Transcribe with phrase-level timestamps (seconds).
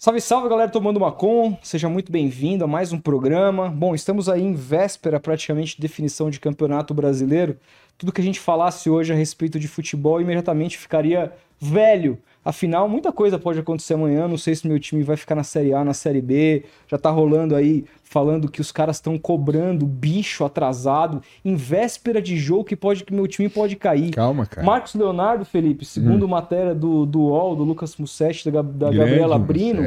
[0.00, 1.58] Salve, salve, galera tomando uma com.
[1.60, 3.68] Seja muito bem-vindo a mais um programa.
[3.68, 7.58] Bom, estamos aí em véspera praticamente de definição de campeonato brasileiro.
[7.98, 12.16] Tudo que a gente falasse hoje a respeito de futebol imediatamente ficaria velho.
[12.48, 14.26] Afinal, muita coisa pode acontecer amanhã.
[14.26, 16.64] Não sei se meu time vai ficar na Série A, na Série B.
[16.86, 22.38] Já tá rolando aí falando que os caras estão cobrando bicho atrasado em véspera de
[22.38, 24.12] jogo que pode que meu time pode cair.
[24.12, 24.66] Calma, cara.
[24.66, 26.28] Marcos Leonardo, Felipe, segundo Hum.
[26.28, 29.82] matéria do, do UOL, do Lucas Mussetti, da, da Gabriela Brino,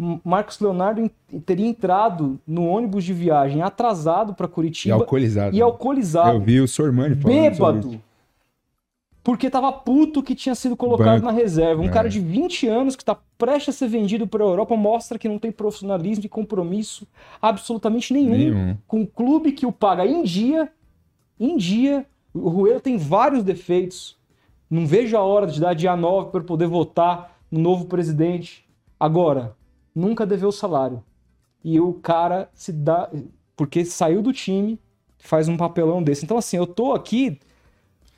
[0.00, 1.10] M- Marcos Leonardo
[1.44, 5.54] teria entrado no ônibus de viagem atrasado para E Curitiba alcoolizado.
[5.54, 8.00] e alcoolizado, Eu vi o Sormani falando bêbado,
[9.24, 11.26] porque tava puto que tinha sido colocado Banco.
[11.26, 11.80] na reserva.
[11.80, 11.90] Um É.
[11.90, 15.28] cara de 20 anos que tá prestes a ser vendido para a Europa mostra que
[15.28, 17.06] não tem profissionalismo e compromisso
[17.40, 18.76] absolutamente nenhum, Nenhum.
[18.86, 20.70] com um clube que o paga em dia,
[21.38, 22.06] em dia.
[22.34, 24.16] O Rueda tem vários defeitos.
[24.70, 28.64] Não vejo a hora de dar dia 9 para poder votar no novo presidente.
[28.98, 29.54] Agora,
[29.94, 31.02] nunca deveu o salário.
[31.62, 33.10] E o cara se dá.
[33.54, 34.80] Porque saiu do time,
[35.18, 36.24] faz um papelão desse.
[36.24, 37.38] Então, assim, eu tô aqui.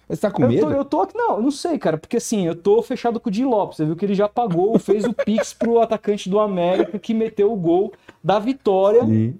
[0.08, 0.66] Mas tá com Eu medo?
[0.66, 1.16] tô, eu tô aqui.
[1.16, 1.96] Não, eu não sei, cara.
[1.96, 3.76] Porque assim, eu tô fechado com o Di Lopes.
[3.78, 7.52] Você viu que ele já pagou, fez o Pix pro atacante do América que meteu
[7.52, 9.38] o gol da vitória Sim.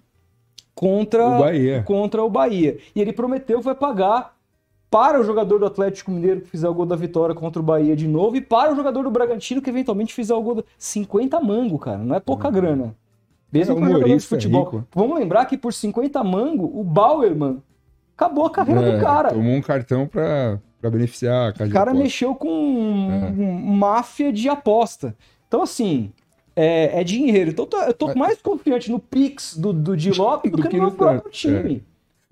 [0.75, 1.83] contra O Bahia.
[1.87, 2.79] contra o Bahia.
[2.95, 4.35] E ele prometeu que vai pagar
[4.91, 7.97] para o jogador do Atlético Mineiro que fizer o gol da vitória contra o Bahia
[7.97, 10.55] de novo e para o jogador do Bragantino que eventualmente fizer o gol.
[10.57, 10.65] Do...
[10.79, 12.95] 50 mango, cara, não é pouca grana.
[13.53, 14.65] Mesmo É, para jogador de futebol.
[14.65, 14.85] rico.
[14.95, 17.59] Vamos lembrar que por 50 mango, o Bauerman
[18.17, 19.31] acabou a carreira É, do cara.
[19.31, 22.03] Tomou um cartão pra, pra beneficiar a casa O cara aposta.
[22.03, 23.31] mexeu com um- É.
[23.77, 25.15] máfia de aposta.
[25.49, 26.11] Então, assim,
[26.57, 27.51] é, é dinheiro.
[27.51, 30.77] Então, eu tô, Mas- mais confiante no Pix do, do Di Lopes do, Do que,
[30.79, 31.83] no próprio tanto, time.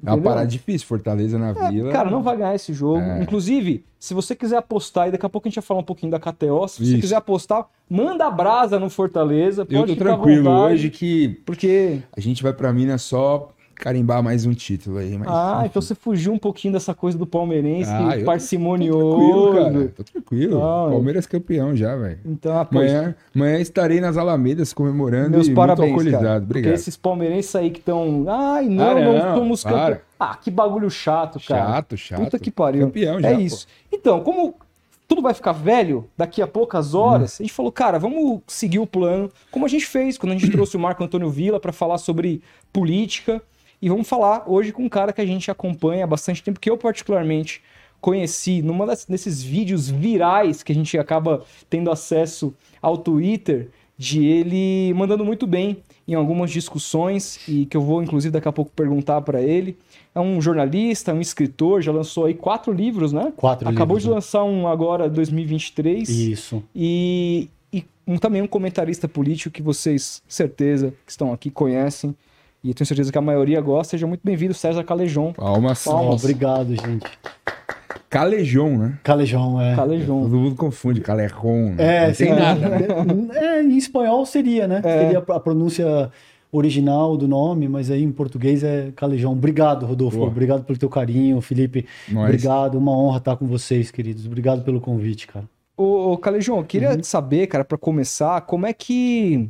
[0.05, 1.93] É uma parada difícil, Fortaleza na É, Vila.
[1.93, 2.99] cara, não vai ganhar esse jogo.
[3.01, 3.23] É.
[3.23, 6.11] Inclusive, se você quiser apostar, e daqui a pouco a gente vai falar um pouquinho
[6.11, 7.01] da KTO, se você Isso.
[7.03, 9.65] quiser apostar, manda a brasa no Fortaleza.
[9.65, 12.01] Pode Eu tô tranquilo hoje que Porque.
[12.17, 13.51] a gente vai pra Minas só
[13.83, 15.19] carimbar mais um título aí.
[15.19, 15.27] Mas...
[15.29, 18.27] Ah, então você fugiu um pouquinho dessa coisa do palmeirense, Ah, que eu tô- Tranquilo,
[18.27, 19.53] parcimonioso.
[19.55, 19.89] cara.
[19.97, 20.63] Tô tranquilo.
[20.65, 22.21] Ah, Palmeiras campeão já, velho.
[22.25, 26.25] Então, ah, pô, Amanhã, amanhã estarei nas Alamedas comemorando Meus e parabéns, muito alcoolizado.
[26.25, 26.41] cara.
[26.41, 26.75] Porque Obrigado.
[26.75, 28.25] esses palmeirenses aí que estão.
[28.29, 29.99] Ai, não, Ah, não, não, somos campeões.
[30.21, 31.67] Ah, que bagulho chato, cara.
[31.73, 32.23] Chato, chato.
[32.23, 32.87] Puta que pariu.
[32.87, 33.41] Campeão já, é pô.
[33.41, 33.67] isso.
[33.91, 34.55] Então, como
[35.09, 37.37] tudo vai ficar velho daqui a poucas horas, Hum.
[37.41, 40.51] a gente falou, cara, vamos seguir o plano, como a gente fez quando a gente
[40.51, 42.41] trouxe o Marco Antônio Villa para falar sobre
[42.73, 43.43] política.
[43.83, 46.71] E vamos falar hoje com um cara que a gente acompanha há bastante tempo, que
[46.71, 47.61] eu particularmente
[48.01, 54.25] conheci numa das- desses vídeos virais que a gente acaba tendo acesso ao Twitter, de
[54.25, 55.79] ele mandando muito bem
[56.09, 59.77] em algumas discussões e que eu vou inclusive daqui a pouco perguntar para ele.
[60.15, 63.33] É um jornalista, um escritor, já lançou aí quatro livros, né?
[63.37, 64.15] Quatro Acabou livros, de né?
[64.15, 66.63] lançar um agora 2023 Isso.
[66.75, 72.15] e, e um- também um comentarista político que vocês, certeza, que estão aqui conhecem
[72.63, 73.93] e eu tenho certeza que a maioria gosta.
[73.93, 75.33] Seja muito bem-vindo, César Calejon.
[75.33, 75.85] Palmas.
[75.85, 76.23] Palmas.
[76.23, 77.07] Obrigado, gente.
[78.09, 78.99] Calejão, né?
[79.03, 79.75] Calejão, é.
[79.75, 80.23] Calejon.
[80.23, 81.75] Todo mundo confunde, Calerron.
[81.79, 82.69] É, não tem sim, nada.
[82.69, 83.37] né?
[83.37, 84.83] É, em espanhol seria, né?
[84.85, 84.99] É.
[85.05, 86.11] Seria a pronúncia
[86.53, 89.33] original do nome, mas aí em português é Calejão.
[89.33, 90.19] Obrigado, Rodolfo.
[90.19, 90.29] Boa.
[90.29, 91.87] Obrigado pelo teu carinho, Felipe.
[92.11, 92.25] Nós.
[92.27, 94.27] Obrigado, uma honra estar com vocês, queridos.
[94.27, 95.47] Obrigado pelo convite, cara.
[95.75, 97.03] Ô, ô Calejon, eu queria Uhum.
[97.03, 99.49] saber, cara, para começar, como é que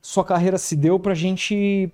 [0.00, 1.92] sua carreira se deu pra gente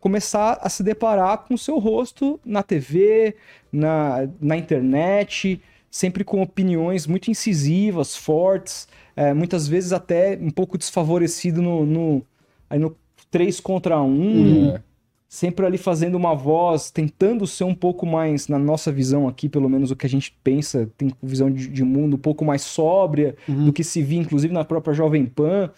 [0.00, 3.34] começar a se deparar com o seu rosto na TV,
[3.72, 5.60] na, na internet,
[5.90, 12.22] sempre com opiniões muito incisivas, fortes, é, muitas vezes até um pouco desfavorecido no, no,
[12.70, 12.94] aí no
[13.30, 14.82] 3 contra 1, É.
[15.28, 19.68] sempre ali fazendo uma voz, tentando ser um pouco mais, na nossa visão aqui, pelo
[19.68, 23.34] menos o que a gente pensa, tem visão de, de mundo um pouco mais sóbria
[23.48, 23.66] Uhum.
[23.66, 25.70] do que se via, inclusive, na própria Jovem Pan.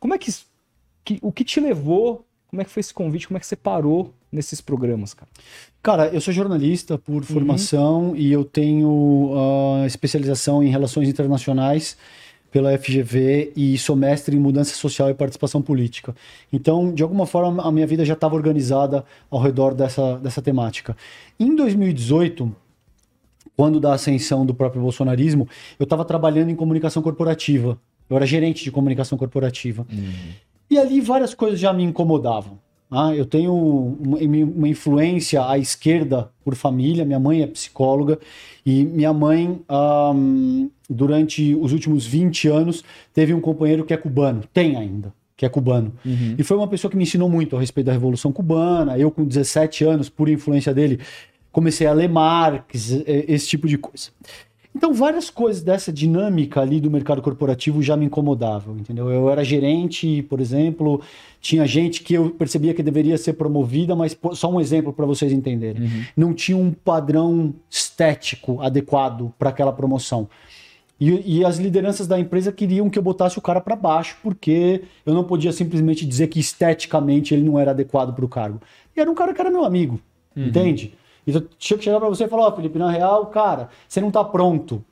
[0.00, 0.32] Como é que,
[1.04, 3.56] que- o que te levou, como é que foi esse convite, como é que você
[3.56, 5.30] parou nesses programas, cara?
[5.82, 11.96] Cara, eu sou jornalista por formação e eu tenho ah, especialização em relações internacionais
[12.50, 16.14] pela FGV e sou mestre em mudança social e participação política.
[16.52, 20.96] Então, de alguma forma, a minha vida já estava organizada ao redor dessa, dessa temática.
[21.38, 22.50] Em 2018,
[23.54, 25.46] quando da ascensão do próprio bolsonarismo,
[25.78, 27.78] eu estava trabalhando em comunicação corporativa.
[28.08, 29.86] Eu era gerente de comunicação corporativa.
[30.70, 32.58] E ali várias coisas já me incomodavam.
[32.90, 37.04] Ah, eu tenho uma, uma influência à esquerda por família.
[37.04, 38.18] Minha mãe é psicóloga
[38.64, 42.82] e minha mãe, ahm, durante os últimos 20 anos,
[43.12, 44.42] teve um companheiro que é cubano.
[44.54, 45.92] Tem ainda, que é cubano.
[46.38, 48.98] E foi uma pessoa que me ensinou muito a respeito da Revolução Cubana.
[48.98, 50.98] Eu, com 17 anos, por influência dele,
[51.52, 54.10] comecei a ler Marx, esse tipo de coisa.
[54.78, 59.10] Então, várias coisas dessa dinâmica ali do mercado corporativo já me incomodavam, entendeu?
[59.10, 61.02] Eu era gerente, por exemplo,
[61.40, 65.32] tinha gente que eu percebia que deveria ser promovida, mas só um exemplo para vocês
[65.32, 65.82] entenderem.
[66.16, 70.28] Não tinha um padrão estético adequado para aquela promoção.
[71.00, 74.82] E, e as lideranças da empresa queriam que eu botasse o cara para baixo, porque
[75.04, 78.60] eu não podia simplesmente dizer que esteticamente ele não era adequado para o cargo.
[78.96, 79.98] E era um cara que era meu amigo,
[80.36, 80.94] entende?
[81.28, 84.10] Então tinha que chegar para você e falar: Ó, Felipe, na real, cara, você não
[84.10, 84.84] tá pronto.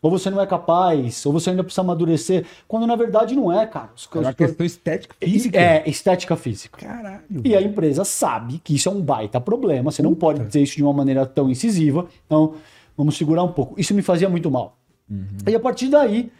[0.00, 2.44] Ou você não é capaz, ou você ainda precisa amadurecer.
[2.66, 3.90] Quando na verdade não é, cara.
[3.94, 5.60] Os- É uma questão estética física.
[5.60, 6.84] É, estética física.
[6.84, 7.22] Caralho.
[7.44, 9.92] E a empresa sabe que isso é um baita problema.
[9.92, 12.06] Você não pode dizer isso de uma maneira tão incisiva.
[12.26, 12.54] Então,
[12.96, 13.80] vamos segurar um pouco.
[13.80, 14.76] Isso me fazia muito mal.
[15.46, 16.32] E a partir daí,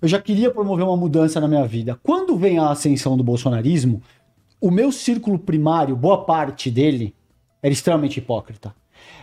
[0.00, 1.98] eu já queria promover uma mudança na minha vida.
[2.04, 4.00] Quando vem a ascensão do bolsonarismo,
[4.60, 7.12] o meu círculo primário, boa parte dele,
[7.60, 8.72] era extremamente hipócrita.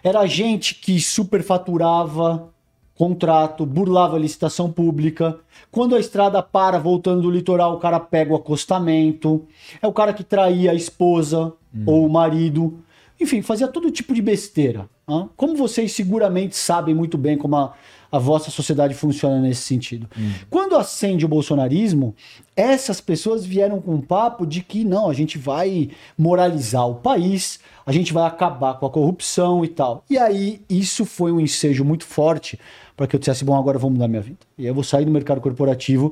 [0.04, 2.50] Era gente que superfaturava
[2.96, 5.38] contrato, burlava licitação pública.
[5.72, 9.46] Quando a estrada para voltando do litoral, o cara pega o acostamento.
[9.82, 11.54] É o cara que traía a esposa
[11.86, 12.80] ou o marido.
[13.20, 14.90] Enfim, fazia todo tipo de besteira.
[15.36, 17.74] Como vocês seguramente sabem muito bem como a,
[18.12, 20.08] a vossa sociedade funciona nesse sentido.
[20.50, 22.16] Quando acende o bolsonarismo,
[22.56, 27.60] essas pessoas vieram com um papo de que não, a gente vai moralizar o país,
[27.86, 30.04] a gente vai acabar com a corrupção e tal.
[30.10, 32.60] E aí, isso foi um ensejo muito forte
[32.96, 34.40] para que eu dissesse, bom, agora eu vou mudar minha vida.
[34.58, 36.12] E aí eu vou sair do mercado corporativo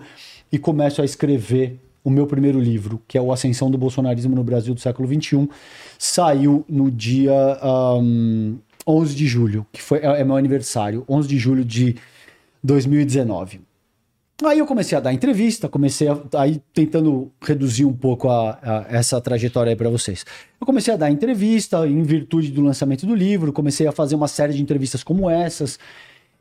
[0.52, 4.44] e começo a escrever o meu primeiro livro, que é o Ascensão do Bolsonarismo no
[4.44, 5.50] Brasil do século XXI.
[5.98, 7.34] Saiu no dia
[7.64, 11.96] ahn, 11 de julho, que foi, é é meu aniversário, 11 de julho de
[12.64, 13.62] 2019.
[14.44, 18.86] Aí eu comecei a dar entrevista, comecei a, aí tentando reduzir um pouco a, a-
[18.90, 20.26] essa trajetória aí para vocês.
[20.60, 24.28] Eu comecei a dar entrevista em virtude do lançamento do livro, comecei a fazer uma
[24.28, 25.80] série de entrevistas como essas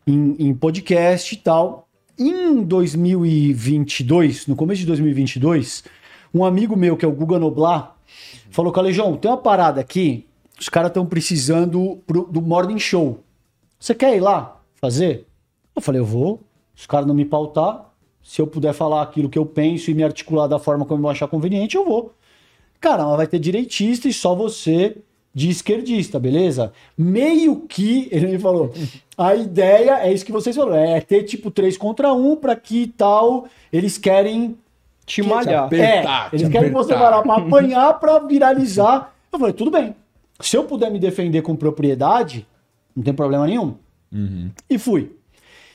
[0.06, 1.88] em, em podcast e tal.
[2.19, 5.85] Em 2022, no começo de 2022,
[6.32, 7.96] um amigo meu que é o Guga Noblar
[8.50, 10.26] falou: Calejão, tem uma parada aqui,
[10.59, 13.21] os caras estão precisando pro- do Morning Show.
[13.79, 15.27] Você quer ir lá fazer?
[15.75, 16.41] Eu falei, eu vou.
[16.75, 17.91] Se os caras não me pautar,
[18.23, 21.11] se eu puder falar aquilo que eu penso e me articular da forma como eu
[21.11, 22.12] achar conveniente, eu vou.
[22.81, 24.97] Cara, mas vai ter direitista e só você
[25.35, 26.73] de esquerdista, beleza?
[26.97, 28.73] Meio que, ele me falou,
[29.19, 32.87] a ideia é isso que vocês falaram, é ter tipo três contra um para que
[32.97, 34.56] tal, eles querem
[35.06, 35.69] Te malhar.
[35.69, 37.11] Te apertar, é, eles te querem que você apertar.
[37.11, 39.12] vá lá pra apanhar, pra viralizar.
[39.33, 39.95] Eu falei, tudo bem.
[40.41, 42.47] Se eu puder me defender com propriedade,
[42.95, 43.77] não tem problema nenhum.
[44.69, 45.17] E fui.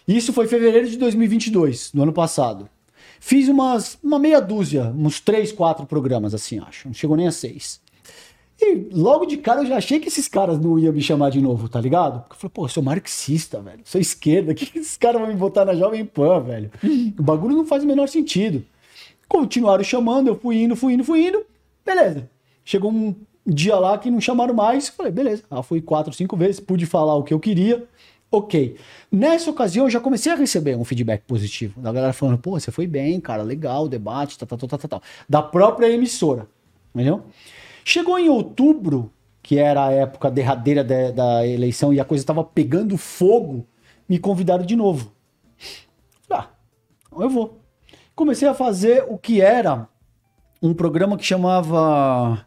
[0.08, 2.70] Isso foi em fevereiro de 2022, no ano passado.
[3.20, 6.88] Fiz umas, uma meia dúzia, uns três, quatro programas assim, acho.
[6.88, 7.82] Não chegou nem a seis.
[8.62, 11.42] E logo de cara eu já achei que esses caras não iam me chamar de
[11.42, 12.22] novo, tá ligado?
[12.22, 13.82] Porque eu falei, pô, eu sou marxista, velho.
[13.86, 14.54] Sou esquerda.
[14.56, 16.72] que esses caras vão me botar na Jovem Pan, velho?
[17.18, 18.66] O bagulho não faz o menor sentido.
[19.28, 21.46] Continuaram chamando, eu fui indo, fui indo, fui indo.
[21.86, 22.30] Beleza.
[22.66, 23.16] Chegou um
[23.50, 24.90] dia lá que não chamaram mais.
[24.90, 25.44] Falei, beleza.
[25.50, 27.88] Ah, fui quatro, cinco vezes, pude falar o que eu queria.
[28.31, 28.78] Ok.
[29.12, 31.81] Nessa ocasião eu já comecei a receber um feedback positivo.
[31.81, 35.01] Da galera falando, pô, você foi bem, cara, legal, debate, tal, tal, tal, tal, tal.
[35.28, 36.48] Da própria emissora.
[36.94, 37.24] Entendeu?
[37.84, 39.12] Chegou em outubro,
[39.42, 43.66] que era a época derradeira da, da eleição e a coisa estava pegando fogo,
[44.07, 45.12] me convidaram de novo.
[46.30, 46.50] Ah,
[47.07, 47.59] então eu vou.
[48.16, 49.88] Comecei a fazer o que era
[50.62, 52.45] um programa que chamava.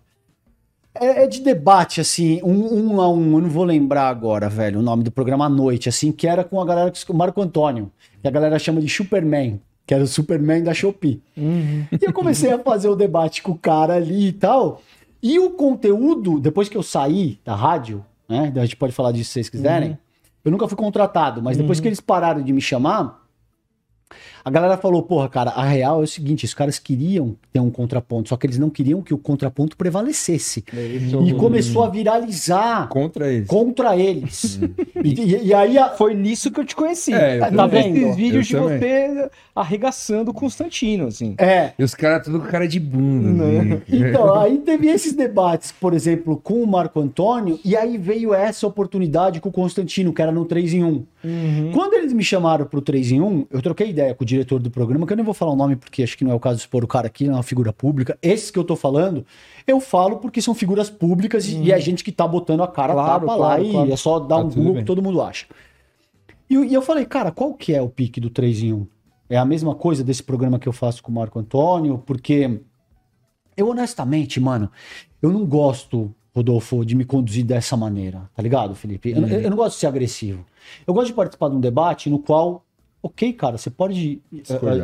[0.95, 4.81] É, é de debate, assim, um, um a um, eu não vou lembrar agora, velho,
[4.81, 7.41] o nome do programa à noite, assim, que era com a galera, que- o Marco
[7.41, 11.23] Antônio, que a galera chama de Superman, que era o Superman da Shopee.
[11.37, 14.83] E eu comecei a fazer o debate com o cara ali e tal.
[15.23, 18.53] E o conteúdo, depois que eu saí da rádio, né?
[18.55, 19.97] A gente pode falar disso se vocês quiserem.
[20.45, 23.23] Eu nunca fui contratado, mas depois que eles pararam de me chamar,
[24.45, 27.71] a galera falou, porra, cara, a real é o seguinte, os caras queriam ter um
[27.71, 30.65] contraponto, só que eles não queriam que o contraponto prevalecesse.
[31.27, 33.47] E começou a viralizar Contra eles.
[33.49, 34.59] contra eles.
[35.05, 37.13] e, e- e aí a- Foi nisso que eu te conheci.
[37.15, 37.97] É, eu Tá vendo?
[37.97, 38.79] Esses vídeos de Eu também.
[38.79, 41.35] você arregaçando o Constantino, assim.
[41.39, 43.45] é, E os caras tudo com cara de bunda.
[43.45, 43.83] Né?
[43.89, 48.67] Então, aí teve esses debates, por exemplo, com o Marco Antônio, e aí veio essa
[48.67, 51.05] oportunidade com o Constantino, que era no 3 em 1.
[51.73, 54.71] Quando eles me chamaram pro 3 em 1, eu troquei ideia com o diretor do
[54.71, 56.57] programa, que eu nem vou falar o nome porque acho que não é o caso
[56.57, 58.19] de expor o cara aqui, é uma figura pública.
[58.21, 59.25] Esses que eu tô falando,
[59.67, 63.27] eu falo porque são figuras públicas e é gente que tá botando a cara Claro,
[63.27, 63.89] tapa claro, lá claro.
[63.89, 65.47] e é só dar Tá um Google que todo mundo acha.
[66.49, 68.87] E, eu- e eu falei, cara, qual que é o pique do 3 em 1?
[69.31, 72.61] É a mesma coisa desse programa que eu faço com o Marco Antônio, porque
[73.57, 74.71] eu honestamente, mano,
[75.23, 79.11] eu não gosto Rodolfo, de me conduzir dessa maneira, tá ligado, Felipe?
[79.11, 80.45] Eu, eu não gosto de ser agressivo.
[80.87, 82.65] Eu gosto de participar de um debate no qual,
[83.03, 84.23] ok, cara, você pode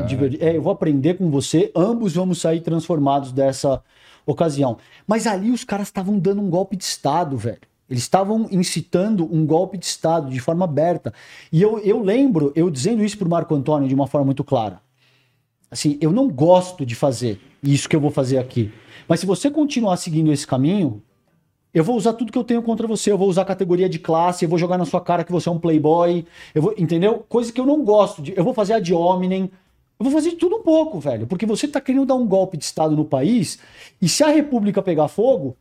[0.07, 0.43] divergir.
[0.43, 3.83] É, eu vou aprender com você, ambos vamos sair transformados dessa
[4.27, 4.77] ocasião.
[5.07, 7.61] Mas ali os caras estavam dando um golpe de Estado, velho.
[7.89, 11.15] Eles estavam incitando um golpe de Estado de forma aberta.
[11.51, 14.81] E eu, eu lembro, eu dizendo isso pro Marco Antônio de uma forma muito clara.
[15.71, 18.71] Assim, eu não gosto de fazer isso que eu vou fazer aqui.
[19.07, 21.03] Mas se você continuar seguindo esse caminho,
[21.73, 23.11] eu vou usar tudo que eu tenho contra você.
[23.13, 25.53] Eu vou usar categoria de classe, eu vou jogar na sua cara que você é
[25.53, 26.25] um playboy.
[26.55, 27.25] Eu vou, entendeu?
[27.29, 28.23] Coisa que eu não gosto.
[28.23, 29.51] De, eu vou fazer a de hominem.
[29.99, 31.27] Eu vou fazer tudo um pouco, velho.
[31.27, 33.59] Porque você tá querendo dar um golpe de Estado no país.
[34.01, 35.57] E se a República pegar fogo,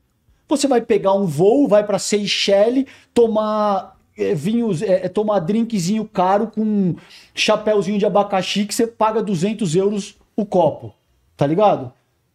[0.47, 6.47] você vai pegar um voo, vai pra Seychelles, tomar é, vinhos, é, tomar drinkzinho caro
[6.47, 6.95] com
[7.35, 10.93] chapéuzinho de abacaxi que você paga 200 euros o copo.
[11.35, 11.91] Tá ligado?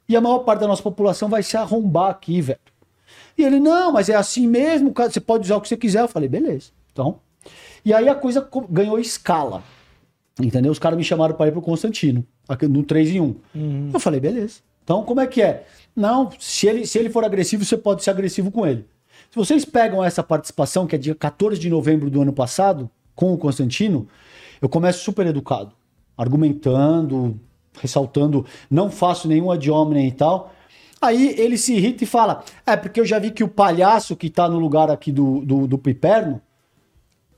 [0.09, 2.72] E a maior parte da nossa população vai se arrombar aqui, velho.
[3.36, 6.00] E ele, não, mas é assim mesmo, cara, você pode usar o que você quiser.
[6.02, 6.70] Eu falei, beleza.
[6.92, 7.18] Então.
[7.84, 9.62] E aí a coisa co- ganhou escala.
[10.40, 10.72] Entendeu?
[10.72, 12.24] Os caras me chamaram para ir pro Constantino,
[12.68, 13.36] no 3 em 1.
[13.92, 14.60] Eu falei, beleza.
[14.84, 15.66] Então, como é que é?
[15.94, 18.86] Não, se ele, se ele for agressivo, você pode ser agressivo com ele.
[19.30, 23.32] Se vocês pegam essa participação, que é dia 14 de novembro do ano passado, com
[23.32, 24.08] o Constantino,
[24.60, 25.72] eu começo super educado,
[26.16, 27.38] argumentando,
[27.80, 30.52] ressaltando, não faço nenhum ad hominem e tal.
[31.02, 34.30] Aí ele se irrita e fala: É, porque eu já vi que o palhaço que
[34.30, 36.40] tá no lugar aqui do, do, do Piperno,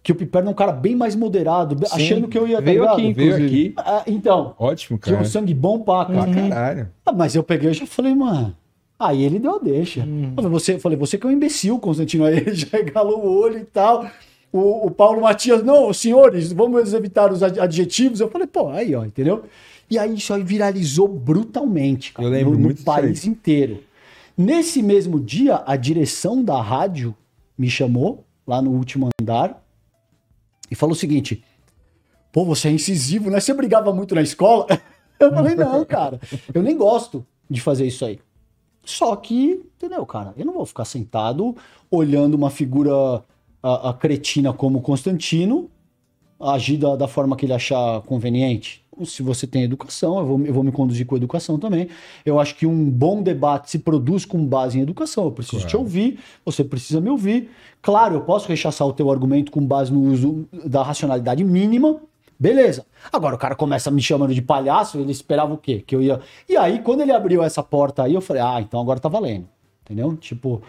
[0.03, 2.57] que o Piperno é um cara bem mais moderado, achando que eu ia.
[2.59, 2.93] tá Veio ligado?
[2.99, 3.47] aqui, Veio inclusive.
[3.47, 3.75] aqui.
[3.79, 5.27] Ah, então, Ótimo, tinha cara.
[5.27, 6.27] um sangue bom pra cá.
[6.27, 6.91] Caralho.
[7.07, 8.55] Ah, mas eu peguei e já falei, mano.
[8.99, 10.03] Aí ele deu a deixa.
[10.05, 10.35] Hum.
[10.37, 12.25] Eu falei, você, falei, você que é um imbecil, Constantino.
[12.27, 14.07] Aí ele já regalou o olho e tal.
[14.53, 18.21] O, o Paulo Matias, não, senhores, vamos evitar os ad- adjetivos.
[18.21, 19.43] Eu falei, pô, aí, ó, entendeu?
[19.91, 23.83] E aí isso aí viralizou brutalmente, cara, Eu lembro no, no muito país inteiro.
[24.37, 27.15] Nesse mesmo dia, a direção da rádio
[27.57, 29.65] me chamou lá no último andar
[30.71, 31.45] e falou o seguinte:
[32.33, 33.39] pô, você é incisivo, né?
[33.39, 34.67] Você brigava muito na escola?
[35.21, 36.21] Eu falei, não, cara,
[36.53, 38.19] eu nem gosto de fazer isso aí.
[38.85, 40.35] Só que, entendeu, cara?
[40.37, 41.57] Eu não vou ficar sentado
[41.89, 43.23] olhando uma figura
[43.63, 45.71] a, a cretina como Constantino
[46.51, 48.83] agir da, da forma que ele achar conveniente.
[49.05, 51.89] Se você tem educação, eu vou, eu vou me conduzir com educação também.
[52.25, 55.25] Eu acho que um bom debate se produz com base em educação.
[55.25, 55.81] Eu preciso te Claro.
[55.81, 57.51] ouvir, você precisa me ouvir.
[57.83, 61.97] Claro, eu posso rechaçar o teu argumento com base no uso da racionalidade mínima.
[62.39, 62.87] Beleza.
[63.13, 65.83] Agora o cara começa me chamando de palhaço, ele esperava o quê?
[65.85, 66.21] Que eu ia.
[66.49, 69.49] E aí, quando ele abriu essa porta aí, eu falei, ah, então agora tá valendo.
[69.85, 70.17] Entendeu?
[70.17, 70.63] Tipo.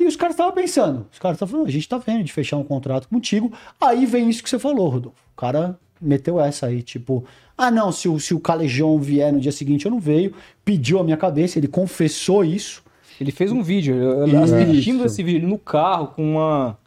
[0.00, 1.06] E os caras estavam pensando.
[1.12, 3.52] Os caras estavam falando, a gente tá vendo de fechar um contrato contigo.
[3.78, 5.18] Aí vem isso que você falou, Rodolfo.
[5.34, 7.22] O cara meteu essa aí, tipo,
[7.56, 10.32] ah, não, se o, se o Calejão vier no dia seguinte, eu não veio.
[10.64, 12.82] Pediu a minha cabeça, ele confessou isso.
[13.20, 16.78] Ele fez um vídeo, eu, eu assistindo esse vídeo no carro com uma.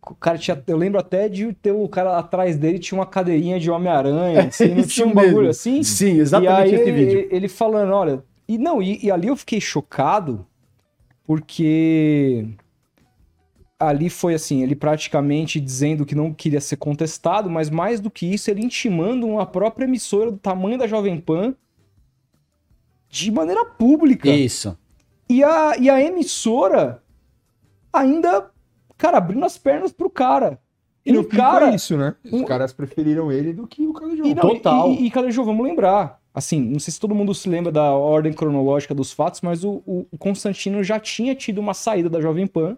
[0.00, 0.60] O cara tinha.
[0.66, 4.48] Eu lembro até de ter o cara atrás dele tinha uma cadeirinha de Homem-Aranha.
[4.48, 5.28] Assim, não Isso tinha um mesmo.
[5.28, 5.82] bagulho assim?
[5.82, 7.28] Sim, e exatamente aí esse ele, vídeo.
[7.30, 8.24] ele falando, olha.
[8.48, 10.46] E não, e, e ali eu fiquei chocado,
[11.32, 12.46] porque
[13.80, 18.26] ali foi assim, ele praticamente dizendo que não queria ser contestado, mas mais do que
[18.26, 21.54] isso, ele intimando uma própria emissora do tamanho da Jovem Pan
[23.08, 24.28] de maneira pública.
[24.28, 24.76] Isso.
[25.26, 27.02] E a, e a emissora
[27.90, 28.50] ainda,
[28.98, 30.60] cara, abrindo as pernas pro cara.
[31.02, 31.68] E fim cara.
[31.68, 32.14] foi isso, né?
[32.26, 34.34] Os um- caras preferiram ele do que o Calejão.
[34.34, 34.90] Total.
[34.90, 36.21] E, e, e Calejão, vamos lembrar.
[36.34, 39.82] Assim, não sei se todo mundo se lembra da ordem cronológica dos fatos, mas o,
[39.86, 42.76] o- Constantino já tinha tido uma saída da Jovem Pan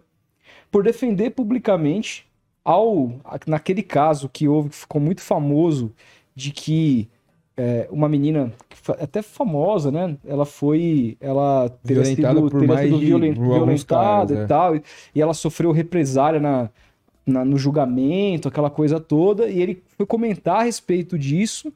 [0.69, 2.25] por defender publicamente,
[2.63, 3.13] ao
[3.47, 5.91] naquele caso que houve, que ficou muito famoso,
[6.35, 7.07] de que
[7.55, 8.51] é, uma menina,
[8.99, 10.17] até famosa, né?
[10.27, 11.15] Ela foi.
[11.21, 14.45] Ela teria Violentada sido, teria sido de- violen- por alguns violentada caras, e é.
[14.45, 14.75] tal.
[14.75, 14.83] E,
[15.15, 16.69] e ela sofreu represália na,
[17.25, 19.47] na- no julgamento, aquela coisa toda.
[19.47, 21.71] E ele foi comentar a respeito disso.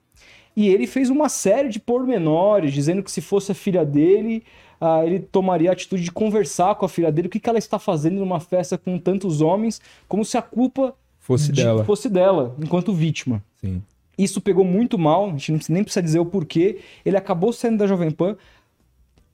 [0.56, 4.44] E ele fez uma série de pormenores, dizendo que se fosse a filha dele,
[4.82, 7.60] ah, ele tomaria a atitude de conversar com a filha dele, o que, que ela
[7.60, 11.84] está fazendo numa festa com tantos homens, como se a culpa Fosse de- dela.
[11.86, 13.44] fosse dela, enquanto vítima.
[13.62, 13.82] Sim.
[14.18, 16.79] Isso pegou muito mal, a gente nem precisa dizer o porquê.
[17.06, 18.36] Ele acabou saindo da Jovem Pan,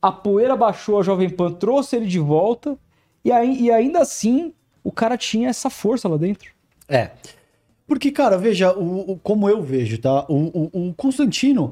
[0.02, 2.78] a poeira baixou, a Jovem Pan trouxe ele de volta,
[3.24, 4.54] e, aí- e ainda assim
[4.84, 6.52] o cara tinha essa força lá dentro.
[6.88, 7.10] É.
[7.88, 10.26] Porque, cara, veja, o, o- como eu vejo, tá?
[10.28, 11.72] O, o- o Constantino,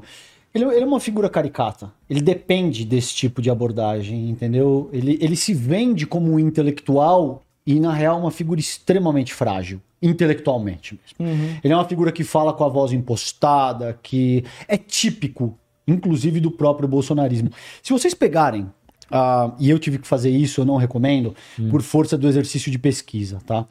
[0.54, 1.92] ele, ele é uma figura caricata.
[2.08, 4.88] Ele depende desse tipo de abordagem, entendeu?
[4.92, 10.98] Ele, ele se vende como um intelectual e, na real, uma figura extremamente frágil, intelectualmente
[11.18, 11.34] mesmo.
[11.64, 16.50] Ele é uma figura que fala com a voz impostada, que é típico, inclusive, do
[16.50, 17.50] próprio bolsonarismo.
[17.82, 18.70] Se vocês pegarem
[19.10, 21.34] ah, e eu tive que fazer isso, eu não recomendo,
[21.70, 23.66] por força do exercício de pesquisa, tá?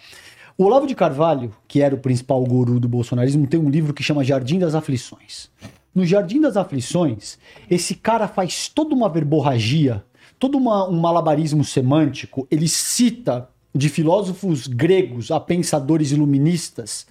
[0.57, 4.03] O Olavo de Carvalho, que era o principal guru do bolsonarismo, tem um livro que
[4.03, 5.50] chama Jardim das Aflições.
[5.93, 7.38] No Jardim das Aflições,
[7.69, 10.03] esse cara faz toda uma verborragia,
[10.39, 12.48] todo uma- um malabarismo semântico.
[12.51, 17.07] Ele cita de filósofos gregos a pensadores iluministas,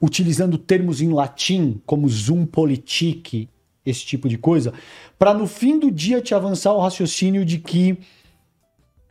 [0.00, 3.48] utilizando termos em latim, como zoom politique,
[3.86, 4.72] esse tipo de coisa,
[5.18, 7.98] para no fim do dia te avançar o raciocínio de que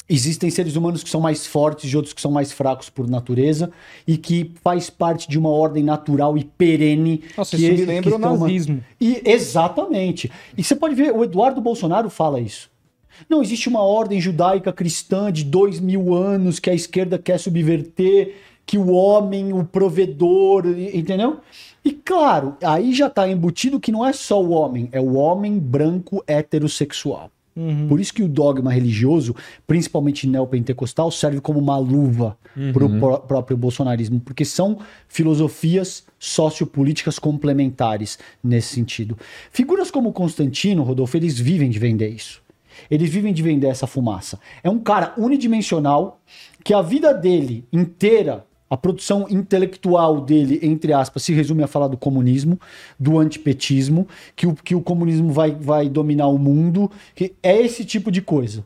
[0.09, 3.71] existem seres humanos que são mais fortes e outros que são mais fracos por natureza
[4.07, 7.21] e que faz parte de uma ordem natural e perene.
[7.37, 8.83] Nossa, que isso me lembra o toma- nazismo.
[8.99, 10.31] E exatamente.
[10.57, 12.69] E você pode ver, o Eduardo Bolsonaro fala isso.
[13.29, 18.35] Não existe uma ordem judaica cristã de dois mil anos que a esquerda quer subverter,
[18.65, 21.37] que o homem, o provedor, entendeu?
[21.83, 25.57] E claro, aí já está embutido que não é só o homem, é o homem
[25.57, 27.31] branco heterossexual.
[27.87, 29.35] Por isso que o dogma religioso,
[29.67, 32.37] principalmente neopentecostal, serve como uma luva
[32.73, 39.17] para o próprio bolsonarismo, porque são filosofias sociopolíticas complementares nesse sentido.
[39.51, 42.41] Figuras como Constantino, Rodolfo, eles vivem de vender isso.
[42.89, 44.39] Eles vivem de vender essa fumaça.
[44.63, 46.21] É um cara unidimensional
[46.63, 51.87] que a vida dele inteira, a produção intelectual dele, entre aspas, se resume a falar
[51.87, 52.59] do comunismo,
[52.99, 56.91] do antipetismo, que o, que o comunismo vai, vai dominar o mundo.
[57.15, 58.63] Que é esse tipo de coisa.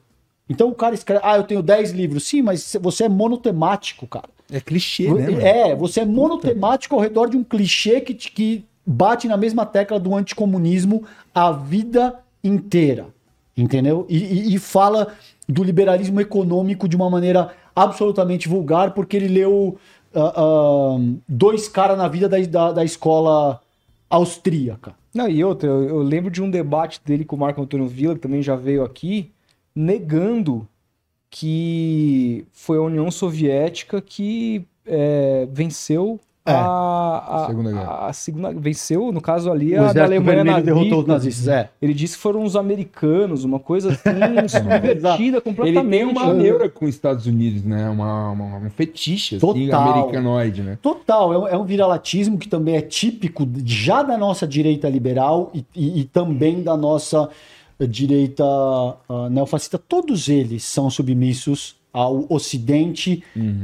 [0.50, 2.26] Então o cara escreve, ah, eu tenho 10 livros.
[2.28, 4.28] Sim, mas você é monotemático, cara.
[4.52, 5.30] É clichê, né?
[5.30, 5.42] mano?
[5.42, 10.00] É, você é monotemático ao redor de um clichê que, que bate na mesma tecla
[10.00, 13.08] do anticomunismo a vida inteira.
[13.56, 14.06] Entendeu?
[14.10, 15.14] E, e- e fala
[15.48, 19.78] do liberalismo econômico de uma maneira absolutamente vulgar, porque ele leu
[20.14, 23.62] ah, ah, dois caras na vida da, da, da escola
[24.10, 24.96] austríaca.
[25.14, 28.16] Não, e outra, eu, eu lembro de um debate dele com o Marco Antônio Villa,
[28.16, 29.32] que também já veio aqui,
[29.76, 30.68] negando
[31.30, 38.08] que foi a União Soviética que é, venceu É, a, a, Segunda Guerra.
[38.08, 40.66] a, segunda venceu, no caso ali, O a da Alemanha nazista.
[40.74, 41.48] derrotou os nazistas.
[41.48, 41.70] É.
[41.82, 44.04] Ele disse que foram os americanos, uma coisa assim,
[44.50, 45.90] subvertida Ele completamente.
[45.90, 47.90] tem uma neura com os Estados Unidos, né?
[47.90, 49.90] Uma, uma- um fetiche, assim, Total.
[49.90, 50.78] americanoide, né?
[50.82, 55.50] Total, é um, é um viralatismo que também é típico já da nossa direita liberal
[55.54, 57.30] e, e- e também da nossa
[57.80, 59.78] direita ah, neofascista.
[59.78, 63.24] Todos eles são submissos ao Ocidente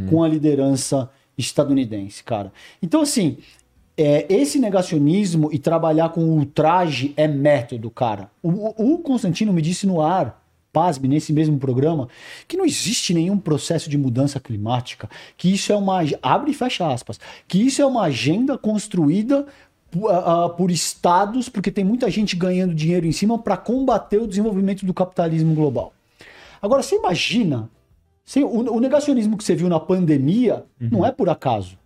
[0.10, 1.10] com a liderança
[1.40, 2.52] estadunidense, cara.
[2.82, 3.38] Então, assim,
[3.98, 8.30] é, esse negacionismo e trabalhar com ultraje é método, cara.
[8.42, 12.08] O, o- Constantino me disse no ar, pasme, nesse mesmo programa,
[12.48, 16.00] que não existe nenhum processo de mudança climática, que isso é uma.
[16.22, 19.46] abre e fecha aspas, que isso é uma agenda construída
[20.56, 24.94] por estados, porque tem muita gente ganhando dinheiro em cima para combater o desenvolvimento do
[24.94, 25.92] capitalismo global.
[26.62, 27.68] Agora, você imagina,
[28.30, 31.78] você- o, o negacionismo que você viu na pandemia não é por acaso.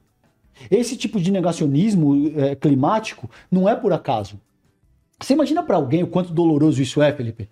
[0.69, 4.39] Esse tipo de negacionismo eh, climático não é por acaso.
[5.19, 7.47] Você imagina para alguém o quanto doloroso isso é, Felipe?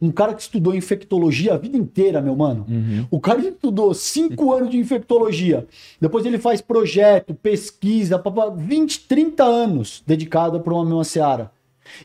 [0.00, 2.66] Um cara que estudou infectologia a vida inteira, meu mano.
[3.10, 5.66] O cara estudou cinco anos de infectologia.
[6.00, 11.50] Depois ele faz projeto, pesquisa, papá, 20, 30 anos dedicado para uma mesma seara.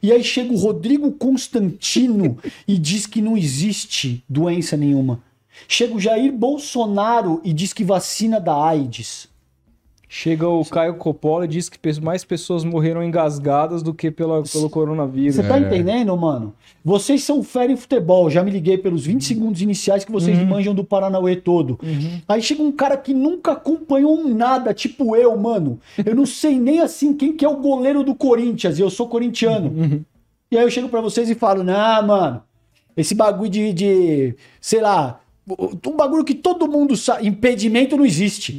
[0.02, 5.22] E aí chega o Rodrigo Constantino e diz que não existe doença nenhuma.
[5.68, 9.30] Chega o Jair Bolsonaro e diz que vacina da AIDS.
[10.12, 14.68] Chega o Caio Coppola e diz que mais pessoas morreram engasgadas do que pela, pelo
[14.68, 15.36] coronavírus.
[15.36, 16.52] Você tá entendendo, mano?
[16.84, 18.28] Vocês são fera em futebol.
[18.28, 21.80] Já me liguei pelos 20 segundos iniciais que vocês manjam do Paranauê todo.
[22.28, 25.80] Aí chega um cara que nunca acompanhou nada, tipo eu, mano.
[26.04, 28.80] Eu não sei nem assim quem que é o goleiro do Corinthians.
[28.80, 30.04] E eu sou corintiano.
[30.50, 32.42] E aí eu chego pra vocês e falo, nah, mano,
[32.98, 35.20] esse bagulho de, de sei lá,
[35.88, 38.58] um bagulho que todo mundo sabe, impedimento não existe.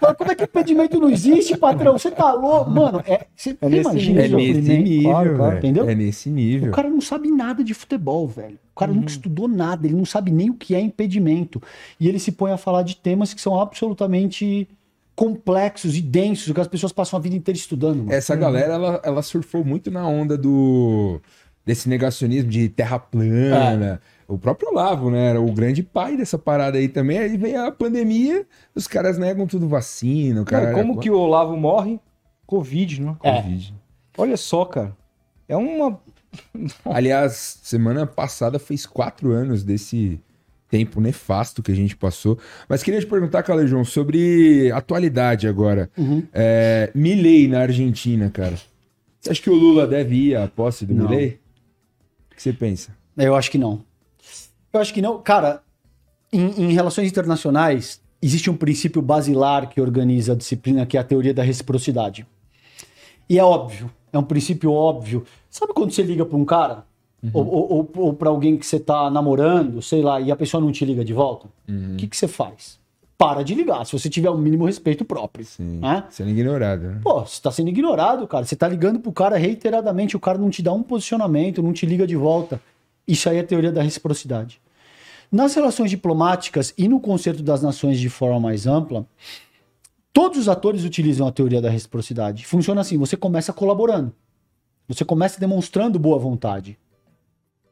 [0.00, 1.98] Fala, Como é que impedimento não existe, patrão?
[1.98, 2.70] Você tá louco?
[2.70, 5.88] Mano, é, você É nesse imagina É nesse nível, Claro, entendeu?
[5.88, 6.68] É nesse nível.
[6.70, 8.58] O cara não sabe nada de futebol, velho.
[8.74, 8.98] O cara Uhum.
[8.98, 11.60] nunca estudou nada, ele não sabe nem o que é impedimento.
[11.98, 14.68] E ele se põe a falar de temas que são absolutamente
[15.14, 17.98] complexos e densos, que as pessoas passam a vida inteira estudando.
[18.00, 18.12] Mano.
[18.12, 21.20] Essa galera, ela, ela surfou muito na onda do
[21.64, 24.00] desse negacionismo de terra plana.
[24.28, 25.30] O próprio Olavo, né?
[25.30, 27.18] Era o grande pai dessa parada aí também.
[27.18, 30.42] Aí vem a pandemia, os caras negam tudo vacina.
[30.42, 32.00] O cara Cara, como que o Olavo morre?
[32.46, 33.16] Covid, né?
[33.22, 33.42] É.
[33.42, 33.74] Covid.
[34.18, 34.96] Olha só, cara.
[35.48, 36.00] É uma.
[36.84, 40.20] Aliás, semana passada fez quatro anos desse
[40.68, 42.38] tempo nefasto que a gente passou.
[42.68, 45.88] Mas queria te perguntar, Calejão, sobre atualidade agora.
[45.96, 46.24] Uhum.
[46.32, 48.56] É, Milley na Argentina, cara.
[49.20, 51.08] Você acha que o Lula deve ir à posse do Não.
[51.08, 51.38] Milley?
[52.30, 52.96] O que você pensa?
[53.16, 53.82] Eu acho que não.
[54.76, 55.18] Eu acho que não.
[55.18, 55.62] Cara,
[56.32, 61.04] em, em relações internacionais, existe um princípio basilar que organiza a disciplina, que é a
[61.04, 62.26] teoria da reciprocidade.
[63.28, 65.24] E é óbvio, é um princípio óbvio.
[65.50, 66.84] Sabe quando você liga para um cara?
[67.22, 67.30] Uhum.
[67.32, 70.70] Ou, ou, ou para alguém que você tá namorando, sei lá, e a pessoa não
[70.70, 71.48] te liga de volta?
[71.68, 71.96] O uhum.
[71.96, 72.78] que, que você faz?
[73.18, 75.44] Para de ligar, se você tiver o mínimo respeito próprio.
[75.44, 75.78] Sim.
[75.78, 76.04] Né?
[76.10, 76.82] Sendo ignorado.
[76.82, 77.00] Né?
[77.02, 78.44] Pô, você tá sendo ignorado, cara.
[78.44, 81.86] Você tá ligando pro cara reiteradamente, o cara não te dá um posicionamento, não te
[81.86, 82.60] liga de volta.
[83.08, 84.60] Isso aí é a teoria da reciprocidade.
[85.36, 89.06] Nas relações diplomáticas e no concerto das nações de forma mais ampla,
[90.10, 92.46] todos os atores utilizam a teoria da reciprocidade.
[92.46, 94.14] Funciona assim: você começa colaborando,
[94.88, 96.78] você começa demonstrando boa vontade.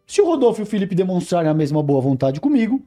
[0.07, 2.83] Se o Rodolfo e o Felipe demonstrarem a mesma boa vontade comigo,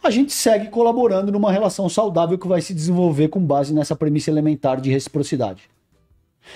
[0.00, 4.30] a gente segue colaborando numa relação saudável que vai se desenvolver com base nessa premissa
[4.30, 5.68] elementar de reciprocidade.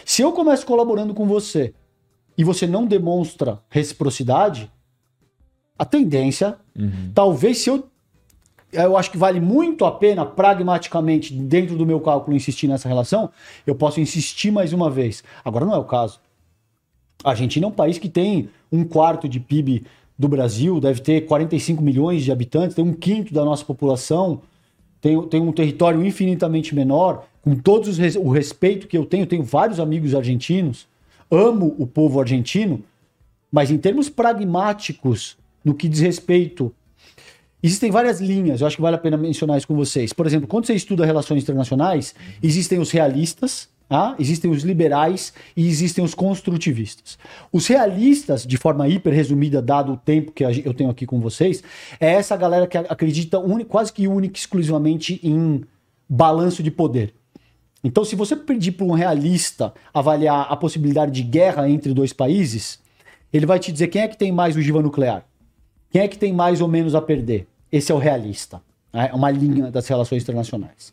[0.05, 1.75] Se eu começo colaborando com você
[2.37, 4.71] e você não demonstra reciprocidade,
[5.79, 7.11] a tendência, uhum.
[7.15, 7.87] talvez se eu.
[8.71, 13.31] Eu acho que vale muito a pena, pragmaticamente, dentro do meu cálculo, insistir nessa relação.
[13.67, 15.25] Eu posso insistir mais uma vez.
[15.43, 16.21] Agora não é o caso.
[17.25, 19.87] A Argentina é um país que tem um quarto de PIB
[20.19, 24.43] do Brasil, deve ter 45 milhões de habitantes, tem um quinto da nossa população,
[25.01, 29.45] tem, tem um território infinitamente menor, com todos os, o respeito que eu tenho, tenho
[29.45, 30.89] vários amigos argentinos,
[31.31, 32.83] amo o povo argentino,
[33.51, 36.75] mas em termos pragmáticos, no que diz respeito.
[37.63, 40.13] Existem várias linhas, eu acho que vale a pena mencionar isso com vocês.
[40.13, 45.67] Por exemplo, quando você estuda relações internacionais, existem os realistas, ah, existem os liberais e
[45.67, 47.19] existem os construtivistas.
[47.53, 51.63] Os realistas, de forma hiper resumida, dado o tempo que eu tenho aqui com vocês,
[51.99, 55.65] é essa galera que acredita quase que única exclusivamente em
[56.09, 57.13] balanço de poder.
[57.83, 62.79] Então, se você pedir para um realista avaliar a possibilidade de guerra entre dois países,
[63.33, 65.25] ele vai te dizer quem é que tem mais ogiva nuclear.
[65.91, 67.47] Quem é que tem mais ou menos a perder?
[67.71, 68.61] Esse é o realista.
[68.93, 69.09] Né?
[69.11, 70.93] É uma linha das relações internacionais.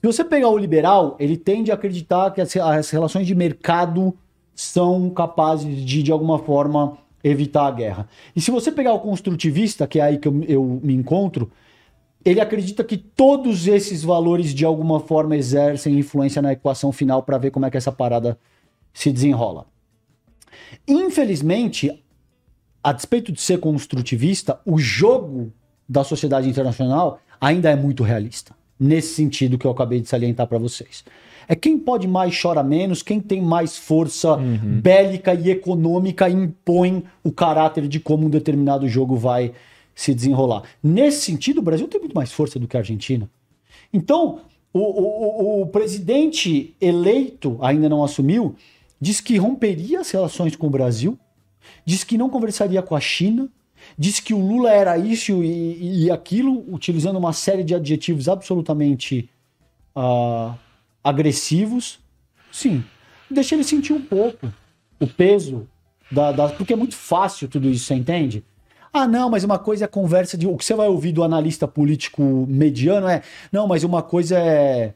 [0.00, 4.14] Se você pegar o liberal, ele tende a acreditar que as, as relações de mercado
[4.54, 8.08] são capazes de, de alguma forma, evitar a guerra.
[8.34, 11.50] E se você pegar o construtivista, que é aí que eu, eu me encontro,
[12.24, 17.38] ele acredita que todos esses valores de alguma forma exercem influência na equação final para
[17.38, 18.38] ver como é que essa parada
[18.92, 19.66] se desenrola.
[20.86, 22.01] Infelizmente,
[22.82, 25.52] a despeito de ser construtivista, o jogo
[25.88, 28.54] da sociedade internacional ainda é muito realista.
[28.78, 31.04] Nesse sentido que eu acabei de salientar para vocês.
[31.46, 34.80] É quem pode mais chora menos, quem tem mais força uhum.
[34.80, 39.52] bélica e econômica impõe o caráter de como um determinado jogo vai
[39.94, 40.62] se desenrolar.
[40.82, 43.28] Nesse sentido, o Brasil tem muito mais força do que a Argentina.
[43.92, 44.40] Então,
[44.72, 48.54] o, o, o presidente eleito, ainda não assumiu,
[49.00, 51.18] diz que romperia as relações com o Brasil
[51.84, 53.48] disse que não conversaria com a China,
[53.98, 59.28] disse que o Lula era isso e, e aquilo, utilizando uma série de adjetivos absolutamente
[59.96, 60.54] uh,
[61.02, 62.00] agressivos.
[62.50, 62.84] Sim,
[63.30, 64.52] deixa ele sentir um pouco
[65.00, 65.68] o peso
[66.10, 68.44] da, da, Porque é muito fácil tudo isso, você entende?
[68.92, 70.46] Ah, não, mas uma coisa é conversa de.
[70.46, 73.22] O que você vai ouvir do analista político mediano é.
[73.50, 74.92] Não, mas uma coisa é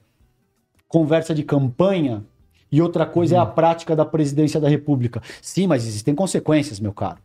[0.86, 2.22] conversa de campanha
[2.70, 3.40] e outra coisa uhum.
[3.40, 3.54] é a uhum.
[3.54, 5.22] prática da presidência da República.
[5.40, 7.18] Sim, mas existem consequências, meu caro.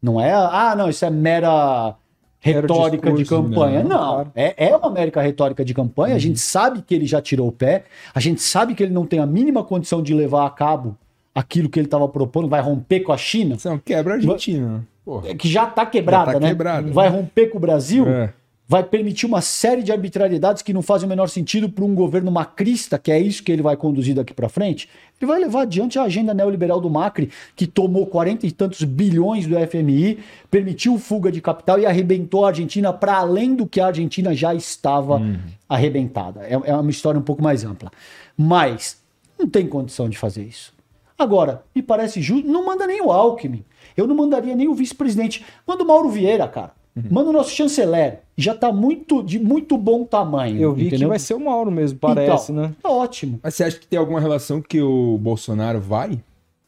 [0.00, 1.94] Não é, ah, não, isso é mera
[2.40, 3.84] retórica discurso, de campanha.
[3.84, 4.32] Não, não claro.
[4.34, 6.10] é, é uma mera retórica de campanha.
[6.10, 6.16] Uhum.
[6.16, 9.06] A gente sabe que ele já tirou o pé, a gente sabe que ele não
[9.06, 10.96] tem a mínima condição de levar a cabo
[11.34, 13.56] aquilo que ele estava propondo, vai romper com a China.
[13.64, 14.86] Não, quebra a Argentina.
[15.04, 15.34] Porra.
[15.34, 16.48] Que já está quebrada, já tá né?
[16.48, 18.06] Quebrada, vai romper com o Brasil.
[18.06, 18.34] É
[18.68, 22.30] vai permitir uma série de arbitrariedades que não fazem o menor sentido para um governo
[22.30, 24.88] macrista, que é isso que ele vai conduzir daqui para frente.
[25.20, 29.46] Ele vai levar adiante a agenda neoliberal do Macri, que tomou 40 e tantos bilhões
[29.46, 30.18] do FMI,
[30.50, 34.54] permitiu fuga de capital e arrebentou a Argentina para além do que a Argentina já
[34.54, 35.38] estava hum.
[35.68, 36.40] arrebentada.
[36.40, 37.90] É, é uma história um pouco mais ampla.
[38.36, 39.00] Mas
[39.38, 40.72] não tem condição de fazer isso.
[41.18, 43.64] Agora, me parece justo, não manda nem o Alckmin.
[43.96, 45.44] Eu não mandaria nem o vice-presidente.
[45.66, 46.72] Manda o Mauro Vieira, cara.
[46.94, 47.04] Uhum.
[47.10, 48.20] Manda o nosso chanceler.
[48.36, 50.60] Já está muito, de muito bom tamanho.
[50.60, 51.06] Eu vi entendeu?
[51.06, 52.74] que vai ser o Mauro mesmo, parece, então, né?
[52.82, 53.40] Tá ótimo.
[53.42, 56.20] Mas você acha que tem alguma relação que o Bolsonaro vai?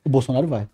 [0.05, 0.67] O Bolsonaro vai.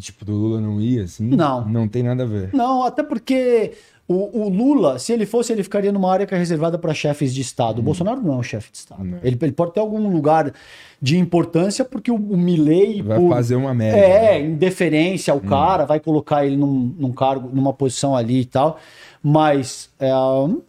[0.00, 1.28] Tipo, do Lula não ia, assim?
[1.28, 1.68] Não.
[1.68, 2.50] Não tem nada a ver.
[2.52, 3.72] Não, até porque
[4.12, 7.34] o, o, Lula, se ele fosse, ele ficaria numa área que é reservada para chefes
[7.34, 7.78] de Estado.
[7.78, 7.80] Hum.
[7.80, 9.02] O Bolsonaro não é um chefe de Estado.
[9.22, 10.52] Ele, ele, pode ter algum lugar
[11.00, 13.02] de importância, porque o, o Milley...
[13.02, 13.98] Vai por, fazer uma média.
[13.98, 14.46] É, né?
[14.46, 15.48] indeferência ao hum.
[15.48, 18.78] cara, vai colocar ele num, num, cargo, numa posição ali e tal.
[19.22, 20.10] Mas é,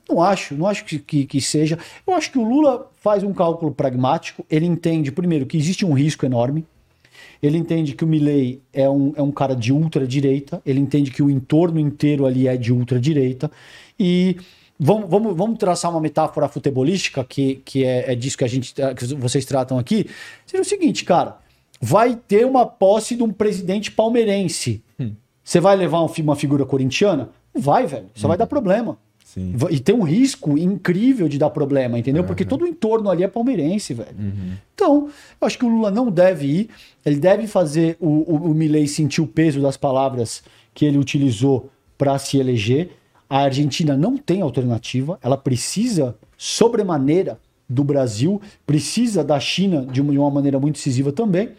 [0.10, 1.77] não acho, não acho que, que, que seja.
[2.06, 4.45] Eu acho que o Lula faz um cálculo pragmático.
[4.49, 6.65] Ele entende, primeiro, que existe um risco enorme
[7.43, 11.21] Ele entende que o Milley é um, é um cara de ultradireita, ele entende que
[11.21, 13.51] o entorno inteiro ali é de ultradireita.
[13.99, 14.38] E
[14.79, 18.73] vamos, vamos, vamos traçar uma metáfora futebolística, que, que é, é disso que, a gente,
[18.73, 20.08] que vocês tratam aqui.
[20.45, 21.38] Seria o seguinte, cara:
[21.82, 24.82] vai ter uma posse de um presidente palmeirense.
[24.97, 25.12] Hum.
[25.43, 27.29] Você vai levar uma figura corintiana?
[27.53, 28.10] Vai, velho.
[28.15, 28.29] Só hum.
[28.29, 28.97] vai dar problema.
[29.34, 29.56] Sim.
[29.72, 32.22] E tem um risco incrível de dar problema, entendeu?
[32.22, 32.28] Uhum.
[32.28, 34.15] Porque todo o entorno ali é palmeirense, velho.
[34.15, 34.54] Uhum.
[34.76, 35.10] Então,
[35.41, 36.69] eu acho que o Lula não deve ir.
[37.04, 41.72] Ele deve fazer o, o, o Milley sentir o peso das palavras que ele utilizou
[41.98, 42.91] para se eleger.
[43.28, 45.17] A Argentina não tem alternativa.
[45.24, 51.12] Ela precisa, sobremaneira, do Brasil, precisa da China de uma, de uma maneira muito decisiva
[51.12, 51.50] também.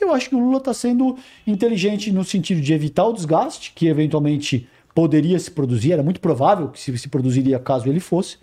[0.00, 3.86] Eu acho que o Lula está sendo inteligente no sentido de evitar o desgaste, que
[3.86, 8.38] eventualmente poderia se produzir, era muito provável que se, se produziria caso ele fosse.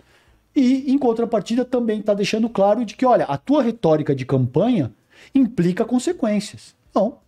[0.54, 4.92] E, em contrapartida, também está deixando claro de que, olha, a tua retórica de campanha
[5.34, 6.74] implica consequências.
[6.94, 7.18] Não,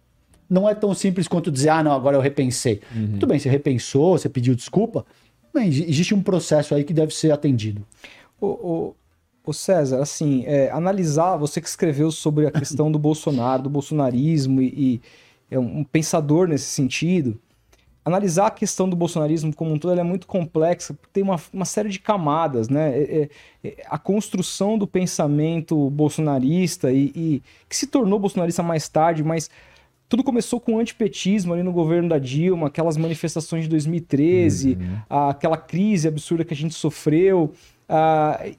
[0.50, 2.80] não é tão simples quanto dizer, ah, não, agora eu repensei.
[2.94, 3.12] Uhum.
[3.12, 5.06] Tudo bem, você repensou, você pediu desculpa,
[5.54, 7.87] mas existe um processo aí que deve ser atendido.
[8.40, 8.96] O, o,
[9.46, 14.61] o César, assim, é, analisar, você que escreveu sobre a questão do Bolsonaro, do bolsonarismo
[14.61, 15.00] e, e
[15.48, 17.38] é um pensador nesse sentido,
[18.04, 21.64] analisar a questão do bolsonarismo como um todo é muito complexa, porque tem uma, uma
[21.64, 22.98] série de camadas, né?
[22.98, 23.28] É, é,
[23.68, 29.48] é, a construção do pensamento bolsonarista e, e, que se tornou bolsonarista mais tarde, mas
[30.08, 35.28] tudo começou com o antipetismo ali no governo da Dilma, aquelas manifestações de 2013, uhum.
[35.30, 37.52] aquela crise absurda que a gente sofreu,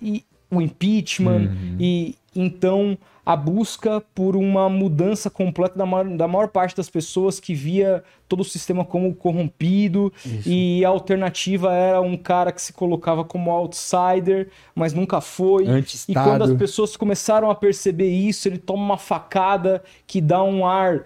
[0.01, 1.77] e o impeachment, uhum.
[1.79, 7.39] e então a busca por uma mudança completa da maior, da maior parte das pessoas
[7.39, 10.49] que via todo o sistema como corrompido Isso.
[10.49, 15.65] e a alternativa era um cara que se colocava como outsider, mas nunca foi.
[16.09, 20.65] E quando as pessoas começaram a perceber isso, ele toma uma facada que dá um
[20.65, 21.05] ar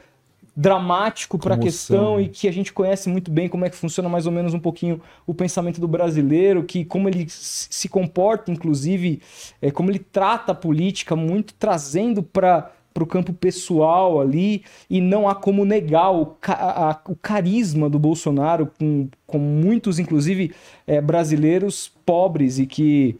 [0.60, 4.10] dramático para a questão e que a gente conhece muito bem como é que funciona
[4.10, 9.22] mais ou menos um pouquinho o pensamento do brasileiro, que como ele se comporta, inclusive,
[9.62, 15.00] é, como ele trata a política, muito trazendo para para o campo pessoal ali e
[15.00, 20.52] não há como negar o, a, o carisma do Bolsonaro com, com muitos, inclusive,
[20.88, 23.16] é, brasileiros pobres e que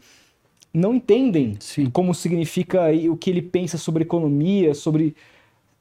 [0.74, 1.90] não entendem Sim.
[1.90, 5.14] como significa o que ele pensa sobre economia, sobre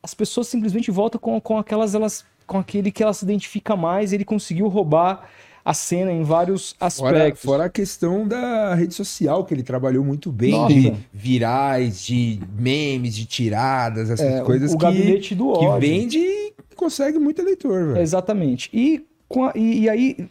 [0.02, 4.14] as pessoas simplesmente voltam com, com aquelas elas com aquele que ela se identifica mais,
[4.14, 5.30] ele conseguiu roubar
[5.66, 7.42] a cena em vários aspectos.
[7.42, 10.74] Fora, fora, a questão da rede social, que ele trabalhou muito bem, Nossa.
[10.74, 15.74] de virais, de memes, de tiradas, essas é, coisas o, o que, gabinete do ódio.
[15.74, 17.88] que vende e consegue muito eleitor.
[17.88, 18.02] Véio.
[18.02, 18.70] Exatamente.
[18.72, 20.30] E, a, e, e, aí,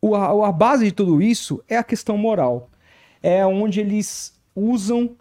[0.00, 2.70] o, a, a base de tudo isso é a questão moral.
[3.20, 5.16] É onde eles usam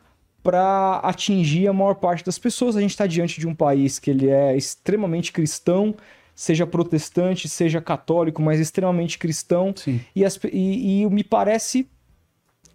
[0.48, 2.78] para atingir a maior parte das pessoas.
[2.78, 5.94] A gente está diante de um país que ele é extremamente cristão,
[6.34, 9.74] seja protestante, seja católico, mas extremamente cristão.
[10.16, 11.86] E, as, e, e me parece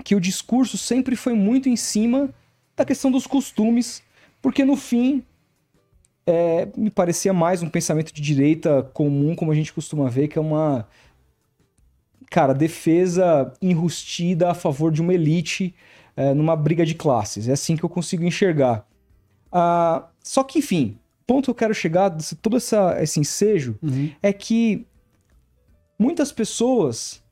[0.04, 2.28] que o discurso sempre foi muito em cima
[2.76, 4.02] da questão dos costumes,
[4.42, 5.22] porque no fim
[6.26, 10.36] é, me parecia mais um pensamento de direita comum, como a gente costuma ver, que
[10.38, 10.86] é uma
[12.28, 15.74] cara defesa enrustida a favor de uma elite
[16.16, 17.48] é, numa briga de classes.
[17.48, 18.86] É assim que eu consigo enxergar.
[19.50, 24.10] Ah, só que, enfim, ponto que eu quero chegar, todo essa, esse ensejo, uhum.
[24.22, 24.86] é que
[25.98, 27.22] muitas pessoas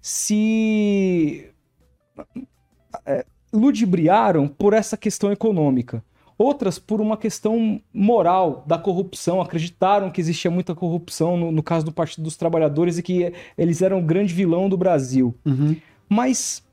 [0.00, 1.48] se
[3.06, 6.04] é, ludibriaram por essa questão econômica.
[6.36, 11.84] Outras por uma questão moral da corrupção, acreditaram que existia muita corrupção no, no caso
[11.84, 15.34] do Partido dos Trabalhadores e que eles eram o grande vilão do Brasil.
[15.44, 15.76] Uhum.
[16.08, 16.64] Mas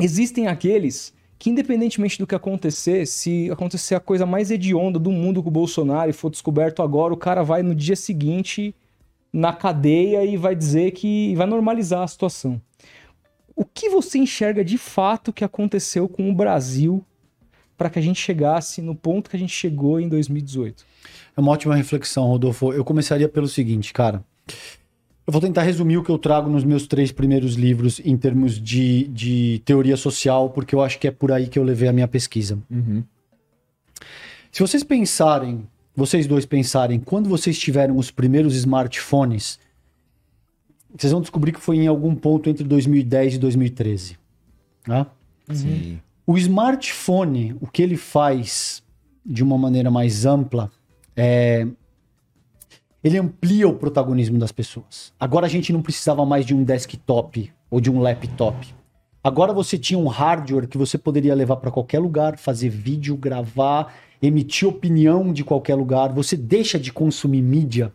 [0.00, 5.42] existem aqueles que, independentemente do que acontecer, se acontecer a coisa mais hedionda do mundo
[5.42, 8.74] com o Bolsonaro e for descoberto agora, o cara vai no dia seguinte
[9.32, 12.60] na cadeia e vai dizer que vai normalizar a situação.
[13.56, 17.04] O que você enxerga de fato que aconteceu com o Brasil
[17.76, 20.86] para que a gente chegasse no ponto que a gente chegou em 2018?
[21.36, 22.72] É uma ótima reflexão, Rodolfo.
[22.72, 24.24] Eu começaria pelo seguinte, cara.
[25.26, 28.60] Eu vou tentar resumir o que eu trago nos meus três primeiros livros em termos
[28.60, 31.92] de, de teoria social, porque eu acho que é por aí que eu levei a
[31.92, 32.58] minha pesquisa.
[32.70, 33.02] Uhum.
[34.52, 39.58] Se vocês pensarem, vocês dois pensarem, quando vocês tiveram os primeiros smartphones,
[40.94, 44.18] vocês vão descobrir que foi em algum ponto entre 2010 e 2013.
[44.86, 45.06] Né?
[45.50, 46.00] Sim.
[46.26, 48.82] O smartphone, o que ele faz
[49.24, 50.70] de uma maneira mais ampla,
[51.16, 51.66] é
[53.04, 55.12] ele amplia o protagonismo das pessoas.
[55.20, 58.74] Agora a gente não precisava mais de um desktop ou de um laptop.
[59.22, 63.94] Agora você tinha um hardware que você poderia levar para qualquer lugar, fazer vídeo, gravar,
[64.22, 67.92] emitir opinião de qualquer lugar, você deixa de consumir mídia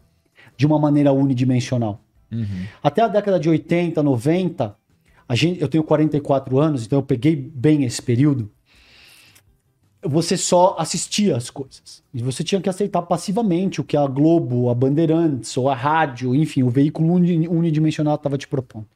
[0.55, 1.99] de uma maneira unidimensional.
[2.31, 2.65] Uhum.
[2.83, 4.75] Até a década de 80, 90,
[5.27, 8.51] a gente, eu tenho 44 anos, então eu peguei bem esse período.
[10.01, 12.01] Você só assistia as coisas.
[12.13, 16.33] E você tinha que aceitar passivamente o que a Globo, a Bandeirantes, ou a rádio,
[16.33, 18.87] enfim, o veículo unidimensional estava te propondo.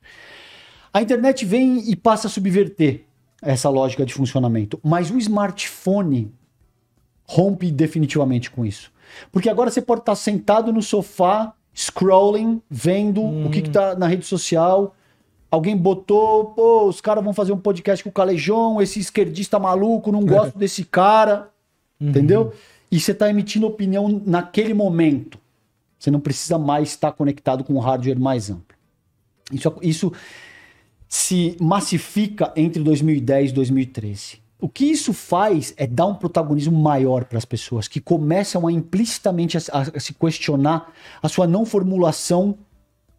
[0.94, 3.04] A internet vem e passa a subverter
[3.42, 4.80] essa lógica de funcionamento.
[4.84, 6.32] Mas o smartphone
[7.26, 8.92] rompe definitivamente com isso.
[9.32, 13.48] Porque agora você pode estar sentado no sofá, scrolling, vendo hum.
[13.48, 14.96] o que está na rede social.
[15.54, 20.12] Alguém botou, pô, os caras vão fazer um podcast com o Calejão, esse esquerdista maluco,
[20.12, 21.52] não gosto desse cara.
[22.02, 22.10] Uhum.
[22.10, 22.54] Entendeu?
[22.92, 25.38] E você está emitindo opinião naquele momento.
[26.00, 28.76] Você não precisa mais estar conectado com um hardware mais amplo.
[29.52, 30.12] Isso, isso
[31.08, 34.42] se massifica entre 2010 e 2013.
[34.60, 38.72] O que isso faz é dar um protagonismo maior para as pessoas que começam a
[38.72, 42.58] implicitamente a, a, se questionar a sua não formulação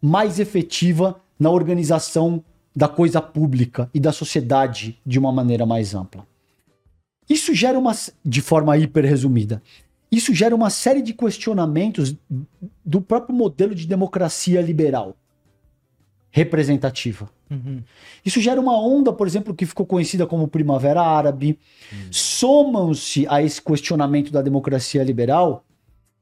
[0.01, 2.43] mais efetiva na organização
[2.75, 6.27] da coisa pública e da sociedade de uma maneira mais ampla.
[7.29, 7.93] Isso gera uma,
[8.23, 9.61] de forma hiper resumida,
[10.11, 12.15] isso gera uma série de questionamentos
[12.85, 15.15] do próprio modelo de democracia liberal
[16.31, 17.29] representativa.
[17.49, 17.81] Uhum.
[18.25, 21.57] Isso gera uma onda, por exemplo, que ficou conhecida como Primavera Árabe.
[21.91, 21.97] Uhum.
[22.11, 25.63] Somam-se a esse questionamento da democracia liberal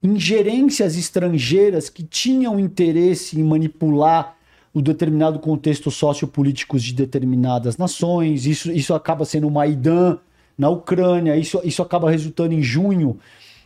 [0.04, 4.38] ingerências estrangeiras que tinham interesse em manipular
[4.73, 8.45] o determinado contexto sociopolítico de determinadas nações.
[8.45, 10.17] Isso, isso acaba sendo o Maidan
[10.57, 13.17] na Ucrânia, isso, isso acaba resultando em junho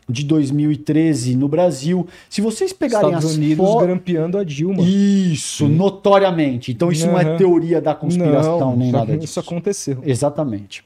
[0.09, 2.07] de 2013 no Brasil.
[2.29, 3.79] Se vocês pegarem Estados as Unidos fo...
[3.79, 4.81] grampeando a Dilma.
[4.83, 5.75] Isso, Sim.
[5.75, 6.71] notoriamente.
[6.71, 7.13] Então isso uhum.
[7.13, 9.31] não é teoria da conspiração não, nem nada disso.
[9.31, 9.99] Isso aconteceu.
[10.03, 10.83] Exatamente.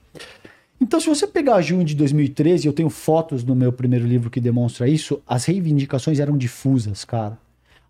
[0.79, 4.39] Então, se você pegar junho de 2013, eu tenho fotos no meu primeiro livro que
[4.39, 7.37] demonstra isso, as reivindicações eram difusas, cara.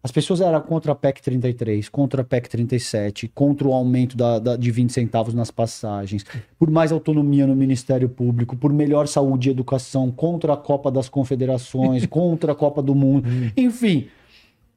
[0.04, 4.40] As pessoas eram contra a PEC 33, contra a PEC 37, contra o aumento da,
[4.40, 6.26] da, de 20 centavos nas passagens,
[6.58, 11.08] por mais autonomia no Ministério Público, por melhor saúde e educação, contra a Copa das
[11.08, 13.52] Confederações, contra a Copa do Mundo, hum.
[13.56, 14.08] enfim,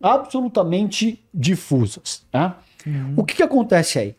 [0.02, 2.22] absolutamente difusas.
[2.32, 2.54] Né?
[2.86, 3.14] Uhum.
[3.16, 4.14] O que, que acontece aí?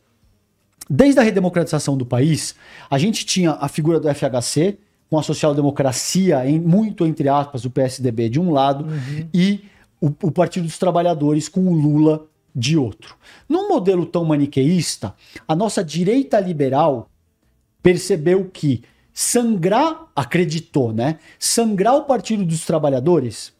[0.89, 2.55] Desde a redemocratização do país,
[2.89, 7.69] a gente tinha a figura do FHC, com a social-democracia, em, muito entre aspas, o
[7.69, 9.27] PSDB de um lado, uhum.
[9.31, 9.65] e
[10.01, 13.15] o, o Partido dos Trabalhadores com o Lula de outro.
[13.49, 15.13] Num modelo tão maniqueísta,
[15.47, 17.09] a nossa direita liberal
[17.83, 18.81] percebeu que
[19.13, 21.19] sangrar, acreditou, né?
[21.37, 23.53] Sangrar o Partido dos Trabalhadores,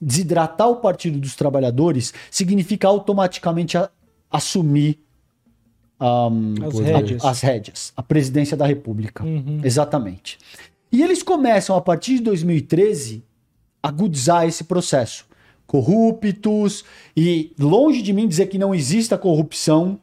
[0.00, 3.90] desidratar o Partido dos Trabalhadores, significa automaticamente a,
[4.30, 4.98] assumir
[6.00, 7.24] um, as, rédeas.
[7.24, 9.24] A, as rédeas, a presidência da República.
[9.24, 9.60] Uhum.
[9.62, 10.38] Exatamente.
[10.90, 13.24] E eles começam, a partir de 2013,
[13.82, 15.26] a agudizar esse processo
[15.72, 16.84] corruptos
[17.16, 19.98] e longe de mim dizer que não exista corrupção,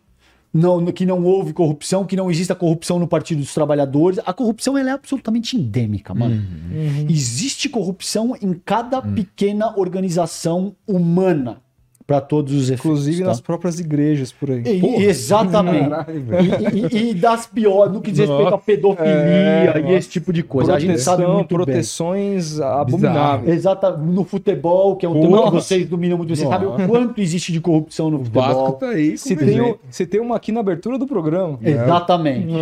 [0.52, 4.20] não, que não houve corrupção, que não exista corrupção no Partido dos Trabalhadores.
[4.26, 6.38] A corrupção ela é absolutamente endêmica, mano.
[6.38, 7.06] Uhum.
[7.08, 9.14] Existe corrupção em cada uhum.
[9.14, 11.62] pequena organização humana
[12.10, 12.86] para todos os efeitos.
[12.86, 13.28] Inclusive tá?
[13.28, 14.64] nas próprias igrejas por aí.
[14.66, 15.90] E, exatamente.
[15.90, 16.26] Caralho,
[16.74, 20.34] e, e, e, das piores, no que diz respeito à pedofilia é, e esse tipo
[20.34, 20.72] de coisa.
[20.72, 22.68] Proteção, a gente sabe muito proteções bem.
[22.68, 23.56] abomináveis.
[23.56, 24.12] Exatamente.
[24.12, 25.28] No futebol, que é um Porra.
[25.28, 28.44] tema que vocês dominam muito, você sabe o quanto existe de corrupção no futebol.
[28.44, 29.16] Vasco tá aí.
[29.16, 31.60] Se tem, se tem uma aqui na abertura do programa.
[31.62, 32.56] Exatamente.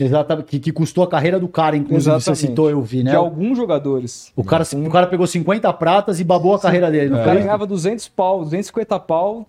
[0.00, 0.46] Exatamente.
[0.46, 2.40] Que, que, custou a carreira do cara, inclusive, Exatamente.
[2.40, 3.10] você citou, eu vi, né?
[3.10, 4.32] De alguns jogadores.
[4.34, 7.12] O cara, o cara pegou 50 pratas e babou a carreira dele.
[7.12, 9.46] O cara ganhava 200 pau, 250 pau,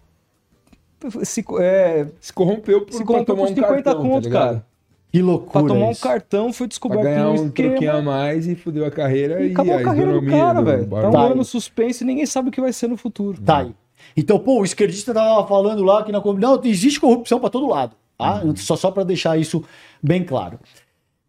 [1.24, 4.66] se, é, se corrompeu por, se corrompeu por 50 um cartão, conto, tá cara.
[5.12, 5.52] Que loucura.
[5.52, 6.00] Pra tomar isso.
[6.00, 9.50] um cartão foi descoberto pra ganhar um troquinho a mais e fudeu a carreira e,
[9.50, 10.88] e acabou a, a carreira do cara, velho.
[10.88, 13.40] Tá um ano suspense e ninguém sabe o que vai ser no futuro.
[13.42, 13.74] Tá aí.
[14.18, 17.96] Então, pô, o esquerdista tava falando lá que na não, existe corrupção para todo lado.
[18.18, 18.44] Tá?
[18.44, 18.56] Uhum.
[18.56, 19.64] Só, só para deixar isso
[20.02, 20.60] bem claro.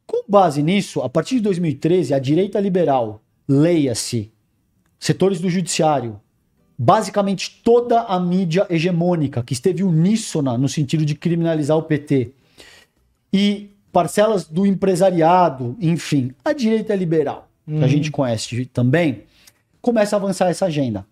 [0.06, 4.32] Com base nisso, a partir de 2013, a direita liberal, leia-se,
[4.98, 6.20] setores do judiciário,
[6.78, 12.32] basicamente toda a mídia hegemônica que esteve uníssona no sentido de criminalizar o PT
[13.32, 17.88] e parcelas do empresariado, enfim, a direita liberal, que a uhum.
[17.88, 19.22] gente conhece também,
[19.80, 21.06] começa a avançar essa agenda.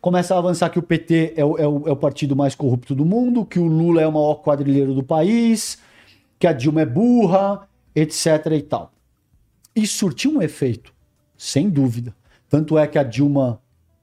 [0.00, 2.94] Começa a avançar que o PT é o, é, o, é o partido mais corrupto
[2.94, 5.78] do mundo, que o Lula é o maior quadrilheiro do país,
[6.38, 8.92] que a Dilma é burra, etc e tal.
[9.74, 10.92] E surtiu um efeito,
[11.36, 12.14] sem dúvida.
[12.48, 13.60] Tanto é que a Dilma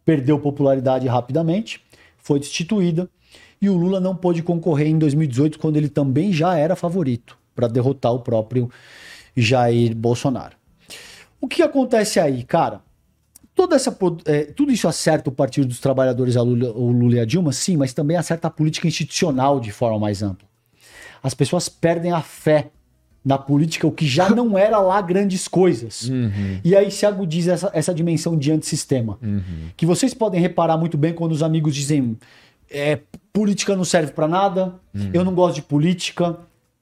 [0.07, 1.81] perdeu popularidade rapidamente,
[2.17, 3.09] foi destituída
[3.61, 7.67] e o Lula não pôde concorrer em 2018, quando ele também já era favorito para
[7.67, 8.71] derrotar o próprio
[9.35, 10.55] Jair Bolsonaro.
[11.41, 12.81] O que acontece aí, cara?
[13.53, 17.25] toda essa, é, tudo isso acerta o Partido dos Trabalhadores, Lula, o Lula e a
[17.25, 20.47] Dilma, sim, mas também acerta a política institucional de forma mais ampla.
[21.23, 22.69] As pessoas perdem a fé
[23.23, 26.09] na política, o que já não era lá grandes coisas.
[26.09, 26.59] Uhum.
[26.63, 29.17] E aí se agudiza essa, essa dimensão de antissistema.
[29.21, 29.69] Uhum.
[29.75, 32.17] Que vocês podem reparar muito bem quando os amigos dizem
[32.69, 32.99] é,
[33.31, 35.11] política não serve para nada, uhum.
[35.13, 36.37] eu não gosto de política,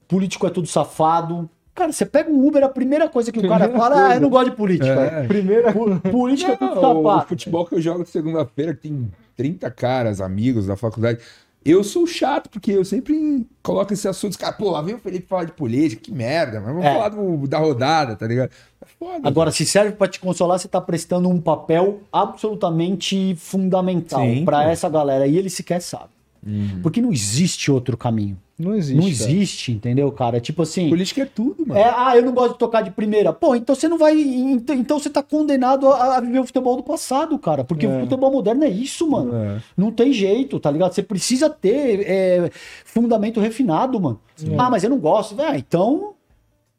[0.08, 1.48] político é tudo safado.
[1.74, 4.12] Cara, você pega um Uber, a primeira coisa que primeira o cara fala, coisa.
[4.12, 5.00] ah, eu não gosto de política.
[5.00, 5.26] É.
[5.26, 5.72] Primeira
[6.10, 7.08] política é tudo safado.
[7.08, 11.20] O futebol que eu jogo segunda-feira, que tem 30 caras, amigos da faculdade.
[11.66, 14.38] Eu sou chato, porque eu sempre coloco esse assunto.
[14.38, 16.92] Cara, pô, lá vem o Felipe falar de política, que merda, mas vamos é.
[16.92, 18.50] falar do, da rodada, tá ligado?
[18.80, 24.24] É foda, Agora, se serve para te consolar, você tá prestando um papel absolutamente fundamental
[24.44, 25.26] para essa galera.
[25.26, 26.10] E ele sequer sabe.
[26.46, 26.80] Uhum.
[26.82, 28.38] Porque não existe outro caminho.
[28.58, 28.98] Não existe.
[28.98, 29.76] Não existe, cara.
[29.76, 30.40] entendeu, cara?
[30.40, 30.88] Tipo assim.
[30.88, 31.78] Política é tudo, mano.
[31.78, 33.32] É, ah, eu não gosto de tocar de primeira.
[33.32, 34.18] Pô, então você não vai.
[34.18, 37.64] Então você tá condenado a, a viver o futebol do passado, cara.
[37.64, 37.96] Porque é.
[37.96, 39.34] o futebol moderno é isso, mano.
[39.36, 39.62] É.
[39.76, 40.92] Não tem jeito, tá ligado?
[40.92, 42.50] Você precisa ter é,
[42.84, 44.20] fundamento refinado, mano.
[44.34, 44.56] Sim.
[44.58, 45.36] Ah, mas eu não gosto.
[45.40, 46.14] Ah, então.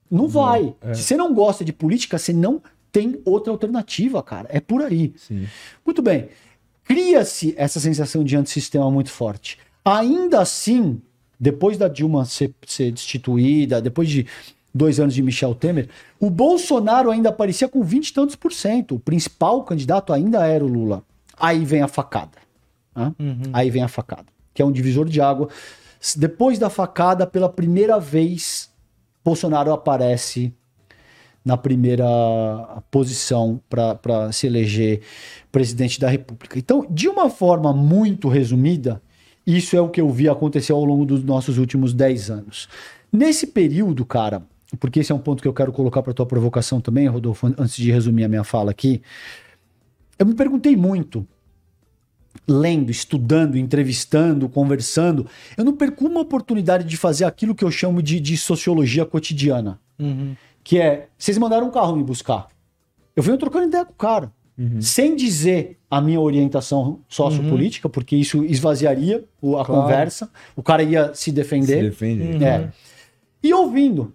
[0.10, 0.74] Não vai.
[0.82, 0.94] É.
[0.94, 2.62] Se você não gosta de política, você não
[2.92, 4.48] tem outra alternativa, cara.
[4.50, 5.14] É por aí.
[5.16, 5.46] Sim.
[5.86, 6.30] Muito bem.
[6.84, 9.60] Cria-se essa sensação de antissistema muito forte.
[9.84, 11.02] Ainda assim,
[11.40, 14.26] depois da Dilma ser, ser destituída, depois de
[14.74, 18.96] dois anos de Michel Temer, o Bolsonaro ainda aparecia com 20 e tantos por cento.
[18.96, 21.04] O principal candidato ainda era o Lula.
[21.40, 22.38] Aí vem a facada.
[22.96, 23.42] Uhum.
[23.54, 25.50] Aí vem a facada, que é um divisor de água.
[26.16, 28.70] Depois da facada, pela primeira vez,
[29.24, 30.54] Bolsonaro aparece
[31.44, 32.06] na primeira
[32.92, 35.02] posição para se eleger
[35.52, 36.60] presidente da República.
[36.60, 39.02] Então, de uma forma muito resumida,
[39.48, 42.68] isso é o que eu vi acontecer ao longo dos nossos últimos 10 anos.
[43.12, 44.44] Nesse período, cara,
[44.78, 47.78] porque esse é um ponto que eu quero colocar para tua provocação também, Rodolfo, antes
[47.78, 49.02] de resumir a minha fala aqui.
[50.20, 51.26] Eu me perguntei muito,
[52.46, 55.26] lendo, estudando, entrevistando, conversando,
[55.56, 59.80] eu não perco uma oportunidade de fazer aquilo que eu chamo de, de sociologia cotidiana.
[59.98, 60.36] Uhum.
[60.62, 62.48] Que é, vocês mandaram um carro me buscar.
[63.16, 64.32] Eu venho trocando ideia com o cara.
[64.58, 64.82] Uhum.
[64.82, 67.92] Sem dizer a minha orientação sociopolítica, uhum.
[67.92, 69.66] porque isso esvaziaria a claro.
[69.66, 70.32] conversa.
[70.56, 71.78] O cara ia se defender.
[71.78, 72.38] Se defende.
[72.38, 72.44] Uhum.
[72.44, 72.72] É.
[73.44, 74.14] E ouvindo.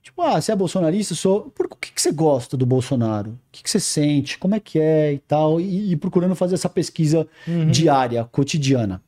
[0.00, 1.14] Tipo, ah, você é bolsonarista?
[1.14, 1.50] Sou.
[1.50, 3.30] Por o que, que você gosta do Bolsonaro?
[3.30, 4.38] O que, que você sente?
[4.38, 5.60] Como é que é e tal?
[5.60, 7.70] E, e procurando fazer essa pesquisa uhum.
[7.70, 9.02] diária, cotidiana.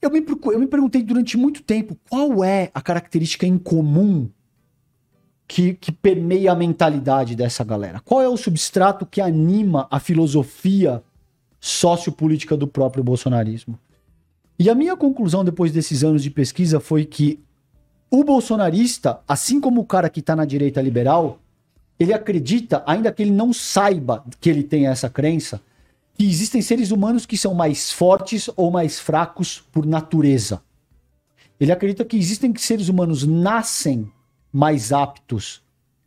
[0.00, 4.30] Eu me, eu me perguntei durante muito tempo qual é a característica em comum
[5.48, 8.00] que, que permeia a mentalidade dessa galera?
[8.04, 11.02] Qual é o substrato que anima a filosofia
[11.58, 13.78] sociopolítica do próprio bolsonarismo?
[14.58, 17.40] E a minha conclusão depois desses anos de pesquisa foi que
[18.10, 21.38] o bolsonarista, assim como o cara que está na direita liberal,
[21.98, 25.60] ele acredita, ainda que ele não saiba que ele tem essa crença,
[26.14, 30.60] que existem seres humanos que são mais fortes ou mais fracos por natureza.
[31.58, 34.10] Ele acredita que existem seres humanos nascem
[34.52, 35.62] mais aptos,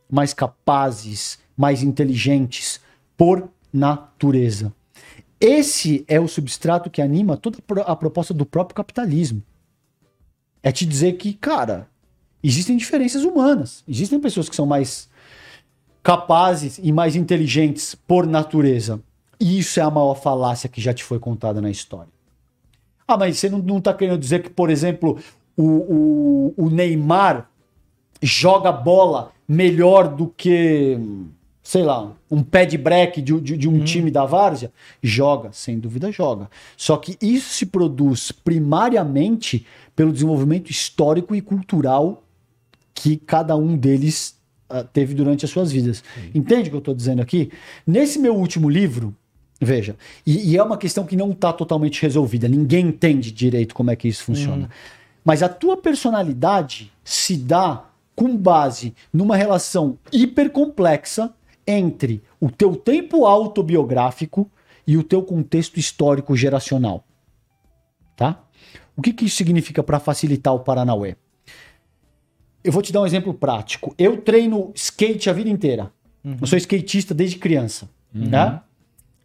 [0.10, 2.80] mais capazes, mais inteligentes
[3.16, 4.74] por natureza.
[5.40, 9.42] Esse é o substrato que anima toda a proposta do próprio capitalismo.
[10.62, 11.88] É te dizer que, cara,
[12.44, 13.84] existem diferenças humanas.
[13.88, 15.10] Existem pessoas que são mais
[16.04, 19.02] capazes e mais inteligentes por natureza.
[19.40, 22.12] E isso é a maior falácia que já te foi contada na história.
[23.08, 25.20] Ah, mas você não, está querendo dizer que, por exemplo,
[25.58, 27.50] o, o, o Neymar
[28.22, 30.98] joga bola melhor do que,
[31.62, 33.84] sei lá, um pé de break de, de, de um hum.
[33.84, 34.72] time da várzea?
[35.02, 36.50] Joga, sem dúvida joga.
[36.78, 39.66] Só que isso se produz primariamente
[39.96, 42.24] pelo desenvolvimento histórico e cultural
[42.94, 44.38] que cada um deles
[44.70, 46.04] uh, teve durante as suas vidas.
[46.16, 46.32] Sim.
[46.34, 47.52] Entende o que eu estou dizendo aqui?
[47.86, 49.16] Nesse meu último livro,
[49.60, 49.96] veja,
[50.26, 53.96] e, e é uma questão que não está totalmente resolvida, ninguém entende direito como é
[53.96, 54.66] que isso funciona.
[54.66, 54.70] Hum.
[55.24, 61.34] Mas a tua personalidade se dá com base numa relação hipercomplexa
[61.66, 64.50] entre o teu tempo autobiográfico
[64.86, 67.04] e o teu contexto histórico geracional.
[68.16, 68.44] Tá?
[68.96, 71.16] O que, que isso significa para facilitar o Paranauê?
[72.64, 73.96] Eu vou te dar um exemplo prático.
[73.98, 75.92] Eu treino skate a vida inteira.
[76.24, 76.38] Uhum.
[76.42, 77.90] Eu sou skatista desde criança.
[78.14, 78.30] Uhum.
[78.30, 78.62] Né?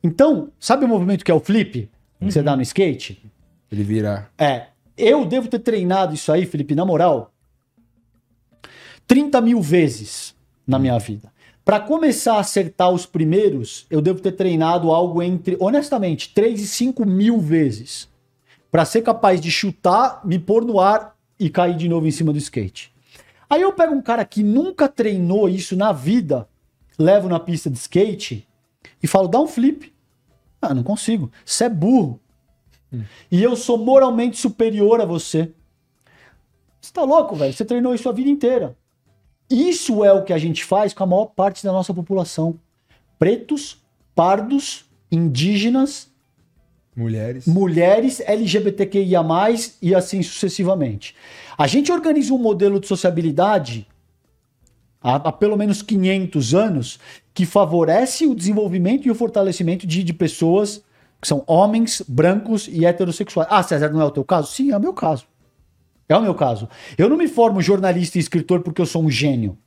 [0.02, 1.90] Então, sabe o movimento que é o flip?
[2.18, 2.44] Que você uhum.
[2.44, 3.22] dá no skate?
[3.70, 4.30] Ele vira.
[4.38, 4.68] É.
[4.96, 7.30] Eu devo ter treinado isso aí, Felipe, na moral,
[9.06, 10.34] 30 mil vezes
[10.66, 11.32] na minha vida.
[11.64, 16.66] Para começar a acertar os primeiros, eu devo ter treinado algo entre, honestamente, 3 e
[16.66, 18.08] 5 mil vezes.
[18.70, 22.32] Para ser capaz de chutar, me pôr no ar e cair de novo em cima
[22.32, 22.92] do skate.
[23.48, 26.48] Aí eu pego um cara que nunca treinou isso na vida,
[26.98, 28.56] levo na pista de skate e
[29.02, 29.94] e falo, dá um flip.
[30.60, 31.30] Ah, não consigo.
[31.44, 32.20] Você é burro.
[32.92, 33.04] Hum.
[33.30, 35.52] E eu sou moralmente superior a você.
[36.80, 37.52] Você tá louco, velho?
[37.52, 38.76] Você treinou isso a vida inteira.
[39.48, 42.58] Isso é o que a gente faz com a maior parte da nossa população.
[43.18, 43.82] Pretos,
[44.14, 46.08] pardos, indígenas,
[46.94, 49.22] mulheres, mulheres LGBTQIA+,
[49.80, 51.14] e assim sucessivamente.
[51.56, 53.86] A gente organiza um modelo de sociabilidade
[55.00, 56.98] há, pelo menos 500 anos
[57.32, 60.82] que favorece o desenvolvimento e o fortalecimento de, de pessoas
[61.20, 63.48] que são homens, brancos e heterossexuais.
[63.50, 64.52] Ah, César, não é o teu caso?
[64.52, 65.26] Sim, é o meu caso.
[66.08, 66.68] É o meu caso.
[66.96, 69.58] Eu não me formo jornalista e escritor porque eu sou um gênio.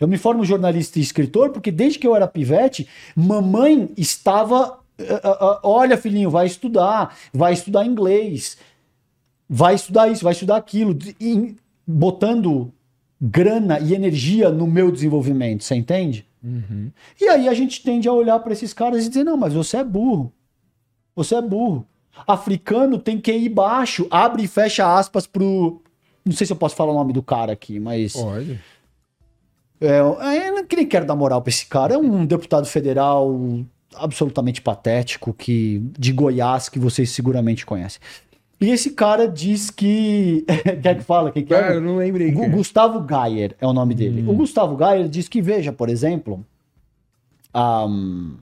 [0.00, 4.80] Eu me formo jornalista e escritor porque desde que eu era pivete, mamãe estava.
[4.98, 8.56] Uh, uh, uh, olha, filhinho, vai estudar, vai estudar inglês,
[9.48, 10.96] vai estudar isso, vai estudar aquilo,
[11.86, 12.72] botando
[13.20, 16.26] grana e energia no meu desenvolvimento, você entende?
[16.42, 16.90] Uhum.
[17.20, 19.78] E aí a gente tende a olhar para esses caras e dizer: não, mas você
[19.78, 20.32] é burro.
[21.14, 21.86] Você é burro.
[22.26, 25.82] Africano tem que ir baixo, abre e fecha aspas pro.
[26.24, 28.14] Não sei se eu posso falar o nome do cara aqui, mas.
[28.14, 28.60] Pode.
[29.80, 30.16] É, eu
[30.54, 31.94] não nem quero dar moral pra esse cara.
[31.94, 33.38] É um deputado federal
[33.94, 38.00] absolutamente patético que de Goiás que vocês seguramente conhecem.
[38.60, 40.44] E esse cara diz que.
[40.82, 41.30] Quer que fala?
[41.30, 41.64] Quem quer?
[41.64, 42.30] Ah, eu não lembrei.
[42.30, 44.22] Gu Gustavo Gayer é o nome dele.
[44.22, 44.30] Hum.
[44.30, 46.44] O Gustavo Gayer diz que, veja, por exemplo.
[47.54, 48.34] Um,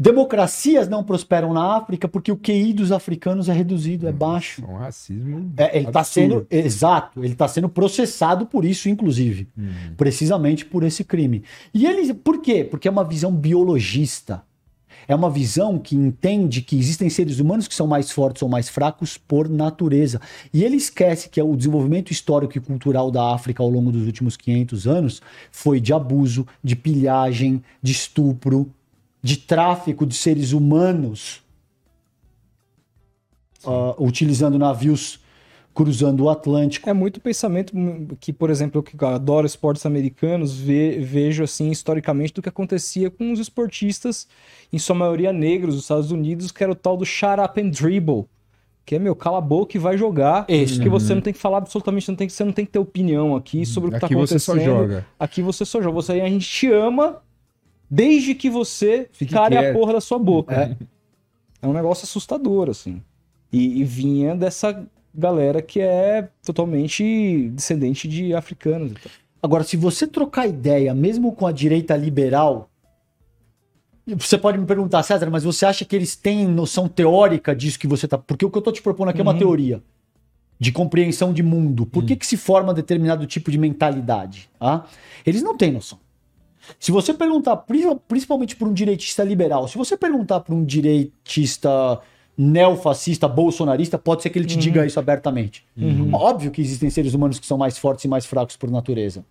[0.00, 4.64] Democracias não prosperam na África porque o QI dos africanos é reduzido, é baixo.
[4.66, 5.52] É um racismo.
[5.58, 6.46] É, ele está sendo.
[6.50, 9.46] Exato, ele está sendo processado por isso, inclusive.
[9.54, 9.94] Uhum.
[9.98, 11.44] Precisamente por esse crime.
[11.74, 12.14] E ele.
[12.14, 12.64] Por quê?
[12.64, 14.42] Porque é uma visão biologista.
[15.06, 18.70] É uma visão que entende que existem seres humanos que são mais fortes ou mais
[18.70, 20.18] fracos por natureza.
[20.50, 24.34] E ele esquece que o desenvolvimento histórico e cultural da África ao longo dos últimos
[24.38, 25.22] 500 anos
[25.52, 28.70] foi de abuso, de pilhagem, de estupro,
[29.22, 31.42] de tráfico de seres humanos,
[33.64, 35.20] uh, utilizando navios
[35.72, 36.88] cruzando o Atlântico.
[36.88, 37.72] É muito pensamento
[38.18, 43.10] que, por exemplo, eu que adoro esportes americanos, ve, vejo assim historicamente do que acontecia
[43.10, 44.26] com os esportistas,
[44.72, 47.70] em sua maioria negros, dos Estados Unidos, que era o tal do shut up and
[47.70, 48.26] dribble.
[48.84, 50.44] Que é, meu, cala a boca e vai jogar.
[50.48, 50.74] Isso.
[50.74, 50.98] Porque uhum.
[50.98, 53.64] você não tem que falar absolutamente, não tem, você não tem que ter opinião aqui
[53.64, 54.56] sobre o que está acontecendo.
[54.56, 55.06] Aqui você só joga.
[55.18, 55.94] Aqui você só joga.
[55.94, 57.22] Você, a gente te ama
[57.90, 59.70] desde que você Fique cale quieto.
[59.70, 60.54] a porra da sua boca.
[60.54, 60.76] É.
[61.62, 63.02] é um negócio assustador, assim.
[63.52, 68.92] E, e, vinha dessa galera que é totalmente descendente de africanos.
[68.92, 69.10] Então.
[69.42, 72.70] Agora, se você trocar ideia, mesmo com a direita liberal,
[74.06, 77.86] você pode me perguntar, César, mas você acha que eles têm noção teórica disso que
[77.86, 78.16] você tá.
[78.18, 79.26] Porque o que eu tô te propondo aqui uhum.
[79.26, 79.38] é uma uhum.
[79.38, 79.82] teoria
[80.58, 81.86] de compreensão de mundo.
[81.86, 82.06] Por uhum.
[82.06, 84.50] que, que se forma determinado tipo de mentalidade?
[84.60, 84.84] Ah?
[85.24, 85.98] Eles não têm noção.
[86.78, 87.64] Se você perguntar,
[88.08, 92.00] principalmente para um direitista liberal, se você perguntar para um direitista
[92.36, 94.60] neofascista, bolsonarista, pode ser que ele te uhum.
[94.60, 95.64] diga isso abertamente.
[95.76, 96.10] Uhum.
[96.14, 99.24] Óbvio que existem seres humanos que são mais fortes e mais fracos por natureza.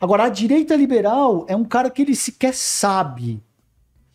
[0.00, 3.40] Agora, a direita liberal é um cara que ele sequer sabe.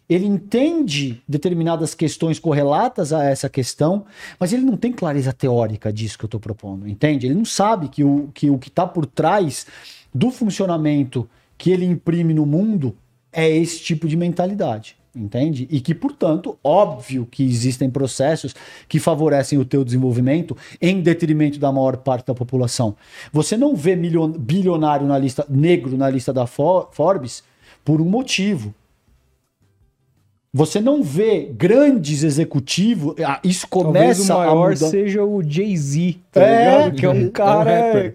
[0.09, 4.05] Ele entende determinadas questões correlatas a essa questão,
[4.37, 7.27] mas ele não tem clareza teórica disso que eu estou propondo, entende?
[7.27, 9.67] Ele não sabe que o que está por trás
[10.13, 12.95] do funcionamento que ele imprime no mundo
[13.31, 15.67] é esse tipo de mentalidade, entende?
[15.69, 18.55] E que, portanto, óbvio que existem processos
[18.87, 22.95] que favorecem o teu desenvolvimento em detrimento da maior parte da população.
[23.31, 24.31] Você não vê milion...
[24.31, 27.43] bilionário na lista negro na lista da Forbes
[27.83, 28.73] por um motivo.
[30.53, 33.15] Você não vê grandes executivos.
[33.43, 34.87] Isso começa Talvez o maior a mudar.
[34.87, 37.71] seja o Jay-Z, tá é, Que é um cara.
[37.71, 38.13] É um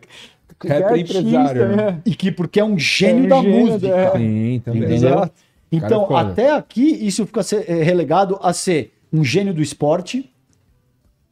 [0.69, 1.77] Rapper empresário.
[1.77, 2.01] Né?
[2.05, 3.89] E que porque é um gênio é um da gênio música.
[3.89, 4.13] Da...
[4.13, 4.83] Sim, também.
[4.83, 5.31] Entendeu?
[5.71, 10.31] Então, é até aqui, isso fica é, relegado a ser um gênio do esporte.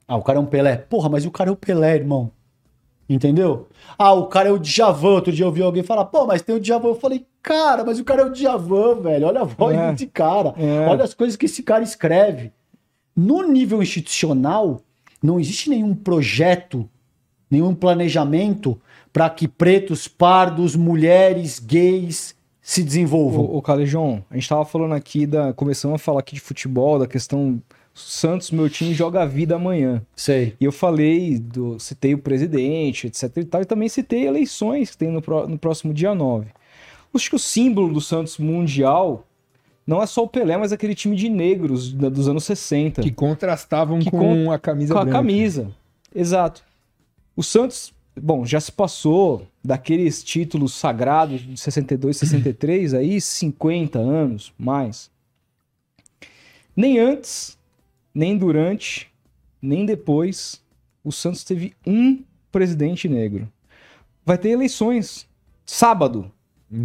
[0.08, 0.76] Ah, o cara é um Pelé.
[0.76, 2.30] Porra, mas o cara é o Pelé, irmão.
[3.08, 3.68] Entendeu?
[3.98, 5.10] Ah, o cara é o Djavan.
[5.10, 6.88] Outro dia eu ouvi alguém falar, pô, mas tem o Djavan.
[6.88, 9.26] Eu falei, cara, mas o cara é o Djavan, velho.
[9.26, 9.92] Olha a voz é.
[9.92, 10.54] desse cara.
[10.56, 10.88] É.
[10.88, 12.52] Olha as coisas que esse cara escreve.
[13.14, 14.80] No nível institucional,
[15.22, 16.88] não existe nenhum projeto,
[17.50, 18.80] nenhum planejamento
[19.12, 23.42] para que pretos, pardos, mulheres, gays se desenvolvam.
[23.42, 25.52] O, o Calejão, a gente estava falando aqui da.
[25.52, 27.60] Começamos a falar aqui de futebol, da questão.
[27.92, 30.00] Santos, meu time, joga a vida amanhã.
[30.14, 30.54] Sei.
[30.60, 34.98] E eu falei, do, citei o presidente, etc e tal, e também citei eleições que
[34.98, 36.46] tem no, no próximo dia 9.
[37.12, 39.26] Acho que o símbolo do Santos mundial
[39.84, 43.02] não é só o Pelé, mas aquele time de negros dos anos 60.
[43.02, 44.52] Que contrastavam que com con...
[44.52, 45.18] a camisa Com branca.
[45.18, 45.68] a camisa,
[46.14, 46.62] exato.
[47.34, 54.52] O Santos Bom, já se passou daqueles títulos sagrados de 62, 63, aí 50 anos,
[54.58, 55.10] mais.
[56.74, 57.58] Nem antes,
[58.14, 59.08] nem durante,
[59.60, 60.62] nem depois,
[61.04, 63.50] o Santos teve um presidente negro.
[64.24, 65.26] Vai ter eleições
[65.64, 66.30] sábado.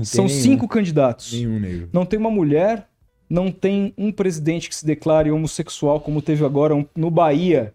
[0.04, 1.34] São nenhum, cinco candidatos.
[1.34, 1.90] Nenhum negro.
[1.92, 2.88] Não tem uma mulher,
[3.30, 7.74] não tem um presidente que se declare homossexual, como teve agora no Bahia.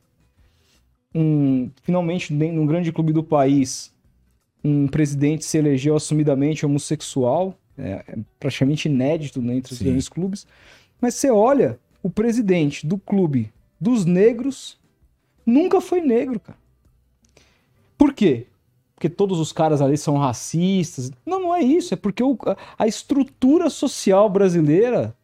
[1.14, 3.92] Um, finalmente, num grande clube do país,
[4.62, 7.56] um presidente se elegeu assumidamente homossexual.
[7.76, 9.86] É, é praticamente inédito né, entre os Sim.
[9.86, 10.46] grandes clubes.
[11.00, 14.78] Mas você olha, o presidente do clube dos negros
[15.44, 16.58] nunca foi negro, cara.
[17.96, 18.46] Por quê?
[18.94, 21.10] Porque todos os caras ali são racistas.
[21.24, 21.94] Não, não é isso.
[21.94, 22.36] É porque o,
[22.78, 25.16] a estrutura social brasileira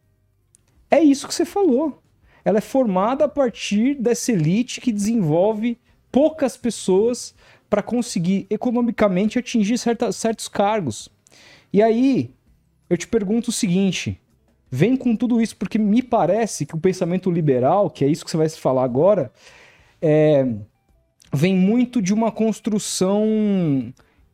[0.89, 2.01] é isso que você falou.
[2.47, 5.77] Ela é formada a partir dessa elite que desenvolve
[6.09, 7.35] poucas pessoas
[7.69, 11.09] para conseguir economicamente atingir certa, certos cargos.
[11.73, 12.33] E aí,
[12.89, 14.17] eu te pergunto o seguinte:
[14.71, 18.31] vem com tudo isso, porque me parece que o pensamento liberal, que é isso que
[18.31, 19.29] você vai se falar agora,
[20.01, 20.47] é,
[21.33, 23.25] vem muito de uma construção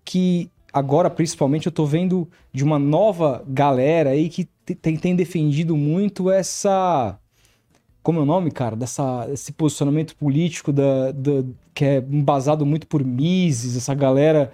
[0.05, 4.47] que agora, principalmente, eu estou vendo de uma nova galera aí que
[4.83, 7.19] tem, tem defendido muito essa.
[8.03, 8.75] Como é o nome, cara?
[8.75, 11.43] Dessa, esse posicionamento político da, da,
[11.73, 14.51] que é embasado muito por Mises, essa galera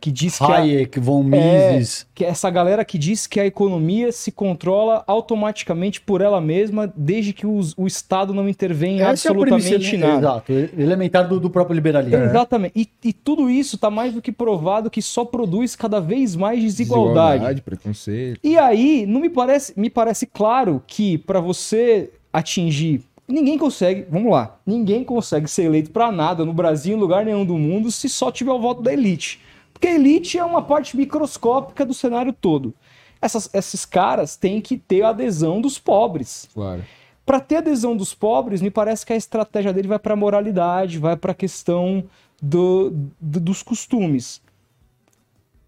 [0.00, 3.44] que diz que Hayek, a, Von Mises, é, que essa galera que diz que a
[3.44, 9.02] economia se controla automaticamente por ela mesma desde que o, o Estado não intervém em
[9.02, 10.18] absolutamente é nada.
[10.18, 12.16] Exato, elementar do, do próprio liberalismo.
[12.16, 12.72] É, exatamente.
[12.74, 16.62] E, e, tudo isso está mais do que provado que só produz cada vez mais
[16.62, 17.40] desigualdade.
[17.44, 18.40] Desigualdade, preconceito.
[18.42, 24.32] E aí, não me parece, me parece claro que para você atingir Ninguém consegue, vamos
[24.32, 28.08] lá, ninguém consegue ser eleito para nada no Brasil, em lugar nenhum do mundo, se
[28.08, 29.40] só tiver o voto da elite.
[29.72, 32.74] Porque a elite é uma parte microscópica do cenário todo.
[33.22, 36.48] Essas, esses caras têm que ter a adesão dos pobres.
[36.52, 36.84] Claro.
[37.24, 40.98] Para ter adesão dos pobres, me parece que a estratégia dele vai para a moralidade,
[40.98, 42.04] vai para a questão
[42.42, 44.42] do, do, dos costumes.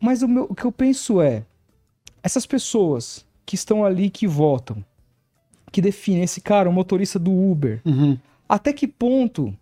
[0.00, 1.44] Mas o, meu, o que eu penso é:
[2.22, 4.84] essas pessoas que estão ali, que votam,
[5.72, 8.16] que definem esse cara, o motorista do Uber, uhum.
[8.48, 9.52] até que ponto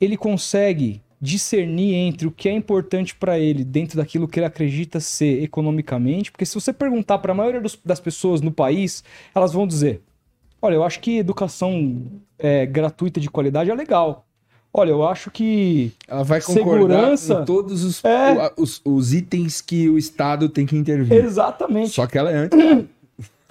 [0.00, 5.00] ele consegue discernir entre o que é importante para ele dentro daquilo que ele acredita
[5.00, 9.02] ser economicamente, porque se você perguntar para a maioria dos, das pessoas no país,
[9.34, 10.00] elas vão dizer:
[10.62, 12.02] olha, eu acho que educação
[12.38, 14.24] é, gratuita de qualidade é legal.
[14.72, 18.52] Olha, eu acho que ela vai segurança com todos os, é...
[18.56, 21.24] os, os, itens que o Estado tem que intervir.
[21.24, 21.90] Exatamente.
[21.90, 22.88] Só que ela é anti.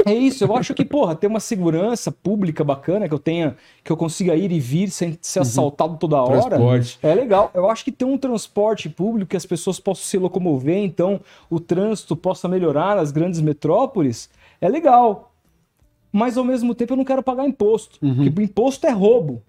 [0.05, 3.91] É isso, eu acho que, porra, ter uma segurança pública bacana, que eu tenha, que
[3.91, 5.41] eu consiga ir e vir sem ser uhum.
[5.41, 6.49] assaltado toda hora.
[6.49, 6.99] Transporte.
[7.01, 7.49] É legal.
[7.53, 11.19] Eu acho que ter um transporte público que as pessoas possam se locomover, então
[11.49, 14.29] o trânsito possa melhorar nas grandes metrópoles,
[14.61, 15.31] é legal.
[16.11, 17.97] Mas ao mesmo tempo eu não quero pagar imposto.
[18.01, 18.15] Uhum.
[18.15, 19.41] Porque imposto é roubo.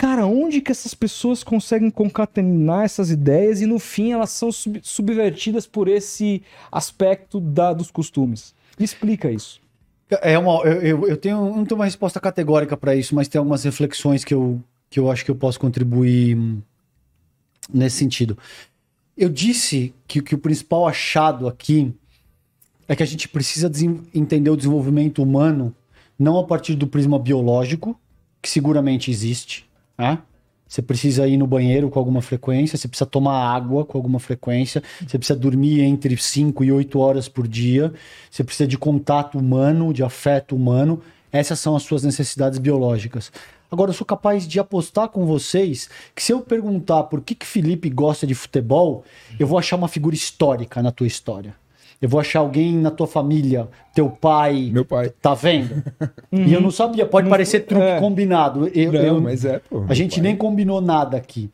[0.00, 4.80] Cara, onde que essas pessoas conseguem concatenar essas ideias e no fim elas são sub
[4.82, 6.42] subvertidas por esse
[6.72, 8.54] aspecto da, dos costumes?
[8.78, 9.60] Me explica isso.
[10.22, 13.62] É uma, eu, eu tenho, não tenho uma resposta categórica para isso, mas tem algumas
[13.62, 16.34] reflexões que eu, que eu acho que eu posso contribuir
[17.70, 18.38] nesse sentido.
[19.14, 21.94] Eu disse que, que o principal achado aqui
[22.88, 23.70] é que a gente precisa
[24.14, 25.76] entender o desenvolvimento humano
[26.18, 28.00] não a partir do prisma biológico,
[28.40, 29.68] que seguramente existe,
[30.00, 30.18] né?
[30.66, 34.80] Você precisa ir no banheiro com alguma frequência, você precisa tomar água com alguma frequência,
[35.04, 37.92] você precisa dormir entre 5 e 8 horas por dia,
[38.30, 41.02] você precisa de contato humano, de afeto humano.
[41.32, 43.32] Essas são as suas necessidades biológicas.
[43.70, 47.46] Agora, eu sou capaz de apostar com vocês que se eu perguntar por que, que
[47.46, 49.04] Felipe gosta de futebol,
[49.38, 51.54] eu vou achar uma figura histórica na tua história.
[52.00, 54.70] Eu vou achar alguém na tua família, teu pai.
[54.72, 55.10] Meu pai.
[55.20, 55.82] Tá vendo?
[56.32, 56.46] Uhum.
[56.46, 57.98] E eu não sabia, pode não, parecer truque é.
[57.98, 58.68] combinado.
[58.68, 59.84] Eu, não, eu, mas é, pô.
[59.88, 60.22] A gente pai.
[60.22, 61.50] nem combinou nada aqui.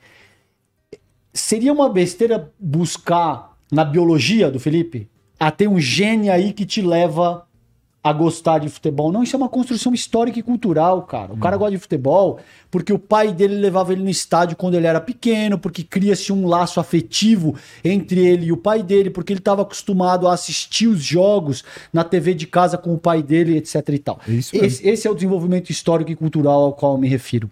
[1.32, 5.08] Seria uma besteira buscar na biologia do Felipe?
[5.38, 7.45] Ah, tem um gene aí que te leva
[8.06, 9.10] a gostar de futebol.
[9.10, 11.32] Não, isso é uma construção histórica e cultural, cara.
[11.32, 12.38] O cara gosta de futebol
[12.70, 16.46] porque o pai dele levava ele no estádio quando ele era pequeno, porque cria-se um
[16.46, 21.02] laço afetivo entre ele e o pai dele, porque ele estava acostumado a assistir os
[21.02, 24.20] jogos na TV de casa com o pai dele, etc e tal.
[24.28, 27.50] Esse, esse é o desenvolvimento histórico e cultural ao qual eu me refiro.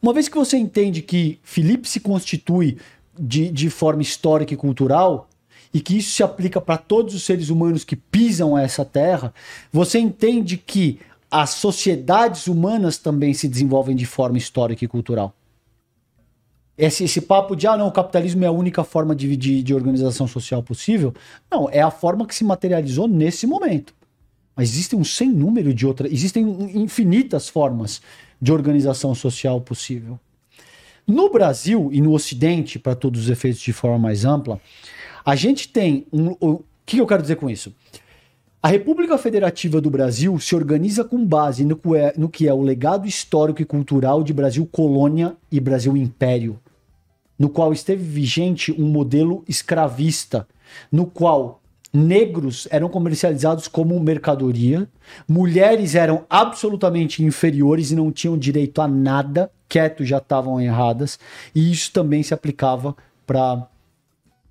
[0.00, 2.78] Uma vez que você entende que Felipe se constitui
[3.18, 5.28] de, de forma histórica e cultural,
[5.76, 9.34] e que isso se aplica para todos os seres humanos que pisam essa terra,
[9.70, 10.98] você entende que
[11.30, 15.34] as sociedades humanas também se desenvolvem de forma histórica e cultural.
[16.78, 19.74] Esse, esse papo de, ah, não, o capitalismo é a única forma de, de, de
[19.74, 21.12] organização social possível,
[21.50, 23.94] não, é a forma que se materializou nesse momento.
[24.56, 26.42] Mas existem um sem número de outras, existem
[26.74, 28.00] infinitas formas
[28.40, 30.18] de organização social possível.
[31.06, 34.58] No Brasil e no Ocidente, para todos os efeitos de forma mais ampla,
[35.26, 36.36] a gente tem um.
[36.40, 37.74] O que eu quero dizer com isso?
[38.62, 42.54] A República Federativa do Brasil se organiza com base no que, é, no que é
[42.54, 46.60] o legado histórico e cultural de Brasil colônia e Brasil império,
[47.36, 50.46] no qual esteve vigente um modelo escravista,
[50.90, 51.60] no qual
[51.92, 54.88] negros eram comercializados como mercadoria,
[55.28, 61.18] mulheres eram absolutamente inferiores e não tinham direito a nada, quieto já estavam erradas,
[61.54, 62.96] e isso também se aplicava
[63.26, 63.68] para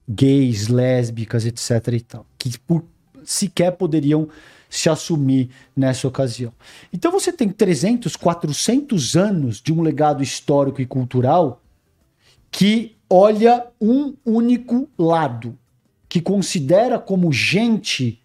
[0.08, 2.84] gays, lésbicas, etc e tal, que por,
[3.24, 4.28] sequer poderiam
[4.70, 6.52] se assumir nessa ocasião.
[6.92, 11.62] Então você tem 300, 400 anos de um legado histórico e cultural
[12.52, 15.58] que olha um único lado,
[16.08, 18.22] que considera como gente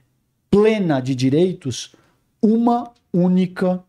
[0.51, 1.95] plena de direitos
[2.43, 3.83] uma única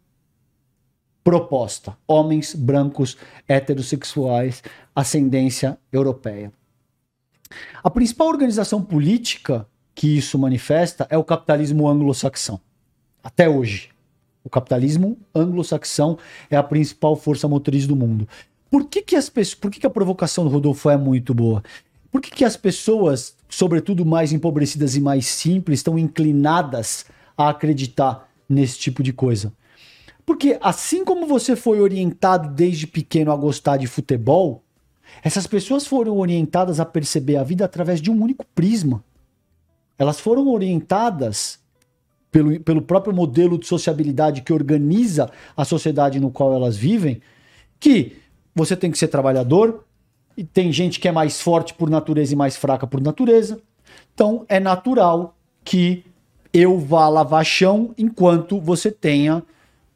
[1.24, 3.18] proposta: homens brancos
[3.48, 4.64] heterossexuais,
[4.96, 6.52] ascendência europeia.
[7.84, 12.60] A principal organização política que isso manifesta é o capitalismo anglo-saxão.
[13.24, 13.90] Até hoje.
[14.44, 16.18] O capitalismo anglo-saxão
[16.50, 18.28] é a principal força motriz do mundo.
[18.70, 21.64] Por que, que as pessoas, por que, que a provocação do Rodolfo é muito boa?
[22.12, 27.06] Por que, que as pessoas, sobretudo mais empobrecidas e mais simples, estão inclinadas
[27.38, 29.54] a acreditar nesse tipo de coisa?
[30.26, 34.64] Porque assim como você foi orientado desde pequeno a gostar de futebol,
[35.24, 39.04] essas pessoas foram orientadas a perceber a vida através de um único prisma.
[39.98, 41.60] Elas foram orientadas
[42.32, 47.22] pelo, pelo próprio modelo de sociabilidade que organiza a sociedade no qual elas vivem,
[47.80, 48.18] que
[48.56, 49.86] você tem que ser trabalhador,
[50.36, 53.60] e tem gente que é mais forte por natureza e mais fraca por natureza.
[54.14, 56.06] Então é natural que
[56.54, 59.44] eu vá lavar chão enquanto você tenha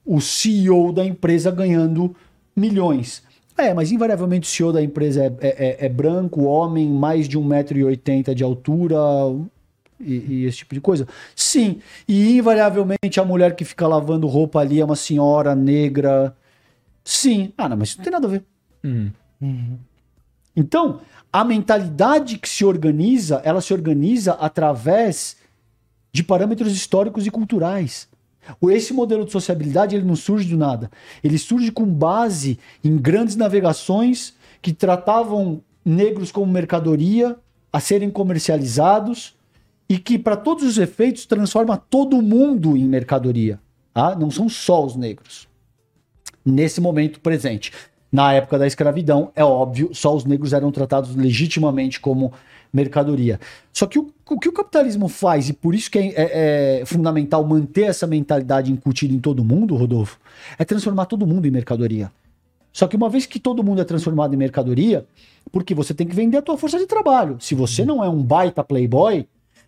[0.06, 2.16] o CEO da empresa ganhando
[2.56, 3.24] milhões.
[3.58, 7.40] É, mas invariavelmente o CEO da empresa é, é, é, é branco, homem, mais de
[7.40, 8.98] 1,80m de altura
[10.00, 11.08] e, e, esse tipo de coisa.
[11.36, 16.36] Sim, e invariavelmente a mulher que fica lavando roupa ali é uma senhora negra.
[17.04, 17.54] Sim.
[17.58, 18.44] Ah, não, mas isso não tem nada a ver.
[18.84, 19.12] Uhum.
[19.42, 19.78] Uhum.
[20.56, 21.02] Então,
[21.32, 25.38] a mentalidade que se organiza, ela se organiza através
[26.12, 28.08] de parâmetros históricos e culturais.
[28.70, 30.90] Esse modelo de sociabilidade ele não surge do nada.
[31.24, 37.38] Ele surge com base em grandes navegações que tratavam negros como mercadoria
[37.72, 39.36] a serem comercializados
[39.88, 43.60] e que, para todos os efeitos, transforma todo mundo em mercadoria.
[43.94, 44.16] Tá?
[44.16, 45.48] Não são só os negros.
[46.44, 47.72] Nesse momento presente.
[48.12, 52.32] Na época da escravidão, é óbvio, só os negros eram tratados legitimamente como
[52.76, 53.40] mercadoria.
[53.72, 56.86] Só que o, o que o capitalismo faz, e por isso que é, é, é,
[56.86, 60.20] fundamental manter essa mentalidade incutida em todo mundo, Rodolfo,
[60.60, 62.12] é transformar todo mundo em mercadoria.
[62.74, 65.06] Só que uma vez que todo mundo é transformado em mercadoria,
[65.52, 67.38] porque você tem que vender a tua força de trabalho.
[67.40, 69.26] Se você não é um baita playboy,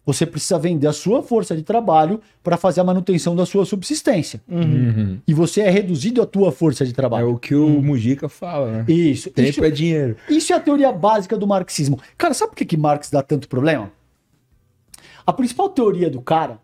[0.08, 4.41] você precisa vender a sua força de trabalho para fazer a manutenção da sua subsistência.
[4.47, 5.20] Uhum.
[5.28, 7.28] E você é reduzido a tua força de trabalho.
[7.28, 7.82] É o que o uhum.
[7.82, 8.86] Mujica fala, né?
[8.88, 9.30] Isso.
[9.30, 10.16] Tempo isso, é dinheiro.
[10.30, 11.99] Isso é a teoria básica do marxismo.
[12.18, 13.91] Cara, sabe por que, que Marx dá tanto problema?
[15.26, 16.58] A principal teoria do cara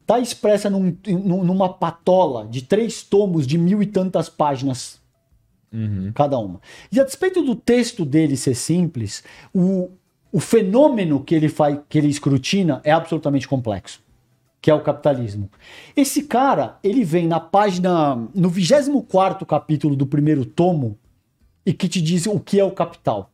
[0.00, 5.00] está expressa num, numa patola de três tomos de mil e tantas páginas
[5.72, 6.10] uhum.
[6.12, 6.60] cada uma.
[6.90, 9.22] E a despeito do texto dele ser simples,
[9.54, 9.88] o,
[10.32, 14.02] o fenômeno que ele faz, que ele escrutina é absolutamente complexo,
[14.62, 15.50] que é o capitalismo.
[15.94, 20.98] Esse cara, ele vem na página no 24 capítulo do primeiro tomo
[21.66, 23.30] e que te diz o que é o capital.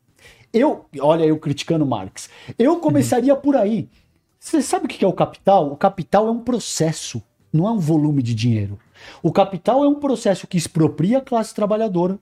[0.52, 2.28] Eu, olha eu criticando Marx.
[2.58, 3.88] Eu começaria por aí.
[4.40, 5.70] Você sabe o que é o capital?
[5.70, 7.22] O capital é um processo,
[7.52, 8.78] não é um volume de dinheiro.
[9.22, 12.18] O capital é um processo que expropria a classe trabalhadora,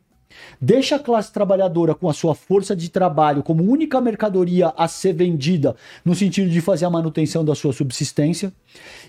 [0.61, 5.13] Deixa a classe trabalhadora com a sua força de trabalho como única mercadoria a ser
[5.13, 8.53] vendida, no sentido de fazer a manutenção da sua subsistência,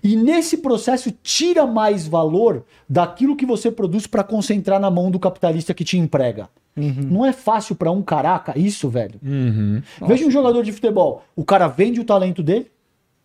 [0.04, 5.20] e nesse processo tira mais valor daquilo que você produz para concentrar na mão do
[5.20, 6.50] capitalista que te emprega.
[6.76, 7.08] Uhum.
[7.10, 9.20] Não é fácil para um caraca isso, velho.
[9.24, 9.82] Uhum.
[10.08, 11.24] Veja um jogador de futebol.
[11.36, 12.68] O cara vende o talento dele,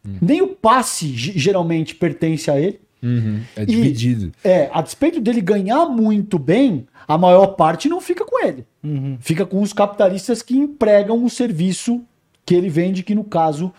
[0.06, 0.16] uhum.
[0.22, 2.80] nem o passe geralmente pertence a ele.
[3.02, 3.40] Uhum.
[3.56, 4.32] É dividido.
[4.44, 8.64] E, é, a despeito dele ganhar muito bem, a maior parte não fica com ele.
[8.82, 9.18] Uhum.
[9.20, 12.02] Fica com os capitalistas que empregam o serviço
[12.46, 13.72] que ele vende, que no caso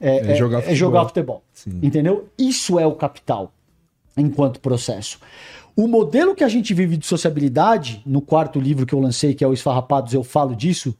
[0.00, 0.72] é, é, é jogar futebol.
[0.72, 1.42] É jogar futebol
[1.82, 2.28] entendeu?
[2.38, 3.52] Isso é o capital
[4.16, 5.18] enquanto processo.
[5.74, 9.42] O modelo que a gente vive de sociabilidade, no quarto livro que eu lancei, que
[9.42, 10.94] é o Esfarrapados, eu falo disso,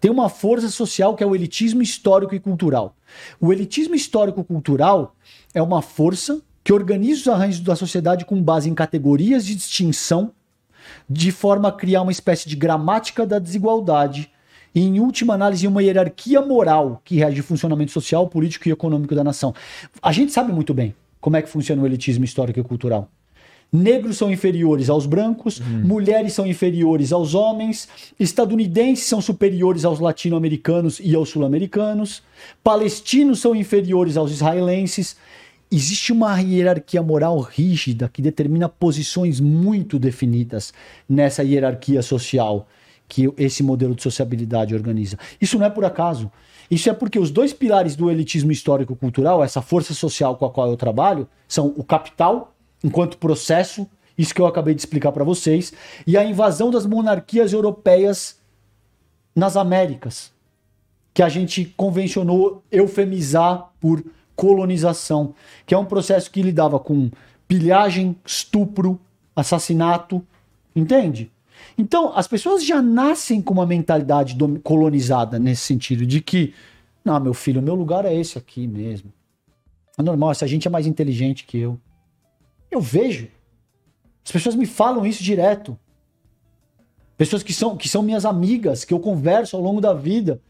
[0.00, 2.96] tem uma força social que é o elitismo histórico e cultural.
[3.40, 5.14] O elitismo histórico-cultural
[5.54, 10.32] é uma força que organiza os arranjos da sociedade com base em categorias de distinção,
[11.08, 14.32] de forma a criar uma espécie de gramática da desigualdade
[14.74, 19.14] e, em última análise, uma hierarquia moral que rege o funcionamento social, político e econômico
[19.14, 19.54] da nação.
[20.02, 23.08] A gente sabe muito bem como é que funciona o elitismo histórico e cultural.
[23.72, 25.82] Negros são inferiores aos brancos, hum.
[25.84, 27.88] mulheres são inferiores aos homens,
[28.18, 32.24] estadunidenses são superiores aos latino-americanos e aos sul-americanos,
[32.64, 35.16] palestinos são inferiores aos israelenses.
[35.70, 40.72] Existe uma hierarquia moral rígida que determina posições muito definidas
[41.08, 42.68] nessa hierarquia social
[43.08, 45.18] que esse modelo de sociabilidade organiza.
[45.40, 46.30] Isso não é por acaso.
[46.70, 50.68] Isso é porque os dois pilares do elitismo histórico-cultural, essa força social com a qual
[50.68, 53.88] eu trabalho, são o capital enquanto processo,
[54.18, 55.72] isso que eu acabei de explicar para vocês,
[56.06, 58.38] e a invasão das monarquias europeias
[59.34, 60.32] nas Américas,
[61.12, 64.02] que a gente convencionou eufemizar por
[64.36, 65.34] colonização,
[65.64, 67.10] que é um processo que lidava com
[67.48, 69.00] pilhagem, estupro,
[69.34, 70.22] assassinato,
[70.74, 71.32] entende?
[71.78, 76.54] Então, as pessoas já nascem com uma mentalidade colonizada nesse sentido, de que,
[77.04, 79.12] não, meu filho, meu lugar é esse aqui mesmo.
[79.98, 81.78] É normal, essa gente é mais inteligente que eu.
[82.70, 83.28] Eu vejo.
[84.24, 85.78] As pessoas me falam isso direto.
[87.16, 90.40] Pessoas que são, que são minhas amigas, que eu converso ao longo da vida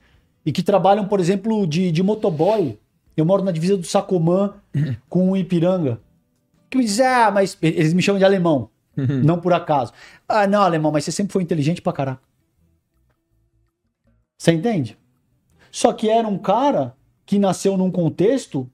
[0.44, 2.78] e que trabalham, por exemplo, de, de motoboy.
[3.16, 4.54] Eu moro na divisa do Sacomã
[5.08, 6.00] com o Ipiranga.
[6.68, 8.68] Que me dizem, ah, mas eles me chamam de alemão.
[8.96, 9.92] não por acaso.
[10.28, 12.22] Ah, não, alemão, mas você sempre foi inteligente pra caraca.
[14.38, 14.98] Você entende?
[15.70, 16.94] Só que era um cara
[17.24, 18.68] que nasceu num contexto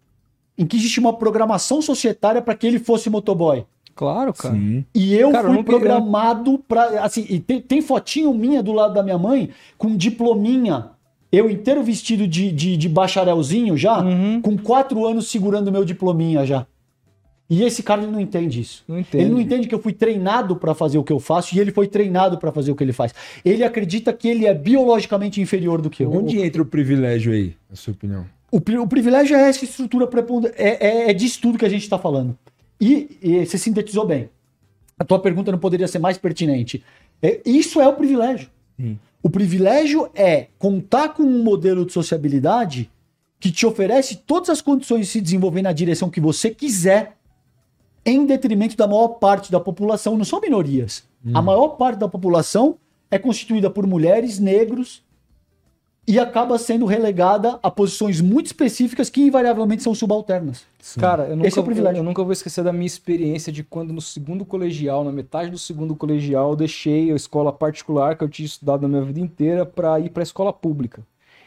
[0.57, 3.65] em que existe uma programação societária para que ele fosse motoboy.
[3.95, 4.55] Claro, cara.
[4.55, 4.85] Sim.
[4.95, 8.95] E eu cara, fui eu programado para assim, e tem, tem, fotinho minha do lado
[8.95, 10.91] da minha mãe com diplominha.
[11.33, 14.43] Eu inteiro vestido de, de, de bacharelzinho já, uhum.
[14.43, 16.67] com quatro anos segurando meu diplominha já.
[17.49, 18.85] E esse cara não entende isso.
[18.89, 19.25] Não entende.
[19.25, 21.71] Ele não entende que eu fui treinado para fazer o que eu faço e ele
[21.71, 23.15] foi treinado para fazer o que ele faz.
[23.45, 26.13] Ele acredita que ele é biologicamente inferior do que eu.
[26.13, 28.25] Onde entra o privilégio aí, na sua opinião?
[28.51, 31.83] O, o privilégio é essa estrutura preponderante, é, é, é disso tudo que a gente
[31.83, 32.39] está falando.
[32.81, 34.29] E, e, você sintetizou bem.
[34.99, 36.83] A tua pergunta não poderia ser mais pertinente.
[37.23, 38.49] É, isso é o privilégio.
[38.79, 38.99] Sim.
[39.23, 42.91] O privilégio é contar com um modelo de sociabilidade
[43.39, 47.17] que te oferece todas as condições de se desenvolver na direção que você quiser,
[48.05, 50.17] em detrimento da maior parte da população.
[50.17, 51.05] Não são minorias.
[51.25, 51.33] Hum.
[51.35, 52.77] A maior parte da população
[53.11, 55.03] é constituída por mulheres, negros,
[56.07, 60.65] e acaba sendo relegada a posições muito específicas que invariavelmente são subalternas.
[60.83, 60.99] Sim.
[60.99, 61.99] Cara, eu nunca, Esse é o privilégio.
[61.99, 65.49] Eu, eu, nunca vou esquecer da minha experiência de quando no segundo colegial, na metade
[65.49, 69.21] do segundo colegial, eu deixei a escola particular que eu tinha estudado na minha vida
[69.21, 71.01] inteira para ir para a escola pública.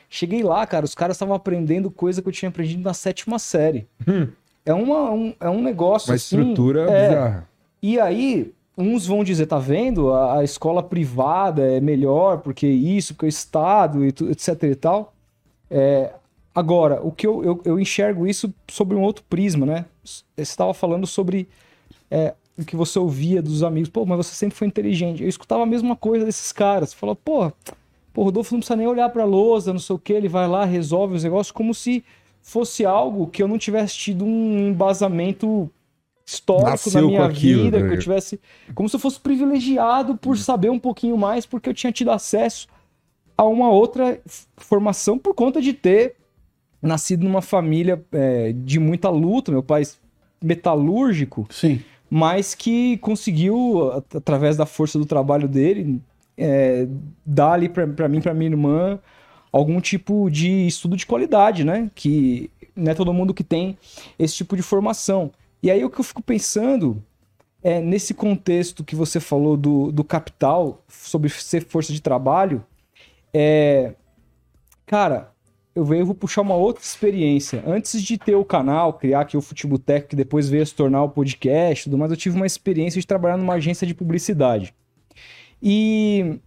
[0.09, 3.86] Cheguei lá, cara, os caras estavam aprendendo coisa que eu tinha aprendido na sétima série.
[4.07, 4.29] Hum.
[4.65, 6.38] É, uma, um, é um negócio uma assim...
[6.38, 7.09] Uma estrutura é...
[7.09, 7.49] bizarra.
[7.83, 10.13] E aí, uns vão dizer, tá vendo?
[10.13, 14.75] A, a, escola privada é melhor porque isso, porque o Estado, e tu, etc e
[14.75, 15.13] tal.
[15.69, 16.13] É,
[16.56, 19.86] agora, o que eu, eu, eu, enxergo isso sobre um outro prisma, né?
[20.03, 21.49] Você estava falando sobre
[22.10, 23.89] é, o que você ouvia dos amigos.
[23.89, 25.22] Pô, mas você sempre foi inteligente.
[25.22, 26.91] Eu escutava a mesma coisa desses caras.
[26.91, 27.51] Você falou, pô,
[28.14, 30.64] pô, Rodolfo não precisa nem olhar pra lousa, não sei o que, ele vai lá,
[30.64, 32.03] resolve os negócios, como se
[32.41, 35.70] fosse algo que eu não tivesse tido um embasamento
[36.26, 37.88] histórico Nasceu na minha aquilo, vida, né?
[37.88, 38.39] que eu tivesse.
[38.74, 42.68] Como se eu fosse privilegiado por saber um pouquinho mais, porque eu tinha tido acesso
[43.38, 44.20] a uma outra
[44.58, 46.16] formação por conta de ter
[46.86, 49.51] nascido numa família é, de muita luta.
[49.51, 49.83] Meu pai
[50.41, 51.81] metalúrgico, Sim.
[52.09, 56.01] mas que conseguiu, através da força do trabalho dele,
[56.38, 56.88] é,
[57.25, 58.99] dar ali para mim, para minha irmã,
[59.51, 61.89] algum tipo de estudo de qualidade, né?
[61.95, 63.77] Que não é todo mundo que tem
[64.19, 65.31] esse tipo de formação.
[65.63, 67.01] E aí o que eu fico pensando
[67.63, 72.63] é nesse contexto que você falou do, do capital, sobre ser força de trabalho,
[73.33, 73.93] é.
[74.86, 75.31] Cara,
[75.76, 77.61] eu venho vou puxar uma outra experiência.
[77.67, 81.09] Antes de ter o canal, criar aqui o Futebotec, que depois veio se tornar o
[81.09, 84.73] podcast, tudo mais, eu tive uma experiência de trabalhar numa agência de publicidade.
[85.61, 86.39] E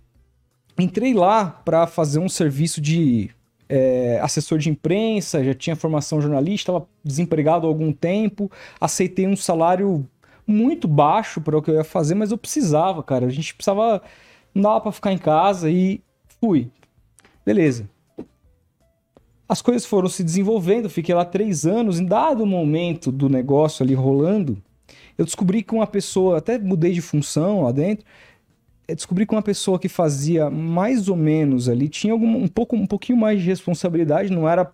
[0.79, 3.31] entrei lá para fazer um serviço de
[3.68, 8.51] é, assessor de imprensa, já tinha formação jornalista, estava desempregado há algum tempo,
[8.81, 10.09] aceitei um salário
[10.47, 13.26] muito baixo para o que eu ia fazer, mas eu precisava, cara.
[13.26, 14.01] A gente precisava.
[14.55, 16.01] Não dava para ficar em casa e
[16.41, 16.70] fui.
[17.45, 17.87] Beleza.
[19.49, 21.99] As coisas foram se desenvolvendo, fiquei lá três anos.
[21.99, 24.63] Em dado momento do negócio ali rolando,
[25.17, 28.05] eu descobri que uma pessoa, até mudei de função lá dentro,
[28.95, 32.87] descobri que uma pessoa que fazia mais ou menos ali tinha algum, um pouco um
[32.87, 34.71] pouquinho mais de responsabilidade, não era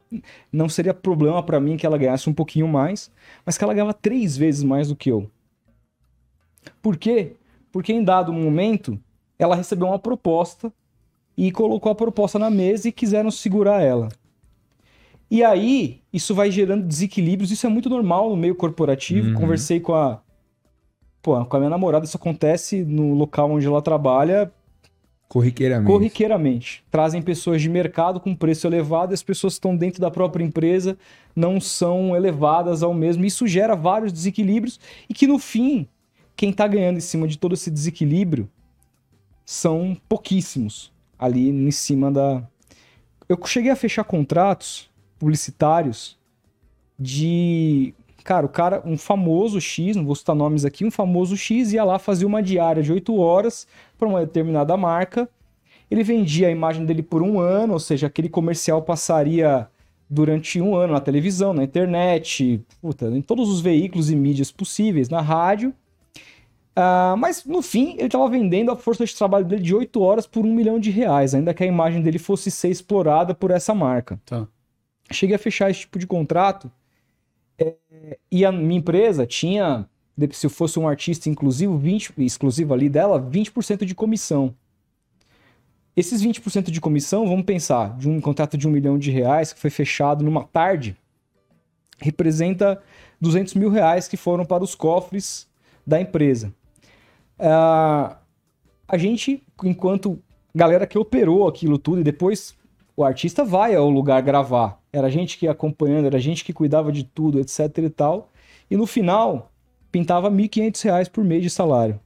[0.52, 3.10] não seria problema para mim que ela ganhasse um pouquinho mais,
[3.44, 5.30] mas que ela ganhava três vezes mais do que eu.
[6.82, 7.32] Por quê?
[7.72, 8.98] Porque em dado momento
[9.38, 10.72] ela recebeu uma proposta
[11.36, 14.08] e colocou a proposta na mesa e quiseram segurar ela.
[15.30, 19.28] E aí, isso vai gerando desequilíbrios, isso é muito normal no meio corporativo.
[19.28, 19.34] Uhum.
[19.34, 20.20] Conversei com a
[21.24, 24.52] Pô, com a minha namorada isso acontece no local onde ela trabalha
[25.26, 25.90] Corriqueiramente.
[25.90, 26.84] corriqueiramente.
[26.90, 30.44] Trazem pessoas de mercado com preço elevado e as pessoas que estão dentro da própria
[30.44, 30.98] empresa
[31.34, 33.24] não são elevadas ao mesmo.
[33.24, 35.88] Isso gera vários desequilíbrios e que no fim,
[36.36, 38.48] quem está ganhando em cima de todo esse desequilíbrio
[39.46, 42.46] são pouquíssimos ali em cima da.
[43.26, 44.90] Eu cheguei a fechar contratos
[45.24, 46.18] publicitários
[46.98, 47.94] de.
[48.22, 51.84] Cara, o cara, um famoso X, não vou citar nomes aqui, um famoso X ia
[51.84, 53.66] lá fazer uma diária de 8 horas
[53.98, 55.28] para uma determinada marca.
[55.90, 59.68] Ele vendia a imagem dele por um ano, ou seja, aquele comercial passaria
[60.08, 65.10] durante um ano na televisão, na internet, puta, em todos os veículos e mídias possíveis,
[65.10, 65.74] na rádio.
[66.74, 70.26] Ah, mas no fim, ele estava vendendo a força de trabalho dele de 8 horas
[70.26, 73.74] por um milhão de reais, ainda que a imagem dele fosse ser explorada por essa
[73.74, 74.18] marca.
[74.24, 74.48] Tá.
[75.10, 76.70] Cheguei a fechar esse tipo de contrato
[77.58, 77.76] é,
[78.30, 79.88] e a minha empresa tinha,
[80.32, 84.54] se eu fosse um artista inclusivo, 20, exclusivo ali dela, 20% de comissão.
[85.96, 89.60] Esses 20% de comissão, vamos pensar, de um contrato de um milhão de reais que
[89.60, 90.96] foi fechado numa tarde,
[91.98, 92.82] representa
[93.20, 95.48] 200 mil reais que foram para os cofres
[95.86, 96.52] da empresa.
[97.38, 98.18] Ah,
[98.88, 100.18] a gente, enquanto
[100.54, 102.56] galera que operou aquilo tudo, e depois
[102.96, 104.80] o artista vai ao lugar gravar.
[104.94, 107.90] Era a gente que ia acompanhando, era a gente que cuidava de tudo, etc e
[107.90, 108.30] tal.
[108.70, 109.52] E no final,
[109.90, 111.98] pintava 1.500 reais por mês de salário.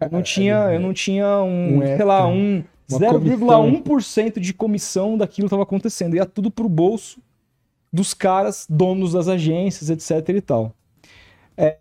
[0.00, 5.18] Eu não tinha, eu não tinha um, Um sei lá, um uma 0,1% de comissão
[5.18, 6.16] daquilo que estava acontecendo.
[6.16, 7.20] Ia tudo pro bolso
[7.92, 10.74] dos caras, donos das agências, etc e tal.
[11.56, 11.78] É,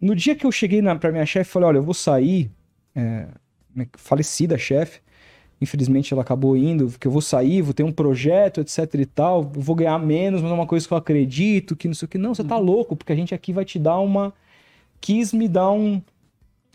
[0.00, 2.50] no dia que eu cheguei na, pra minha chefe, falei, olha, eu vou sair,
[2.94, 3.28] é,
[3.96, 5.00] falecida chefe,
[5.60, 9.50] infelizmente ela acabou indo, que eu vou sair, vou ter um projeto, etc e tal,
[9.54, 12.08] eu vou ganhar menos, mas é uma coisa que eu acredito, que não sei o
[12.08, 12.18] que.
[12.18, 14.32] Não, você tá louco, porque a gente aqui vai te dar uma...
[15.00, 16.00] Quis me dar um...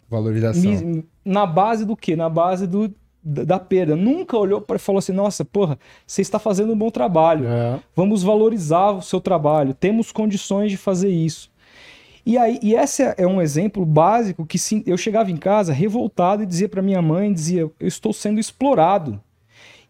[0.09, 0.61] Valorização.
[0.61, 2.15] me- na base do quê?
[2.15, 3.95] Na base do, da, da perda.
[3.95, 7.47] Nunca olhou para e falou assim, nossa, porra, você está fazendo um bom trabalho.
[7.47, 7.79] É.
[7.95, 9.73] Vamos valorizar o seu trabalho.
[9.73, 11.49] Temos condições de fazer isso.
[12.25, 16.41] E aí, e esse é um exemplo básico que sim, eu chegava em casa revoltado
[16.41, 19.21] e dizia para minha mãe, dizia, eu estou sendo explorado.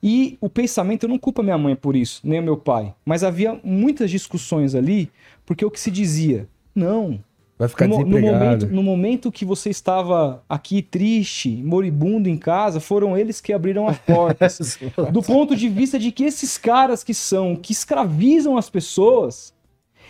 [0.02, 2.94] E o pensamento, eu não culpo a minha mãe por isso, nem o meu pai,
[3.06, 5.10] mas havia muitas discussões ali,
[5.46, 7.24] porque o que se dizia, não,
[7.58, 12.80] Vai ficar no, no momento, no momento que você estava aqui triste, moribundo em casa,
[12.80, 14.80] foram eles que abriram as portas.
[15.14, 19.54] do ponto de vista de que esses caras que são, que escravizam as pessoas,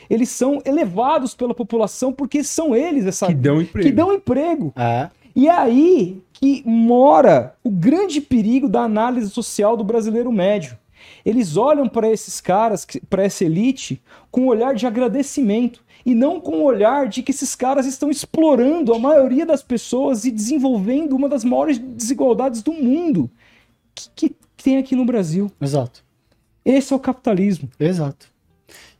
[0.09, 3.87] eles são elevados pela população porque são eles essa Que dão emprego.
[3.87, 4.73] que dão emprego.
[4.75, 5.09] É.
[5.35, 10.77] E é aí que mora o grande perigo da análise social do brasileiro médio.
[11.25, 16.39] Eles olham para esses caras, para essa elite, com um olhar de agradecimento e não
[16.39, 21.15] com o olhar de que esses caras estão explorando a maioria das pessoas e desenvolvendo
[21.15, 23.29] uma das maiores desigualdades do mundo
[23.95, 25.51] que, que tem aqui no Brasil.
[25.61, 26.03] Exato.
[26.65, 27.69] Esse é o capitalismo.
[27.79, 28.32] Exato.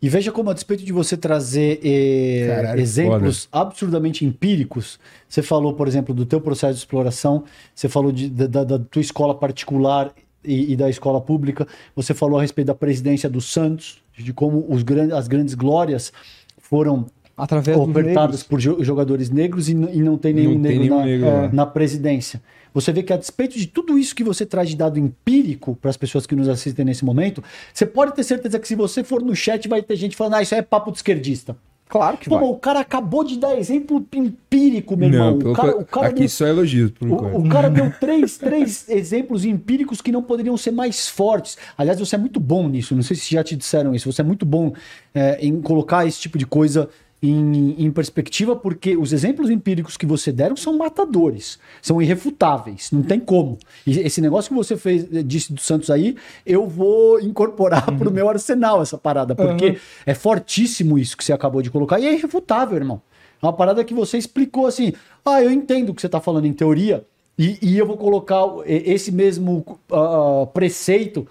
[0.03, 4.99] E veja como, a despeito de você trazer eh, Caralho, exemplos absurdamente empíricos,
[5.29, 9.01] você falou, por exemplo, do teu processo de exploração, você falou de- da, da- tua
[9.01, 10.11] escola particular
[10.43, 14.65] e, e da escola pública, você falou a respeito da presidência do Santos, de como
[14.67, 16.11] os grandes, as grandes glórias
[16.57, 17.05] foram
[17.37, 20.97] Através ofertadas por jo- jogadores negros e, e não tem nenhum Não tem negro, nenhum
[20.99, 21.49] na, negro é, lá.
[21.53, 22.41] na presidência.
[22.73, 25.89] Você vê que a despeito de tudo isso que você traz de dado empírico para
[25.89, 27.43] as pessoas que nos assistem nesse momento,
[27.73, 30.41] você pode ter certeza que se você for no chat vai ter gente falando, ah,
[30.41, 31.55] isso é papo de esquerdista.
[31.93, 32.49] Claro que Pô, vai.
[32.49, 35.37] o cara acabou de dar exemplo empírico, meu irmão.
[35.37, 37.35] Não, o cara, o cara aqui deu, só elogios, por enquanto.
[37.35, 41.55] o, o cara deu três, três exemplos empíricos que não poderiam ser mais fortes.
[41.77, 42.95] Aliás, você é muito bom nisso.
[42.95, 44.11] Não sei se já te disseram isso.
[44.11, 44.73] Você é muito bom
[45.13, 46.89] é, em colocar esse tipo de coisa
[47.23, 53.01] em, em perspectiva, porque os exemplos empíricos que você deram são matadores, são irrefutáveis, não
[53.01, 53.57] tem como.
[53.87, 58.11] E esse negócio que você fez, eh, disse do Santos aí, eu vou incorporar pro
[58.11, 59.75] meu arsenal essa parada, porque Uhum.
[60.05, 63.01] é fortíssimo isso que você acabou de colocar e é irrefutável, irmão.
[63.41, 64.91] É uma parada que você explicou assim.
[65.25, 67.05] Ah, eu entendo o que você está falando em teoria,
[67.39, 71.25] e, e eu vou colocar o- esse mesmo ah, preceito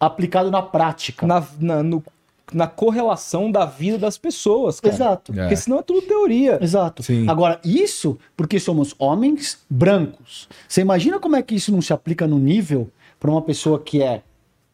[0.00, 1.26] aplicado na prática.
[1.26, 2.02] Na- na- no,
[2.52, 4.94] na correlação da vida das pessoas, cara.
[4.94, 5.32] Exato.
[5.32, 5.36] É.
[5.36, 6.58] Porque senão é tudo teoria.
[6.62, 7.02] Exato.
[7.02, 7.28] Sim.
[7.28, 10.48] Agora, isso porque somos homens brancos.
[10.68, 14.02] Você imagina como é que isso não se aplica no nível para uma pessoa que
[14.02, 14.22] é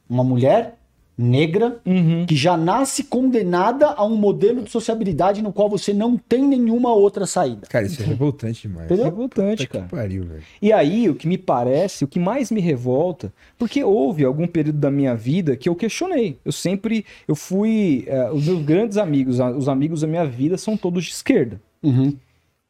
[0.08, 0.79] uma mulher
[1.20, 2.24] negra, Uhum.
[2.26, 6.92] que já nasce condenada a um modelo de sociabilidade no qual você não tem nenhuma
[6.92, 7.66] outra saída.
[7.68, 8.86] Cara, isso é revoltante demais.
[8.86, 9.04] Entendeu?
[9.04, 9.84] Revoltante, Puta cara.
[9.84, 10.42] que pariu, velho.
[10.60, 14.78] E aí, o que me parece, o que mais me revolta, porque houve algum período
[14.78, 16.38] da minha vida que eu questionei.
[16.44, 20.76] Eu sempre, eu fui, eh, os meus grandes amigos, os amigos da minha vida são
[20.76, 21.60] todos de esquerda.
[21.82, 22.16] Uhum.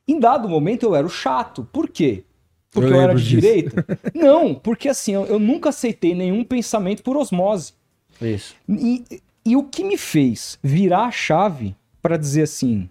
[0.09, 1.66] Em dado momento eu era o chato.
[1.72, 2.24] Por quê?
[2.72, 3.40] Porque Eu eu, era de disso.
[3.40, 3.84] direita?
[4.14, 7.72] Não, porque assim, eu, eu nunca aceitei nenhum pensamento por osmose.
[8.20, 8.54] Isso.
[8.68, 9.04] E,
[9.44, 12.88] e o que me fez virar a chave para dizer assim,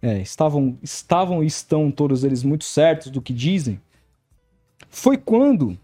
[0.00, 3.80] é, estavam, estavam e estão todos eles muito certos do que dizem,
[4.90, 5.78] foi quando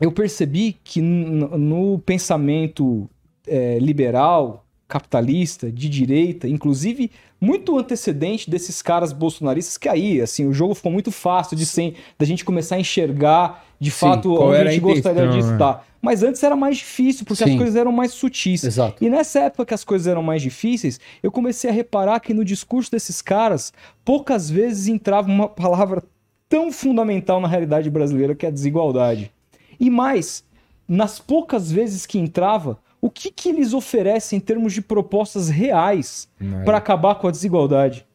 [0.00, 3.08] eu percebi que no pensamento
[3.46, 10.52] é, liberal, capitalista, de direita, inclusive muito antecedente desses caras bolsonaristas, que aí, assim, o
[10.52, 14.70] jogo ficou muito fácil de ser, da gente começar a enxergar de fato onde a
[14.70, 15.52] gente gostaria de né?
[15.52, 15.86] estar.
[16.00, 17.58] Mas antes era mais difícil, porque as Sim.
[17.58, 18.64] coisas eram mais sutis.
[18.64, 19.04] Exato.
[19.04, 22.44] E nessa época que as coisas eram mais difíceis, eu comecei a reparar que no
[22.44, 23.72] discurso desses caras,
[24.04, 26.02] poucas vezes entrava uma palavra
[26.48, 29.30] tão fundamental na realidade brasileira que é a desigualdade.
[29.78, 30.44] E mais,
[30.88, 36.28] nas poucas vezes que entrava, o que, que eles oferecem em termos de propostas reais
[36.38, 36.64] Nada.
[36.64, 38.06] para acabar com a desigualdade?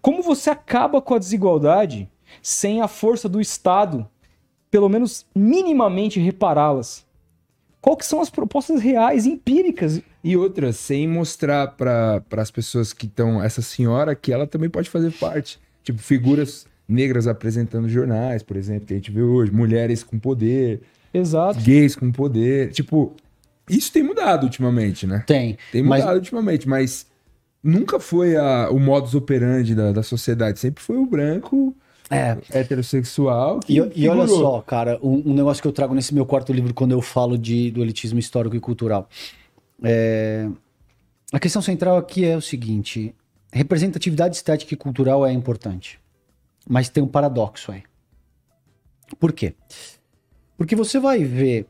[0.00, 2.08] Como você acaba com a desigualdade
[2.42, 4.08] sem a força do Estado,
[4.70, 7.05] pelo menos minimamente repará-las?
[7.80, 10.00] Qual que são as propostas reais, empíricas?
[10.24, 13.42] E outra, sem mostrar para as pessoas que estão.
[13.42, 15.58] Essa senhora que ela também pode fazer parte.
[15.84, 19.52] Tipo, figuras negras apresentando jornais, por exemplo, que a gente vê hoje.
[19.52, 20.80] Mulheres com poder,
[21.14, 21.60] Exato.
[21.60, 22.72] gays com poder.
[22.72, 23.14] Tipo,
[23.70, 25.22] isso tem mudado ultimamente, né?
[25.26, 25.56] Tem.
[25.70, 27.06] Tem Mas- mudado ultimamente, mas
[27.62, 30.58] nunca foi a- o modus operandi da, da sociedade.
[30.58, 31.72] Sempre foi o branco
[32.10, 32.38] É.
[32.50, 33.60] heterossexual.
[33.60, 36.52] que E, e olha só, cara, um, um negócio que eu trago nesse meu quarto
[36.52, 39.08] livro quando eu falo de, do elitismo histórico e cultural.
[39.82, 40.48] É,
[41.32, 43.14] a questão central aqui é o seguinte:
[43.52, 46.00] representatividade estética e cultural é importante.
[46.68, 47.82] Mas tem um paradoxo aí.
[49.18, 49.54] Por quê?
[50.56, 51.66] Porque você vai ver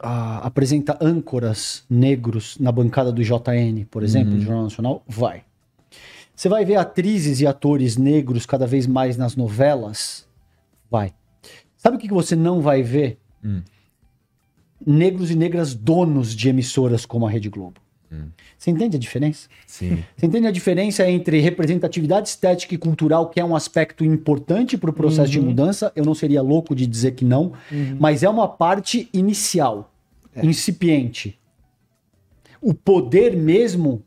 [0.00, 5.02] ah, apresenta âncoras negros na bancada do JN, por exemplo, do Jornal Nacional?
[5.06, 5.44] Vai.
[6.34, 10.28] Você vai ver atrizes e atores negros cada vez mais nas novelas?
[10.90, 11.14] Vai.
[11.76, 13.18] Sabe o que que você não vai ver?
[13.44, 13.62] Hum.
[14.84, 17.84] Negros e negras donos de emissoras como a Rede Globo.
[18.56, 19.48] Você entende a diferença?
[19.66, 20.02] Sim.
[20.16, 24.90] Você entende a diferença entre representatividade estética e cultural, que é um aspecto importante para
[24.90, 25.92] o processo de mudança?
[25.96, 27.52] Eu não seria louco de dizer que não,
[27.98, 29.92] mas é uma parte inicial,
[30.42, 31.38] incipiente.
[32.60, 34.02] O poder mesmo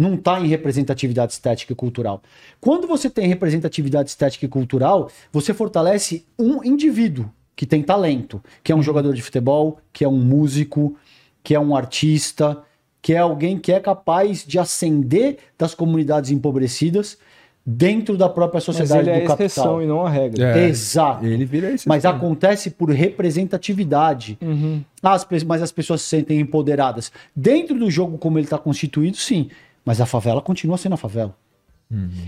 [0.00, 2.22] não está em representatividade estética e cultural.
[2.58, 8.72] Quando você tem representatividade estética e cultural, você fortalece um indivíduo que tem talento, que
[8.72, 10.96] é um jogador de futebol, que é um músico,
[11.44, 12.62] que é um artista,
[13.02, 17.18] que é alguém que é capaz de ascender das comunidades empobrecidas
[17.64, 19.82] dentro da própria Mas sociedade ele é do a exceção capital.
[19.82, 20.58] e não a regra.
[20.58, 20.66] É.
[20.66, 21.26] Exato.
[21.26, 21.86] Ele vira esse.
[21.86, 24.38] Mas acontece por representatividade.
[24.40, 24.82] Uhum.
[25.02, 27.12] As mas as pessoas se sentem empoderadas.
[27.36, 29.50] Dentro do jogo como ele está constituído, sim.
[29.84, 31.34] Mas a favela continua sendo a favela.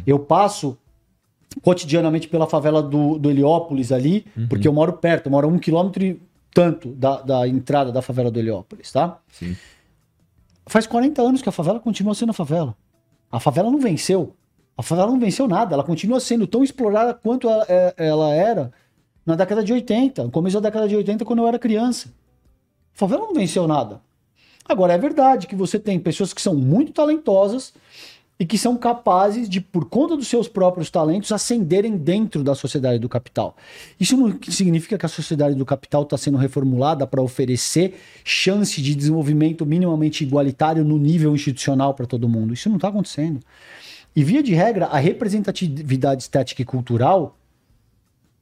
[0.07, 0.77] Eu passo
[1.63, 5.59] cotidianamente pela favela do, do Heliópolis ali, porque eu moro perto, eu moro a um
[5.59, 6.21] quilômetro e
[6.55, 9.19] tanto da, da entrada da favela do Heliópolis, tá?
[9.31, 9.57] Sim.
[10.67, 12.75] Faz 40 anos que a favela continua sendo a favela.
[13.31, 14.35] A favela não venceu.
[14.77, 15.75] A favela não venceu nada.
[15.75, 18.73] Ela continua sendo tão explorada quanto ela, é- ela era
[19.25, 22.09] na década de 80, no começo da década de 80, quando eu era criança.
[22.95, 24.01] A favela não venceu nada.
[24.69, 27.73] Agora, é verdade que você tem pessoas que são muito talentosas
[28.39, 32.99] e que são capazes de, por conta dos seus próprios talentos, ascenderem dentro da sociedade
[32.99, 33.57] do capital.
[34.01, 38.95] Isso não significa que a sociedade do capital está sendo reformulada para oferecer chance de
[38.95, 42.53] desenvolvimento minimamente igualitário no nível institucional para todo mundo.
[42.53, 43.41] Isso não está acontecendo.
[44.15, 47.39] E, via de regra, a representatividade estética e cultural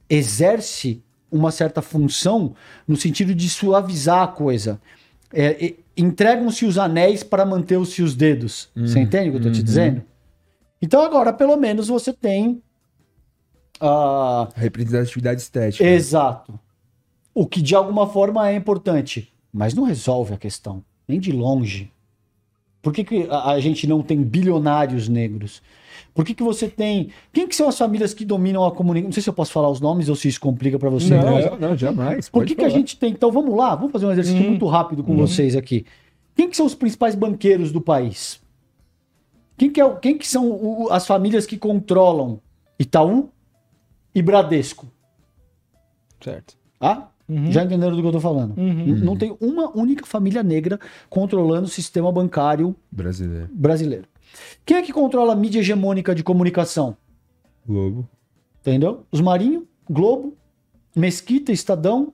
[0.08, 2.54] exerce uma certa função
[2.88, 4.80] no sentido de suavizar a coisa.
[5.32, 8.70] É, Entregam-se os anéis para manter-se os dedos.
[8.74, 10.02] Você entende o que eu estou te dizendo?
[10.80, 12.62] Então, agora, pelo menos, você tem.
[13.78, 15.84] A representatividade estética.
[15.84, 16.58] Exato.
[17.34, 21.92] O que de alguma forma é importante, mas não resolve a questão, nem de longe.
[22.82, 25.62] Por que, que a, a gente não tem bilionários negros?
[26.14, 27.10] Por que, que você tem.
[27.32, 29.08] Quem que são as famílias que dominam a comunicação?
[29.08, 31.16] Não sei se eu posso falar os nomes ou se isso complica para você.
[31.16, 32.28] Não, não, jamais.
[32.28, 33.12] por que, que a gente tem.
[33.12, 35.86] Então vamos lá, vamos fazer um exercício muito rápido com vocês aqui.
[36.34, 38.40] Quem que são os principais banqueiros do país?
[39.56, 42.40] Quem que, é, quem que são o, as famílias que controlam
[42.78, 43.28] Itaú
[44.14, 44.86] e Bradesco?
[46.18, 46.56] Certo.
[46.80, 47.08] Ah?
[47.30, 47.52] Uhum.
[47.52, 48.58] Já entenderam do que eu tô falando?
[48.58, 48.96] Uhum.
[48.96, 53.48] Não tem uma única família negra controlando o sistema bancário brasileiro.
[53.52, 54.08] brasileiro.
[54.66, 56.96] Quem é que controla a mídia hegemônica de comunicação?
[57.64, 58.08] Globo.
[58.60, 59.06] Entendeu?
[59.12, 60.36] Os Marinho, Globo,
[60.94, 62.12] Mesquita, Estadão,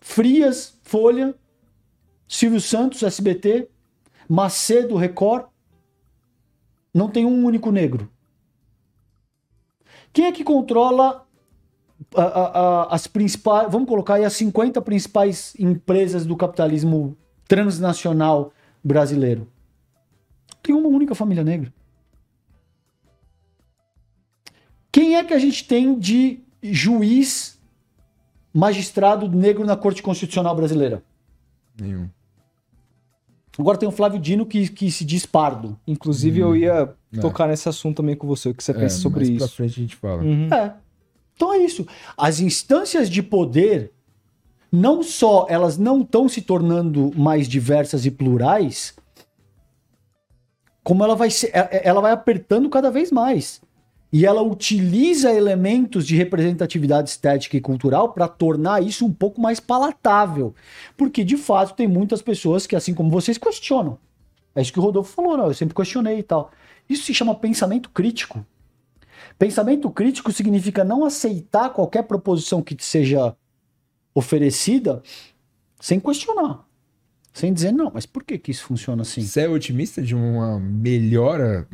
[0.00, 1.32] Frias, Folha,
[2.26, 3.68] Silvio Santos, SBT,
[4.28, 5.44] Macedo, Record.
[6.92, 8.10] Não tem um único negro.
[10.12, 11.24] Quem é que controla
[12.14, 17.16] a, a, as principais, vamos colocar aí as 50 principais empresas do capitalismo
[17.46, 18.52] transnacional
[18.82, 19.48] brasileiro?
[20.62, 21.72] Tem uma única família negra.
[24.90, 27.58] Quem é que a gente tem de juiz,
[28.52, 31.02] magistrado negro na Corte Constitucional Brasileira?
[31.80, 32.08] Nenhum.
[33.58, 35.78] Agora tem o Flávio Dino que, que se diz pardo.
[35.86, 37.20] Inclusive, hum, eu ia é.
[37.20, 39.38] tocar nesse assunto também com você, o que você é, pensa sobre mais isso.
[39.38, 40.22] Pra frente a gente fala.
[40.22, 40.48] Uhum.
[40.52, 40.74] É.
[41.38, 41.86] Então é isso.
[42.16, 43.92] As instâncias de poder,
[44.72, 48.96] não só elas não estão se tornando mais diversas e plurais,
[50.82, 53.62] como ela vai, ser, é, é, ela vai apertando cada vez mais.
[54.12, 59.60] E ela utiliza elementos de representatividade estética e cultural para tornar isso um pouco mais
[59.60, 60.52] palatável.
[60.96, 63.96] Porque, de fato, tem muitas pessoas que, assim como vocês, questionam.
[64.56, 66.50] É isso que o Rodolfo falou, não, eu sempre questionei e tal.
[66.88, 68.44] Isso se chama pensamento crítico.
[69.38, 73.36] Pensamento crítico significa não aceitar qualquer proposição que te seja
[74.14, 75.02] oferecida
[75.80, 76.66] sem questionar.
[77.32, 79.22] Sem dizer, não, mas por que, que isso funciona assim?
[79.22, 81.68] Você é otimista de uma melhora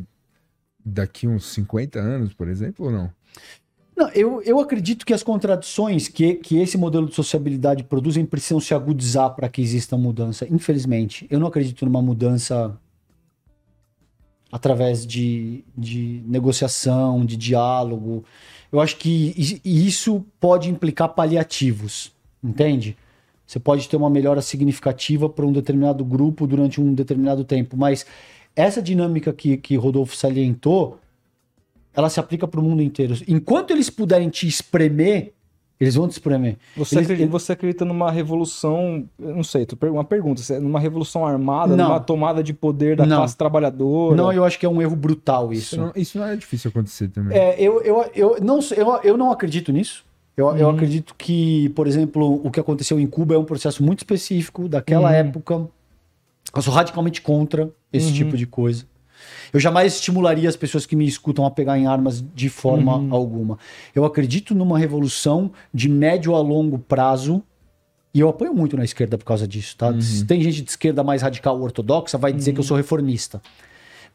[0.85, 3.11] daqui uns 50 anos, por exemplo, ou não?
[3.95, 8.59] Não, eu, eu acredito que as contradições que, que esse modelo de sociabilidade produzem precisam
[8.59, 10.45] se agudizar para que exista mudança.
[10.51, 12.77] Infelizmente, eu não acredito numa mudança
[14.51, 18.23] através de, de negociação, de diálogo.
[18.71, 22.11] Eu acho que isso pode implicar paliativos,
[22.43, 22.97] entende?
[23.45, 28.05] Você pode ter uma melhora significativa para um determinado grupo durante um determinado tempo, mas
[28.55, 30.99] essa dinâmica que, que Rodolfo salientou,
[31.93, 33.15] ela se aplica para o mundo inteiro.
[33.27, 35.34] Enquanto eles puderem te espremer,
[35.79, 36.57] eles vão te espremer.
[36.77, 41.75] Você, eles, acredita, você acredita numa revolução, não sei, uma pergunta, é numa revolução armada,
[41.75, 41.89] não.
[41.89, 43.17] numa tomada de poder da não.
[43.17, 44.15] classe trabalhadora?
[44.15, 45.75] Não, eu acho que é um erro brutal isso.
[45.75, 47.37] Isso não, isso não é difícil acontecer também.
[47.37, 50.05] É, eu, eu, eu, não, eu, eu não acredito nisso.
[50.37, 50.57] Eu, uhum.
[50.57, 54.67] eu acredito que, por exemplo, o que aconteceu em Cuba é um processo muito específico
[54.67, 55.15] daquela uhum.
[55.15, 55.67] época.
[56.55, 58.13] Eu sou radicalmente contra esse uhum.
[58.13, 58.85] tipo de coisa.
[59.55, 63.13] Eu jamais estimularia as pessoas que me escutam a pegar em armas de forma uhum.
[63.13, 63.57] alguma.
[63.95, 67.41] Eu acredito numa revolução de médio a longo prazo.
[68.13, 69.91] E eu apoio muito na esquerda por causa disso, tá?
[69.91, 70.01] Uhum.
[70.01, 72.67] Se tem gente de esquerda mais radical ortodoxa, vai dizer que eu uhum.
[72.67, 73.41] sou reformista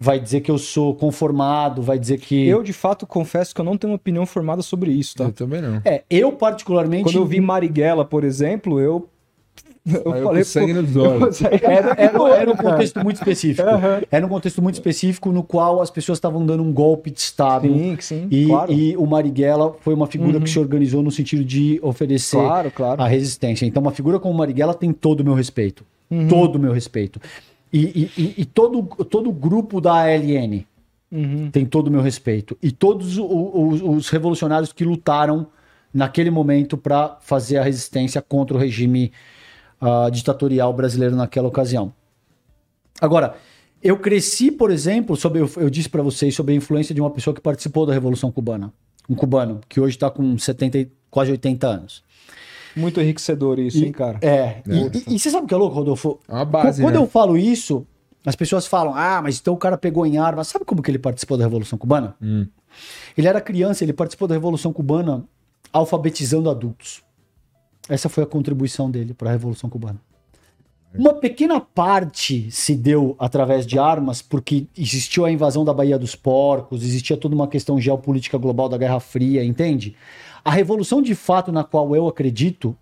[0.02, 2.46] vai dizer que eu sou conformado, vai dizer que.
[2.48, 5.24] Eu, de fato, confesso que eu não tenho uma opinião formada sobre isso, tá?
[5.24, 5.82] Eu também não.
[5.84, 7.04] É, eu particularmente.
[7.04, 9.10] Quando eu vi Marighella, por exemplo, eu
[9.86, 11.40] eu Aí falei, sangue nos olhos.
[11.42, 13.68] Era, era, era, um contexto muito específico.
[13.68, 14.02] Uhum.
[14.10, 17.66] Era um contexto muito específico no qual as pessoas estavam dando um golpe de Estado.
[17.66, 18.28] Sim, sim.
[18.30, 18.72] E, claro.
[18.72, 20.44] e o Marighella foi uma figura uhum.
[20.44, 23.02] que se organizou no sentido de oferecer claro, claro.
[23.02, 23.64] a resistência.
[23.64, 25.84] Então, uma figura como o Marighella tem todo o meu respeito.
[26.10, 26.28] Uhum.
[26.28, 27.20] Todo o meu respeito.
[27.72, 30.64] E, e, e, todo, todo o grupo da ALN
[31.10, 31.50] uhum.
[31.50, 32.58] tem todo o meu respeito.
[32.62, 35.46] E todos os, os revolucionários que lutaram
[35.94, 39.12] naquele momento para fazer a resistência contra o regime
[39.80, 41.92] uh, ditatorial brasileiro naquela ocasião.
[43.00, 43.34] Agora,
[43.82, 47.10] eu cresci, por exemplo, sobre, eu, eu disse para vocês sobre a influência de uma
[47.10, 48.72] pessoa que participou da Revolução Cubana.
[49.08, 52.04] Um cubano, que hoje está com 70, quase 80 anos.
[52.76, 54.18] Muito enriquecedor isso, e, hein, cara?
[54.22, 54.28] É.
[54.28, 54.62] é.
[54.68, 56.20] E, e, e, você sabe o que é louco, Rodolfo?
[56.28, 57.00] É uma base, Quando né?
[57.00, 57.84] eu falo isso,
[58.24, 60.48] as pessoas falam, ah, mas então o cara pegou em armas.
[60.48, 62.14] Sabe como que ele participou da Revolução Cubana?
[62.22, 62.46] Hum.
[63.16, 65.24] Ele era criança, ele participou da Revolução Cubana
[65.72, 67.02] alfabetizando adultos.
[67.90, 70.00] Essa foi a contribuição dele para a Revolução Cubana.
[70.94, 76.14] Uma pequena parte se deu através de armas, porque existiu a invasão da Baía dos
[76.14, 79.96] Porcos, existia toda uma questão geopolítica global da Guerra Fria, entende?
[80.44, 82.76] A revolução de fato na qual eu acredito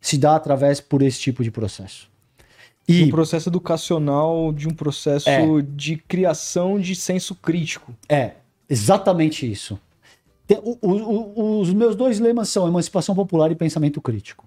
[0.00, 2.08] se dá através por esse tipo de processo.
[2.88, 7.94] E um processo educacional, de um processo é, de criação de senso crítico.
[8.08, 8.32] É,
[8.68, 9.78] exatamente isso.
[10.46, 14.46] Tem, o, o, os meus dois lemas são emancipação popular e pensamento crítico.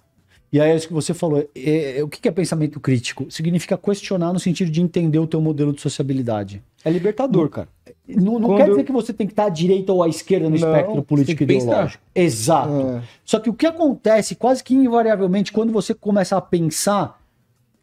[0.51, 1.39] E aí, é isso que você falou.
[1.55, 3.29] É, é, o que é pensamento crítico?
[3.29, 6.63] Significa questionar no sentido de entender o teu modelo de sociabilidade.
[6.85, 7.67] É libertador, cara.
[8.07, 10.57] Não, não quer dizer que você tem que estar à direita ou à esquerda no
[10.57, 12.01] não, espectro político ideológico.
[12.15, 12.71] Exato.
[12.71, 13.03] É.
[13.25, 17.21] Só que o que acontece, quase que invariavelmente, quando você começa a pensar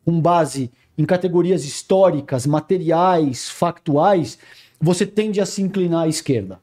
[0.04, 4.38] com base em categorias históricas, materiais, factuais,
[4.80, 6.60] você tende a se inclinar à esquerda.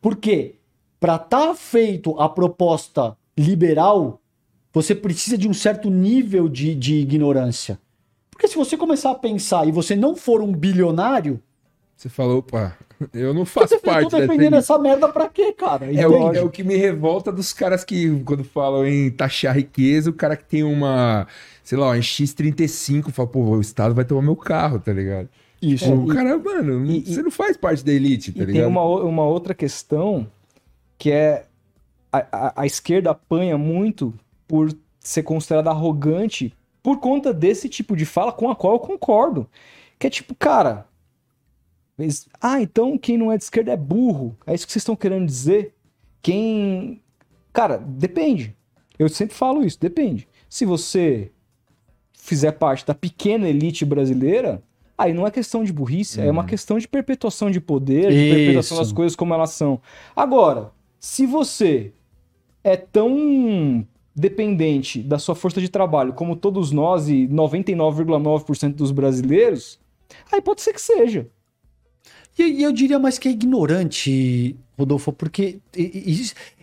[0.00, 0.56] Porque
[0.98, 4.19] para estar tá feito a proposta liberal,
[4.72, 7.78] você precisa de um certo nível de, de ignorância.
[8.30, 11.42] Porque se você começar a pensar e você não for um bilionário.
[11.96, 12.76] Você falou, opa,
[13.12, 14.16] eu não faço eu parte dessa.
[14.16, 15.92] Eu tô defendendo essa merda pra quê, cara?
[15.92, 20.08] É o, é o, que me revolta dos caras que, quando falam em taxar riqueza,
[20.08, 21.26] o cara que tem uma,
[21.62, 25.28] sei lá, um X35 fala, pô, o Estado vai tomar meu carro, tá ligado?
[25.60, 25.84] Isso.
[25.84, 28.62] É, o cara, mano, e, você não faz parte da elite, tá e ligado?
[28.62, 30.26] Tem uma, uma outra questão
[30.96, 31.44] que é
[32.10, 34.14] a, a, a esquerda apanha muito
[34.50, 36.52] por ser considerada arrogante
[36.82, 39.48] por conta desse tipo de fala com a qual eu concordo.
[39.96, 40.88] Que é tipo, cara.
[42.40, 44.36] Ah, então quem não é de esquerda é burro.
[44.44, 45.72] É isso que vocês estão querendo dizer?
[46.20, 47.00] Quem.
[47.52, 48.56] Cara, depende.
[48.98, 50.26] Eu sempre falo isso, depende.
[50.48, 51.30] Se você
[52.12, 54.60] fizer parte da pequena elite brasileira,
[54.98, 56.48] aí não é questão de burrice, é uma uhum.
[56.48, 59.80] questão de perpetuação de poder, de perpetuação das coisas como elas são.
[60.16, 61.92] Agora, se você
[62.64, 69.78] é tão dependente da sua força de trabalho, como todos nós e 99,9% dos brasileiros,
[70.32, 71.26] aí pode ser que seja.
[72.38, 75.58] E eu diria mais que é ignorante, Rodolfo, porque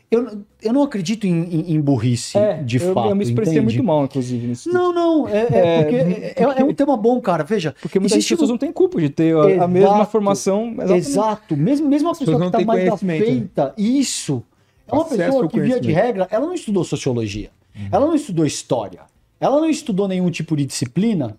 [0.10, 3.10] eu, eu não acredito em, em, em burrice, é, de eu, fato.
[3.10, 3.76] Eu me expressei entende?
[3.76, 4.72] muito mal, inclusive, nisso.
[4.72, 7.76] Não, não, é, é, é porque, é, é, um tema bom, cara, veja.
[7.82, 10.70] Porque muitas existe pessoas não têm culpa de ter a, a mesma formação.
[10.70, 10.98] Exatamente.
[10.98, 14.44] Exato, mesmo, mesmo a pessoa que está mais feita, isso
[14.88, 17.50] é uma pessoa que, via de regra, ela não estudou sociologia.
[17.76, 17.90] Uhum.
[17.92, 19.02] Ela não estudou história.
[19.40, 21.38] Ela não estudou nenhum tipo de disciplina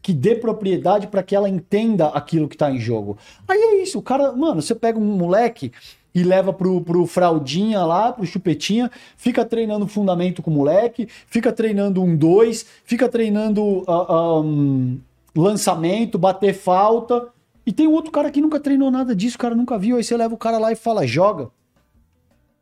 [0.00, 3.18] que dê propriedade para que ela entenda aquilo que está em jogo.
[3.46, 5.72] Aí é isso, o cara, mano, você pega um moleque
[6.14, 11.52] e leva pro, pro fraldinha lá, pro chupetinha, fica treinando fundamento com o moleque, fica
[11.52, 14.98] treinando um dois, fica treinando uh, um,
[15.36, 17.28] lançamento, bater falta.
[17.66, 19.96] E tem um outro cara que nunca treinou nada disso, o cara nunca viu.
[19.96, 21.50] Aí você leva o cara lá e fala, joga.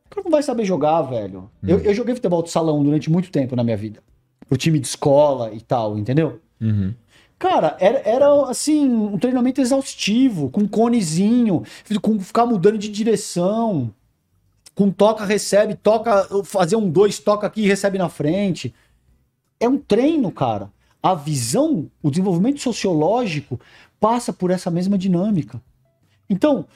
[0.07, 1.51] O cara não vai saber jogar, velho.
[1.63, 1.69] Hum.
[1.69, 4.03] Eu, eu, joguei futebol de salão durante muito tempo na minha vida.
[4.49, 6.41] Pro time de escola e tal, entendeu?
[6.61, 6.95] Uhum.
[7.39, 11.63] Cara, era, era assim, um treinamento exaustivo, com conezinho,
[12.01, 13.93] com ficar mudando de direção,
[14.75, 18.75] com toca, recebe, toca, fazer um dois, toca aqui e recebe na frente.
[19.61, 20.71] É um treino, cara.
[21.03, 23.61] A visão, o desenvolvimento sociológico
[24.01, 25.61] passa por essa mesma dinâmica.
[26.29, 26.67] Então,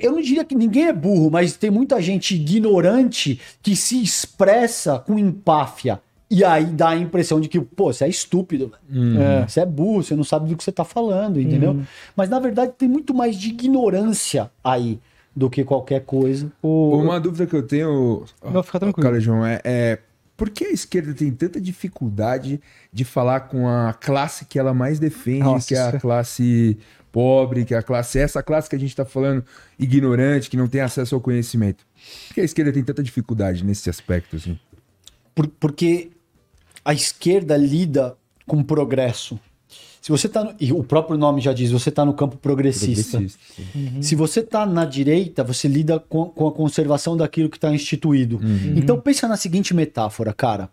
[0.00, 4.98] eu não diria que ninguém é burro, mas tem muita gente ignorante que se expressa
[4.98, 6.00] com empáfia.
[6.30, 9.20] E aí dá a impressão de que, pô, você é estúpido, uhum.
[9.20, 11.70] é, você é burro, você não sabe do que você tá falando, entendeu?
[11.70, 11.84] Uhum.
[12.14, 15.00] Mas na verdade tem muito mais de ignorância aí
[15.34, 16.52] do que qualquer coisa.
[16.60, 16.98] O...
[16.98, 18.24] Uma dúvida que eu tenho.
[18.44, 19.08] Não, fica tranquilo.
[19.08, 19.98] Cara, João, é, é
[20.36, 22.60] por que a esquerda tem tanta dificuldade
[22.92, 26.78] de falar com a classe que ela mais defende, Nossa, que é a classe
[27.12, 29.44] pobre, que é a classe, essa classe que a gente está falando,
[29.78, 31.86] ignorante, que não tem acesso ao conhecimento.
[32.28, 34.36] Por que a esquerda tem tanta dificuldade nesse aspecto?
[34.36, 34.58] Assim?
[35.34, 36.10] Por, porque
[36.84, 38.16] a esquerda lida
[38.46, 39.38] com progresso.
[40.00, 43.18] Se você tá no, e o próprio nome já diz, você está no campo progressista.
[43.18, 44.02] progressista uhum.
[44.02, 48.36] Se você está na direita, você lida com, com, a conservação daquilo que está instituído.
[48.36, 48.74] Uhum.
[48.76, 50.70] Então pensa na seguinte metáfora, cara.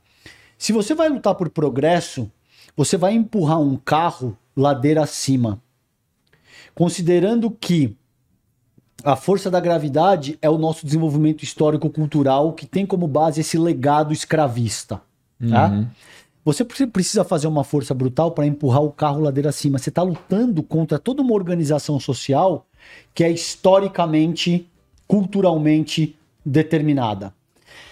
[0.57, 2.31] Se você vai lutar por progresso,
[2.77, 5.61] você vai empurrar um carro ladeira acima
[6.75, 7.97] considerando que
[9.03, 14.13] a força da gravidade é o nosso desenvolvimento histórico-cultural que tem como base esse legado
[14.13, 15.01] escravista.
[15.49, 15.69] Tá?
[15.69, 15.87] Uhum.
[16.43, 19.79] Você precisa fazer uma força brutal para empurrar o carro ladeira acima.
[19.79, 22.67] Você está lutando contra toda uma organização social
[23.13, 24.69] que é historicamente,
[25.07, 26.15] culturalmente
[26.45, 27.33] determinada.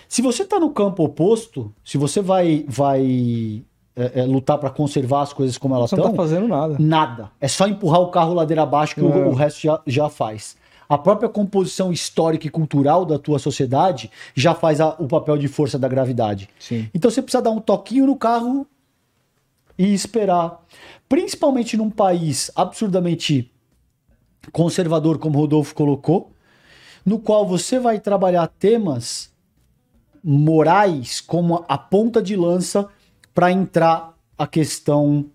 [0.08, 3.64] Se você está no campo oposto, se você vai, vai
[3.96, 6.06] é, é, lutar para conservar as coisas como elas estão.
[6.06, 6.76] Não tá fazendo nada.
[6.80, 7.32] Nada.
[7.40, 9.04] É só empurrar o carro ladeira abaixo que é.
[9.04, 10.56] o, o, resto já, já faz.
[10.90, 15.48] A própria composição histórica e cultural da tua sociedade já faz a, o papel de
[15.48, 16.50] força da gravidade.
[16.60, 16.90] Sim.
[16.94, 18.68] Então você precisa dar um toquinho no carro
[19.78, 20.62] e esperar.
[21.08, 23.52] Principalmente num país absurdamente
[24.52, 26.32] conservador, como Rodolfo colocou,
[27.06, 29.32] no qual você vai trabalhar temas
[30.24, 32.88] morais como a ponta de lança
[33.34, 35.26] para entrar a questão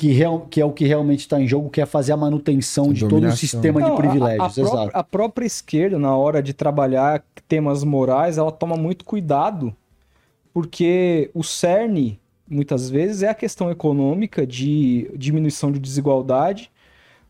[0.00, 2.90] que, real, que é o que realmente está em jogo, que é fazer a manutenção
[2.90, 4.58] de todo o sistema Não, de privilégios.
[4.58, 9.04] A, a, própria, a, própria, esquerda, na hora de trabalhar temas morais, ela toma muito
[9.04, 9.76] cuidado,
[10.54, 12.18] porque o cerne,
[12.48, 16.70] muitas vezes, é a questão econômica de diminuição de desigualdade,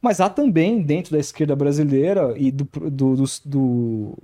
[0.00, 4.18] mas há também, dentro da esquerda brasileira e do, do, do, do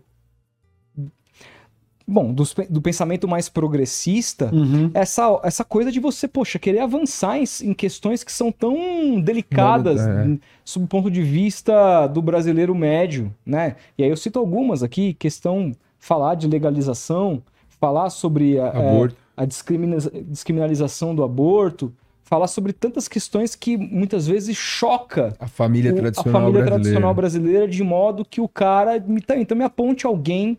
[2.07, 4.91] bom, do, do pensamento mais progressista, Uhum.
[4.95, 10.01] essa, essa coisa de você, poxa, querer avançar em, em questões que são tão delicadas
[10.07, 10.39] É.
[10.65, 13.77] sob o ponto de vista do brasileiro médio, né?
[13.99, 17.43] E aí eu cito algumas aqui, questão, falar de legalização,
[17.81, 21.93] falar sobre a, é, a discrimina- descriminalização do aborto,
[22.23, 26.71] falar sobre tantas questões que muitas vezes choca A família o- tradicional a família brasileira.
[26.83, 30.59] tradicional brasileira de modo que o cara tá- então me aponte alguém,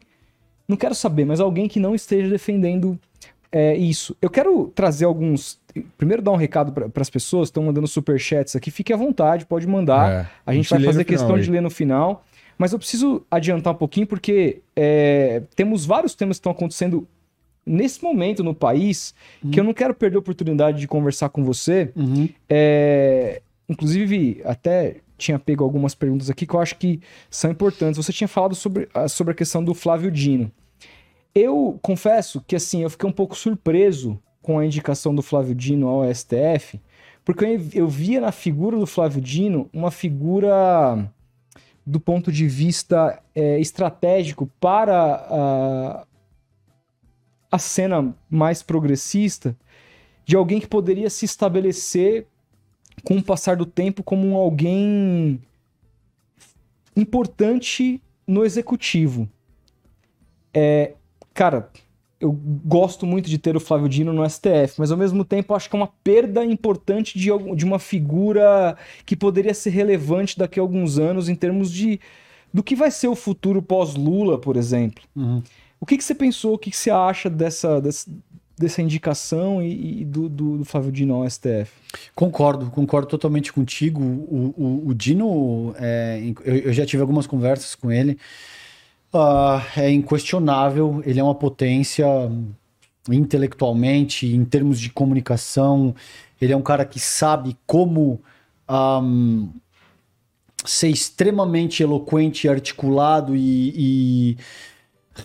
[0.68, 3.00] não quero saber, mas alguém que não esteja defendendo
[3.52, 4.16] é, isso.
[4.22, 5.60] Eu quero trazer alguns.
[5.98, 9.46] Primeiro dar um recado para as pessoas que estão mandando superchats aqui, fique à vontade,
[9.46, 10.12] pode mandar.
[10.12, 11.42] É, A gente vai fazer final questão aí.
[11.42, 12.26] de ler no final.
[12.58, 17.08] Mas eu preciso adiantar um pouquinho, porque é, temos vários temas que estão acontecendo
[17.64, 19.14] nesse momento no país
[19.52, 21.92] que eu não quero perder a oportunidade de conversar com você.
[21.96, 22.28] Uhum.
[22.50, 27.98] É, inclusive, até tinha pego algumas perguntas aqui que eu acho que são importantes.
[27.98, 30.52] Você tinha falado sobre, a- sobre a questão do Flávio Dino.
[31.34, 35.88] Eu confesso que assim, eu fiquei um pouco surpreso com a indicação do Flávio Dino
[35.88, 36.80] ao STF,
[37.26, 41.12] porque eu, eu via na figura do Flávio Dino uma figura
[41.86, 44.96] do ponto de vista é, estratégico para
[45.30, 46.06] a,
[47.52, 49.56] a cena mais progressista
[50.26, 52.28] de alguém que poderia se estabelecer
[53.04, 55.40] com o passar do tempo como um alguém
[56.96, 59.30] importante no executivo.
[60.54, 60.94] É,
[61.34, 61.70] cara,
[62.20, 65.70] eu gosto muito de ter o Flávio Dino no STF, mas ao mesmo tempo acho
[65.70, 68.76] que é uma perda importante de, de uma figura
[69.06, 72.00] que poderia ser relevante daqui a alguns anos em termos de
[72.54, 75.04] do que vai ser o futuro pós-Lula, por exemplo.
[75.16, 75.44] Uhum.
[75.80, 78.10] O que, que você pensou, o que, que você acha dessa, dessa,
[78.58, 81.72] dessa indicação e, e do, do, do Flávio Dino ao STF?
[82.16, 84.02] Concordo, concordo totalmente contigo.
[84.02, 88.18] O, o, o Dino, é, eu, eu já tive algumas conversas com ele.
[89.14, 92.06] Ah, é inquestionável, ele é uma potência
[93.10, 95.96] intelectualmente, em termos de comunicação.
[96.42, 98.20] Ele é um cara que sabe como
[98.68, 99.48] ahm,
[100.66, 104.38] ser extremamente eloquente, articulado e, e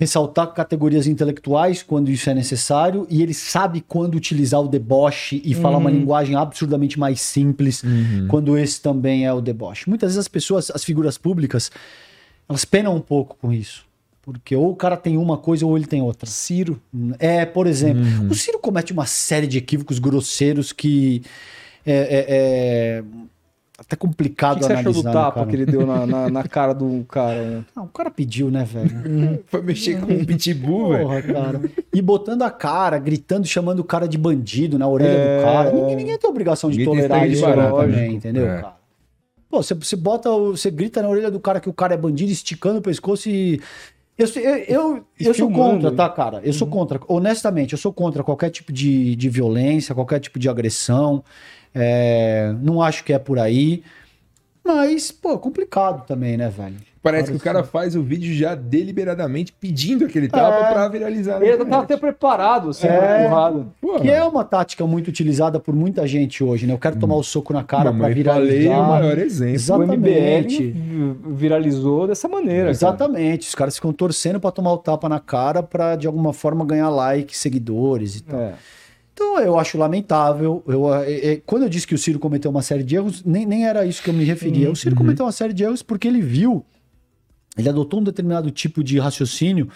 [0.01, 5.55] ressaltar categorias intelectuais quando isso é necessário, e ele sabe quando utilizar o deboche e
[5.55, 5.97] falar uma Uhum.
[5.99, 8.27] linguagem absurdamente mais simples, Uhum.
[8.29, 9.89] quando esse também é o deboche.
[9.89, 11.71] Muitas vezes as pessoas, as figuras públicas,
[12.49, 13.85] elas penam um pouco com isso.
[14.25, 16.29] Porque ou o cara tem uma coisa ou ele tem outra.
[16.31, 16.81] Ciro.
[17.19, 18.29] É, por exemplo, Uhum.
[18.29, 21.23] o Ciro comete uma série de equívocos grosseiros que
[21.85, 23.05] é, é- é
[23.85, 25.47] até complicado que, que você achou do analisar, né, tapa cara?
[25.49, 27.43] que ele deu na, na, na cara do cara?
[27.43, 27.65] né?
[27.77, 29.43] Não, o cara pediu, né, velho?
[29.49, 31.03] Foi mexer com um pitbull, velho.
[31.03, 31.61] Porra, cara.
[31.93, 35.37] E botando a cara, gritando, chamando o cara de bandido na orelha É.
[35.39, 35.73] do cara.
[35.73, 38.07] Ninguém, ninguém tem obrigação de Ninguém tolerar isso também, né?
[38.09, 38.61] entendeu, É.
[38.63, 38.77] cara?
[39.51, 42.33] Pô, você, você bota, você grita na orelha do cara que o cara é bandido,
[42.33, 43.61] esticando o pescoço e.
[44.17, 46.41] Eu, eu, eu, eu sou contra, tá, cara?
[46.45, 47.01] Eu sou contra.
[47.09, 51.23] Honestamente, eu sou contra qualquer tipo de, de violência, qualquer tipo de agressão.
[51.75, 53.83] É, não acho que é por aí.
[54.65, 56.77] Mas, pô, complicado também, né, velho?
[57.03, 60.73] Parece que o cara faz o vídeo já deliberadamente pedindo aquele tapa É.
[60.73, 61.39] pra viralizar.
[61.43, 61.83] Ele tava internet.
[61.83, 63.29] até preparado, assim, É.
[63.81, 66.73] Pô, Que é uma tática muito utilizada por muita gente hoje, né?
[66.75, 68.89] Eu quero tomar o soco na cara pra Mamãe falei é o viralizar.
[68.89, 69.55] maior exemplo.
[69.57, 69.81] Exato.
[69.81, 70.63] O MBL Exatamente.
[70.71, 72.61] vi- viralizou dessa maneira.
[72.67, 72.71] cara.
[72.71, 73.49] Exatamente.
[73.49, 76.89] Os caras ficam torcendo pra tomar o tapa na cara pra de alguma forma ganhar
[76.89, 78.39] like, seguidores e tal.
[78.41, 78.53] É.
[79.13, 80.63] Então eu acho lamentável.
[80.67, 83.47] Eu, é, é, quando eu disse que o Ciro cometeu uma série de erros, nem,
[83.47, 84.71] nem era isso que eu me referia.
[84.71, 86.65] O Ciro cometeu uma série de erros porque ele viu,
[87.57, 89.69] ele adotou um determinado tipo de raciocínio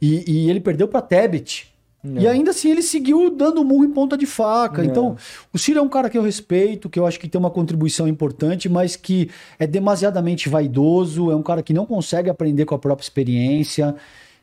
[0.00, 1.68] e, e ele perdeu pra Tebet.
[2.02, 4.80] E ainda assim ele seguiu dando murro em ponta de faca.
[4.80, 4.86] É.
[4.86, 5.16] Então,
[5.52, 8.08] o Ciro é um cara que eu respeito, que eu acho que tem uma contribuição
[8.08, 9.28] importante, mas que
[9.58, 13.94] é demasiadamente vaidoso, é um cara que não consegue aprender com a própria experiência.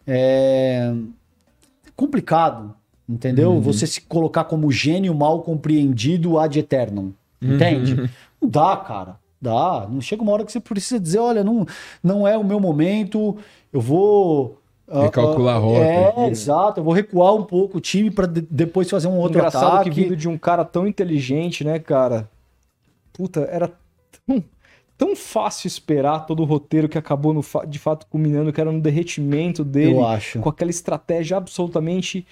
[0.05, 0.93] É
[1.97, 2.75] complicado,
[3.07, 3.59] entendeu?
[3.61, 7.11] Você se colocar como gênio mal compreendido ad eternum.
[7.41, 7.95] Entende?
[8.41, 9.19] Não dá, cara.
[9.41, 9.87] Dá.
[9.89, 11.63] Não chega uma hora que você precisa dizer, olha, não,
[12.03, 13.37] não é o meu momento,
[13.71, 14.57] eu vou.
[14.87, 15.79] ah, Recalcular ah, a rota.
[16.21, 16.79] É, exato.
[16.79, 19.91] Eu vou recuar um pouco o time para depois fazer um outro Engraçado ataque.
[19.91, 22.27] que vindo de um cara tão inteligente, né, cara?
[23.13, 23.71] Puta, era
[24.25, 24.43] tão,
[24.97, 28.81] tão fácil esperar todo o roteiro que acabou no de fato culminando, que era no
[28.81, 30.39] derretimento dele, Eu acho.
[30.39, 32.25] com aquela estratégia absolutamente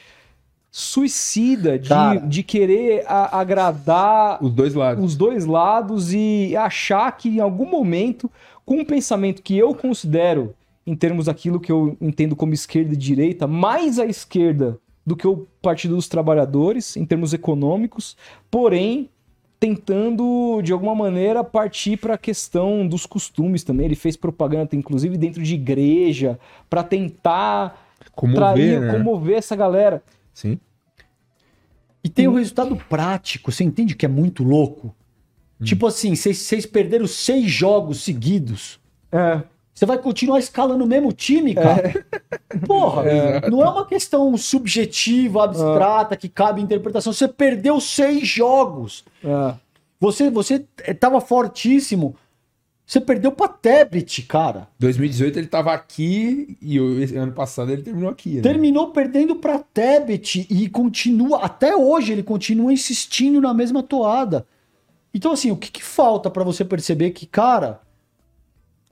[0.77, 2.19] suicida de, Cara.
[2.19, 5.06] de querer a- agradar Os dois lados.
[5.06, 8.30] os dois lados e achar que em algum momento,
[8.65, 10.53] com um pensamento que eu considero,
[10.85, 15.26] em termos daquilo que eu entendo como esquerda e direita, mais à esquerda do que
[15.26, 18.18] o Partido dos Trabalhadores, em termos econômicos,
[18.52, 19.10] porém
[19.57, 23.85] tentando de alguma maneira partir para a questão dos costumes também.
[23.85, 26.38] Ele fez propaganda, inclusive dentro de igreja,
[26.69, 27.81] para tentar
[28.14, 28.91] Comover, trair, né?
[28.97, 30.03] comover essa galera.
[30.36, 30.60] Sim.
[32.03, 34.94] E tem o resultado prático, você entende que é muito louco?
[35.64, 38.80] Tipo assim, vocês perderam seis jogos seguidos.
[39.12, 39.41] É.
[39.74, 42.06] Você vai continuar escalando o mesmo time, cara?
[42.68, 43.03] Porra,
[43.49, 47.12] não é uma questão subjetiva, abstrata, que cabe interpretação.
[47.12, 49.03] Você perdeu seis jogos.
[49.24, 49.56] é.
[49.98, 50.60] Você, você
[50.99, 52.16] tava fortíssimo.
[52.86, 54.68] Você perdeu pra Tebet, cara.
[54.80, 58.41] 2018 ele tava aqui e o- esse ano passado ele terminou aqui, né?
[58.41, 64.45] Terminou perdendo pra Tebet e continua, até hoje, ele continua insistindo na mesma toada.
[65.14, 67.82] Então, assim, o que, que falta pra você perceber que, cara,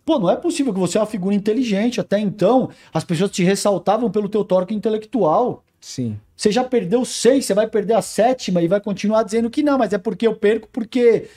[0.06, 2.02] pô, não é possível que você é uma figura inteligente.
[2.02, 5.64] Até então, as pessoas te ressaltavam pelo teu torque intelectual.
[5.80, 6.18] Sim.
[6.36, 9.78] Você já perdeu seis, você vai perder a sétima e vai continuar dizendo que não,
[9.78, 11.28] mas é porque eu perco porque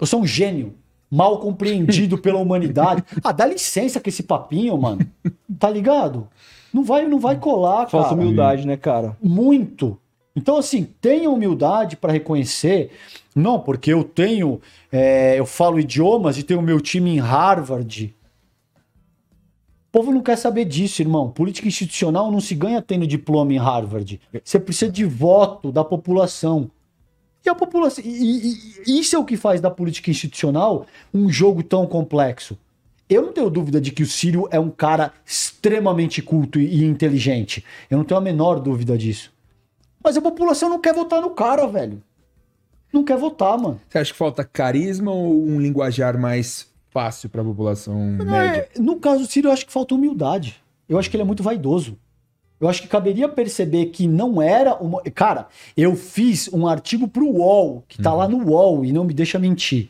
[0.00, 0.74] eu sou um gênio,
[1.10, 3.04] mal compreendido pela humanidade.
[3.22, 5.06] Ah, dá licença com esse papinho, mano.
[5.58, 6.28] Tá ligado?
[6.72, 8.20] Não vai, não vai colar, Falta cara.
[8.20, 9.16] humildade, né, cara?
[9.22, 9.98] Muito.
[10.36, 12.90] Então, assim, tenha humildade para reconhecer.
[13.34, 14.60] Não, porque eu tenho.
[14.92, 18.14] é, eu falo idiomas e tenho meu time em Harvard.
[19.88, 21.30] O povo não quer saber disso, irmão.
[21.30, 24.20] Política institucional não se ganha tendo diploma em Harvard.
[24.44, 26.70] Você precisa de voto da população.
[27.48, 28.04] E a população.
[28.04, 28.52] E,
[28.86, 32.58] e- isso é o que faz da política institucional um jogo tão complexo.
[33.08, 37.64] Eu não tenho dúvida de que o Círio é um cara extremamente culto e, inteligente.
[37.90, 39.32] Eu não tenho a menor dúvida disso.
[40.04, 42.02] Mas a população não quer votar no cara, velho.
[42.92, 43.80] Não quer votar, mano.
[43.88, 48.68] Você acha que falta carisma ou um linguajar mais fácil pra população média?
[48.74, 50.62] É, no caso do Ciro, eu acho que falta humildade.
[50.88, 51.98] Eu acho que ele é muito vaidoso.
[52.60, 55.00] Eu acho que caberia perceber que não era uma.
[55.14, 59.14] Cara, eu fiz um artigo pro UOL, que tá lá no UOL, e não me
[59.14, 59.88] deixa mentir.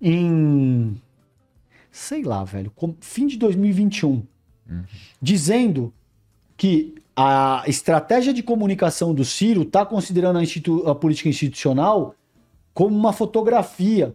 [0.00, 1.00] Em.
[1.90, 2.70] Sei lá, velho.
[2.74, 4.22] com- Fim de 2021.
[5.20, 5.92] Dizendo
[6.56, 12.14] que a estratégia de comunicação do Ciro tá considerando a, a política institucional
[12.74, 14.14] como uma fotografia.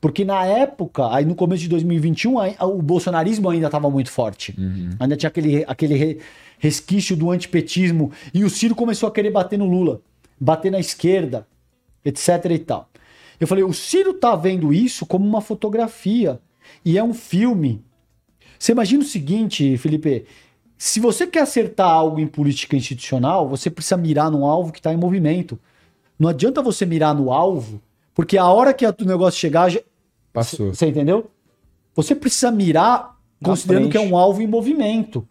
[0.00, 4.54] Porque na época, aí no começo de 2021, aí, o bolsonarismo ainda estava muito forte.
[4.98, 6.18] Ainda tinha aquele, aquele re-
[6.58, 8.10] resquício do antipetismo.
[8.32, 10.00] E o Ciro começou a querer bater no Lula,
[10.40, 11.46] bater na esquerda,
[12.04, 12.88] etc e tal.
[13.38, 16.40] Eu falei, o Ciro tá vendo isso como uma fotografia.
[16.84, 17.82] E é um filme.
[18.58, 20.24] Você imagina o seguinte, Felipe.
[20.78, 24.92] Se você quer acertar algo em política institucional, você precisa mirar num alvo que está
[24.94, 25.58] em movimento.
[26.18, 27.82] Não adianta você mirar no alvo,
[28.14, 29.70] porque a hora que o negócio chegar,
[30.32, 30.72] Passou.
[30.74, 31.30] você entendeu?
[31.94, 33.92] Você precisa mirar Na considerando frente.
[33.92, 35.26] que é um alvo em movimento.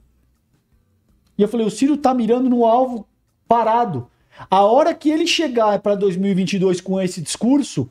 [1.38, 3.08] E eu falei, o Ciro tá mirando no alvo
[3.48, 4.10] parado.
[4.50, 7.90] A hora que ele chegar para 2022 com esse discurso,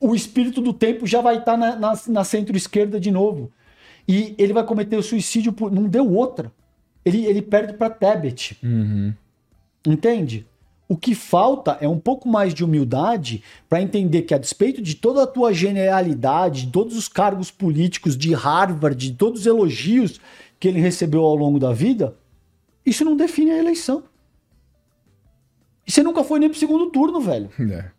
[0.00, 3.50] o espírito do tempo já vai estar na, na, na centro-esquerda de novo.
[4.08, 5.70] E ele vai cometer o suicídio por.
[5.70, 6.52] Não deu outra.
[7.04, 8.56] Ele, ele perde para Tebet.
[8.62, 9.12] Uhum.
[9.86, 10.46] Entende?
[10.88, 14.94] O que falta é um pouco mais de humildade para entender que, a despeito de
[14.94, 20.20] toda a tua genialidade, de todos os cargos políticos de Harvard, de todos os elogios
[20.60, 22.16] que ele recebeu ao longo da vida,
[22.84, 24.04] isso não define a eleição.
[25.84, 27.50] E você nunca foi nem pro segundo turno, velho.
[27.72, 27.90] É.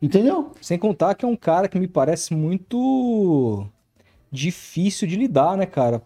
[0.00, 0.52] Entendeu?
[0.60, 3.66] Sem contar que é um cara que me parece muito
[4.34, 6.02] difícil de lidar, né, cara?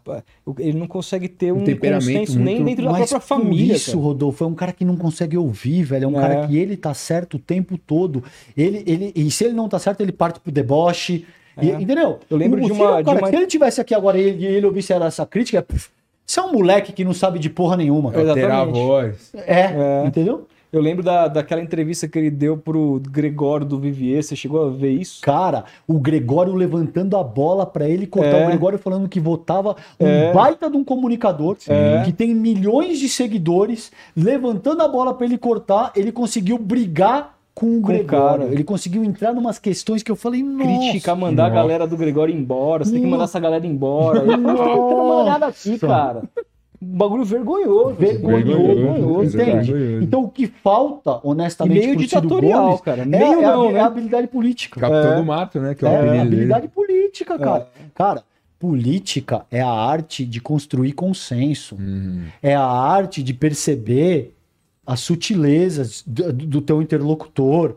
[0.59, 3.75] Ele não consegue ter um, temperamento consenso nem muito- dentro da Mas própria por família.
[3.75, 4.03] isso, cara.
[4.05, 6.05] Rodolfo, é um cara que não consegue ouvir, velho.
[6.05, 6.21] É um É.
[6.21, 8.23] cara que ele tá certo o tempo todo.
[8.57, 11.25] Ele, ele, e se ele não tá certo, ele parte pro deboche.
[11.61, 11.81] E- É.
[11.81, 12.21] entendeu?
[12.31, 13.95] Eu lembro O- de é um uma- de cara uma- que Se ele tivesse aqui
[13.95, 15.67] agora e ele, e ele ouvisse essa crítica,
[16.25, 18.13] você é um moleque que não sabe de porra nenhuma.
[18.13, 18.29] cara.
[18.31, 19.33] Alterar a voz.
[19.35, 20.05] É, É.
[20.07, 20.47] entendeu?
[20.71, 24.23] Eu lembro da, daquela entrevista que ele deu pro Gregório do Vivier.
[24.23, 25.21] Você chegou a ver isso?
[25.23, 28.37] Cara, o Gregório levantando a bola pra ele cortar.
[28.37, 28.45] É.
[28.45, 30.33] O Gregório falando que votava um É.
[30.33, 32.03] baita de um comunicador É.
[32.05, 37.79] que tem milhões de seguidores, levantando a bola pra ele cortar, ele conseguiu brigar com
[37.79, 38.07] o Gregório.
[38.07, 38.45] cara.
[38.53, 40.65] Ele conseguiu entrar numas questões que eu falei, nossa.
[40.91, 41.61] Criticar, mandar a Nossa.
[41.63, 42.85] galera do Gregório embora.
[42.85, 43.33] Você tem que mandar Nossa.
[43.33, 44.21] essa galera embora.
[44.21, 46.23] Eu não tô aqui, cara.
[46.81, 47.95] Um bagulho vergonhoso.
[47.97, 49.73] Vergonhoso, Vergonhoso, entende?
[49.73, 50.05] vergonhoso.
[50.05, 53.03] Então o que falta, E honestamente, meio pro Ciro ditatorial, Gomes cara.
[53.03, 53.81] é, Meio é a- não, é né?
[53.81, 54.81] a habilidade política.
[54.81, 55.17] Capitão É.
[55.17, 55.75] do Mato, né?
[55.75, 56.73] Que é É, apelido habilidade dele.
[56.75, 57.69] política, cara.
[57.95, 58.23] Cara,
[58.61, 61.75] política é a arte de construir consenso.
[61.75, 62.25] Uhum.
[62.43, 64.35] É a arte de perceber
[64.87, 67.77] as sutilezas do, do teu interlocutor.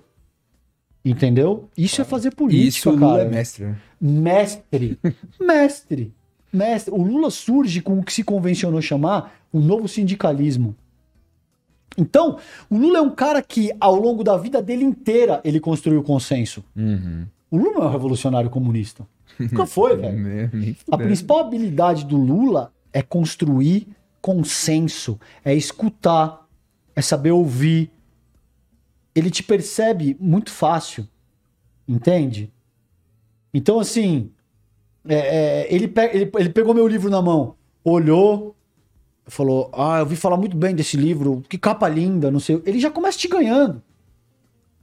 [1.03, 1.68] Entendeu?
[1.76, 3.23] Isso é fazer E política, Isso o Lula cara.
[3.23, 3.65] é mestre.
[3.65, 3.76] né?
[3.99, 4.99] Mestre.
[5.41, 6.14] Mestre.
[6.52, 6.94] Mestre.
[6.94, 10.76] O Lula surge com o que se convencionou chamar o novo sindicalismo.
[11.98, 12.38] Então,
[12.69, 16.64] o Lula é um cara que, ao longo da vida dele inteira, ele construiu consenso.
[16.76, 17.26] Uhum.
[17.49, 19.06] O Lula não é um revolucionário comunista.
[19.38, 20.76] Nunca foi, velho.
[20.90, 23.88] A principal habilidade do Lula é construir
[24.22, 26.48] consenso, é escutar,
[26.95, 27.91] é saber ouvir.
[29.14, 31.06] Ele te percebe muito fácil,
[31.86, 32.49] entende?
[33.53, 34.32] Então, assim,
[35.07, 38.56] é, é, ele, pe ele, ele pegou meu livro na mão, olhou,
[39.28, 42.61] falou: Ah, eu vi falar muito bem desse livro, que capa linda, não sei.
[42.65, 43.82] Ele já começa te ganhando.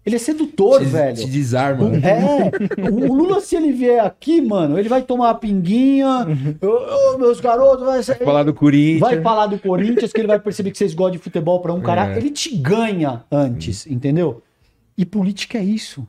[0.07, 1.17] Ele é sedutor, Te, velho.
[1.17, 1.91] te desarma.
[1.91, 2.01] né?
[2.03, 6.27] É, o Lula, se ele vier aqui, mano, ele vai tomar uma pinguinha,
[6.63, 9.01] ô, ô, meus garotos, vai, ser- Falar do Corinthians.
[9.01, 11.83] vai falar do Corinthians, que ele vai perceber que vocês gostam de futebol pra um
[11.83, 12.15] caralho.
[12.15, 12.17] É.
[12.17, 14.41] Ele te ganha antes, entendeu?
[14.97, 16.07] E política é isso.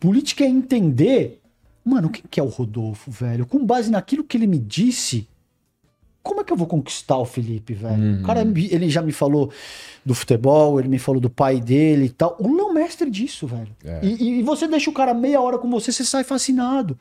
[0.00, 1.42] Política é entender,
[1.84, 3.46] mano, quem que é o Rodolfo, velho?
[3.46, 5.26] Com base naquilo que ele me disse,
[6.22, 8.20] como é que eu vou conquistar o Felipe, velho?
[8.20, 9.50] O cara, me- ele já me falou
[10.04, 12.36] do futebol, ele me falou do pai dele e tal.
[12.40, 13.68] O Lula é um mestre disso, velho.
[13.84, 14.00] É.
[14.02, 16.98] E, e você deixa o cara meia hora com você, você sai fascinado.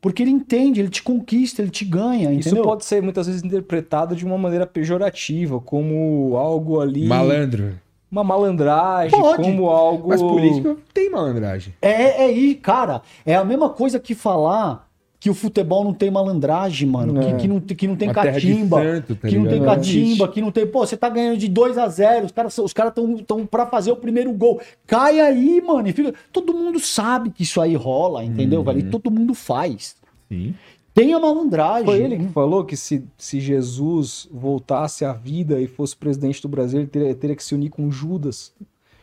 [0.00, 2.64] Porque ele entende, ele te conquista, ele te ganha, Isso entendeu?
[2.64, 7.06] pode ser muitas vezes interpretado de uma maneira pejorativa, como algo ali.
[7.06, 7.80] Malandro.
[8.10, 9.42] Uma malandragem, Pode.
[9.42, 10.08] como algo.
[10.08, 11.74] Mas política tem malandragem.
[11.82, 13.02] É, é aí, cara.
[13.24, 14.86] É a mesma coisa que falar
[15.18, 17.20] que o futebol não tem malandragem, mano.
[17.20, 17.24] É.
[17.32, 18.82] Que, que não, tem- que não tem Uma catimba.
[18.82, 20.66] santo, tá que não tem catimba, que não tem.
[20.66, 23.66] Pô, você tá ganhando de 2 a 0 Os caras os cara tão, tão pra
[23.66, 24.60] fazer o primeiro gol.
[24.86, 25.88] Cai aí, mano.
[25.88, 26.14] E fica...
[26.32, 28.78] Todo mundo sabe que isso aí rola, entendeu, velho?
[28.78, 29.96] E todo mundo faz.
[30.28, 30.54] Sim.
[30.96, 31.84] Tem a malandragem.
[31.84, 36.48] Foi ele que falou que se, se Jesus voltasse à vida e fosse presidente do
[36.48, 38.50] Brasil, ele teria, teria que se unir com Judas.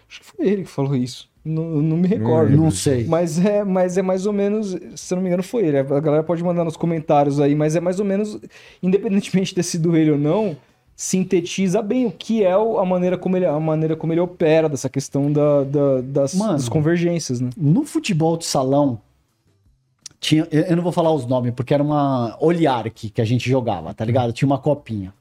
[0.09, 1.29] Acho que foi ele que falou isso.
[1.45, 2.57] Não, não me recordo.
[2.57, 3.05] Não sei.
[3.05, 5.77] Mas é, mas é mais ou menos, se eu não me engano, foi ele.
[5.77, 8.39] A galera pode mandar nos comentários aí, mas é mais ou menos,
[8.81, 10.57] independentemente de ter sido ele ou não,
[10.95, 14.89] sintetiza bem o que é a maneira como ele, a maneira como ele opera dessa
[14.89, 16.53] questão da, da- das, Mano.
[16.53, 17.51] das convergências, né?
[17.55, 18.99] No futebol de salão,
[20.23, 23.93] tinha, eu não vou falar os nomes, porque era uma Oliark que a gente jogava,
[23.93, 24.31] tá ligado?
[24.31, 25.13] Tinha uma copinha.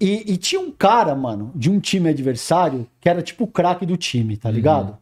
[0.00, 3.84] E, e tinha um cara, mano, de um time adversário, que era tipo o craque
[3.84, 4.96] do time, tá ligado?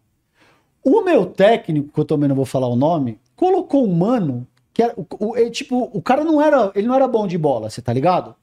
[0.82, 4.82] O meu técnico, que eu também não vou falar o nome, colocou um mano que
[4.82, 7.82] era, o, o- tipo, o cara não era, ele não era bom de bola, você
[7.82, 8.34] tá ligado?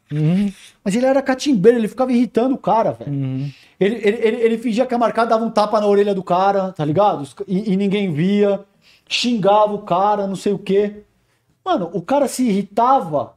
[0.83, 3.11] Mas ele era catimbeiro, ele ficava irritando o cara, velho.
[3.79, 6.71] Ele, ele, ele, ele fingia que a marcada dava um tapa na orelha do cara,
[6.71, 7.27] tá ligado?
[7.47, 8.59] E, e ninguém via.
[9.07, 11.03] Xingava o cara, não sei o quê.
[11.63, 13.35] Mano, o cara se irritava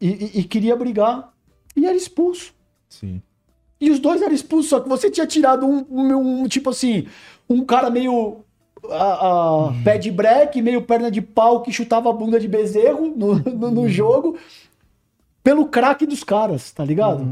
[0.00, 1.32] e, e- e queria brigar.
[1.76, 2.52] E era expulso.
[2.88, 3.22] Sim.
[3.80, 7.06] E os dois eram expulsos, só que você tinha tirado um, um- um, tipo assim,
[7.48, 8.44] um cara meio
[8.90, 13.12] a, a, pé de breque, meio perna de pau que chutava a bunda de bezerro
[13.16, 14.36] no, no, no jogo
[15.42, 17.24] pelo craque dos caras, tá ligado?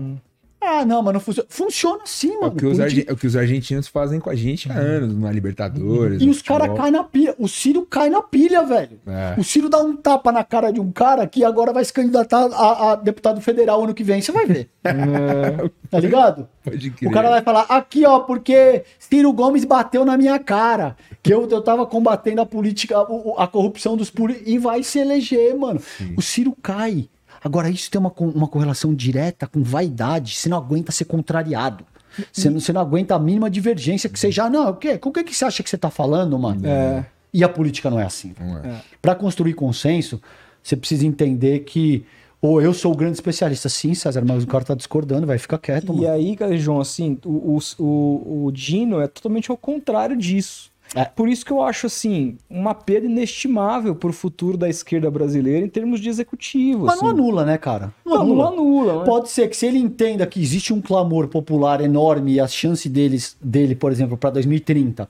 [0.62, 1.46] Ah, não, mas não funciona.
[1.48, 2.52] Funciona sim, É mano.
[2.52, 5.32] o, que os é o que os argentinos fazem com a gente há anos, na
[5.32, 6.20] Libertadores.
[6.20, 7.34] E os caras caem na pilha.
[7.38, 9.00] O Ciro cai na pilha, velho.
[9.06, 9.34] É.
[9.38, 12.44] O Ciro dá um tapa na cara de um cara que agora vai se candidatar
[12.52, 14.20] a, a deputado federal ano que vem.
[14.20, 14.68] Você vai ver.
[15.90, 16.48] Tá ligado?
[16.62, 17.08] Pode crer.
[17.08, 21.48] O cara vai falar, aqui ó, porque Ciro Gomes bateu na minha cara, que eu,
[21.48, 25.80] eu tava combatendo a política, o- a corrupção dos políticos, e vai se eleger, mano.
[26.16, 27.08] O Ciro cai.
[27.42, 31.84] Agora, isso tem uma, uma correlação direta com vaidade, você não aguenta ser contrariado.
[32.32, 34.50] Você não, você não aguenta a mínima divergência que você já.
[34.50, 34.98] Não, o quê?
[34.98, 36.66] Com o que, que você acha que você tá falando, mano?
[36.66, 37.06] É.
[37.32, 38.34] E a política não é assim.
[38.38, 38.82] Não é.
[39.00, 40.20] Para construir consenso,
[40.62, 42.04] você precisa entender que.
[42.42, 45.58] Ou eu sou o grande especialista, sim, César, mas o cara tá discordando, vai ficar
[45.58, 46.10] quieto, E mano.
[46.10, 50.70] aí, cara, João, assim, o, o, o, o Dino é totalmente ao contrário disso.
[50.94, 51.04] É.
[51.04, 55.68] Por isso que eu acho, assim, uma perda inestimável pro futuro da esquerda brasileira em
[55.68, 56.86] termos de executivo.
[56.86, 57.18] Mas não assim.
[57.20, 57.94] anula, né, cara?
[58.04, 58.48] Não, Não, não anula.
[58.48, 59.04] anula, né?
[59.04, 62.90] Pode ser que se ele entenda que existe um clamor popular enorme e as chances
[62.90, 65.08] deles, dele, por exemplo, para 2030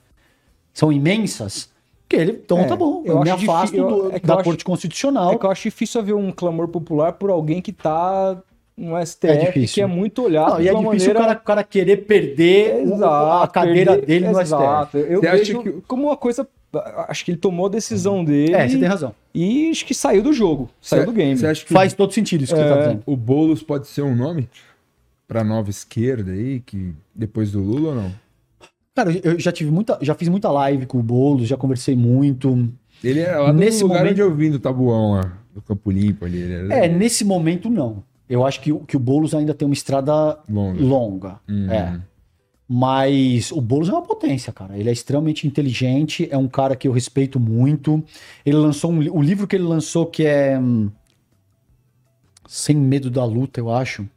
[0.73, 1.69] são imensas,
[2.07, 4.35] que ele, então É, tá bom, eu eu, me afasto difí- eu- do- é da
[4.35, 5.31] acho- Corte Constitucional.
[5.31, 8.37] É que eu acho difícil haver um clamor popular por alguém que tá
[8.81, 9.75] no STF, É difícil.
[9.75, 11.19] que é muito olhado Não, e é de uma difícil maneira...
[11.19, 14.41] o, cara, o cara querer perder o- a cadeira perder- dele no STF.
[14.41, 14.97] exato.
[14.97, 16.47] Eu Você acha vejo que- como uma coisa...
[17.09, 19.13] Acho que ele tomou a decisão dele É, você tem razão.
[19.35, 21.35] e acho que saiu do jogo, saiu do game.
[21.37, 22.79] Você acha que Faz todo sentido isso que você tá É.
[22.83, 23.03] dizendo.
[23.05, 24.47] o Boulos pode ser um nome
[25.27, 28.11] pra nova esquerda aí, que depois do Lula ou não?
[28.95, 32.69] Cara, eu já tive muita, já fiz muita live com o Boulos, já conversei muito.
[33.03, 35.91] Ele é lá no Nesse lugar momento- onde eu vim, do Tabuão, lá, do Campo
[35.91, 36.37] Limpo ali.
[36.41, 38.01] Ele É, nesse momento não.
[38.31, 40.81] Eu acho que, o- que o Boulos ainda tem uma estrada Longa.
[40.81, 41.39] longa.
[41.49, 41.69] Hum.
[41.69, 42.01] É.
[42.67, 44.77] Mas o Boulos é uma potência, cara.
[44.77, 48.01] Ele é extremamente inteligente, é um cara que eu respeito muito.
[48.45, 50.89] Ele lançou um, o livro que ele lançou que é hum,
[52.47, 54.07] Sem Medo da Luta, eu acho.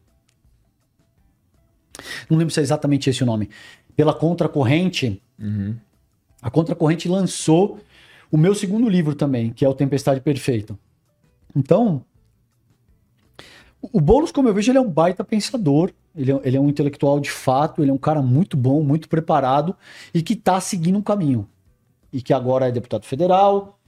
[2.31, 3.49] Não lembro se é exatamente esse o nome.
[3.97, 5.20] Pela Contracorrente.
[5.39, 5.74] Uhum.
[6.43, 7.81] A Contracorrente lançou
[8.31, 10.78] o meu segundo livro também, que é o Tempestade Perfeita.
[11.57, 12.05] Então,
[13.93, 15.93] O Boulos, como eu vejo, ele é um baita pensador.
[16.16, 19.09] Ele é, ele é um intelectual de fato, ele é um cara muito bom, muito
[19.09, 19.74] preparado
[20.12, 21.48] e que está seguindo um caminho.
[22.12, 23.78] E que agora é deputado federal.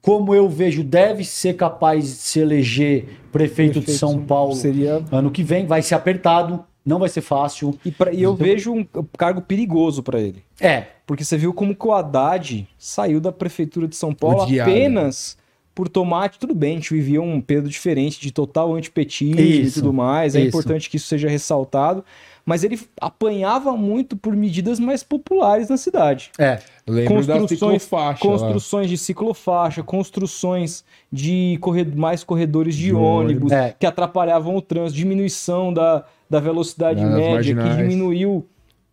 [0.00, 5.04] Como eu vejo, deve ser capaz de se eleger prefeito, prefeito de São Paulo seria...
[5.10, 5.66] ano que vem.
[5.66, 7.76] Vai ser apertado, não vai ser fácil.
[7.84, 8.46] E, pra, e eu então...
[8.46, 10.44] vejo um cargo perigoso para ele.
[10.60, 10.86] É.
[11.06, 14.70] Porque você viu como que o Haddad saiu da prefeitura de São Paulo Odiado.
[14.70, 15.36] apenas
[15.74, 19.92] por tomate, tudo bem, a gente vivia um período diferente de total antipetismo e tudo
[19.92, 20.34] mais.
[20.34, 20.48] É isso.
[20.48, 22.04] importante que isso seja ressaltado.
[22.44, 26.32] Mas ele apanhava muito por medidas mais populares na cidade.
[26.36, 26.58] É.
[26.86, 27.88] Lembro construções,
[28.18, 33.76] construções de ciclofaixa, construções de corred mais corredores de, de ônibus, é.
[33.78, 37.76] que atrapalhavam o trânsito, diminuição da, da velocidade Nas média, marginais.
[37.76, 38.44] que diminuiu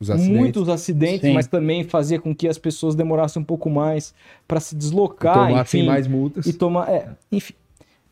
[0.08, 0.38] acidentes.
[0.38, 1.34] muitos acidentes, Sim.
[1.34, 4.14] mas também fazia com que as pessoas demorassem um pouco mais
[4.48, 5.50] para se deslocar.
[5.50, 6.46] E tomassem mais multas.
[6.46, 6.90] E tomar.
[6.90, 7.54] É, enfim.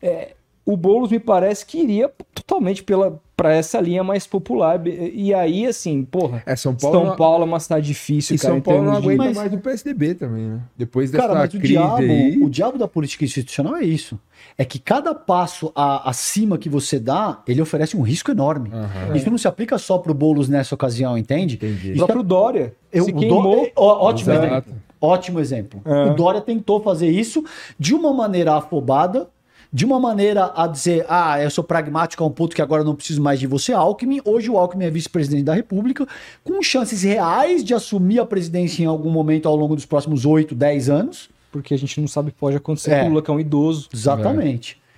[0.02, 0.34] É,
[0.68, 4.78] o Boulos me parece que iria totalmente pela, para essa linha mais popular.
[4.86, 6.42] E aí, assim, porra.
[6.44, 8.52] É, São Paulo, São Paulo é uma cidade difícil, e cara.
[8.52, 9.34] São Paulo não aguenta de...
[9.34, 10.60] mais do PSDB também, né?
[10.76, 12.38] Depois dessa cara, mas crise o diabo, aí...
[12.42, 14.20] o diabo da política institucional é isso.
[14.58, 18.68] É que cada passo a, acima que você dá, ele oferece um risco enorme.
[18.68, 19.16] Uhum.
[19.16, 21.54] Isso não se aplica só pro Boulos nessa ocasião, entende?
[21.54, 21.96] Entendi.
[21.96, 22.74] Só pro Dória.
[22.92, 23.64] Eu, se queimou.
[23.64, 23.72] Do...
[23.74, 24.46] Ótimo Exato.
[24.46, 24.74] exemplo.
[25.00, 25.80] Ótimo exemplo.
[25.86, 26.10] É.
[26.10, 27.42] O Dória tentou fazer isso
[27.78, 29.30] de uma maneira afobada,
[29.72, 32.94] de uma maneira a dizer, ah, eu sou pragmático a um ponto que agora não
[32.94, 34.20] preciso mais de você, Alckmin.
[34.24, 36.06] Hoje o Alckmin é vice-presidente da República,
[36.42, 40.54] com chances reais de assumir a presidência em algum momento ao longo dos próximos 8,
[40.54, 41.28] 10 anos.
[41.52, 43.00] Porque a gente não sabe o que pode acontecer é.
[43.00, 43.88] com o Lula, que é um idoso.
[43.92, 44.80] Exatamente.
[44.84, 44.88] É.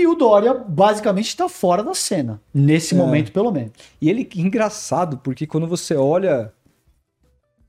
[0.00, 2.98] E o Dória basicamente está fora da cena, nesse é.
[2.98, 3.72] momento pelo menos.
[4.00, 6.52] E ele, engraçado, porque quando você olha.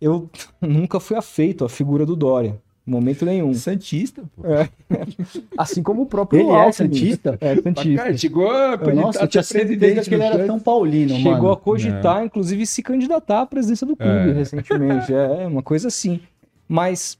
[0.01, 0.29] Eu
[0.61, 2.57] nunca fui afeito à figura do Dória.
[2.89, 3.53] Momento nenhum.
[3.53, 4.45] Santista, pô.
[4.47, 4.69] É.
[5.57, 7.37] Assim como o próprio Ele é Santista?
[7.39, 8.03] É, Santista.
[8.03, 11.51] Cara, chegou a Nossa, eu tinha certeza que ele era São Paulino, Chegou mano.
[11.51, 14.33] a cogitar, inclusive, se candidatar à presidência do clube é.
[14.33, 15.13] recentemente.
[15.13, 16.19] É, uma coisa assim.
[16.67, 17.17] Mas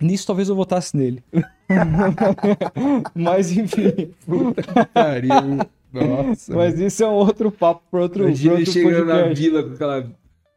[0.00, 1.22] nisso talvez eu votasse nele.
[3.14, 4.12] Mas enfim.
[4.26, 5.58] Puta que pariu.
[5.92, 6.54] Nossa.
[6.54, 10.06] Mas isso é um outro papo para outro, Imagina outro chegando na vila com aquela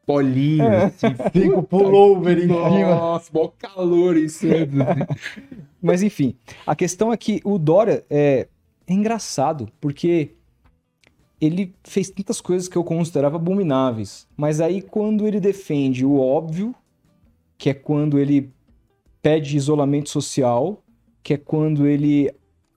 [0.05, 0.85] polinho, é.
[0.85, 2.95] assim, fica pullover em cima.
[2.95, 4.45] Nossa, mó calor isso.
[5.81, 8.47] Mas enfim, a questão é que o Dória é,
[8.87, 10.31] é engraçado, porque
[11.39, 14.27] ele fez tantas coisas que eu considerava abomináveis.
[14.37, 16.75] Mas aí quando ele defende o óbvio,
[17.57, 18.51] que é quando ele
[19.21, 20.83] pede isolamento social,
[21.23, 22.31] que é quando ele,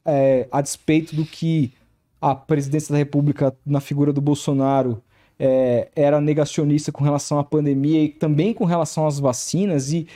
[0.05, 1.73] é, a despeito do que
[2.21, 5.03] a presidência da República, na figura do Bolsonaro,
[5.39, 10.06] é, era negacionista com relação à pandemia e também com relação às vacinas e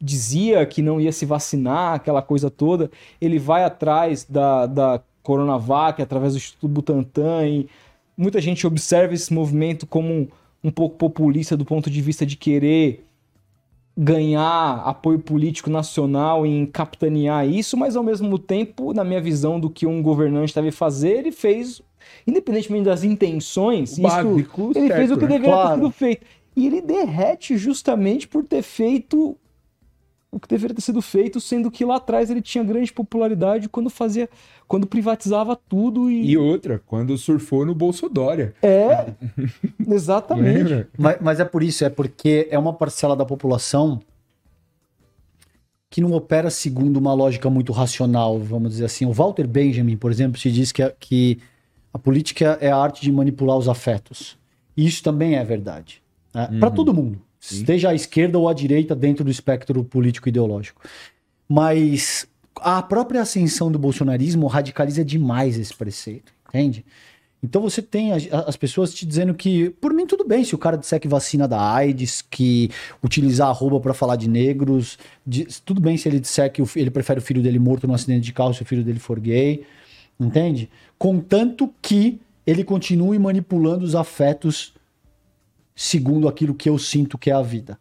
[0.00, 2.90] dizia que não ia se vacinar, aquela coisa toda.
[3.20, 7.68] Ele vai atrás da, da Coronavac através do Instituto Butantan e
[8.16, 10.28] muita gente observa esse movimento como um,
[10.64, 13.04] um pouco populista do ponto de vista de querer
[13.96, 19.68] ganhar apoio político nacional em capitanear isso, mas ao mesmo tempo, na minha visão do
[19.68, 21.82] que um governante deve fazer, ele fez
[22.26, 25.28] independentemente das intenções, isso, Básico, ele certo, fez o que né?
[25.28, 25.68] deveria claro.
[25.68, 26.26] ter sido feito.
[26.56, 29.36] E ele derrete justamente por ter feito
[30.32, 33.90] o que deveria ter sido feito, sendo que lá atrás ele tinha grande popularidade quando
[33.90, 34.28] fazia,
[34.68, 36.30] quando privatizava tudo e.
[36.30, 38.54] E outra, quando surfou no Bolsodória.
[38.62, 39.12] É,
[39.88, 40.86] exatamente.
[40.96, 44.00] mas, mas é por isso, é porque é uma parcela da população
[45.90, 49.04] que não opera segundo uma lógica muito racional, vamos dizer assim.
[49.06, 51.40] O Walter Benjamin, por exemplo, se diz que, que
[51.92, 54.38] a política é a arte de manipular os afetos.
[54.76, 56.02] E isso também é verdade.
[56.34, 56.48] Né?
[56.52, 56.60] Uhum.
[56.60, 57.20] Para todo mundo.
[57.38, 57.56] Sim.
[57.56, 60.82] Esteja à esquerda ou à direita dentro do espectro político-ideológico.
[61.48, 66.84] Mas a própria ascensão do bolsonarismo radicaliza demais esse preceito, entende?
[67.42, 70.58] Então você tem as, as, pessoas te dizendo que, por mim, tudo bem se o
[70.58, 72.70] cara disser que vacina da AIDS, que
[73.02, 77.18] utilizar arroba para falar de negros, de, tudo bem se ele disser que ele prefere
[77.18, 79.64] o filho dele morto num acidente de carro se o filho dele for gay,
[80.20, 80.70] entende?
[80.98, 84.74] Contanto que ele continue manipulando os afetos
[85.74, 87.78] segundo aquilo que eu sinto que é a vida.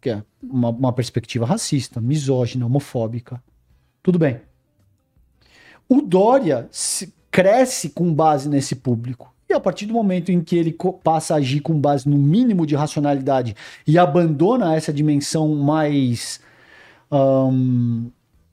[0.00, 3.42] Que é uma, uma perspectiva racista, misógina, homofóbica.
[4.02, 4.40] Tudo bem.
[5.88, 9.34] O Dória se, cresce com base nesse público.
[9.48, 12.64] E a partir do momento em que ele passa a agir com base no mínimo
[12.64, 16.40] de racionalidade e abandona essa dimensão mais
[17.10, 18.08] um,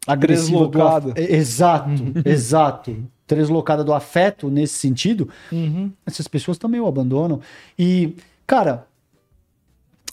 [0.08, 0.68] agressiva.
[0.68, 1.90] Do Exato,
[2.26, 2.96] exato
[3.32, 5.90] translocada do afeto nesse sentido, uhum.
[6.06, 7.40] essas pessoas também o abandonam.
[7.80, 8.14] E,
[8.46, 8.86] cara,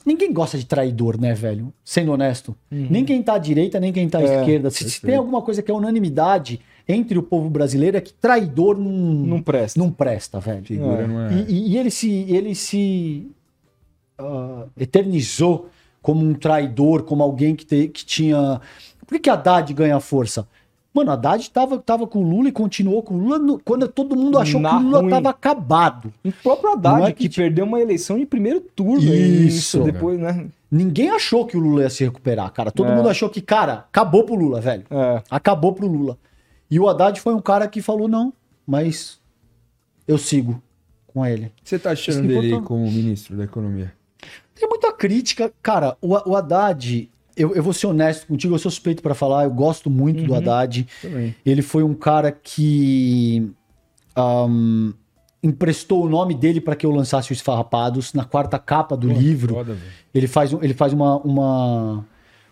[0.07, 1.73] ninguém gosta de traidor, né, velho?
[1.85, 2.55] Sendo honesto.
[2.71, 2.87] Uhum.
[2.89, 4.71] Nem quem tá à direita, nem quem tá à é, esquerda.
[4.71, 8.79] Se, se, tem alguma coisa que é unanimidade, entre o povo brasileiro é que traidor
[8.79, 9.81] não, Não presta.
[9.81, 10.65] não presta, velho.
[10.65, 11.07] Figura É.
[11.09, 11.45] não é.
[11.49, 13.29] E, e- ele se, ele se
[14.17, 15.69] ah, eternizou
[16.01, 18.61] como um traidor, como alguém que, te- que tinha.
[19.09, 20.47] Por que, que Haddad ganha força?
[20.93, 24.15] Mano, Haddad tava, tava com o Lula e continuou com o Lula no- quando todo
[24.15, 25.11] mundo achou Na que o Lula ruim.
[25.11, 26.13] tava acabado.
[26.25, 29.03] O próprio Haddad, é que, que- perdeu uma eleição de primeiro turno.
[29.03, 29.83] Isso.
[29.83, 30.47] depois, né?
[30.71, 32.71] Ninguém achou que o Lula ia se recuperar, cara.
[32.71, 32.95] Todo É.
[32.95, 34.85] mundo achou que, cara, acabou pro Lula, velho.
[34.91, 35.23] É.
[35.31, 36.19] Acabou pro Lula.
[36.71, 38.31] E o Haddad foi um cara que falou: não,
[38.67, 39.19] mas
[40.07, 40.61] eu sigo
[41.07, 41.47] com ele.
[41.47, 43.93] O que você tá achando Isso dele como ministro da Economia?
[44.55, 45.51] Tem muita crítica.
[45.63, 47.09] Cara, o, o Haddad,
[47.39, 50.35] eu, eu vou ser honesto contigo, eu sou suspeito pra falar, eu gosto muito do
[50.35, 50.87] Haddad.
[51.01, 51.35] Também.
[51.47, 53.51] Ele foi um cara que
[54.17, 54.93] ahn,
[55.43, 59.55] emprestou o nome dele para que eu lançasse o Esfarrapados na quarta capa do livro.
[59.55, 59.77] Foda.
[60.15, 62.05] Ele faz, um- ele faz uma, uma,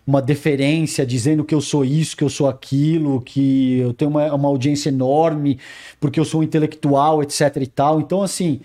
[0.06, 4.32] uma deferência dizendo que eu sou isso, que eu sou aquilo, que eu tenho uma,
[4.32, 5.58] uma audiência enorme,
[5.98, 8.00] porque eu sou um intelectual, etc e tal.
[8.00, 8.60] Então, assim.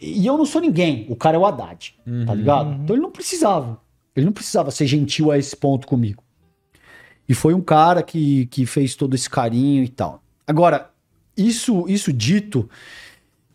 [0.00, 1.06] E eu não sou ninguém.
[1.08, 1.94] O cara é o Haddad,
[2.26, 2.72] tá ligado?
[2.82, 3.78] Então ele não precisava.
[4.14, 6.22] Ele não precisava ser gentil a esse ponto comigo.
[7.28, 10.22] E foi um cara que, que fez todo esse carinho e tal.
[10.46, 10.90] Agora,
[11.36, 12.68] isso, isso dito,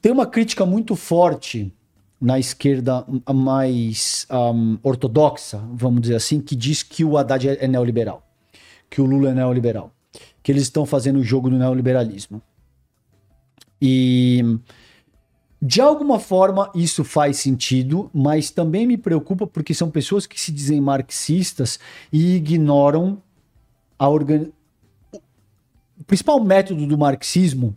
[0.02, 1.74] tem uma crítica muito forte
[2.20, 7.68] na esquerda mais ahm, ortodoxa, vamos dizer assim, que diz que o Haddad é, é
[7.68, 8.28] neoliberal,
[8.90, 9.94] que o Lula é neoliberal,
[10.44, 12.42] que eles estão fazendo o jogo do neoliberalismo.
[13.82, 14.44] E
[15.62, 20.52] de alguma forma isso faz sentido, mas também me preocupa porque são pessoas que se
[20.52, 21.80] dizem marxistas
[22.12, 23.22] e ignoram
[23.98, 24.48] a organ...
[26.00, 27.76] O principal método do marxismo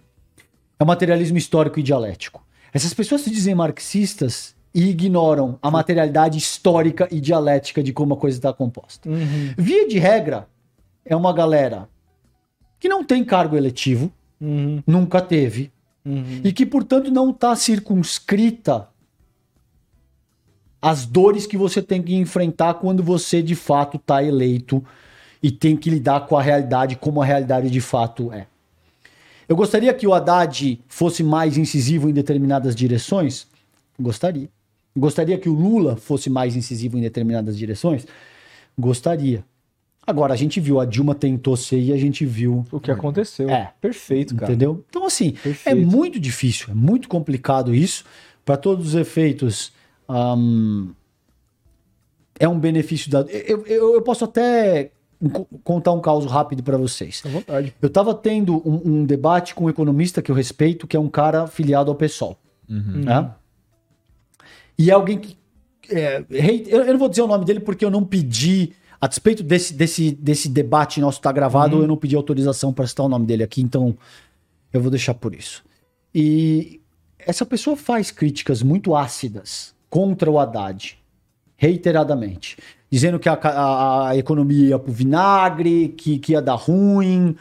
[0.79, 2.47] é o materialismo histórico e dialético.
[2.73, 8.17] Essas pessoas se dizem marxistas e ignoram a materialidade histórica e dialética de como a
[8.17, 9.09] coisa está composta.
[9.09, 9.55] Uhum.
[9.59, 10.49] Via de regra,
[11.05, 11.89] é uma galera
[12.79, 14.11] que não tem cargo eletivo,
[14.41, 14.83] Uhum.
[14.87, 15.71] nunca teve,
[16.05, 16.41] Uhum.
[16.43, 18.89] e que, portanto, não está circunscrita
[20.81, 24.85] às dores que você tem que enfrentar quando você de fato está eleito
[25.41, 28.47] e tem que lidar com a realidade como a realidade de fato é.
[29.49, 33.47] Eu gostaria que o Haddad fosse mais incisivo em determinadas direções?
[33.99, 34.49] Gostaria.
[34.97, 38.07] Gostaria que o Lula fosse mais incisivo em determinadas direções?
[38.79, 39.45] Gostaria.
[40.05, 43.49] Agora, a gente viu, a Dilma tentou ser e a gente viu O que aconteceu.
[43.49, 43.73] É.
[43.81, 44.51] Perfeito, cara.
[44.51, 44.85] Entendeu?
[44.89, 45.87] Então, assim, é Perfeito.
[45.87, 48.05] muito difícil, é muito complicado isso.
[48.45, 49.73] Para todos os efeitos,
[50.09, 50.89] ahn,
[52.39, 53.21] é um benefício da.
[53.21, 54.91] Eu, eu, eu posso até
[55.33, 57.23] co- contar um caso rápido para vocês.
[57.25, 57.73] À vontade.
[57.81, 61.09] Eu estava tendo um, um debate com um economista que eu respeito, que é um
[61.09, 62.37] cara filiado ao PSOL.
[62.69, 63.31] né?
[64.77, 65.37] E é alguém que.
[65.91, 66.25] é,
[66.69, 68.73] eu, eu não vou dizer o nome dele porque eu não pedi.
[69.03, 73.05] A despeito desse, desse, desse debate nosso estar gravado, eu não pedi autorização para citar
[73.05, 73.99] o nome dele aqui, então
[74.73, 75.65] eu vou deixar por isso.
[76.15, 76.81] E
[77.19, 80.97] essa pessoa faz críticas muito ácidas contra o Haddad,
[81.57, 82.57] reiteradamente,
[82.89, 87.35] dizendo que a, a- a economia ia pro vinagre, que, que ia dar ruim,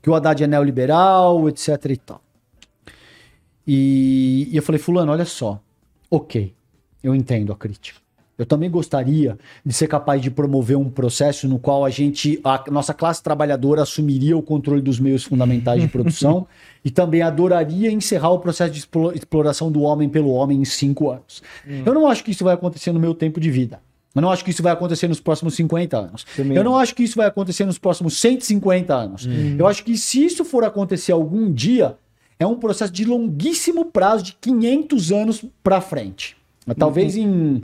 [0.00, 2.22] que o Haddad é neoliberal, etc e tal.
[3.66, 5.60] E, e eu falei, fulano, olha só,
[6.10, 6.54] ok,
[7.02, 8.00] eu entendo a crítica.
[8.38, 12.64] Eu também gostaria de ser capaz de promover um processo no qual a gente, a
[12.70, 16.46] nossa classe trabalhadora assumiria o controle dos meios fundamentais de produção
[16.84, 21.10] e também adoraria encerrar o processo de explo- exploração do homem pelo homem em cinco
[21.10, 21.42] anos.
[21.84, 23.80] Eu não acho que isso vai acontecer no meu tempo de vida.
[24.14, 26.24] Eu não acho que isso vai acontecer nos próximos 50 anos.
[26.36, 26.76] Também Eu não.
[26.76, 29.26] acho que isso vai acontecer nos próximos 150 anos.
[29.58, 31.96] Eu acho que se isso for acontecer algum dia,
[32.38, 36.36] é um processo de longuíssimo prazo, de 500 anos para frente.
[36.78, 37.62] Talvez em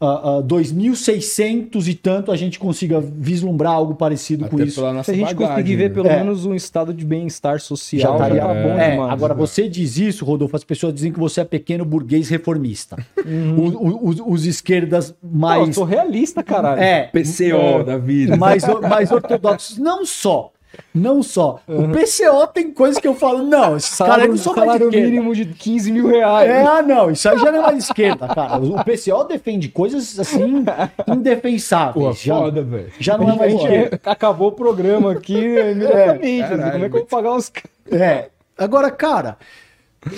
[0.00, 4.80] ah, ah, 2600 e tanto a gente consiga vislumbrar algo parecido com Até isso.
[4.80, 5.94] pela Se a gente bagagem, conseguir ver né?
[5.94, 6.16] pelo É.
[6.18, 9.10] menos um estado de bem-estar social, já, estaria tá bom é, demais.
[9.12, 12.96] agora você diz isso, Rodolfo, as pessoas dizem que você é pequeno burguês reformista.
[13.26, 16.80] O- o- os, os esquerdas Não, eu mais sou realista, caralho.
[16.80, 18.36] é, PCO da vida.
[18.36, 19.78] mais, mais ortodoxos.
[19.78, 20.52] Não só.
[20.94, 21.60] Não só.
[21.68, 24.66] O PCO tem coisas que eu falo, não, esses caras Salário, não são mais de
[24.72, 25.06] salário esquerda.
[25.10, 26.50] mínimo de 15 mil reais.
[26.50, 28.58] É, ah, não, isso aí já não é mais de esquerda, cara.
[28.58, 30.64] O PCO defende coisas assim
[31.08, 31.94] indefensáveis.
[32.06, 32.92] Pô, já, foda, velho.
[32.98, 34.00] já não é mais de esquerda.
[34.04, 36.42] acabou o programa aqui imediatamente.
[36.42, 37.52] assim, caralho, como é que eu vou pagar os?
[37.90, 38.28] É.
[38.58, 39.36] Agora, cara,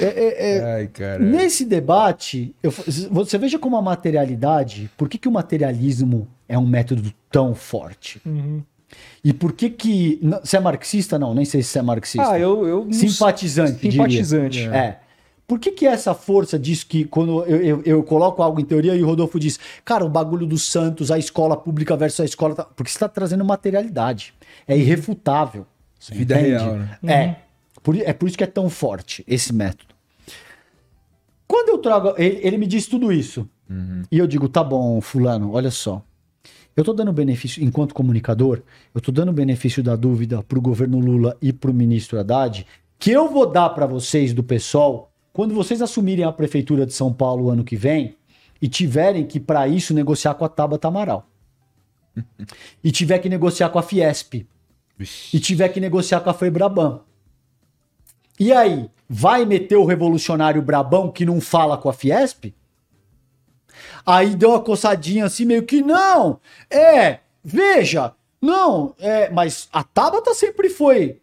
[0.01, 1.19] é- é- é, Ai, cara.
[1.19, 2.71] nesse debate, eu-
[3.11, 8.21] você veja como a materialidade, por que, que o materialismo é um método tão forte?
[9.25, 10.21] E por que que...
[10.43, 11.19] Você é marxista?
[11.19, 12.31] Não, nem sei se você é marxista.
[12.31, 12.67] Ah, eu.
[12.67, 13.93] eu não Simpatizante, diria.
[13.93, 14.69] Simpatizante.
[14.69, 15.01] É.
[15.47, 18.95] Por que que essa força diz que quando eu, eu, eu coloco algo em teoria
[18.95, 22.55] e o Rodolfo diz, cara, o bagulho dos santos, a escola pública versus a escola...
[22.55, 24.35] tá-" Porque você está trazendo materialidade.
[24.67, 25.67] É irrefutável.
[25.99, 26.51] Você Vida entende?
[26.51, 27.13] real, né?
[27.13, 27.37] É.
[27.83, 29.95] Por, é por isso que é tão forte esse método.
[31.47, 32.15] Quando eu trago.
[32.19, 33.49] Ele, ele me diz tudo isso.
[34.11, 36.03] E eu digo, tá bom, Fulano, olha só.
[36.79, 38.63] Eu tô dando benefício, enquanto comunicador,
[38.95, 42.65] eu tô dando benefício da dúvida pro governo Lula e pro ministro Haddad,
[43.01, 47.13] que eu vou dar para vocês do PSOL quando vocês assumirem a prefeitura de São
[47.13, 48.15] Paulo ano que vem
[48.63, 51.29] e tiverem que, para isso, negociar com a Tabata Amaral.
[52.85, 54.47] e tiver que negociar com a Fiesp
[55.35, 57.01] e tiver que negociar com a Febraban.
[58.39, 62.55] E aí, vai meter o revolucionário Brabão que não fala com a Fiesp?
[64.07, 66.39] Aí deu uma coçadinha assim, meio que não,
[66.71, 71.19] é, veja, não, é, mas a Tabata sempre foi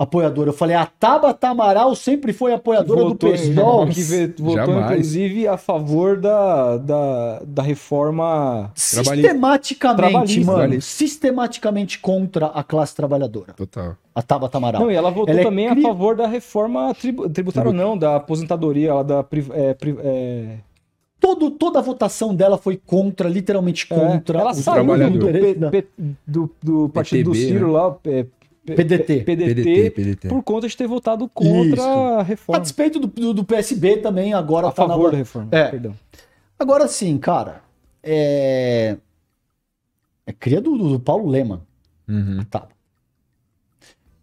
[0.00, 0.50] apoiadora.
[0.50, 3.88] Eu falei, a Tabata Amaral sempre foi apoiadora do votou, PSOL.
[3.88, 4.02] que
[4.38, 4.90] votou, Jamais.
[4.92, 8.70] inclusive, a favor da, da, da reforma.
[8.76, 10.40] Sistematicamente, Trabalhista.
[10.46, 10.90] mano, Trabalhista.
[10.92, 13.52] sistematicamente contra a classe trabalhadora.
[13.54, 13.96] Total.
[14.14, 14.82] A Tabata Amaral.
[14.82, 17.74] Não, e ela votou Ela é também cri- a favor da reforma tribu- tributária, ou
[17.74, 19.24] não, da aposentadoria, ela da.
[19.54, 20.58] é, é,
[21.20, 25.32] Todo, toda a votação dela foi contra, literalmente é, contra ela o saiu do, trabalhador.
[25.54, 25.88] do, P- P-
[26.26, 27.72] do, do partido do PTB, Ciro né?
[27.72, 29.20] lá, é, P- PDT.
[29.24, 30.28] PDT, PDT, PDT.
[30.28, 31.82] por conta de ter votado contra Isso.
[31.82, 32.60] a A reforma.
[32.60, 35.68] despeito do, do, do PSB também, agora A tá na- favor da reforma, É.
[35.68, 35.94] perdão.
[36.58, 37.62] Agora sim, cara,
[38.02, 38.96] é.
[40.26, 41.62] É cria do, do Paulo Leman.
[42.06, 42.44] Uhum.
[42.50, 42.68] Tá.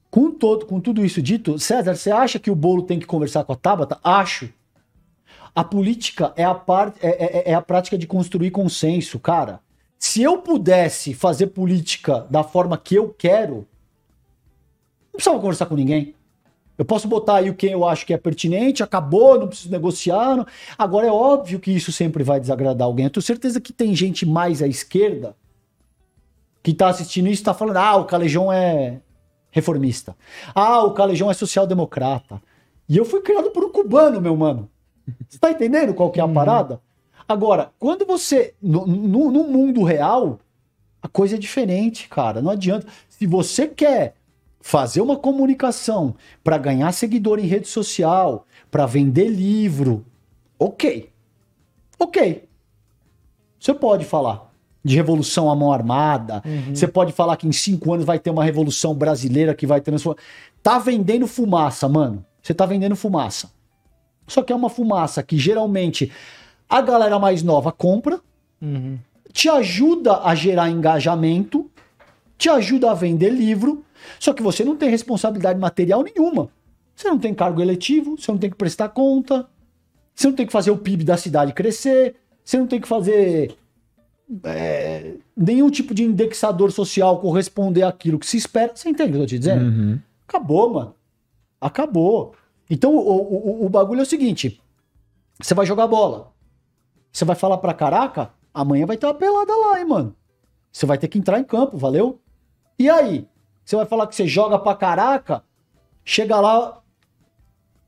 [0.10, 3.44] Com, todo, com tudo isso dito, César, você acha que o bolo tem que conversar
[3.44, 3.98] com a Tabata?
[4.04, 4.48] Acho.
[5.56, 9.62] A política é a, par, é, é- é a prática de construir consenso, cara.
[9.98, 13.66] Se eu pudesse fazer política da forma que eu quero,
[15.06, 16.14] não precisava conversar com ninguém.
[16.78, 20.36] Eu posso botar aí o que eu acho que é pertinente, acabou, não preciso negociar.
[20.36, 20.46] não-
[20.78, 23.06] Agora é óbvio que isso sempre vai desagradar alguém.
[23.06, 25.38] Eu tenho certeza que tem gente mais à esquerda
[26.62, 29.00] que tá assistindo isso e tá falando: ah, o Calejão é
[29.52, 30.18] reformista.
[30.54, 32.42] Ah, o Calejão é social-democrata.
[32.90, 34.70] E eu fui criado por um cubano, meu mano.
[35.28, 36.82] Você tá entendendo qual que é a parada?
[37.28, 38.54] Agora, quando você.
[38.62, 40.40] No, no- no mundo real,
[41.02, 42.42] a coisa é diferente, cara.
[42.42, 42.86] Não adianta.
[43.10, 44.16] Se você quer
[44.62, 50.06] fazer uma comunicação para ganhar seguidor em rede social, para vender livro,
[50.58, 51.10] ok.
[52.00, 52.48] Ok.
[53.60, 54.52] Você pode falar
[54.84, 56.44] de revolução à mão armada.
[56.74, 60.22] Você pode falar que em cinco anos vai ter uma revolução brasileira que vai transformar.
[60.62, 62.24] Tá vendendo fumaça, mano.
[62.42, 63.50] Você tá vendendo fumaça.
[64.28, 66.12] Só que é uma fumaça que geralmente
[66.70, 68.20] a galera mais nova compra,
[68.62, 68.98] Uhum.
[69.32, 71.70] te ajuda a gerar engajamento,
[72.38, 73.84] te ajuda a vender livro,
[74.20, 76.50] só que você não tem responsabilidade material nenhuma.
[76.96, 79.46] Você não tem cargo eletivo, você não tem que prestar conta,
[80.14, 83.56] você não tem que fazer o PIB da cidade crescer, você não tem que fazer
[84.44, 88.72] é, nenhum tipo de indexador social corresponder àquilo que se espera.
[88.74, 89.66] Você entende o que eu tô te dizendo?
[89.66, 90.00] Uhum.
[90.28, 90.96] Acabou, mano.
[91.60, 92.34] Acabou.
[92.70, 94.62] Então o, o, o- bagulho é o seguinte:
[95.40, 96.32] você vai jogar bola.
[97.12, 100.16] Você vai falar pra caraca, amanhã vai ter uma pelada lá, hein, mano.
[100.72, 102.20] Você vai ter que entrar em campo, valeu?
[102.78, 103.28] E aí?
[103.64, 105.44] Você vai falar que você joga pra caraca,
[106.04, 106.82] chega lá,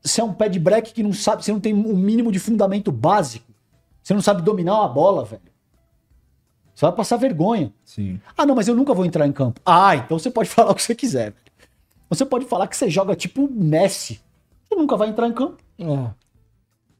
[0.02, 2.38] você é um pé de break que não sabe, você não tem o mínimo de
[2.38, 3.52] fundamento básico.
[4.02, 5.42] Você não sabe dominar uma bola, velho.
[6.74, 7.72] Você vai passar vergonha.
[7.84, 8.18] Sim.
[8.36, 9.60] Ah, não, mas eu nunca vou entrar em campo.
[9.66, 11.32] Ah, então você pode falar o que você quiser.
[11.32, 11.36] velho.
[12.08, 14.20] Você pode falar que você joga tipo Messi.
[14.68, 15.56] Você nunca vai entrar em campo.
[15.78, 15.84] É.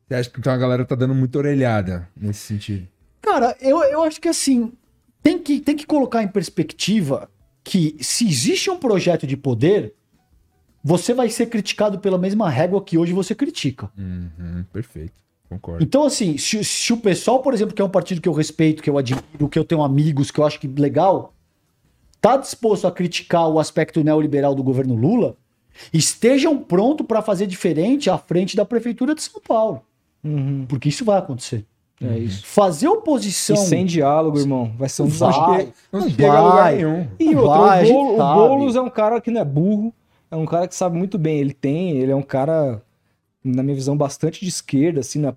[0.09, 2.89] Você acha que então a galera tá dando muita orelhada nesse sentido?
[3.21, 4.73] Cara, eu, eu acho que assim,
[5.23, 7.31] tem que, tem que colocar em perspectiva
[7.63, 9.95] que se existe um projeto de poder,
[10.83, 13.91] você vai ser criticado pela mesma régua que hoje você critica.
[13.99, 15.13] Uhum, perfeito.
[15.49, 15.83] Concordo.
[15.83, 18.83] Então, assim, se, se o pessoal, por exemplo, que é um partido que eu respeito,
[18.83, 21.35] que eu admiro, que eu tenho amigos, que eu acho que legal,
[22.21, 25.37] tá disposto a criticar o aspecto neoliberal do governo Lula,
[25.93, 29.83] estejam prontos para fazer diferente à frente da prefeitura de São Paulo.
[30.23, 30.67] Uhum.
[30.69, 31.65] Porque isso vai acontecer.
[32.01, 32.47] É isso.
[32.47, 33.57] Fazer oposição.
[33.57, 35.31] E sem diálogo, irmão, vai ser um Vai.
[35.65, 35.75] desastre.
[35.93, 36.77] Não Não chega a lugar vai.
[36.77, 37.09] nenhum.
[37.19, 38.35] E Não outra, vai, o, Boulos, o.
[38.35, 39.93] Boulos é um cara que não é burro,
[40.31, 41.39] é um cara que sabe muito bem.
[41.41, 42.81] Ele tem, ele é um cara,
[43.43, 45.35] na minha visão, bastante de esquerda, assim, na,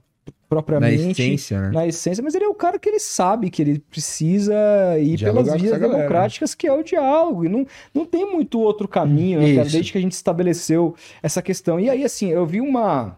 [0.55, 1.11] Na propriamente.
[1.21, 1.71] essência, né?
[1.71, 4.53] na essência, mas ele é o cara que ele sabe que ele precisa
[4.99, 7.45] ir Dialogar pelas vias galera, democráticas, que é o diálogo.
[7.45, 11.41] E não, não tem muito outro caminho, né, cara, desde que a gente estabeleceu essa
[11.41, 11.79] questão.
[11.79, 13.17] E aí, assim, eu vi uma.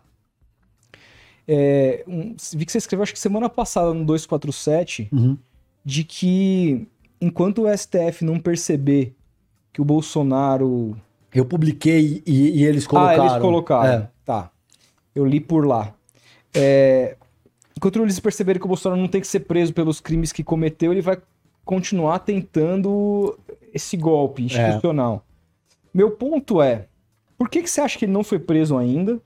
[1.48, 5.38] é, um- vi que você escreveu, acho que semana passada, no 247, Uhum.
[5.84, 6.88] de que
[7.20, 9.14] enquanto o STF não perceber
[9.72, 10.96] que o Bolsonaro.
[11.34, 13.24] Eu publiquei e, e eles colocaram.
[13.24, 13.94] Ah, eles colocaram.
[14.04, 14.10] É.
[14.24, 14.52] Tá.
[15.16, 15.94] Eu li por lá.
[16.54, 17.18] É,
[17.84, 20.94] Enquanto eles perceberem que o Bolsonaro não tem que ser preso pelos crimes que cometeu,
[20.94, 21.18] ele vai
[21.66, 23.38] continuar tentando
[23.74, 25.26] esse golpe institucional.
[25.94, 26.88] Meu ponto é,
[27.38, 29.22] por que, que você acha que ele não foi preso ainda?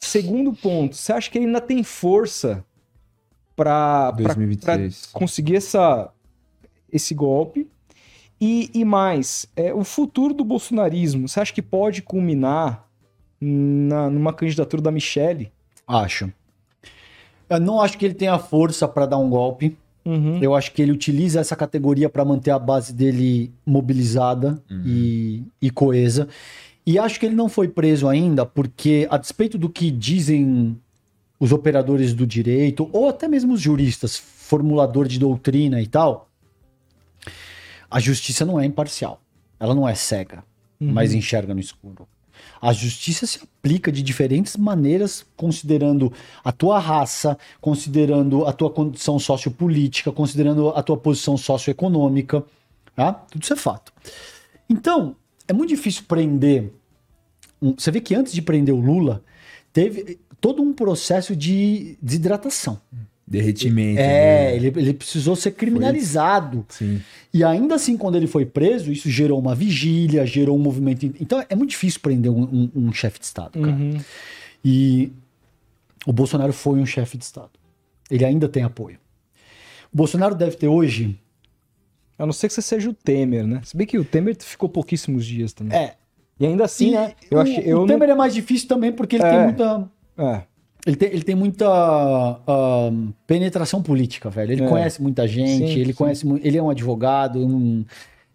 [0.00, 2.64] Segundo ponto, você acha que ele ainda tem força
[3.54, 5.10] para 2023.
[5.12, 6.10] conseguir essa,
[6.90, 7.68] esse golpe?
[8.40, 12.88] E, e mais, é, o futuro do bolsonarismo, você acha que pode culminar
[13.38, 15.52] na, numa candidatura da Michelle?
[15.86, 16.32] Acho.
[17.48, 19.76] Eu não acho que ele tenha força para dar um golpe.
[20.04, 20.38] Uhum.
[20.42, 25.70] Eu acho que ele utiliza essa categoria para manter a base dele mobilizada e, e
[25.70, 26.28] coesa.
[26.86, 30.78] E acho que ele não foi preso ainda porque, a despeito do que dizem
[31.40, 36.28] os operadores do direito, ou até mesmo os juristas, formulador de doutrina e tal,
[37.90, 39.20] a justiça não é imparcial.
[39.58, 40.44] Ela não é cega,
[40.78, 42.06] mas enxerga no escuro.
[42.64, 46.10] A justiça se aplica de diferentes maneiras, considerando
[46.42, 52.42] a tua raça, considerando a tua condição sociopolítica, considerando a tua posição socioeconômica.
[52.96, 53.12] Tá?
[53.12, 53.92] Tudo isso é fato.
[54.66, 55.14] Então,
[55.46, 56.72] é muito difícil prender.
[57.60, 59.22] Você vê que antes de prender o Lula,
[59.70, 62.80] teve todo um processo de desidratação.
[63.26, 64.00] Derretimento.
[64.00, 64.04] É,
[64.50, 64.56] né?
[64.56, 66.64] ele, ele precisou ser criminalizado.
[66.68, 67.00] Sim.
[67.32, 71.06] E ainda assim, quando ele foi preso, isso gerou uma vigília, gerou um movimento.
[71.20, 73.72] Então é muito difícil prender um, um- um chefe de Estado, cara.
[73.72, 73.96] Uhum.
[74.64, 75.10] E
[76.06, 77.50] o Bolsonaro foi um chefe de Estado.
[78.10, 78.98] Ele ainda tem apoio.
[79.92, 81.18] O Bolsonaro deve ter hoje.
[82.18, 83.60] A não ser que você seja o Temer, né?
[83.64, 85.76] Se bem que o Temer ficou pouquíssimos dias também.
[85.76, 85.94] É.
[86.38, 87.14] E ainda assim, Sim, é.
[87.30, 87.58] eu o, achei.
[87.58, 89.30] o Eu não- Temer é mais difícil também porque ele É.
[89.30, 89.90] tem muita.
[90.18, 90.42] É.
[90.86, 91.66] Ele tem, ele tem muita
[92.46, 94.52] ahn, penetração política, velho.
[94.52, 94.68] Ele É.
[94.68, 95.98] conhece muita gente, Sim, ele sim.
[95.98, 96.26] conhece.
[96.42, 97.84] Ele é um advogado, um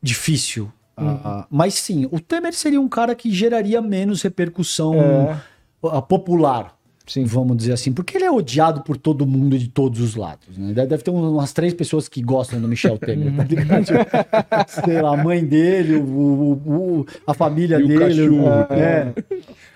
[0.01, 0.71] difícil.
[0.97, 1.19] Uhum.
[1.23, 5.37] Ah, mas sim, o Temer seria um cara que geraria menos repercussão É.
[5.83, 6.75] ah, popular,
[7.07, 7.23] Sim.
[7.23, 10.57] vamos dizer assim, porque ele é odiado por todo mundo de todos os lados.
[10.57, 10.73] Né?
[10.73, 13.85] Deve ter umas três pessoas que gostam do Michel Temer, tá ligado?
[14.67, 16.51] Sei lá, a mãe dele, o, o-
[16.99, 17.99] o- a família E o dele.
[17.99, 18.73] cachorro.
[18.73, 19.13] é.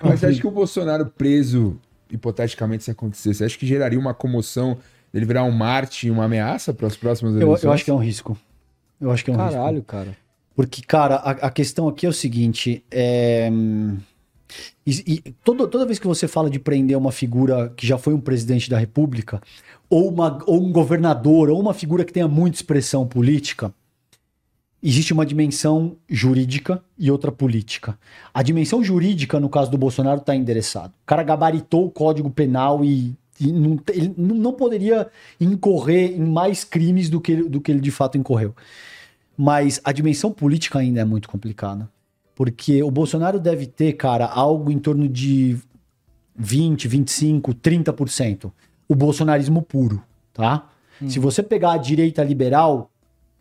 [0.02, 1.78] Mas você acha que o Bolsonaro preso,
[2.14, 4.77] hipoteticamente, se acontecesse, você acha que geraria uma comoção
[5.11, 7.64] dele virar um Marte e uma ameaça para as próximas Eu, eleições?
[7.64, 8.38] eu acho que é um risco.
[9.02, 9.52] Eu acho que é um risco.
[9.52, 10.18] Caralho, cara.
[10.56, 13.49] Porque, cara, a, a questão aqui é o seguinte: é,
[14.85, 18.14] e- e toda, toda vez que você fala de prender uma figura que já foi
[18.14, 19.41] um presidente da República,
[19.90, 23.73] ou, uma, ou um governador, ou uma figura que tenha muita expressão política,
[24.84, 27.98] existe uma dimensão jurídica e outra política.
[28.34, 30.90] A dimensão jurídica, no caso do Bolsonaro, está endereçado.
[31.04, 35.08] O cara gabaritou o Código Penal e, e não, ele não poderia
[35.40, 38.54] incorrer em mais crimes do que, ele- do que ele de fato incorreu.
[39.38, 41.90] Mas a dimensão política ainda é muito complicada.
[42.36, 45.58] Porque o Bolsonaro deve ter, cara, algo em torno de
[46.36, 48.52] 20, 25, 30%.
[48.88, 50.04] O bolsonarismo puro,
[50.34, 50.70] tá?
[51.08, 52.90] Se você pegar a direita liberal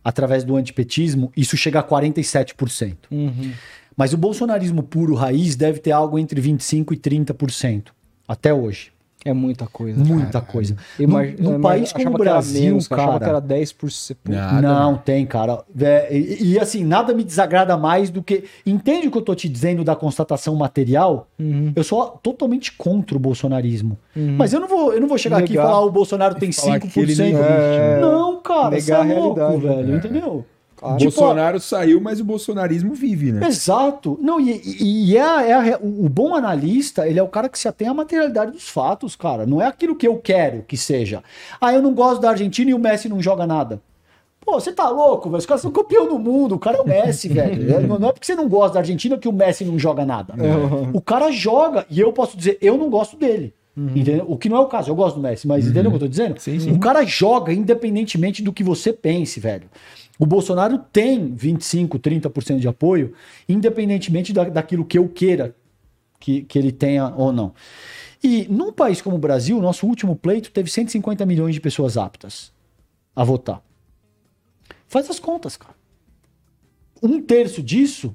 [0.05, 2.97] através do antipetismo, isso chega a 47%.
[3.11, 3.53] Uhum.
[3.97, 7.89] Mas o bolsonarismo puro raiz deve ter algo entre 25 e 30%.
[8.27, 8.92] Até hoje.
[9.25, 10.03] É muita coisa.
[10.03, 10.77] Muita coisa.
[10.99, 13.31] Imag- Num, país como o Brasil, menos, eu Achava que cara.
[13.39, 14.17] era 10%.
[14.25, 15.63] Pô, Nada, não, tem, cara.
[15.81, 18.45] É, e, e, assim, nada me desagrada mais do que.
[18.67, 21.29] Entende o que eu tô te dizendo da constatação material?
[21.39, 21.73] Uhum.
[21.77, 23.97] Eu sou totalmente contra o bolsonarismo.
[24.15, 25.67] Mas eu não vou, eu não vou chegar aqui e Negar.
[25.67, 26.91] falar o Bolsonaro tem falar 5%.
[26.93, 28.01] que ele né?
[28.01, 29.97] Não, cara, Negar você é louco, velho, né?
[29.97, 30.45] entendeu?
[30.83, 30.99] Claro.
[30.99, 33.47] Tipo, Bolsonaro saiu, mas o bolsonarismo vive, né?
[33.47, 34.19] Exato.
[34.21, 37.59] Não, e, e- e é, é o o bom analista, ele é o cara que
[37.59, 39.47] se atém à materialidade dos fatos, cara.
[39.47, 41.23] Não é aquilo que eu quero que seja.
[41.61, 43.81] Ah, eu não gosto da Argentina e o Messi não joga nada.
[44.45, 45.39] Pô, você tá louco, velho?
[45.39, 47.63] Os caras são campeão do mundo, o cara é o Messi, velho.
[48.01, 50.35] Não é porque você não gosta da Argentina que o Messi não joga nada.
[50.93, 53.55] O cara joga, e eu posso dizer, eu não gosto dele.
[53.75, 54.27] Entendeu?
[54.29, 56.01] O que não é o caso, eu gosto do Messi, mas entendeu o que eu
[56.01, 56.39] tô dizendo?
[56.41, 56.73] Sim, sim.
[56.73, 59.65] O cara joga independentemente do que você pense, velho.
[60.19, 63.15] O Bolsonaro tem 25, 30% de apoio,
[63.49, 65.57] independentemente da, daquilo que eu queira
[66.21, 67.55] que, que ele tenha ou não.
[68.23, 72.53] E num país como o Brasil, nosso último pleito teve 150 milhões de pessoas aptas
[73.17, 73.63] a votar.
[74.87, 75.75] Faz as contas, cara.
[77.03, 78.15] Um terço disso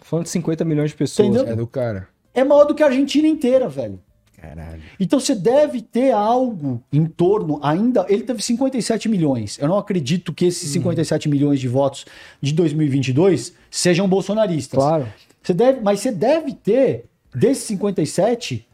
[0.00, 1.28] Tô falando de 50 milhões de pessoas.
[1.28, 1.52] Entendeu?
[1.52, 2.08] É do cara.
[2.32, 4.00] é maior do que a Argentina inteira, velho.
[4.40, 4.82] Caralho.
[4.98, 8.06] Então você deve ter algo em torno ainda.
[8.08, 9.58] Ele teve 57 milhões.
[9.58, 12.06] Eu não acredito que esses 57 milhões de votos
[12.40, 14.78] de 2022 sejam bolsonaristas.
[14.78, 15.06] Claro.
[15.42, 17.04] Você deve, mas você deve ter
[17.34, 18.66] desses 57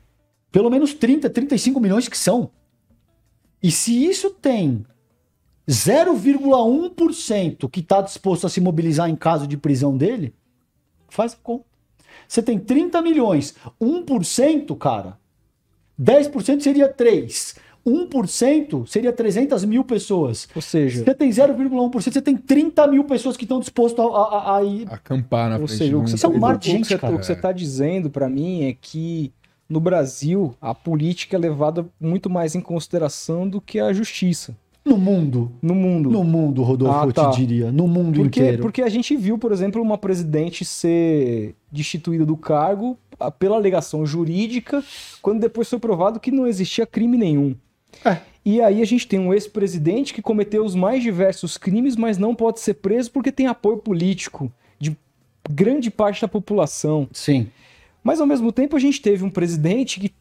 [0.52, 2.50] pelo menos 30, 35 milhões que são.
[3.62, 4.86] E se isso tem
[5.68, 10.34] 0,1% que está disposto a se mobilizar em caso de prisão dele,
[11.08, 11.64] faz a conta.
[12.26, 15.18] Você tem 30 milhões, 1%, cara,
[16.00, 17.56] 10% seria 3.
[17.86, 20.48] 1% seria 300 mil pessoas.
[20.54, 24.56] Ou seja, Você tem 0,1%, você tem 30 mil pessoas que estão dispostas a, a-
[24.56, 24.86] a ir.
[24.90, 26.94] Acampar na ou frente seja, de o que Isso é um mar de gente.
[26.94, 29.32] O que você está dizendo para mim é que
[29.68, 34.56] no Brasil a política é levada muito mais em consideração do que a justiça
[34.86, 35.50] No mundo.
[35.60, 36.10] no mundo.
[36.10, 37.30] No mundo, Rodolfo, Ah, eu tá.
[37.30, 37.72] te diria.
[37.72, 38.62] No mundo Porque, inteiro.
[38.62, 44.06] porque a gente viu, por exemplo, uma presidente ser destituída do cargo ah, pela alegação
[44.06, 44.84] jurídica,
[45.20, 47.56] quando depois foi provado que não existia crime nenhum.
[48.04, 48.18] É.
[48.44, 52.32] E aí a gente tem um ex-presidente que cometeu os mais diversos crimes, mas não
[52.32, 54.96] pode ser preso porque tem apoio político de
[55.50, 57.08] grande parte da população.
[57.12, 57.48] Sim.
[58.04, 60.12] Mas ao mesmo tempo a gente teve um presidente que,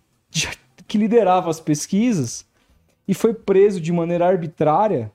[0.87, 2.44] que liderava as pesquisas
[3.07, 5.11] e foi preso de maneira arbitrária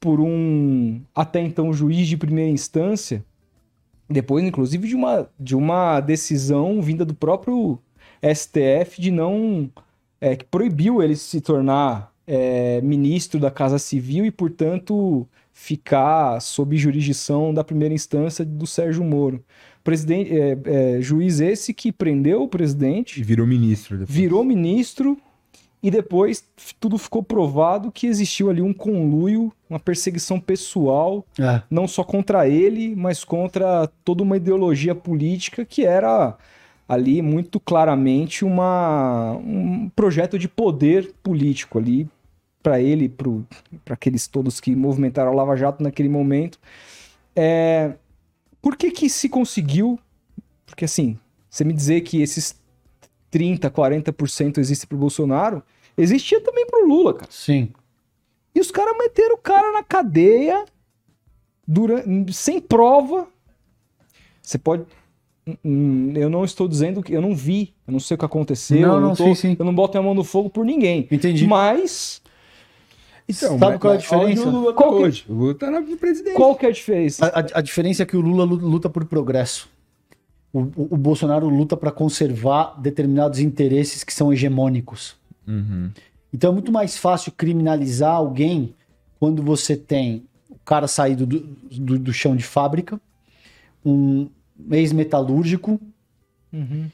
[0.00, 3.24] por um até então juiz de primeira instância,
[4.08, 7.78] depois inclusive de uma, de uma decisão vinda do próprio
[8.22, 9.70] STF de não
[10.20, 16.76] é, que proibiu ele se tornar é, ministro da Casa Civil e portanto ficar sob
[16.76, 19.42] jurisdição da primeira instância do Sérgio Moro.
[19.82, 23.98] Presidente, é, é, juiz esse que prendeu o presidente E virou ministro.
[23.98, 24.16] depois.
[24.16, 25.18] virou ministro
[25.82, 26.44] e depois
[26.80, 31.62] tudo ficou provado que existiu ali um conluio, uma perseguição pessoal, É.
[31.70, 36.36] não só contra ele, mas contra toda uma ideologia política que era
[36.88, 42.08] ali muito claramente uma, um projeto de poder político ali
[42.62, 43.08] para ele,
[43.84, 46.58] para aqueles todos que movimentaram a Lava Jato naquele momento.
[47.36, 47.92] É,
[48.60, 49.98] por que que se conseguiu?
[50.66, 51.16] Porque assim,
[51.48, 52.58] você me dizer que esses
[53.30, 55.62] 30, 40% existe pro Bolsonaro,
[55.96, 57.30] existia também pro Lula, cara.
[57.30, 57.70] Sim.
[58.54, 60.64] E os caras meteram o cara na cadeia
[61.66, 63.28] durante, sem prova.
[64.42, 64.84] Você pode.
[65.64, 67.12] Hum, Eu não estou dizendo que.
[67.12, 67.74] Eu não vi.
[67.86, 68.80] Eu não sei o que aconteceu.
[68.86, 69.56] Não, eu, não, tô- sim, sim.
[69.58, 71.06] eu não boto a mão no fogo por ninguém.
[71.10, 71.46] Entendi.
[71.46, 72.22] Mas.
[73.28, 74.02] Então, Sabe mas- qual é a onde
[74.34, 74.48] diferença?
[74.48, 75.24] O Lula tá Qual que- hoje.
[75.28, 76.34] O Lula tá na presidência.
[76.34, 77.26] Qual que é a diferença?
[77.26, 79.68] A, a- a diferença é que o Lula lu- luta por progresso.
[80.76, 85.16] O, o- Bolsonaro luta para conservar determinados interesses que são hegemônicos.
[85.46, 85.90] Uhum.
[86.32, 88.74] Então é muito mais fácil criminalizar alguém
[89.18, 91.40] quando você tem o cara saído do,
[91.72, 93.00] do, do chão de fábrica,
[93.84, 94.28] um
[94.70, 95.80] ex-metalúrgico
[96.52, 96.86] Uhum.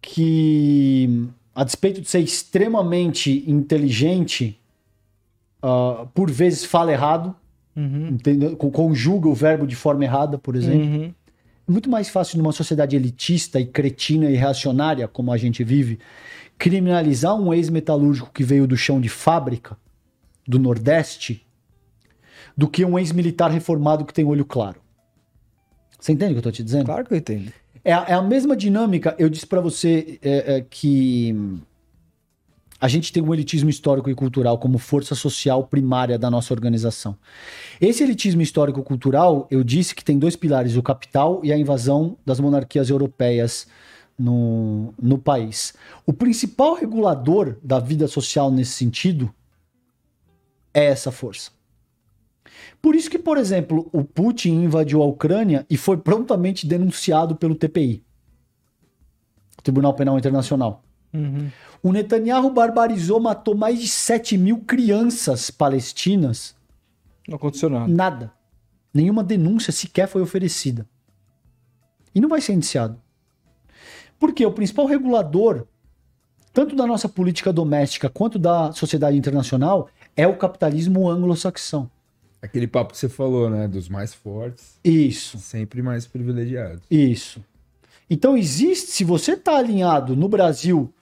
[0.00, 4.58] que, a despeito de ser extremamente inteligente,
[5.62, 7.34] ah, por vezes fala errado,
[7.76, 8.08] Uhum.
[8.08, 8.56] entendeu?
[8.56, 10.86] Conjuga o verbo de forma errada, por exemplo.
[10.86, 11.14] Uhum.
[11.70, 16.00] Muito mais fácil numa sociedade elitista e cretina e reacionária como a gente vive,
[16.58, 19.76] criminalizar um ex-metalúrgico que veio do chão de fábrica
[20.46, 21.46] do Nordeste
[22.56, 24.80] do que um ex-militar reformado que tem olho claro.
[25.98, 26.86] Você entende o que eu tô te dizendo?
[26.86, 27.52] Claro que eu entendo.
[27.84, 29.14] É, a- é a mesma dinâmica.
[29.16, 31.34] Eu disse pra você é, é, que
[32.80, 37.16] a gente tem um elitismo histórico e cultural como força social primária da nossa organização.
[37.80, 42.40] Esse elitismo histórico-cultural, eu disse que tem dois pilares: o capital e a invasão das
[42.40, 43.66] monarquias europeias
[44.18, 45.74] no, no país.
[46.06, 49.32] O principal regulador da vida social nesse sentido
[50.72, 51.50] é essa força.
[52.80, 57.54] Por isso que, por exemplo, o Putin invadiu a Ucrânia e foi prontamente denunciado pelo
[57.54, 58.02] TPI,
[59.62, 60.82] Tribunal Penal Internacional.
[61.12, 61.50] Uhum.
[61.82, 66.54] O Netanyahu barbarizou, matou mais de 7 mil crianças palestinas.
[67.26, 67.88] Não aconteceu nada.
[67.88, 68.32] Nada.
[68.92, 70.86] Nenhuma denúncia sequer foi oferecida.
[72.14, 73.00] E não vai ser indiciado.
[74.18, 75.66] Porque o principal regulador,
[76.52, 81.90] tanto da nossa política doméstica quanto da sociedade internacional, é o capitalismo anglo-saxão.
[82.42, 83.68] Aquele papo que você falou, né?
[83.68, 85.38] Dos mais fortes, Isso.
[85.38, 86.82] sempre mais privilegiados.
[86.90, 87.42] Isso.
[88.08, 90.92] Então existe, se você está alinhado no Brasil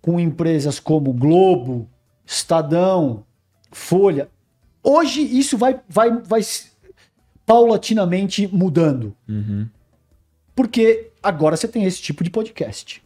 [0.00, 1.88] com empresas como Globo,
[2.24, 3.24] Estadão,
[3.72, 4.28] Folha,
[4.82, 6.40] hoje isso vai, vai, vai
[7.46, 9.14] paulatinamente mudando.
[9.28, 9.68] Uhum.
[10.54, 13.02] Porque agora você tem esse tipo de podcast.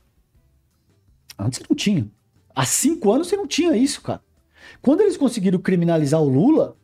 [1.38, 2.06] Antes você não tinha.
[2.54, 4.22] Há cinco anos você não tinha isso, cara.
[4.80, 6.76] Quando eles conseguiram criminalizar o Lula,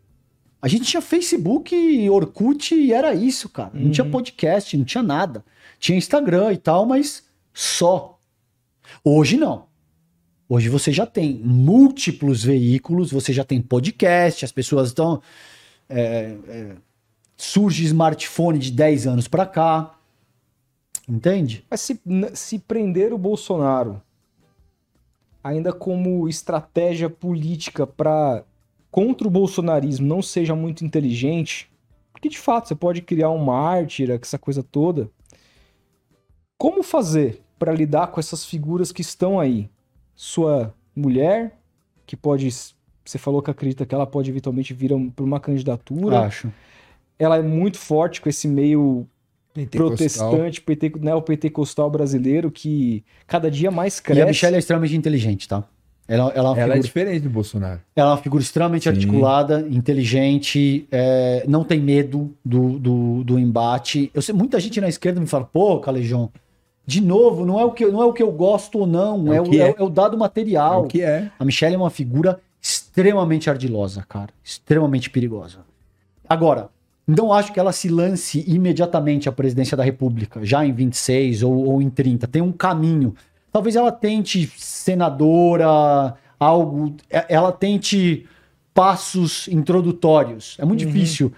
[0.60, 1.74] a gente tinha Facebook,
[2.10, 3.70] Orkut e era isso, cara.
[3.72, 5.44] Não tinha podcast, não tinha nada.
[5.78, 7.24] Tinha Instagram e tal, mas
[7.54, 8.18] só.
[9.02, 9.69] Hoje não.
[10.52, 15.22] Hoje você já tem múltiplos veículos, você já tem podcast, as pessoas estão.
[15.88, 16.76] é, é,
[17.36, 19.96] surge smartphone de 10 anos pra cá.
[21.08, 21.64] Entende?
[21.70, 22.00] Mas se,
[22.34, 24.02] se prender o Bolsonaro
[25.42, 28.44] ainda como estratégia política para
[28.90, 31.70] contra o bolsonarismo não seja muito inteligente,
[32.12, 35.08] porque de fato você pode criar um mártir, essa coisa toda.
[36.58, 39.70] Como fazer para lidar com essas figuras que estão aí?
[40.22, 41.56] Sua mulher,
[42.04, 42.46] que pode.
[43.02, 46.20] Você falou que acredita que ela pode eventualmente vir para uma candidatura.
[46.20, 46.52] Acho.
[47.18, 49.06] Ela é muito forte com esse meio
[49.54, 49.88] Pentecostal.
[50.28, 54.20] protestante, PT, neopentecostal brasileiro, que cada dia mais E cresce.
[54.20, 55.64] a Michelle é extremamente inteligente, tá?
[56.06, 57.80] Ela, ela é uma Ela é figura diferente do Bolsonaro.
[57.96, 58.90] Ela é uma figura extremamente Sim.
[58.90, 64.10] articulada, inteligente, é, não tem medo do, do, do embate.
[64.12, 66.30] Eu sei, muita gente na esquerda me fala, pô, Calejão,
[66.86, 69.36] de novo, não é o que, não é o que eu gosto ou não, É
[69.36, 69.70] é, o é é.
[69.70, 70.82] o- é o dado É material.
[70.84, 71.30] o que é.
[71.38, 74.30] A Michelle é uma figura extremamente ardilosa, cara.
[74.42, 75.58] Extremamente perigosa.
[76.28, 76.68] Agora,
[77.06, 81.66] não acho que ela se lance imediatamente à presidência da República, já em 26 ou,
[81.66, 82.26] ou em 30.
[82.26, 83.14] Tem um caminho.
[83.52, 86.94] Talvez ela tente senadora, algo.
[87.10, 88.26] e- Ela tente
[88.74, 90.56] passos introdutórios.
[90.58, 91.32] É muito difícil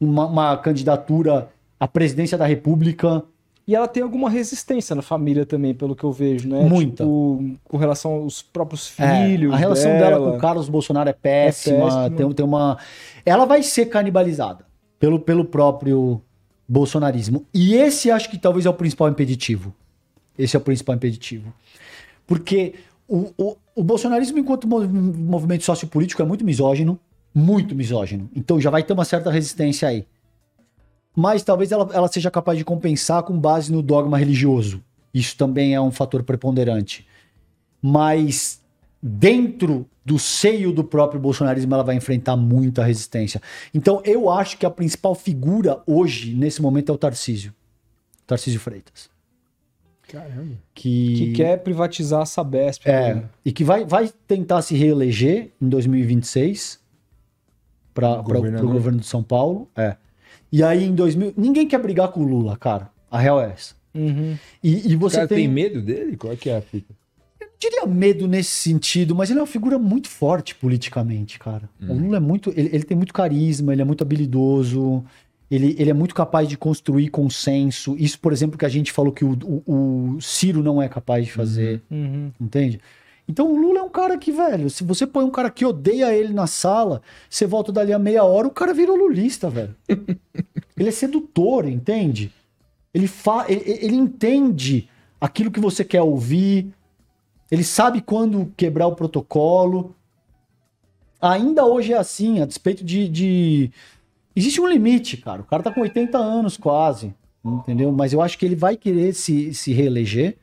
[0.00, 1.48] uma, uma candidatura
[1.78, 3.22] à presidência da República.
[3.66, 6.60] E ela tem alguma resistência na família também, pelo que eu vejo, né?
[6.64, 7.02] Muita.
[7.04, 9.54] Tipo, com relação aos próprios É, filhos.
[9.54, 11.84] a relação dela com o Carlos Bolsonaro é péssima.
[11.84, 12.10] péssima.
[12.10, 12.76] Tem, tem uma.
[13.24, 14.66] Ela vai ser canibalizada
[14.98, 16.20] pelo, pelo próprio
[16.68, 17.46] bolsonarismo.
[17.54, 19.74] E esse acho que talvez é o principal impeditivo.
[20.38, 21.52] Esse é o principal impeditivo.
[22.26, 22.74] Porque
[23.08, 26.98] o, o, o bolsonarismo, enquanto mov- movimento sociopolítico, é muito misógino.
[27.34, 28.28] Muito misógino.
[28.36, 30.04] Então já vai ter uma certa resistência aí.
[31.14, 34.82] Mas talvez ela, ela seja capaz de compensar com base no dogma religioso.
[35.12, 37.06] Isso também é um fator preponderante.
[37.80, 38.60] Mas
[39.00, 43.40] dentro do seio do próprio bolsonarismo ela vai enfrentar muita resistência.
[43.72, 47.54] Então eu acho que a principal figura hoje, nesse momento, é o Tarcísio.
[48.26, 49.08] Tarcísio Freitas.
[50.08, 50.56] Caramba.
[50.74, 52.86] Que, Que quer privatizar a Sabesp.
[52.86, 53.24] é, né?
[53.44, 56.80] e que vai, vai tentar se reeleger em 2026
[57.94, 59.68] para o governo de São Paulo.
[59.76, 59.96] É.
[60.54, 61.34] E aí em 2000.
[61.36, 62.88] Ninguém quer brigar com o Lula, cara.
[63.10, 63.74] A real é essa.
[63.92, 64.38] Uhum.
[64.62, 65.38] E, e O você cara tem...
[65.38, 65.48] tem.
[65.48, 66.16] medo dele?
[66.16, 66.94] Qual é que é a fita?
[67.40, 71.68] Eu não diria medo nesse sentido, mas ele é uma figura muito forte politicamente, cara.
[71.80, 72.50] O Lula é muito.
[72.50, 75.04] Ele, ele tem muito carisma, ele é muito habilidoso.
[75.50, 77.96] Ele, ele é muito capaz de construir consenso.
[77.98, 79.36] Isso, por exemplo, que a gente falou que o,
[79.66, 81.82] o, o Ciro não é capaz de fazer.
[81.90, 82.30] Uhum.
[82.40, 82.80] Entende?
[83.26, 86.14] Então o Lula é um cara que, velho, se você põe um cara que odeia
[86.14, 89.74] ele na sala, você volta dali a meia hora, o cara virou lulista, velho.
[90.76, 92.30] ele é sedutor, entende?
[92.92, 94.88] Ele, fa ele, ele entende
[95.20, 96.72] aquilo que você quer ouvir,
[97.50, 99.94] ele sabe quando quebrar o protocolo.
[101.20, 103.70] Ainda hoje é assim, a despeito de, de.
[104.36, 105.40] Existe um limite, cara.
[105.40, 107.90] O cara tá com 80 anos quase, entendeu?
[107.90, 110.36] Mas eu acho que ele vai querer se, se reeleger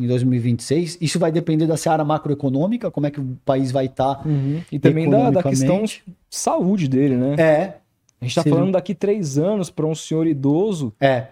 [0.00, 0.98] em 2026.
[1.00, 4.26] Isso vai depender da seara macroeconômica, como é que o país vai estar.
[4.26, 4.60] Uhum.
[4.72, 6.04] E também da, da questão Economicamente.
[6.28, 7.34] saúde dele, né?
[7.38, 7.76] É,
[8.20, 10.92] A gente tá seja- falando daqui três anos para um senhor idoso.
[11.00, 11.26] é.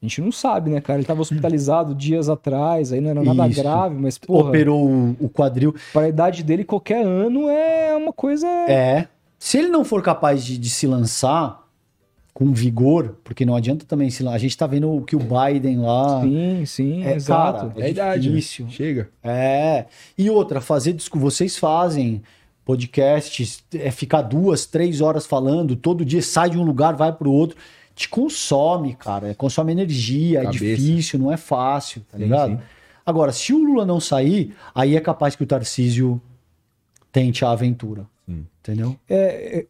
[0.00, 1.00] A gente não sabe, né, cara?
[1.00, 3.60] Ele tava hospitalizado dias atrás, aí não era nada Isso.
[3.60, 5.74] grave, mas, porra, Operou o, o quadril.
[5.92, 8.46] para a idade dele, qualquer ano é uma coisa.
[8.68, 9.08] É.
[9.40, 11.66] Se ele não for capaz de, de se lançar
[12.38, 15.18] com vigor, porque não adianta também se lan- A gente tá vendo o que o
[15.18, 16.20] Biden lá.
[16.22, 17.66] Sim, sim, É, exato.
[17.70, 18.28] cara, É, a idade.
[18.28, 18.36] né?
[18.36, 18.68] difícil.
[18.70, 19.08] Chega.
[19.24, 19.86] É.
[20.16, 20.96] E outra, fazer.
[21.14, 22.22] Vocês fazem
[22.64, 27.32] podcasts, é ficar duas, três horas falando, todo dia sai de um lugar, vai pro
[27.32, 27.56] outro.
[27.92, 29.34] Te consome, cara.
[29.34, 30.64] Consome energia, é Cabeça.
[30.64, 32.50] difícil, não é fácil, tá Sim, ligado?
[32.52, 32.58] sim.
[33.04, 36.20] Agora, se o Lula não sair, aí é capaz que o Tarcísio
[37.10, 38.06] tente a aventura.
[38.26, 38.46] Sim.
[38.60, 38.94] Entendeu?
[39.08, 39.66] É, é,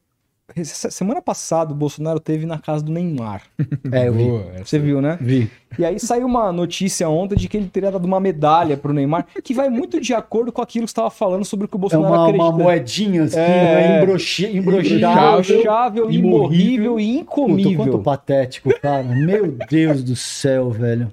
[0.64, 3.42] semana passada o Bolsonaro teve na casa do Neymar.
[3.92, 4.24] É, eu vi.
[4.24, 5.16] Boa, Você viu, né?
[5.20, 5.50] Vi.
[5.78, 9.26] E aí saiu uma notícia ontem de que ele teria dado uma medalha pro Neymar,
[9.42, 11.78] que vai muito de acordo com aquilo que você estava falando sobre o que o
[11.78, 12.44] É Bolsonaro uma, acredita.
[12.44, 13.46] uma moedinha assim, É.
[13.46, 14.02] né?
[14.02, 14.56] Imbrochável,
[15.40, 16.10] imbrochável.
[16.10, 17.98] imorrível e Puta, quanto incomível.
[18.00, 19.02] patético, cara.
[19.04, 21.10] Meu Deus do céu, velho.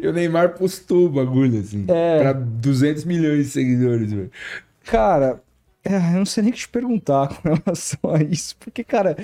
[0.00, 1.84] E o Neymar postou o bagulho, assim.
[1.88, 2.20] É.
[2.20, 4.30] Pra 200 milhões de seguidores, velho.
[4.84, 5.40] Cara,
[5.84, 8.56] é, eu não sei nem o que te perguntar com relação a isso.
[8.58, 9.16] Porque, cara,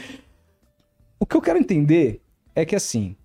[1.18, 2.20] o que eu quero entender
[2.54, 3.16] é que, assim,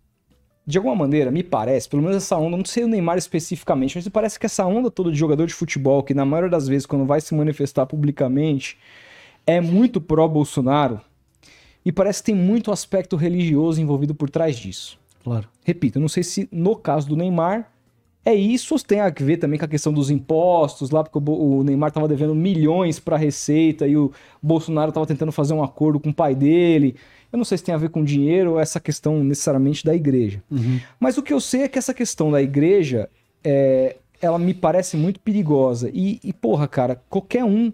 [0.65, 4.05] de alguma maneira, me parece, pelo menos essa onda, não sei o Neymar especificamente, mas
[4.05, 6.85] me parece que essa onda toda de jogador de futebol, que na maioria das vezes,
[6.85, 8.77] quando vai se manifestar publicamente,
[9.45, 11.01] é muito pró-Bolsonaro,
[11.85, 14.97] e parece que tem muito aspecto religioso envolvido por trás disso.
[15.23, 15.47] Claro.
[15.63, 17.71] Repito, eu não sei se no caso do Neymar
[18.25, 21.89] é isso tem a ver também com a questão dos impostos lá, porque o Neymar
[21.89, 24.11] estava devendo milhões para a Receita e o
[24.41, 26.95] Bolsonaro estava tentando fazer um acordo com o pai dele.
[27.31, 30.41] Eu não sei se tem a ver com dinheiro ou essa questão necessariamente da igreja.
[30.49, 30.79] Uhum.
[30.99, 33.07] Mas o que eu sei é que essa questão da igreja,
[33.43, 35.91] é, ela me parece muito perigosa.
[35.93, 37.71] E, e, porra, cara, qualquer um,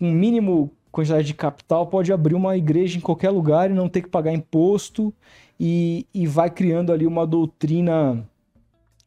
[0.00, 4.02] um mínimo quantidade de capital, pode abrir uma igreja em qualquer lugar e não ter
[4.02, 5.14] que pagar imposto
[5.58, 8.26] e, e vai criando ali uma doutrina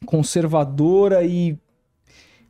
[0.04, 1.58] conservadora e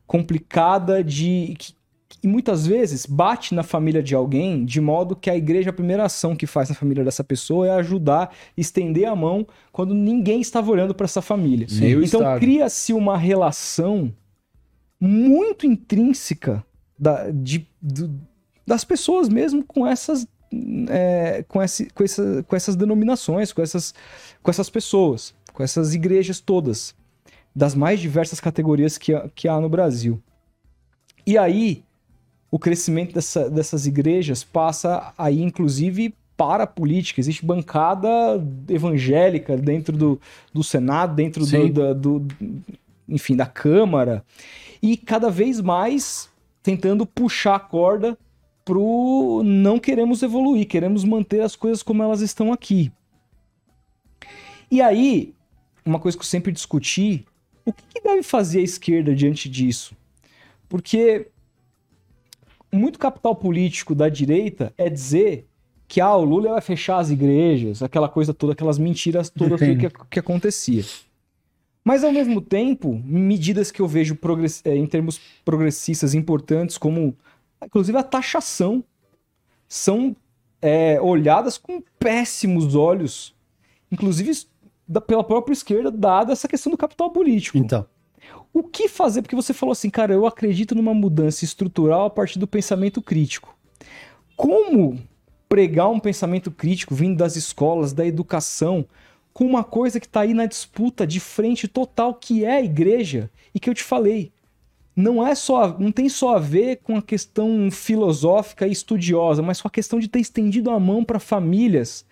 [0.06, 1.74] complicada de que,
[2.22, 6.06] e muitas vezes bate na família de alguém de modo que a igreja, a primeira
[6.06, 10.72] ação que faz na família dessa pessoa é ajudar, estender a mão quando ninguém estava
[10.72, 11.68] olhando para essa família.
[11.96, 14.14] O então cria-se uma relação
[15.00, 16.64] muito intrínseca
[16.98, 17.68] da- de-
[18.66, 20.26] das pessoas mesmo com essas,
[20.90, 23.94] é, com, esse- com essa- com essas denominações, com essas,
[24.42, 26.96] com essas pessoas, com essas igrejas todas,
[27.56, 30.22] das mais diversas categorias que, há- que há no Brasil.
[31.26, 31.84] E aí,
[32.52, 37.20] o crescimento dessa- dessas igrejas passa aí, inclusive, para a política.
[37.22, 38.10] Existe bancada
[38.68, 40.20] evangélica dentro do,
[40.54, 42.28] do Senado, dentro do, da- do-
[43.08, 44.24] enfim, da Câmara,
[44.82, 46.30] e cada vez mais
[46.64, 48.18] tentando puxar a corda
[48.66, 52.92] pro não queremos evoluir, queremos manter as coisas como elas estão aqui.
[54.72, 55.34] E aí,
[55.86, 57.26] uma coisa que eu sempre discuti,
[57.66, 59.96] o que, que deve fazer a esquerda diante disso?
[60.68, 61.28] Porque
[62.72, 65.48] muito capital político da direita é dizer
[65.88, 69.90] que ah, o Lula vai fechar as igrejas, aquela coisa toda, aquelas mentiras todas que,
[70.10, 70.84] que acontecia.
[71.84, 74.18] Mas ao mesmo tempo, medidas que eu vejo
[74.64, 77.16] eh, em termos progressistas importantes, como
[77.64, 78.84] inclusive a taxação,
[79.68, 80.16] são
[80.62, 83.36] eh, olhadas com péssimos olhos,
[83.92, 84.32] inclusive
[84.88, 87.58] da- pela própria esquerda, dada essa questão do capital político.
[87.58, 87.86] Então,
[88.54, 89.22] O que fazer?
[89.24, 93.56] Porque você falou assim, cara, eu acredito numa mudança estrutural a partir do pensamento crítico.
[94.36, 95.00] Como
[95.50, 98.86] pregar um pensamento crítico vindo das escolas, da educação,
[99.34, 103.30] com uma coisa que está aí na disputa de frente total, que é a igreja,
[103.54, 104.32] e que eu te falei,
[104.96, 109.60] não é só, não tem só a ver com a questão filosófica e estudiosa, mas
[109.62, 112.06] com a questão de ter estendido a mão para famílias,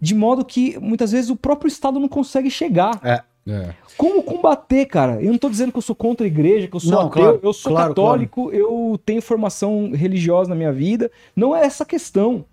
[0.00, 3.00] de modo que muitas vezes o próprio Estado não consegue chegar.
[3.02, 3.22] é.
[3.48, 3.74] É.
[3.96, 5.22] Como combater, cara?
[5.22, 7.10] Eu não tô dizendo que eu sou contra a igreja, que eu sou Não, ateu,
[7.10, 11.10] claro, eu sou claro, católico, eu tenho formação religiosa na minha vida.
[11.34, 12.44] Não é essa a questão.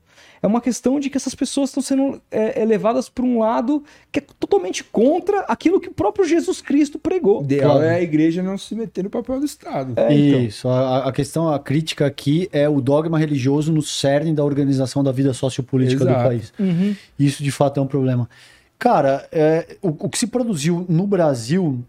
[0.44, 4.20] É uma questão de que essas pessoas estão sendo é, elevadas para um lado que
[4.20, 7.40] é totalmente contra aquilo que o próprio Jesus Cristo pregou.
[7.42, 7.86] O ideal Claro.
[7.86, 9.94] é a igreja não se meter no papel do Estado.
[9.96, 10.42] É, então.
[10.42, 10.68] Isso.
[10.68, 15.14] A, a questão, a crítica aqui é o dogma religioso no cerne da organização da
[15.14, 16.26] vida sociopolítica do Exato.
[16.28, 16.54] país.
[16.60, 16.94] Uhum.
[17.18, 18.30] Isso de fato é um problema.
[18.78, 21.82] Cara, é, o, o que se produziu no Brasil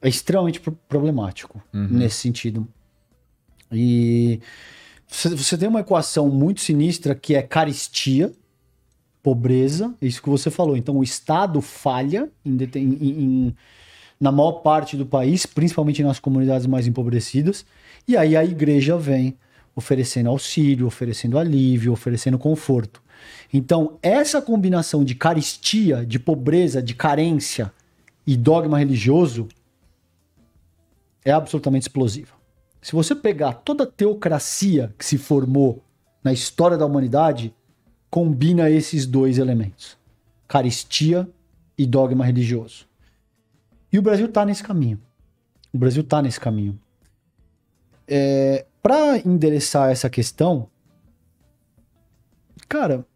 [0.00, 2.66] é extremamente pro- problemático nesse sentido.
[3.70, 4.40] E
[5.08, 8.32] você, tem uma equação muito sinistra que é caristia,
[9.22, 10.76] pobreza, é isso que você falou.
[10.76, 13.56] Então o Estado falha em, em- em-
[14.20, 17.64] na maior parte do país, principalmente nas comunidades mais empobrecidas,
[18.06, 19.36] e aí a igreja vem
[19.74, 23.02] oferecendo auxílio, oferecendo alívio, oferecendo conforto.
[23.52, 27.72] Então, essa combinação de caristia, de pobreza, de carência
[28.26, 29.48] e dogma religioso
[31.24, 32.37] é absolutamente explosiva.
[32.80, 35.82] Se você pegar toda a teocracia que se formou
[36.22, 37.54] na história da humanidade,
[38.10, 39.96] combina esses dois elementos:
[40.46, 41.28] caristia
[41.76, 42.86] e dogma religioso.
[43.92, 45.00] E o Brasil está nesse caminho.
[45.72, 46.78] O Brasil está nesse caminho.
[48.06, 50.68] É, Para endereçar essa questão,
[52.68, 53.06] cara,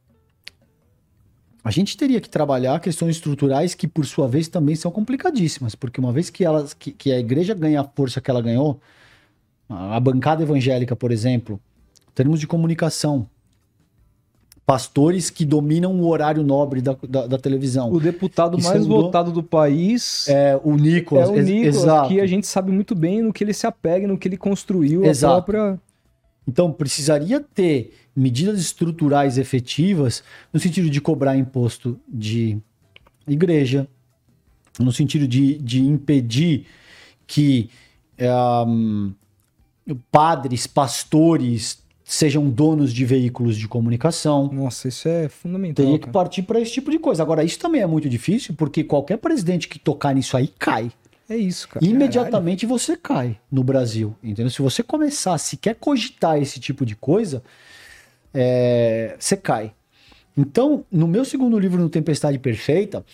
[1.65, 6.01] a gente teria que trabalhar questões estruturais que, por sua vez, também são complicadíssimas, porque
[6.01, 8.81] uma vez que, elas, que, que a igreja ganha a força que ela ganhou,
[9.73, 11.61] a bancada evangélica, por exemplo,
[12.09, 13.27] em termos de comunicação,
[14.65, 17.93] pastores que dominam o horário nobre da, da, da televisão.
[17.93, 19.03] O deputado Isso mais mudou.
[19.03, 22.09] votado do país É, o Nicolas, é o Nicolas, exato.
[22.09, 25.05] que a gente sabe muito bem no que ele se apega, no que ele construiu
[25.05, 25.35] Exato.
[25.35, 25.81] a própria...
[26.47, 30.23] Então, precisaria ter medidas estruturais efetivas
[30.53, 32.59] no sentido de cobrar imposto de
[33.27, 33.87] igreja,
[34.79, 36.67] no sentido de, de impedir
[37.27, 37.71] que
[38.19, 38.31] eh,
[38.67, 39.13] hum,
[40.11, 44.51] padres, pastores sejam donos de veículos de comunicação.
[44.53, 45.85] Nossa, isso é fundamental.
[45.85, 46.13] Teria que cara.
[46.13, 47.23] partir para esse tipo de coisa.
[47.23, 50.91] Agora, isso também é muito difícil, porque qualquer presidente que tocar nisso aí cai.
[51.29, 51.85] É isso, cara.
[51.85, 54.51] imediatamente você cai no Brasil, entendeu?
[54.51, 57.43] Se você começar, se quer cogitar esse tipo de coisa,
[58.35, 59.73] é, você cai.
[60.37, 63.05] Então, no meu segundo livro, No Tempestade Perfeita,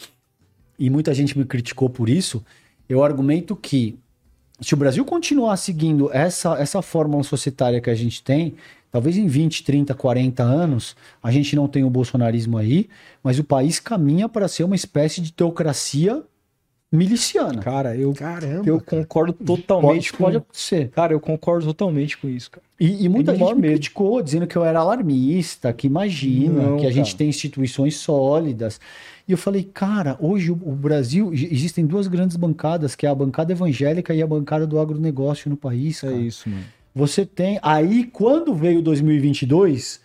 [0.79, 2.45] e muita gente me criticou por isso,
[2.89, 3.99] eu argumento que
[4.61, 8.55] se o Brasil continuar seguindo essa, essa fórmula societária que a gente tem,
[8.91, 12.89] talvez em 20, 30, 40 anos, a gente não tem o bolsonarismo aí,
[13.23, 16.23] mas o país caminha para ser uma espécie de teocracia
[16.91, 17.63] miliciana.
[17.63, 18.67] Cara, eu, Caramba.
[18.67, 20.25] eu concordo totalmente Pode, com...
[20.25, 20.89] pode acontecer.
[20.89, 22.65] Cara, eu concordo totalmente com isso, cara.
[22.81, 26.77] E, e muita Tem gente me criticou, dizendo que eu era alarmista, que imagina, Não,
[26.79, 27.19] que a gente cara.
[27.19, 28.81] tem instituições sólidas.
[29.29, 33.53] E eu falei, cara, hoje o, Brasil, existem duas grandes bancadas, que é a bancada
[33.53, 36.03] evangélica e a bancada do agronegócio no país.
[36.03, 36.19] É cara.
[36.19, 36.65] isso, mano.
[36.95, 37.61] você tem.
[37.63, 40.01] Aí, quando veio 2022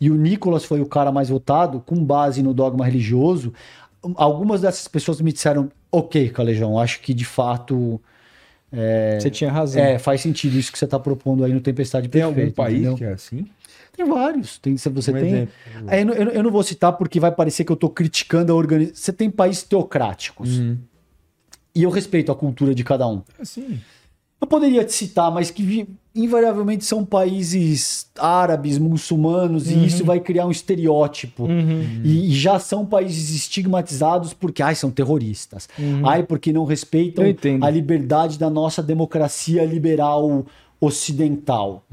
[0.00, 3.52] e o Nicolas foi o cara mais votado, com base no dogma religioso,
[4.16, 8.00] algumas dessas pessoas me disseram: Ok, Calejão, acho que de fato.
[8.72, 9.82] É, Você tinha razão.
[9.82, 12.40] é, faz sentido isso que você está propondo aí no Tempestade Tem Perfeita.
[12.40, 12.96] algum país entendeu?
[12.96, 13.46] que é assim?
[13.96, 14.58] Tem vários.
[14.58, 15.48] Tem, se você Um tem.
[15.88, 18.54] É, eu, não- eu não- vou citar porque vai parecer que eu tô criticando a
[18.54, 19.02] organização.
[19.04, 20.58] Você tem países teocráticos.
[20.58, 20.78] Uhum.
[21.74, 23.22] E eu respeito a cultura de cada um.
[23.40, 23.80] Assim.
[24.40, 29.82] Eu poderia te citar, mas que invariavelmente são países árabes, muçulmanos, Uhum.
[29.82, 31.44] e isso vai criar um estereótipo.
[31.44, 32.00] Uhum.
[32.02, 35.68] E, e já são países estigmatizados porque, ai, são terroristas.
[36.04, 37.64] Ai, porque não respeitam Uhum.
[37.64, 40.44] A liberdade da nossa democracia liberal
[40.82, 41.84] ocidental.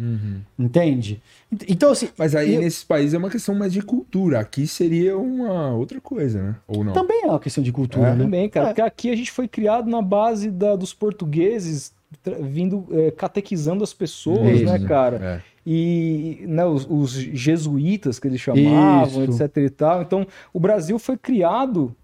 [0.57, 1.21] Entende?
[1.67, 2.09] Então, assim.
[2.17, 4.39] Mas aí eu- nesses países é uma questão mais de cultura.
[4.39, 6.55] Aqui seria uma outra coisa, né?
[6.67, 6.93] Ou não?
[6.93, 8.23] Também é uma questão de cultura, É, né?
[8.23, 8.69] Também, cara, É.
[8.69, 11.93] porque aqui a gente foi criado na base da- dos portugueses
[12.41, 14.65] vindo é, catequizando as pessoas, Isso.
[14.65, 15.17] né, cara?
[15.45, 15.59] É.
[15.65, 19.43] E né, os, os jesuítas que eles chamavam, Isso.
[19.43, 20.01] etc e tal.
[20.01, 21.95] Então, o Brasil foi criado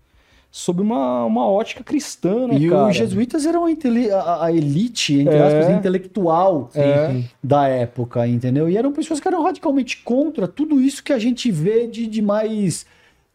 [0.57, 2.87] sob uma, uma ótica cristã, né, E cara?
[2.87, 5.41] os jesuítas eram a, a elite, entre É.
[5.43, 7.23] aspas, intelectual É.
[7.43, 8.69] da época, entendeu?
[8.69, 12.21] E eram pessoas que eram radicalmente contra tudo isso que a gente vê de, de
[12.21, 12.85] mais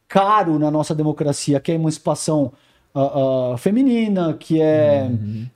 [0.09, 2.53] caro na nossa democracia, que é a emancipação
[2.93, 5.09] ah, ah, feminina, que é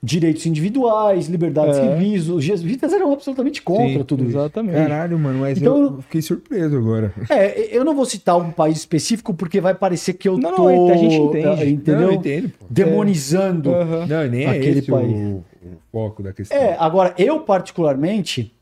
[0.03, 1.97] direitos individuais, liberdades É.
[1.99, 2.29] civis.
[2.29, 4.39] Os jesuítas eram absolutamente contra Sim, tudo isso.
[4.39, 4.75] Exatamente.
[4.77, 7.13] Caralho, mano, mas Então- eu fiquei surpreso agora.
[7.29, 10.57] É, eu não vou citar um país específico porque vai parecer que eu Não, não,
[10.57, 10.89] tô...
[10.93, 11.47] a gente entende.
[11.49, 12.01] ah, Entendeu?
[12.01, 12.67] Não, eu entendo, pô.
[12.71, 13.75] Demonizando.
[13.75, 14.07] Aham.
[14.07, 15.11] Não, nem é Aquele esse país.
[15.13, 15.45] o, o
[15.91, 16.57] foco da questão.
[16.57, 18.53] É, agora, eu particularmente,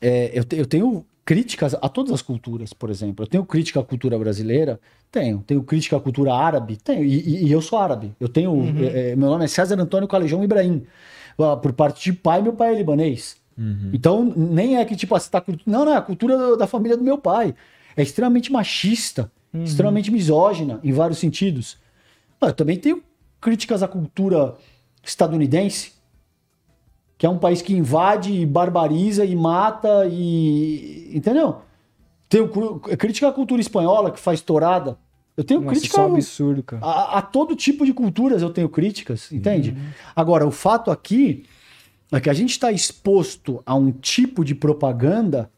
[0.00, 3.22] é, eu, te- eu tenho críticas a todas as culturas, por exemplo.
[3.22, 4.80] Eu tenho crítica à cultura brasileira?
[5.12, 5.44] Tenho.
[5.46, 6.76] Tenho crítica à cultura árabe?
[6.76, 7.04] Tenho.
[7.04, 8.14] E, e- e eu sou árabe.
[8.18, 8.50] Eu tenho.
[8.82, 10.86] é, é, meu nome é César Antônio Calejão Ibrahim.
[11.38, 13.36] Ah, Por parte de pai, meu pai é libanês.
[13.92, 17.04] Então, nem é que, tipo, assim, tá, não, não, é a cultura da família do
[17.04, 17.54] meu pai.
[17.96, 21.76] É extremamente machista, extremamente misógina, em vários sentidos.
[22.40, 23.02] Eu também tenho
[23.40, 24.54] críticas à cultura
[25.04, 25.92] estadunidense,
[27.18, 31.10] que é um país que invade, e barbariza e mata e.
[31.12, 31.56] Entendeu?
[32.28, 34.96] Tenho cru- crítica à cultura espanhola, que faz tourada.
[35.36, 36.84] Eu tenho Nossa, crítica isso é um a- absurdo, cara.
[36.84, 39.76] a, a todo tipo de culturas eu tenho críticas, entende?
[40.14, 41.44] Agora, o fato aqui
[42.12, 45.50] é que a gente está exposto a um tipo de propaganda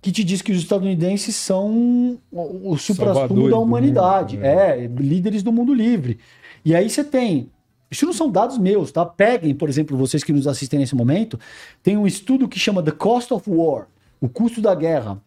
[0.00, 4.36] que te diz que os estadunidenses são o, o Salvadores da humanidade.
[4.36, 6.18] mundo, é, líderes do mundo livre.
[6.64, 7.50] E aí você tem.
[7.92, 9.04] Isso não são dados meus, tá?
[9.04, 11.38] Peguem, por exemplo, vocês que nos assistem nesse momento,
[11.82, 13.86] tem um estudo que chama The Cost of War,
[14.18, 15.22] o custo da guerra,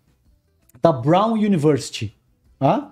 [0.82, 2.12] da Brown University,
[2.58, 2.92] tá?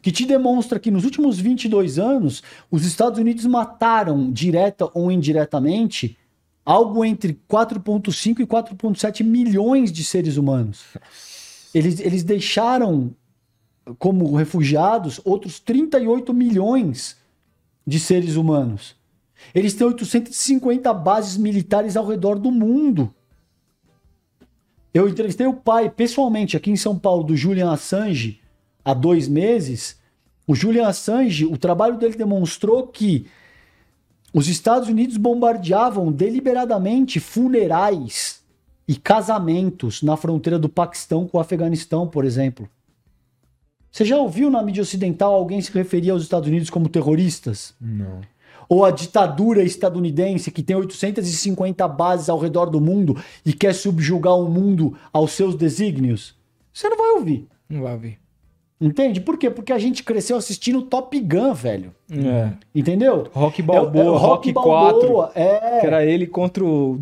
[0.00, 6.16] que te demonstra que nos últimos 22 anos, os Estados Unidos mataram, direta ou indiretamente,
[6.64, 10.84] algo entre 4,5 e 4,7 milhões de seres humanos.
[11.74, 13.12] Eles, eles deixaram
[13.98, 17.16] como refugiados outros 38 milhões
[17.84, 18.99] de seres humanos.
[19.54, 23.12] Eles têm 850 bases militares ao redor do mundo.
[24.92, 28.40] Eu entrevistei o pai pessoalmente aqui em São Paulo do Julian Assange
[28.84, 29.98] há dois meses.
[30.46, 33.26] O Julian Assange, o trabalho dele demonstrou que
[34.32, 38.42] os Estados Unidos bombardeavam deliberadamente funerais
[38.86, 42.68] e casamentos na fronteira do Paquistão com o Afeganistão, por exemplo.
[43.90, 47.74] Você já ouviu na mídia ocidental alguém se referir aos Estados Unidos como terroristas?
[47.80, 48.20] Não.
[48.70, 54.38] Ou a ditadura estadunidense que tem 850 bases ao redor do mundo e quer subjugar
[54.38, 56.36] o mundo aos seus desígnios?
[56.72, 57.48] Você não vai ouvir.
[57.68, 58.18] Não vai ver.
[58.80, 59.20] Entende?
[59.20, 59.50] Por quê?
[59.50, 61.92] Porque a gente cresceu assistindo Top Gun, velho.
[62.10, 62.50] É.
[62.74, 63.26] Entendeu?
[63.32, 65.38] Rock É- Balboa, é o Rock, Balboa, 4.
[65.42, 65.80] É.
[65.80, 66.92] Que era ele contra o,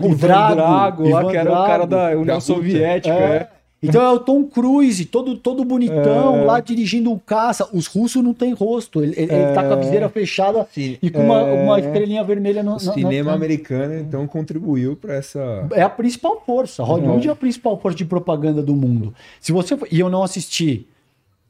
[0.00, 0.16] O Ivan
[0.54, 2.14] Drago, lá, Ivan que era o cara Drago.
[2.14, 2.40] da União.
[2.40, 3.12] Soviética.
[3.14, 3.50] É.
[3.82, 3.86] é.
[3.86, 6.44] Então é o Tom Cruise, todo, todo bonitão, É.
[6.44, 7.68] lá dirigindo um caça.
[7.72, 9.02] Os russos não têm rosto.
[9.02, 10.98] Ele, ele, ele tá com a viseira fechada Sim.
[11.02, 11.62] e com uma, É.
[11.62, 15.66] uma estrelinha vermelha no, O cinema na- americano, então, contribuiu pra essa.
[15.72, 16.82] É a principal força.
[16.82, 17.30] Hollywood é.
[17.30, 19.14] a principal força de propaganda do mundo.
[19.40, 20.86] Se você for- e eu não assisti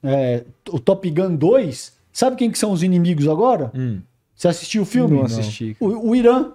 [0.02, 3.70] é, o Top Gun 2, sabe quem que são os inimigos agora?
[3.74, 4.01] Hum.
[4.35, 5.16] Você assistiu o filme?
[5.19, 5.77] Não assisti.
[5.78, 6.52] O, o Irã.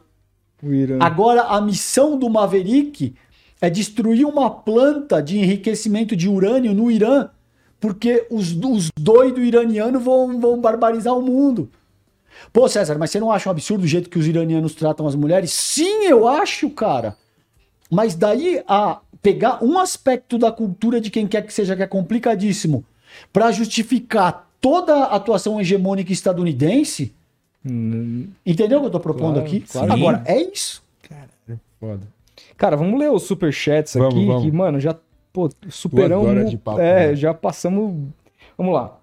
[0.64, 0.98] O Irã.
[1.00, 3.14] Agora a missão do Maverick
[3.62, 7.30] é destruir uma planta de enriquecimento de urânio no Irã,
[7.80, 11.70] porque os, os doidos iranianos vão, vão barbarizar o mundo.
[12.52, 15.16] Pô, César, mas você não acha um absurdo o jeito que os iranianos tratam as
[15.16, 15.52] mulheres?
[15.52, 17.16] Sim, eu acho, cara.
[17.90, 21.88] Mas daí a pegar um aspecto da cultura de quem quer que seja que é
[21.88, 22.84] complicadíssimo
[23.32, 27.14] para justificar toda a atuação hegemônica estadunidense,
[27.68, 29.62] Hum, entendeu o que eu tô propondo Claro, aqui?
[29.62, 29.92] claro.
[29.92, 30.84] Agora, é isso.
[31.80, 32.02] Foda.
[32.58, 34.44] Cara, vamos ler os superchats Vamos, aqui, vamos.
[34.44, 34.96] que, mano, já
[35.34, 36.28] pô, superamos.
[36.28, 37.16] horas de papo, é, né?
[37.16, 37.94] já passamos.
[38.58, 38.98] Vamos lá.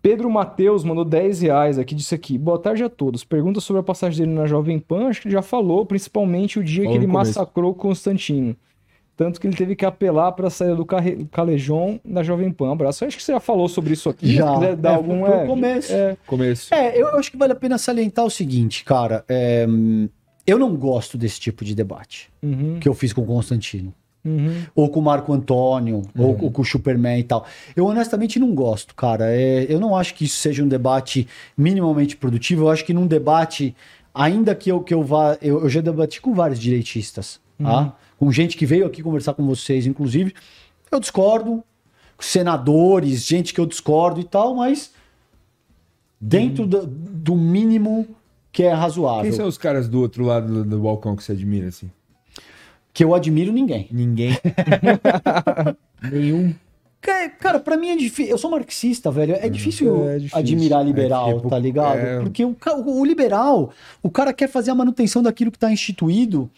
[0.00, 2.36] Pedro Matheus mandou 10 reais aqui, disse aqui.
[2.36, 3.24] Boa tarde a todos.
[3.24, 6.64] Pergunta sobre a passagem dele na Jovem Pan, acho que ele já falou, principalmente o
[6.64, 7.38] dia Falou que ele começo.
[7.38, 8.54] massacrou o Constantino.
[9.16, 12.72] Tanto que ele teve que apelar para a saída do carre- Calejon da Jovem Pan.
[12.72, 13.04] Abraço.
[13.04, 14.34] Eu acho que você já falou sobre isso aqui.
[14.34, 14.48] Já.
[14.48, 15.26] Se quiser dar É, algum.
[15.26, 15.92] é, começo.
[15.92, 16.74] é, Começo.
[16.74, 19.24] É, eu acho que vale a pena salientar o seguinte, cara.
[19.28, 19.66] é,
[20.46, 23.94] eu não gosto desse tipo de debate uhum, que eu fiz com o Constantino.
[24.24, 24.62] uhum.
[24.74, 27.46] Ou com o Marco Antônio, ou, ou com o Superman e tal.
[27.74, 29.30] Eu honestamente não gosto, cara.
[29.30, 31.26] É, eu não acho que isso seja um debate
[31.56, 32.64] minimamente produtivo.
[32.64, 33.74] Eu acho que num debate,
[34.14, 35.38] ainda que eu, que eu vá.
[35.40, 37.96] Eu, eu já debati com vários direitistas, tá?
[38.18, 40.34] Com gente que veio aqui conversar com vocês, inclusive.
[40.90, 41.62] Eu discordo.
[42.18, 44.92] Senadores, gente que eu discordo e tal, mas
[46.20, 48.06] dentro do, do mínimo
[48.54, 49.24] que é razoável.
[49.24, 51.90] Quem são os caras do outro lado do, do balcão que você admira, assim?
[52.92, 53.88] Que eu admiro ninguém.
[53.90, 54.38] Ninguém.
[56.10, 56.54] Nenhum.
[57.00, 58.30] Ca- Cara, pra mim é difícil.
[58.32, 59.34] Eu sou marxista, velho.
[59.34, 60.38] É difícil, é difícil.
[60.38, 61.98] admirar liberal, É tipo, tá ligado?
[61.98, 62.56] é- Porque o,
[62.86, 63.72] o liberal,
[64.02, 66.48] o cara quer fazer a manutenção daquilo que tá instituído,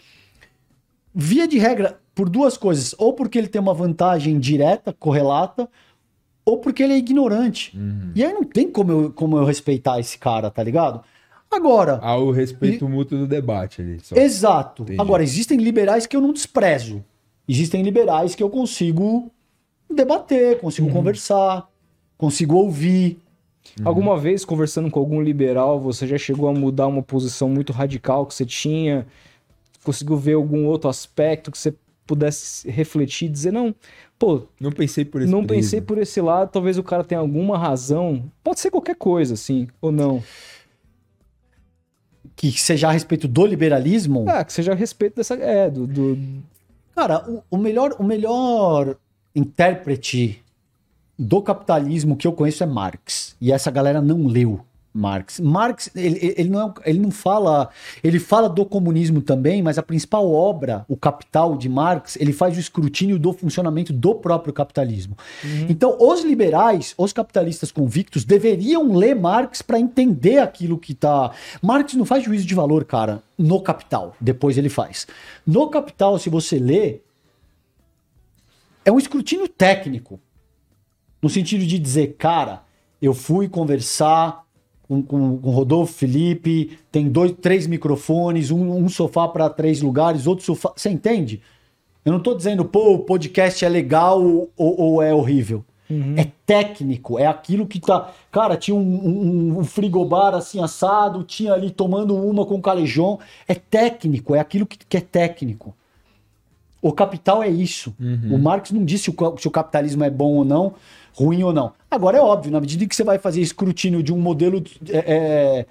[1.14, 2.94] via de regra, por duas coisas.
[2.98, 5.66] Ou porque ele tem uma vantagem direta, correlata,
[6.44, 7.76] ou porque ele é ignorante.
[7.76, 8.12] Uhum.
[8.14, 11.02] E aí não tem como eu, como eu respeitar esse cara, tá ligado?
[11.50, 13.98] Agora, Há o respeito mútuo do debate ali.
[14.00, 14.16] Só.
[14.16, 14.82] Exato.
[14.82, 15.00] Entendi.
[15.00, 17.04] Agora, existem liberais que eu não desprezo.
[17.48, 19.30] Existem liberais que eu consigo
[19.88, 21.68] debater, consigo conversar,
[22.18, 23.18] consigo ouvir.
[23.84, 28.26] Alguma vez, conversando com algum liberal, você já chegou a mudar uma posição muito radical
[28.26, 29.06] que você tinha?
[29.82, 31.74] Conseguiu ver algum outro aspecto que você
[32.06, 33.74] pudesse refletir e dizer, não,
[34.18, 37.58] pô, Não pensei por esse não pensei por esse lado, talvez o cara tenha alguma
[37.58, 38.30] razão.
[38.42, 40.22] Pode ser qualquer coisa, assim, ou não.
[42.36, 44.26] Que seja a respeito do liberalismo.
[44.28, 45.34] Ah, que seja a respeito dessa.
[45.34, 45.86] É, do.
[45.86, 46.18] do-
[46.94, 48.96] Cara, o, o melhor, o melhor
[49.34, 50.42] intérprete
[51.18, 53.34] do capitalismo que eu conheço é Marx.
[53.40, 54.60] E essa galera não leu
[54.96, 55.38] Marx.
[55.40, 57.68] Marx, ele, ele- não, é ele não fala.
[58.02, 62.56] Ele fala do comunismo também, mas a principal obra, o Capital de Marx, ele faz
[62.56, 65.16] o escrutínio do funcionamento do próprio capitalismo.
[65.68, 71.30] Então, os liberais, os capitalistas convictos, deveriam ler Marx para entender aquilo que tá.
[71.60, 74.14] Marx não faz juízo de valor, cara, no Capital.
[74.20, 75.06] Depois ele faz.
[75.46, 77.00] No Capital, se você lê,
[78.84, 80.18] é um escrutínio técnico.
[81.20, 82.62] No sentido de dizer, cara,
[83.02, 84.45] eu fui conversar
[84.88, 90.26] com, com, com Rodolfo Felipe, tem dois, três microfones, um, um sofá para três lugares,
[90.26, 90.72] outro sofá.
[90.76, 91.40] Você entende?
[92.04, 95.64] Eu não tô dizendo, pô, o podcast é legal ou, ou é horrível.
[96.16, 98.12] É técnico, é aquilo que tá.
[98.30, 103.20] Cara, tinha um, um, um frigobar assim assado, tinha ali tomando uma com calejão.
[103.46, 105.74] É técnico, é aquilo que, que é técnico.
[106.86, 107.94] O capital é isso.
[108.32, 110.74] O Marx não disse o se o capitalismo é bom ou não,
[111.12, 111.72] ruim ou não.
[111.90, 115.66] Agora é óbvio, na medida que você vai fazer escrutínio de um modelo é, é,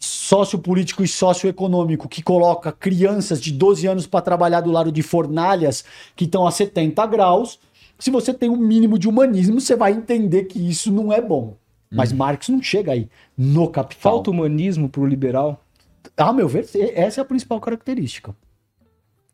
[0.00, 5.84] sociopolítico e socioeconômico que coloca crianças de 12 anos para trabalhar do lado de fornalhas
[6.16, 7.60] que estão a 70 graus,
[7.96, 11.54] se você tem um mínimo de humanismo, você vai entender que isso não é bom.
[11.88, 14.14] Mas Marx não chega aí no capital.
[14.14, 15.62] Falta humanismo pro liberal.
[16.16, 18.34] A meu ver, essa é a principal característica.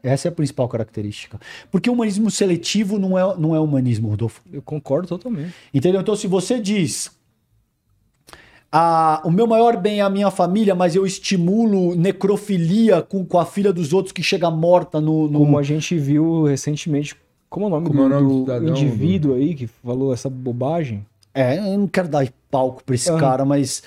[0.02, 1.40] Essa é a principal característica.
[1.70, 4.40] Porque o humanismo seletivo não é, não é humanismo, Rodolfo.
[4.52, 5.52] Eu concordo totalmente.
[5.74, 6.00] Entendeu?
[6.00, 7.10] Então, se você diz.
[8.70, 13.38] Ah, o meu maior bem é a minha família, mas eu estimulo necrofilia com, com
[13.38, 15.26] a filha dos outros que chega morta no.
[15.28, 17.16] no- Como a gente viu recentemente.
[17.48, 20.12] Como é o nome, Como é o do, nome do do indivíduo aí que falou
[20.12, 21.04] essa bobagem?
[21.32, 23.16] É, eu não quero dar palco pra esse Ah.
[23.16, 23.82] cara, mas.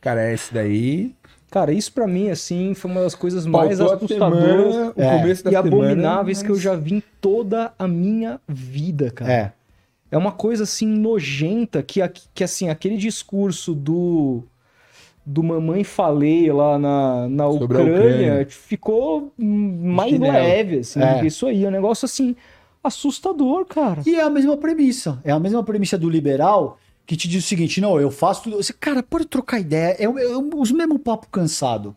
[0.00, 1.14] Cara, esse daí.
[1.50, 5.30] Cara, isso pra mim, assim, foi uma das coisas mais pautou assustadoras semana, É.
[5.30, 9.32] e semana, abomináveis que eu mas- já vi em toda a minha vida, cara.
[9.32, 9.52] É.
[10.10, 14.42] É uma coisa assim nojenta que, a- que assim, aquele discurso do
[15.28, 18.46] do mamãe falei lá na, na Ucrânia, Ucrânia.
[18.48, 20.32] ficou mais chinelo.
[20.32, 21.26] leve, assim, É.
[21.26, 21.64] isso aí.
[21.64, 22.36] É um negócio assim
[22.82, 24.02] assustador, cara.
[24.06, 25.18] E é a mesma premissa.
[25.24, 28.56] É a mesma premissa do liberal que te diz o seguinte: não, eu faço tudo.
[28.56, 29.96] Você, cara, pode trocar ideia.
[29.98, 31.96] É, os mesmo papo cansado.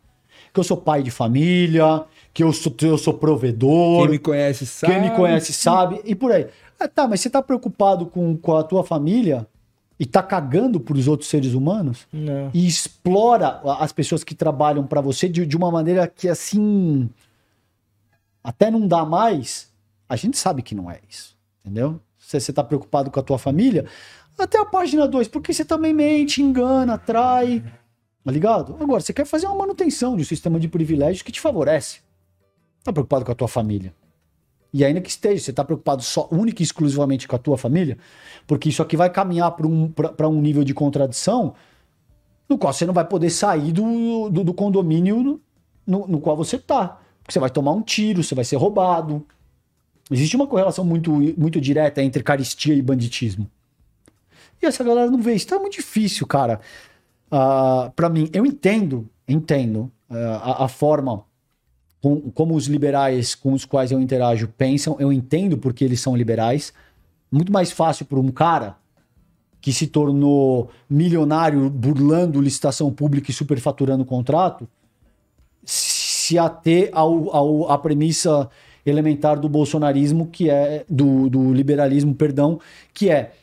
[0.53, 4.01] Que eu sou pai de família, que eu sou, eu sou provedor.
[4.01, 4.93] Quem me conhece sabe.
[4.93, 6.47] Quem me conhece sabe, e por aí.
[6.79, 9.45] Ah, tá, mas você tá preocupado com, com a tua família
[9.99, 12.07] e tá cagando pros outros seres humanos?
[12.11, 12.49] Não.
[12.53, 17.09] E explora as pessoas que trabalham pra você de, de uma maneira que, assim,
[18.41, 19.69] até não dá mais,
[20.07, 21.99] a gente sabe que não é isso, entendeu?
[22.17, 23.85] Se você tá preocupado com a tua família,
[24.41, 27.63] até a página 2, porque você também mente, engana, trai,
[28.23, 28.77] tá ligado?
[28.79, 31.99] Agora, você quer fazer uma manutenção de um sistema de privilégios que te favorece.
[32.83, 33.93] Tá preocupado com a tua família.
[34.71, 37.97] E ainda que esteja, você está preocupado só única e exclusivamente com a tua família,
[38.45, 41.55] porque isso aqui vai caminhar para um, pra um nível de contradição
[42.47, 45.39] no qual você não vai poder sair do, do, do condomínio
[45.85, 46.99] no, no, qual você está.
[47.21, 49.25] Porque você vai tomar um tiro, você vai ser roubado.
[50.09, 53.49] Existe uma correlação muito, muito direta entre caristia e banditismo.
[54.61, 55.45] E essa galera não vê isso.
[55.45, 56.59] Então é muito difícil, cara.
[57.31, 61.23] Uh, ah, para mim, eu entendo, entendo uh, a, a, forma
[62.01, 64.97] com, como os liberais com os quais eu interajo pensam.
[64.99, 66.73] Eu entendo porque eles são liberais.
[67.31, 68.75] Muito mais fácil para um cara
[69.61, 74.67] que se tornou milionário burlando licitação pública e superfaturando contrato
[75.65, 78.49] se ater ao, ao, à premissa
[78.85, 82.59] elementar do bolsonarismo, que é do, do liberalismo, perdão,
[82.93, 83.33] que é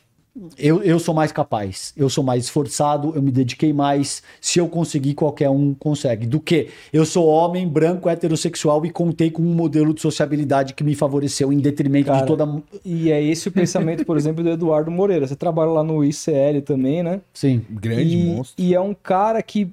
[0.59, 4.23] eu, eu sou mais capaz, eu sou mais esforçado, eu me dediquei mais.
[4.41, 6.27] Se eu conseguir, qualquer um consegue.
[6.27, 10.85] Do que eu sou homem, branco, heterossexual e contei com um modelo de sociabilidade que
[10.85, 12.63] me favoreceu em detrimento Cara, de toda.
[12.85, 15.27] E é esse o pensamento, por exemplo, do Eduardo Moreira.
[15.27, 17.21] Você trabalha lá no ICL também, né?
[17.33, 17.63] Sim.
[17.71, 18.65] Grande e, monstro.
[18.65, 19.71] E é um cara que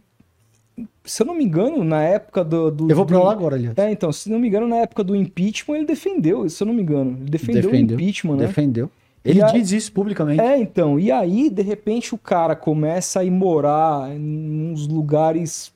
[1.03, 2.71] se eu não me engano, na época do.
[2.71, 3.77] do eu vou pra do, lá agora, aliás.
[3.77, 6.73] É, então, se não me engano, na época do impeachment, ele defendeu, se eu não
[6.73, 7.17] me engano.
[7.19, 8.47] Ele defendeu, defendeu o impeachment, né?
[8.47, 8.89] Defendeu.
[9.23, 10.41] Ele diz isso publicamente.
[10.41, 10.99] É, então.
[10.99, 15.71] E aí, de repente, o cara começa a ir morar em uns lugares.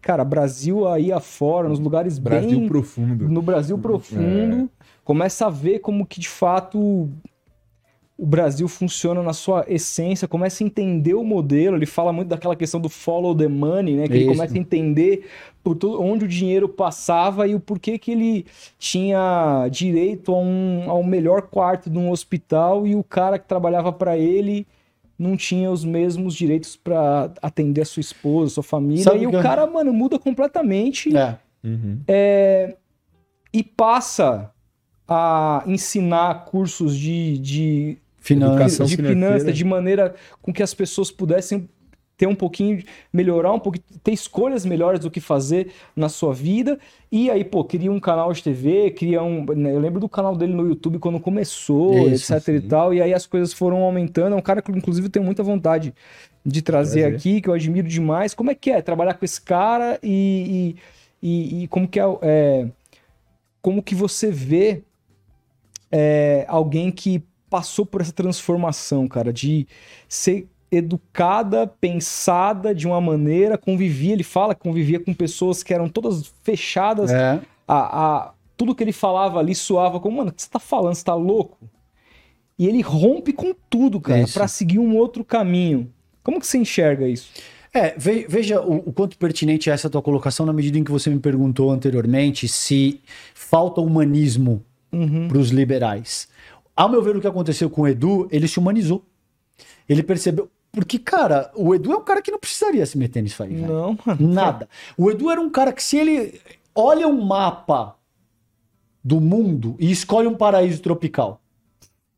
[0.00, 2.58] Cara, Brasil aí afora, nos lugares Brasil bem.
[2.58, 3.28] Brasil profundo.
[3.28, 4.64] No Brasil profundo.
[4.64, 4.68] É.
[5.04, 7.08] Começa a ver como que de fato
[8.20, 11.76] o Brasil funciona na sua essência, começa a entender o modelo.
[11.76, 14.06] Ele fala muito daquela questão do follow the money, né?
[14.06, 14.24] Que Isso.
[14.24, 15.26] ele começa a entender
[15.64, 18.44] por tudo, onde o dinheiro passava e o porquê que ele
[18.78, 23.90] tinha direito a um, ao melhor quarto de um hospital e o cara que trabalhava
[23.90, 24.66] para ele
[25.18, 29.02] não tinha os mesmos direitos para atender a sua esposa, sua família.
[29.02, 31.16] Sabe e o cara, mano, muda completamente.
[31.16, 31.38] É.
[31.64, 32.00] Uhum.
[32.06, 32.76] É,
[33.50, 34.50] e passa
[35.08, 41.68] a ensinar cursos de, de Finanças, de finanças, de maneira com que as pessoas pudessem
[42.20, 46.78] ter um pouquinho, melhorar um pouquinho, ter escolhas melhores do que fazer na sua vida.
[47.10, 49.46] E aí, pô, cria um canal de TV, cria um.
[49.46, 52.54] Né, eu lembro do canal dele no YouTube quando começou, Isso, etc sim.
[52.56, 52.92] e tal.
[52.92, 54.34] E aí as coisas foram aumentando.
[54.34, 55.94] É um cara que, inclusive, tenho muita vontade
[56.44, 57.16] de trazer Prazer.
[57.16, 58.34] aqui, que eu admiro demais.
[58.34, 60.76] Como é que é trabalhar com esse cara e,
[61.22, 62.68] e, e, e como que é, é,
[63.62, 64.82] Como que você vê
[65.90, 69.66] é, alguém que passou por essa transformação, cara, de
[70.08, 75.88] ser educada, pensada de uma maneira, convivia, ele fala que convivia com pessoas que eram
[75.88, 77.10] todas fechadas.
[77.10, 77.40] É.
[77.66, 80.94] A, a, tudo que ele falava ali soava como, mano, o que você tá falando?
[80.94, 81.58] Você tá louco?
[82.56, 85.90] E ele rompe com tudo, cara, para seguir um outro caminho.
[86.22, 87.30] Como que você enxerga isso?
[87.72, 91.08] É, veja o, o, quanto pertinente é essa tua colocação na medida em que você
[91.08, 93.00] me perguntou anteriormente se
[93.32, 94.62] falta humanismo
[94.92, 95.28] uhum.
[95.28, 96.28] para os liberais.
[96.80, 99.04] Ao meu ver, o que aconteceu com o Edu, ele se humanizou.
[99.86, 100.48] Ele percebeu.
[100.72, 103.52] Porque, cara, o Edu é um cara que não precisaria se meter nisso aí.
[103.52, 104.32] Não, mano.
[104.32, 104.66] Nada.
[104.96, 106.40] O Edu era um cara que, se ele
[106.74, 107.96] olha um mapa
[109.04, 111.42] do mundo e escolhe um paraíso tropical.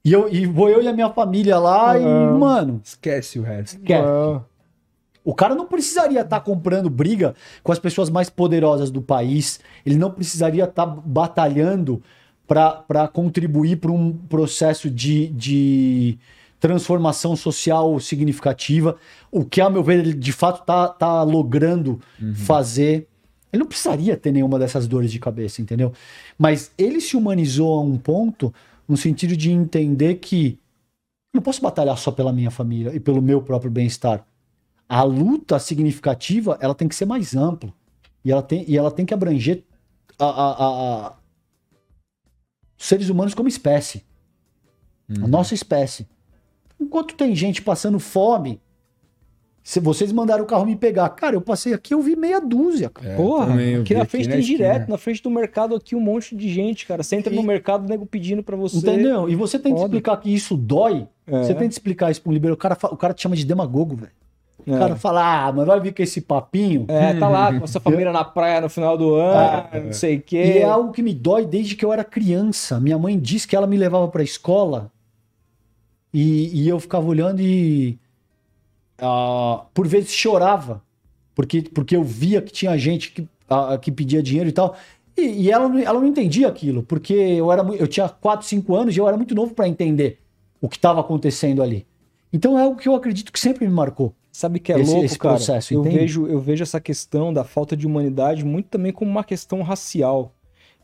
[0.05, 2.81] E, eu, e vou eu e a minha família lá e, mano.
[2.85, 3.79] Esquece o resto.
[3.79, 4.07] Esquece.
[5.25, 7.35] O cara não precisaria estar tá comprando briga
[7.65, 9.59] com as pessoas mais poderosas do país.
[9.85, 12.01] Ele não precisaria estar tá batalhando
[12.47, 16.19] para contribuir para um processo de, de
[16.61, 18.97] transformação social significativa,
[19.31, 22.35] o que, a meu ver, ele de fato está tá logrando uhum.
[22.35, 23.09] fazer.
[23.53, 25.93] Ele não precisaria ter nenhuma dessas dores de cabeça, entendeu?
[26.39, 28.53] Mas ele se humanizou a um ponto
[28.89, 30.59] no sentido de entender que
[31.35, 34.25] não posso batalhar só pela minha família e pelo meu próprio bem-estar.
[34.89, 37.73] A luta significativa ela tem que ser mais ampla
[38.25, 39.65] e ela tem, e ela tem que abranger
[40.19, 41.13] a, a, a,
[42.83, 44.05] seres humanos como espécie.
[45.09, 45.25] Uhum.
[45.25, 46.07] A nossa espécie.
[46.81, 48.61] Enquanto tem gente passando fome,
[49.63, 52.91] se vocês mandaram o carro me pegar, cara, eu passei aqui, eu vi meia dúzia,
[52.91, 53.11] cara.
[53.11, 56.35] É, Porra, aqui na frente aqui tem direto, na frente do mercado aqui um monte
[56.35, 57.05] de gente, cara.
[57.05, 57.37] Você entra e...
[57.37, 58.79] no mercado, nego pedindo para você.
[58.79, 59.29] Entendeu?
[59.29, 61.07] E você tem que explicar que isso dói.
[61.25, 61.43] É.
[61.45, 62.55] Você tem que explicar isso para um liberal.
[62.55, 64.13] O cara, o cara te chama de demagogo, velho.
[64.67, 64.79] O é.
[64.79, 66.87] cara fala, ah, mas vai vir com esse papinho.
[66.89, 69.93] É, tá lá com a sua família na praia no final do ano, ah, não
[69.93, 70.37] sei o quê.
[70.37, 72.79] E é algo que me dói desde que eu era criança.
[72.81, 74.91] Minha mãe disse que ela me levava pra escola
[76.13, 77.99] e, e eu ficava olhando e.
[79.01, 80.81] Uh, por vezes chorava,
[81.35, 84.77] porque, porque eu via que tinha gente que, uh, que pedia dinheiro e tal.
[85.17, 88.97] E, e, ela, ela não entendia aquilo, porque eu, era, eu tinha 4, 5 anos
[88.97, 90.19] e eu era muito novo para entender
[90.61, 91.87] o que estava acontecendo ali.
[92.33, 94.15] Então é algo que eu acredito que sempre me marcou.
[94.33, 95.35] Sabe que é esse, louco, esse cara?
[95.35, 99.23] Processo, eu vejo, eu vejo essa questão da falta de humanidade muito também como uma
[99.23, 100.35] questão racial.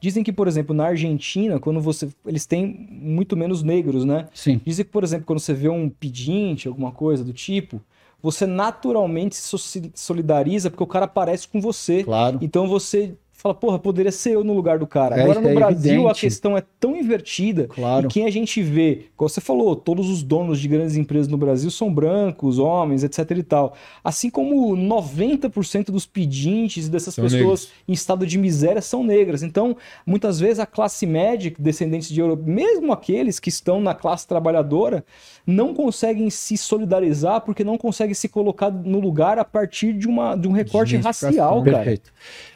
[0.01, 2.09] Dizem que, por exemplo, na Argentina, quando você.
[2.27, 4.29] Eles têm muito menos negros, né?
[4.35, 4.61] Sim.
[4.65, 7.81] Dizem que, por exemplo, quando você vê um pedinte, alguma coisa do tipo,
[8.23, 12.05] você naturalmente se solidariza porque o cara parece com você.
[12.05, 12.39] Claro.
[12.43, 15.17] Então você fala, porra, poderia ser eu no lugar do cara.
[15.17, 16.11] É, Agora no é Brasil evidente.
[16.11, 17.69] a questão é tão invertida.
[17.69, 18.07] Claro.
[18.07, 21.39] E quem a gente vê, como você falou, todos os donos de grandes empresas no
[21.39, 23.75] Brasil são brancos, homens, etc e tal.
[24.03, 27.69] Assim como 90% dos pedintes dessas São pessoas negros.
[27.87, 29.45] em estado de miséria são negras.
[29.45, 34.27] Então, muitas vezes a classe média, descendentes de europeus, mesmo aqueles que estão na classe
[34.27, 35.05] trabalhadora,
[35.47, 40.35] não conseguem se solidarizar porque não conseguem se colocar no lugar a partir de, uma,
[40.35, 41.77] de um recorte racial, cara.
[41.79, 42.13] Perfeito.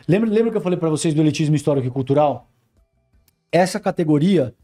[0.06, 2.50] Lembra, lembra que eu falei para vocês do elitismo histórico e cultural?
[3.50, 4.54] Essa categoria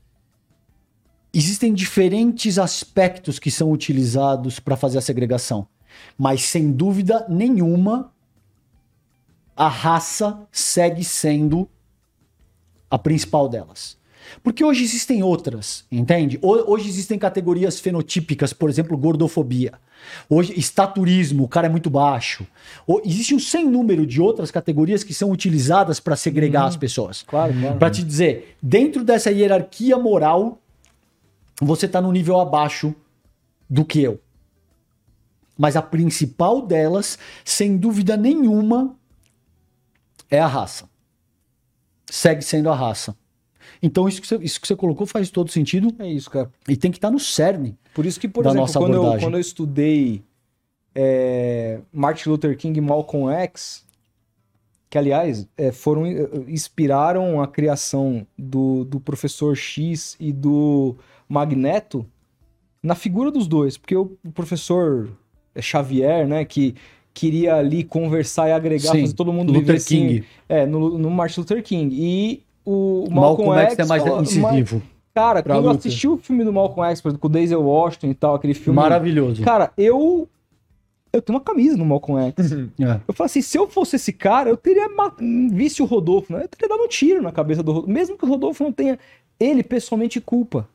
[1.33, 5.69] existem diferentes aspectos que são utilizados para fazer a segregação,
[6.17, 8.13] mas sem dúvida nenhuma
[9.57, 11.69] a raça segue sendo
[12.91, 13.98] a principal delas.
[14.43, 16.39] Porque hoje existem outras, entende?
[16.43, 19.73] Ho- Hoje existem categorias fenotípicas, por exemplo, gordofobia.
[20.29, 22.47] Hoje, estaturismo, o cara é muito baixo.
[23.05, 27.23] Existe um sem número de outras categorias que são utilizadas para segregar as pessoas.
[27.23, 27.79] Claro, claro.
[27.79, 30.61] Para te dizer, dentro dessa hierarquia moral,
[31.61, 32.95] você tá no nível abaixo
[33.69, 34.21] do que eu.
[35.57, 38.95] Mas a principal delas, sem dúvida nenhuma,
[40.31, 40.89] é a raça.
[42.11, 43.17] Segue sendo a raça.
[43.83, 46.51] Então, isso que, você, isso que você colocou faz todo sentido É isso, cara.
[46.69, 47.77] e tem que estar no cerne.
[47.95, 50.23] Por isso que, por Da exemplo, quando eu, quando eu estudei
[50.95, 53.85] é, Martin Luther King e Malcolm X,
[54.91, 60.97] que aliás é, foram eh, inspiraram a criação do, do professor X e do
[61.29, 62.07] Magneto
[62.83, 65.11] na figura dos dois, porque o professor
[65.61, 66.75] Xavier, né, que
[67.13, 70.25] queria ali conversar e agregar, Sim, fazer todo mundo Luther viver assim, King.
[70.49, 71.95] é, no, no Martin Luther King.
[71.95, 74.83] E o Malcolm, Malcolm, X é mais fala- incisivo.
[75.15, 77.63] Cara, Pra quando eu assisti o filme do Malcolm X, por exemplo, com o Denzel
[77.63, 78.77] Washington e tal, aquele filme.
[78.77, 79.43] Maravilhoso.
[79.43, 80.29] Cara, eu.
[81.13, 82.53] Eu tenho uma camisa no Malcolm X.
[82.81, 83.01] É.
[83.09, 84.87] Eu falo assim, se eu fosse esse cara, eu teria
[85.51, 86.45] visto o Rodolfo, né?
[86.45, 87.91] Eu teria dado um tiro na cabeça do Rodolfo.
[87.93, 88.99] Mesmo que o Rodolfo não tenha
[89.41, 90.69] ele pessoalmente culpa.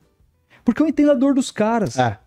[0.65, 1.97] Porque eu entendo a dor dos caras.
[1.97, 2.17] É.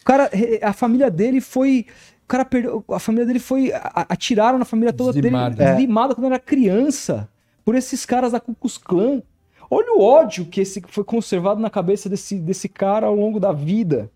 [0.00, 0.30] O cara,
[0.62, 1.86] a família dele foi.
[2.24, 2.84] O cara perdeu.
[2.90, 3.72] A família dele foi.
[3.72, 5.56] a- Atiraram na família toda Dizimada.
[5.56, 5.68] dele.
[5.70, 5.74] É.
[5.74, 7.28] Dizimada quando era criança.
[7.66, 9.20] Por esses caras da Ku Klux Klan.
[9.68, 13.50] Olha o ódio que esse foi conservado na cabeça desse, desse cara ao longo da
[13.50, 14.08] vida.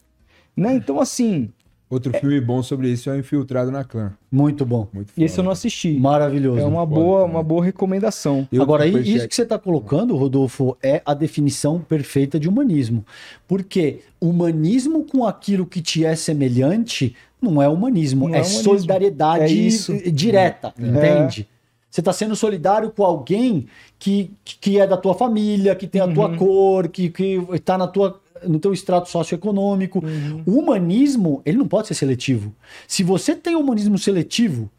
[0.56, 0.74] Né?
[0.74, 1.50] Então, assim.
[1.90, 4.12] Outro filme bom sobre isso é o Infiltrado na Clã.
[4.30, 4.86] Muito bom.
[4.92, 5.98] Muito Esse eu não assisti.
[5.98, 6.60] Maravilhoso.
[6.60, 8.46] É uma foda boa, uma boa recomendação.
[8.52, 13.04] Eu Agora, isso que você está colocando, Rodolfo, é a definição perfeita de humanismo.
[13.48, 18.62] Porque humanismo com aquilo que te é semelhante não é humanismo, Não é, é humanismo.
[18.62, 19.92] solidariedade É isso.
[20.12, 21.48] direta, entende?
[21.90, 23.66] Você está sendo solidário com alguém
[23.98, 26.14] que, que é da tua família, que tem a Uhum.
[26.14, 27.12] tua cor, que
[27.52, 29.98] está na tua, no teu extrato socioeconômico.
[30.04, 30.42] Uhum.
[30.46, 32.54] O humanismo, ele não pode ser seletivo.
[32.86, 34.70] Se você tem humanismo seletivo,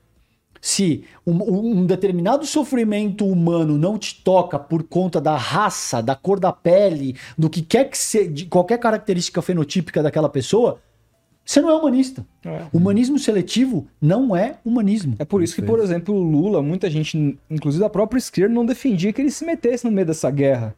[0.61, 6.39] se um, um determinado sofrimento humano não te toca por conta da raça, da cor
[6.39, 10.79] da pele, do que quer que seja, de qualquer característica fenotípica daquela pessoa,
[11.45, 12.25] você não é humanista.
[12.45, 12.65] É.
[12.71, 15.15] Humanismo seletivo não é humanismo.
[15.19, 18.65] É por isso que, por exemplo, o Lula, muita gente, inclusive a própria esquerda, não
[18.65, 20.75] defendia que ele se metesse no meio dessa guerra.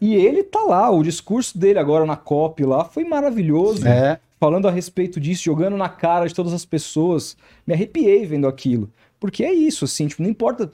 [0.00, 3.86] E ele tá lá, o discurso dele agora na COP lá foi maravilhoso.
[3.86, 4.20] É.
[4.38, 7.36] Falando a respeito disso, jogando na cara de todas as pessoas.
[7.66, 8.90] Me arrepiei vendo aquilo.
[9.18, 10.70] Porque é isso, assim, tipo, não importa.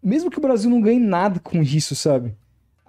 [0.00, 2.34] Mesmo que o Brasil não ganhe nada com isso, sabe?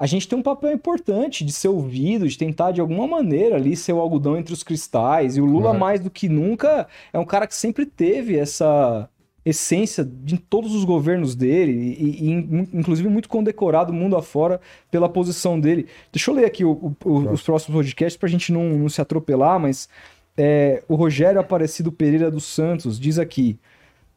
[0.03, 3.73] A gente tem um papel importante de ser ouvido, de tentar de alguma maneira ali
[3.73, 5.37] ser o algodão entre os cristais.
[5.37, 5.77] E o Lula, Uhum.
[5.79, 9.07] mais do que nunca, é um cara que sempre teve essa
[9.45, 14.59] essência de todos os governos dele, e, e in- inclusive muito condecorado mundo afora
[14.91, 15.85] pela posição dele.
[16.11, 19.57] Deixa eu ler aqui o- o- os próximos podcasts pra gente não, não se atropelar,
[19.57, 19.87] mas
[20.35, 23.57] é, o Rogério Aparecido Pereira dos Santos diz aqui.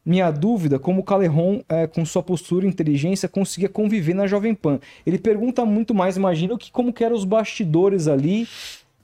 [0.07, 4.55] Minha dúvida, como o Caleron, é, com sua postura e inteligência, conseguia conviver na Jovem
[4.55, 4.79] Pan.
[5.05, 8.47] Ele pergunta muito mais, imagina, que como que eram os bastidores ali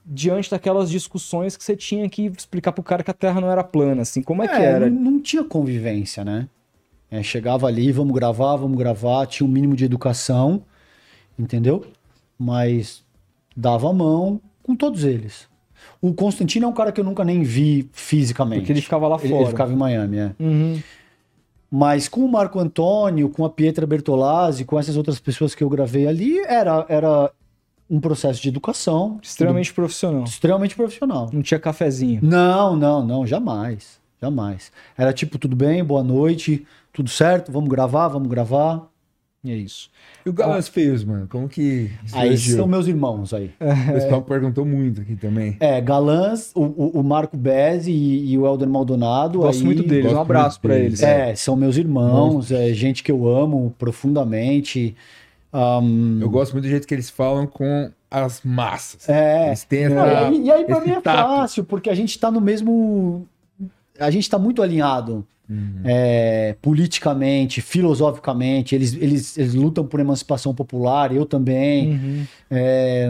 [0.02, 3.62] diante daquelas discussões que você tinha que explicar pro cara que a Terra não era
[3.62, 4.88] plana, assim, como é, que era?
[4.88, 6.48] Não, não tinha convivência, né?
[7.10, 10.62] É, chegava ali, vamos gravar, vamos gravar, tinha um mínimo de educação,
[11.38, 11.84] entendeu?
[12.38, 13.04] Mas
[13.54, 15.46] dava a mão com todos eles.
[16.06, 18.60] O Constantino é um cara que eu nunca nem vi fisicamente.
[18.60, 19.40] Porque ele ficava lá Ele- fora.
[19.40, 20.32] Ele ficava em Miami, é.
[20.38, 20.82] Uhum.
[21.70, 25.68] Mas com o Marco Antônio, com a Pietra Bertolazzi, com essas outras pessoas que eu
[25.70, 27.32] gravei ali, era, era
[27.88, 29.18] um processo de educação.
[29.22, 30.20] Extremamente profissional.
[30.20, 31.30] tudo extremamente profissional.
[31.32, 32.20] Não tinha cafezinho.
[32.22, 33.98] Não, não, não, jamais.
[34.20, 34.70] Jamais.
[34.98, 38.82] Era tipo, tudo bem, boa noite, tudo certo, vamos gravar, vamos gravar.
[39.44, 39.90] E é isso.
[40.24, 41.28] E o Galãs Feios, mano?
[41.28, 41.90] Como que.
[42.14, 43.50] Aí são meus irmãos aí.
[43.60, 45.56] O pessoal perguntou muito aqui também.
[45.60, 46.62] É, Galãs, o,
[46.98, 49.40] o, Marco Bezzi e, e o Helder Maldonado.
[49.40, 50.04] Gosto aí- muito deles.
[50.04, 51.00] gosto Um abraço deles.
[51.00, 51.02] eles.
[51.02, 54.96] É, são meus irmãos, é gente que eu amo profundamente.
[55.52, 59.08] Ahn, Eu gosto muito do jeito que eles falam com as massas.
[59.08, 59.48] é.
[59.48, 60.32] Eles têm Não, essa.
[60.32, 61.28] e, e aí pra mim é tato.
[61.28, 63.26] fácil, porque a gente tá no mesmo.
[64.00, 65.82] A gente tá muito alinhado Uhum.
[65.84, 68.74] é, politicamente, filosoficamente.
[68.74, 71.90] Eles, eles, eles lutam por emancipação popular, eu também.
[71.92, 72.24] Uhum.
[72.50, 73.08] É,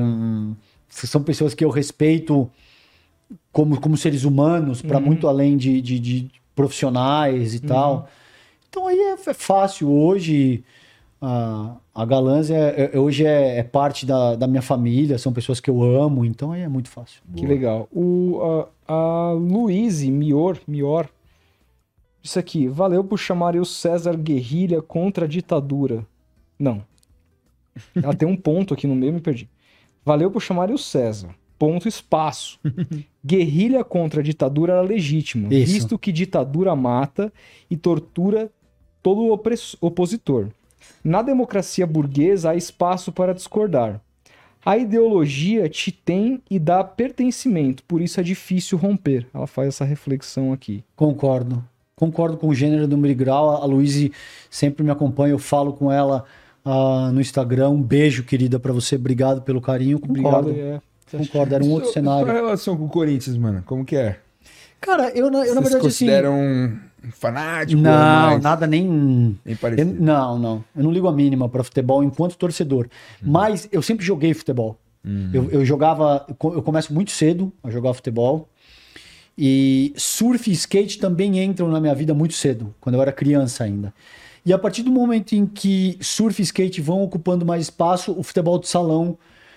[0.88, 2.50] são pessoas que eu respeito
[3.52, 5.04] como, como seres humanos, para Uhum.
[5.06, 7.66] muito além de, de, de profissionais e Uhum.
[7.66, 8.08] tal.
[8.68, 9.90] Então aí é, é fácil.
[9.90, 10.64] Hoje
[11.22, 15.60] a, a Galãs é, é- hoje é, é parte da, da minha família, são pessoas
[15.60, 17.22] que eu amo, então aí é muito fácil.
[17.36, 17.88] Que legal.
[17.92, 21.08] O, a, a Luíse Mior, Mior,
[22.24, 26.06] isso aqui, valeu por chamar o César guerrilha contra a ditadura.
[26.58, 26.82] Não.
[27.94, 29.46] Ela tem um ponto aqui no meio, me perdi.
[30.02, 31.34] Valeu por chamar o César.
[31.58, 32.58] Ponto espaço.
[33.24, 35.72] Guerrilha contra a ditadura era legítimo, Isso.
[35.72, 37.32] visto que ditadura mata
[37.70, 38.50] e tortura
[39.02, 39.38] todo
[39.80, 40.48] opositor.
[41.02, 44.00] Na democracia burguesa há espaço para discordar.
[44.64, 49.26] A ideologia te tem e dá pertencimento, por isso é difícil romper.
[49.32, 50.82] Ela faz essa reflexão aqui.
[50.96, 51.62] Concordo.
[51.97, 53.62] Concordo com o gênero do Mirigrau.
[53.62, 54.12] A Luíse
[54.50, 56.24] sempre me acompanha, eu falo com ela
[56.64, 57.68] ah, no Instagram.
[57.70, 58.97] Um beijo, querida, pra você.
[58.97, 59.98] Obrigado pelo carinho.
[60.00, 60.50] Concordo.
[60.50, 60.81] Obrigado.
[61.12, 61.16] é.
[61.18, 62.26] Concordo, era um outro Sua- cenário.
[62.26, 64.18] Sua relação com o Corinthians, mano, como que é?
[64.81, 65.82] Cara, eu, na- eu na Vocês verdade assim.
[66.06, 67.81] consideram um fanático?
[67.81, 68.42] Não, mais?
[68.42, 68.84] nada nem.
[68.89, 69.94] Nem eu- parecido.
[70.02, 70.64] não, não.
[70.76, 72.89] Eu não ligo a mínima pra futebol enquanto torcedor.
[73.23, 74.76] Mas eu sempre joguei futebol.
[75.34, 76.26] Eu, eu jogava.
[76.28, 78.48] Eu começo muito cedo a jogar futebol.
[79.36, 83.64] E surf e skate também entram na minha vida muito cedo, quando eu era criança
[83.64, 83.92] ainda.
[84.46, 88.22] E a partir do momento em que surf e skate vão ocupando mais espaço, o
[88.22, 89.16] futebol de salão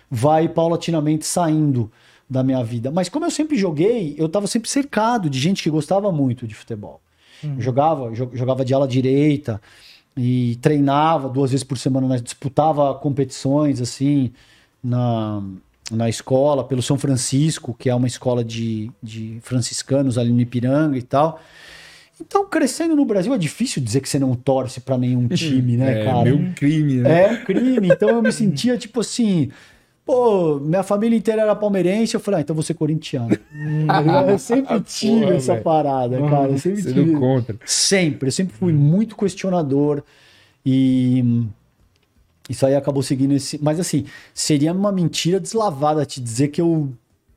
[0.09, 1.91] vai paulatinamente saindo
[2.29, 2.89] da minha vida.
[2.91, 6.55] Mas como eu sempre joguei, eu estava sempre cercado de gente que gostava muito de
[6.55, 7.01] futebol.
[7.57, 9.61] Eu jogava, jo- jogava de ala direita
[10.15, 12.19] e treinava duas vezes por semana, né?
[12.19, 14.31] disputava competições assim
[14.83, 15.43] na,
[15.91, 20.97] na escola, pelo São Francisco, que é uma escola de, de franciscanos ali no Ipiranga
[20.97, 21.39] e tal.
[22.19, 26.01] Então, crescendo no Brasil, é difícil dizer que você não torce pra nenhum time, né,
[26.01, 26.23] é cara?
[26.23, 27.23] meu crime, né?
[27.23, 27.89] É um crime.
[27.89, 29.49] Então eu me sentia tipo assim.
[30.03, 32.15] Pô, minha família inteira era palmeirense.
[32.15, 33.37] Eu falei, ah, então vou ser corintiano.
[34.29, 35.63] eu sempre tive Porra, essa velho.
[35.63, 36.51] parada, cara.
[36.53, 37.15] Eu sempre Sendo tive.
[37.19, 37.55] contra.
[37.65, 38.27] Sempre.
[38.29, 40.01] Eu sempre fui muito questionador.
[40.65, 41.45] E.
[42.49, 43.59] Isso aí acabou seguindo esse.
[43.61, 46.89] Mas assim, seria uma mentira deslavada te dizer que eu.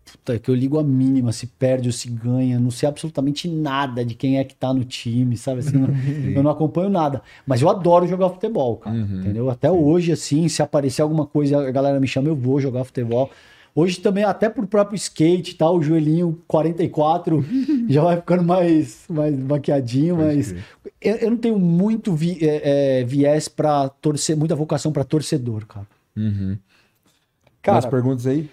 [0.04, 2.58] Puta, que eu ligo a mínima, se perde ou se ganha.
[2.58, 5.60] Não sei absolutamente nada de quem é que tá no time, sabe?
[5.60, 5.88] Assim, não-
[6.34, 7.22] eu não acompanho nada.
[7.46, 8.96] Mas eu adoro jogar futebol, cara.
[9.20, 9.48] Entendeu?
[9.48, 13.30] Até hoje, assim, se aparecer alguma coisa, a galera me chama, eu vou jogar futebol.
[13.74, 17.44] Hoje também, até por próprio skate e tal, o joelhinho 44
[17.88, 20.54] já vai ficando mais, mais maquiadinho, Pode mas
[21.00, 25.66] eu, eu não tenho muito vi- é, é, viés pra torcer, muita vocação pra torcedor,
[25.66, 25.86] cara.
[26.16, 26.58] Uhum.
[27.62, 28.48] Cara, Mais perguntas aí?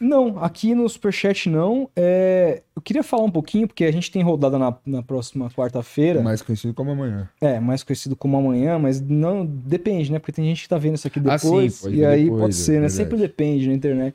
[0.00, 1.88] Não, aqui no Superchat não.
[1.96, 6.22] É, eu queria falar um pouquinho, porque a gente tem rodada na, na próxima quarta-feira.
[6.22, 7.28] Mais conhecido como amanhã.
[7.40, 10.18] É, mais conhecido como amanhã, mas não depende, né?
[10.18, 11.84] Porque tem gente que tá vendo isso aqui Ah, sim, depois.
[11.84, 12.78] e aí depois, pode é ser, né?
[12.80, 12.92] verdade.
[12.94, 14.14] Sempre depende na internet.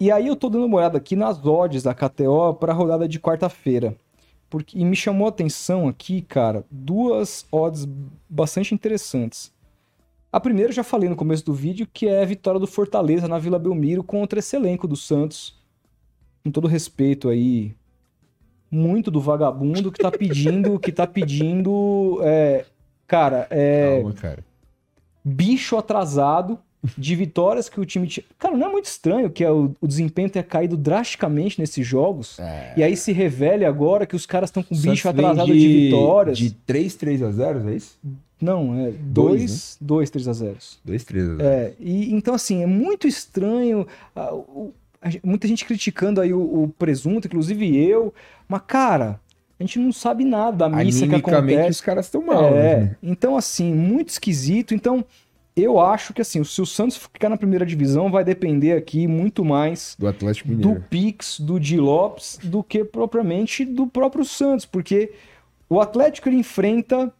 [0.00, 3.20] E aí eu tô dando uma olhada aqui nas odds da KTO pra rodada de
[3.20, 3.94] quarta-feira.
[4.50, 7.88] Porque, e me chamou a atenção aqui, cara, duas odds
[8.28, 9.52] bastante interessantes.
[10.34, 13.28] A primeira eu já falei no começo do vídeo, que é a vitória do Fortaleza
[13.28, 15.56] na Vila Belmiro contra esse elenco do Santos.
[16.42, 17.72] Com todo respeito aí,
[18.68, 22.64] muito do vagabundo que tá pedindo, que tá pedindo, é,
[23.06, 24.44] cara, é, Calma, cara.
[25.24, 26.58] bicho atrasado
[26.98, 28.24] de vitórias que o time tinha.
[28.38, 32.38] Cara, não é muito estranho que o, o desempenho tenha caído drasticamente nesses jogos.
[32.38, 32.74] É.
[32.76, 36.36] E aí se revele agora que os caras estão com O bicho atrasado de, vitórias.
[36.38, 37.96] De 3, 3 a 0, é isso?
[38.40, 40.56] Não, é Dois, 2, 2, 3 a 0.
[40.84, 41.42] 2, 3 a 0.
[41.42, 43.86] É, e então assim, é muito estranho.
[44.14, 48.12] ah, o- a muita gente criticando aí o, o presunto, inclusive eu.
[48.48, 49.20] Mas, cara,
[49.58, 51.70] a gente não sabe nada da missa que acontece.
[51.70, 52.96] os caras estão mal, é, né?
[53.02, 54.74] então assim, muito esquisito.
[54.74, 55.04] Então,
[55.56, 59.44] eu acho que assim, se o Santos ficar na primeira divisão, vai depender aqui muito
[59.44, 60.84] mais Do Atlético do Mineiro.
[60.90, 65.12] Pix, do Di Lopes, do que propriamente do próprio Santos, porque
[65.68, 67.12] o Atlético ele enfrenta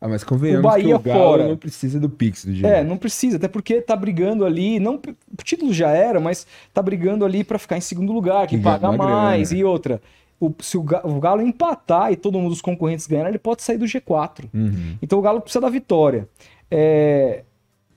[0.00, 1.48] Ah, mas convenhamos O Bahia que o Galo fora.
[1.48, 2.66] não precisa do Pix do Gil.
[2.68, 6.80] É, não precisa, até porque tá brigando ali, não, o título já era, mas tá
[6.80, 9.60] brigando ali pra ficar em segundo lugar, que Que paga mais grana.
[9.60, 10.00] e outra.
[10.38, 13.76] O, se o o Galo empatar e todo mundo dos concorrentes ganhar, ele pode sair
[13.76, 14.44] do G4.
[14.54, 14.96] Uhum.
[15.02, 16.26] Então o Galo precisa da vitória.
[16.70, 17.42] É,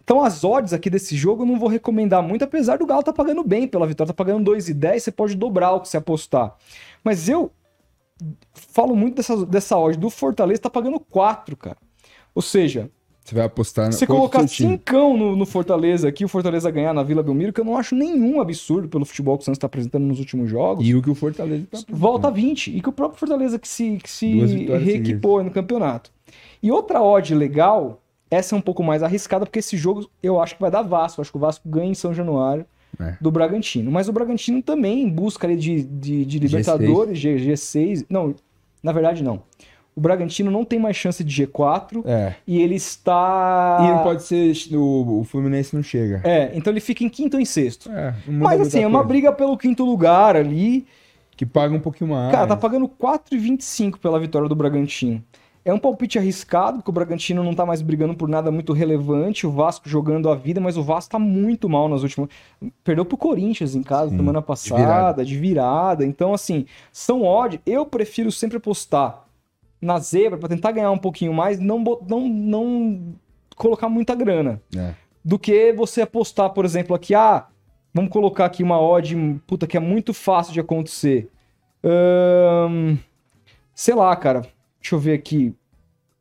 [0.04, 3.14] Então as odds aqui desse jogo eu não vou recomendar muito, apesar do Galo tá
[3.14, 6.56] pagando bem pela vitória, tá pagando 2,10, você pode dobrar o que você apostar.
[7.04, 7.52] Mas eu
[8.54, 11.78] falo muito dessa, dessa odd do Fortaleza, tá pagando 4, cara.
[12.36, 12.90] Ou seja,
[13.24, 14.70] Você vai apostar você qual que é o colocar seu time?
[14.72, 17.96] cincão no, no Fortaleza aqui, o Fortaleza ganhar na Vila Belmiro, que eu não acho
[17.96, 20.86] nenhum absurdo pelo futebol que o Santos tá apresentando nos últimos jogos.
[20.86, 22.76] E o que o Fortaleza tá volta a 20.
[22.76, 26.12] E que o próprio Fortaleza que se, que se reequipou no campeonato.
[26.62, 28.02] E outra odd legal,
[28.34, 31.20] essa é um pouco mais arriscada, porque esse jogo eu acho que vai dar Vasco.
[31.20, 32.66] Eu acho que o Vasco ganha em São Januário
[33.00, 33.16] É.
[33.22, 33.92] do Bragantino.
[33.92, 38.06] Mas o Bragantino também em busca ali de, de, de Libertadores, G, G6.
[38.10, 38.36] Não,
[38.82, 39.42] na verdade não.
[39.96, 42.34] O Bragantino não tem mais chance de G4 É.
[42.48, 43.78] e ele está.
[43.82, 44.52] E não pode ser.
[44.76, 46.20] O, o Fluminense não chega.
[46.24, 47.92] É, então ele fica em quinto ou em sexto.
[47.92, 49.08] É, Mas assim, é uma coisa.
[49.10, 50.86] briga pelo quinto lugar ali.
[51.36, 52.32] Que paga um pouquinho mais.
[52.32, 55.24] Cara, tá pagando 4,25 pela vitória do Bragantino.
[55.66, 59.48] É um palpite arriscado, porque o Bragantino não tá mais brigando por nada muito relevante,
[59.48, 62.30] o Vasco jogando a vida, mas o Vasco tá muito mal nas últimas.
[62.84, 65.26] Perdeu pro Corinthians em casa Sim, semana de passada, virada.
[65.26, 66.06] de virada.
[66.06, 67.62] Então, assim, são odd.
[67.66, 69.24] Eu prefiro sempre apostar
[69.82, 73.14] na zebra pra tentar ganhar um pouquinho mais, não, não, não
[73.56, 74.94] colocar muita grana É.
[75.24, 77.46] do que você apostar, por exemplo, aqui, ah,
[77.94, 79.16] vamos colocar aqui uma odd,
[79.48, 81.30] puta, que é muito fácil de acontecer.
[81.84, 82.98] Ahn,
[83.76, 84.44] sei lá, cara,
[84.84, 85.56] deixa eu ver aqui.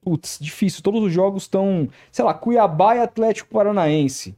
[0.00, 4.34] Putz, difícil, todos os jogos estão, sei lá, Cuiabá e Atlético Paranaense.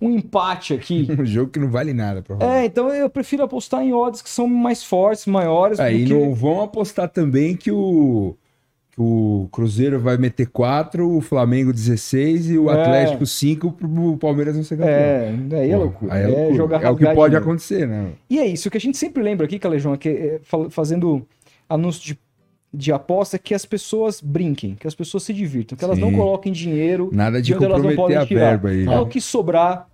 [0.00, 1.06] Um empate aqui.
[1.18, 2.62] Um jogo que não vale nada, provavelmente.
[2.62, 6.14] é, então eu prefiro apostar em odds que são mais fortes, maiores, Aí porque...
[6.14, 8.34] não vão apostar também que o,
[8.96, 12.80] o Cruzeiro vai meter 4, o Flamengo 16 e o É.
[12.80, 14.92] Atlético 5 pro Palmeiras não ser campeão.
[14.94, 16.14] É, aí é Pô, loucura.
[16.14, 16.54] aí É, loucura.
[16.54, 18.12] jogar É o que pode acontecer, né?
[18.28, 20.40] E é isso, o que a gente sempre lembra aqui, Calejão, é que é,
[20.70, 21.26] fazendo
[21.68, 22.18] anúncio de,
[22.72, 26.02] de aposta, que as pessoas brinquem, que as pessoas se divirtam, que elas Sim.
[26.02, 28.50] não coloquem dinheiro Nada de onde elas não comprometer podem a tirar.
[28.50, 28.86] verba aí.
[28.86, 29.88] É o que sobrar,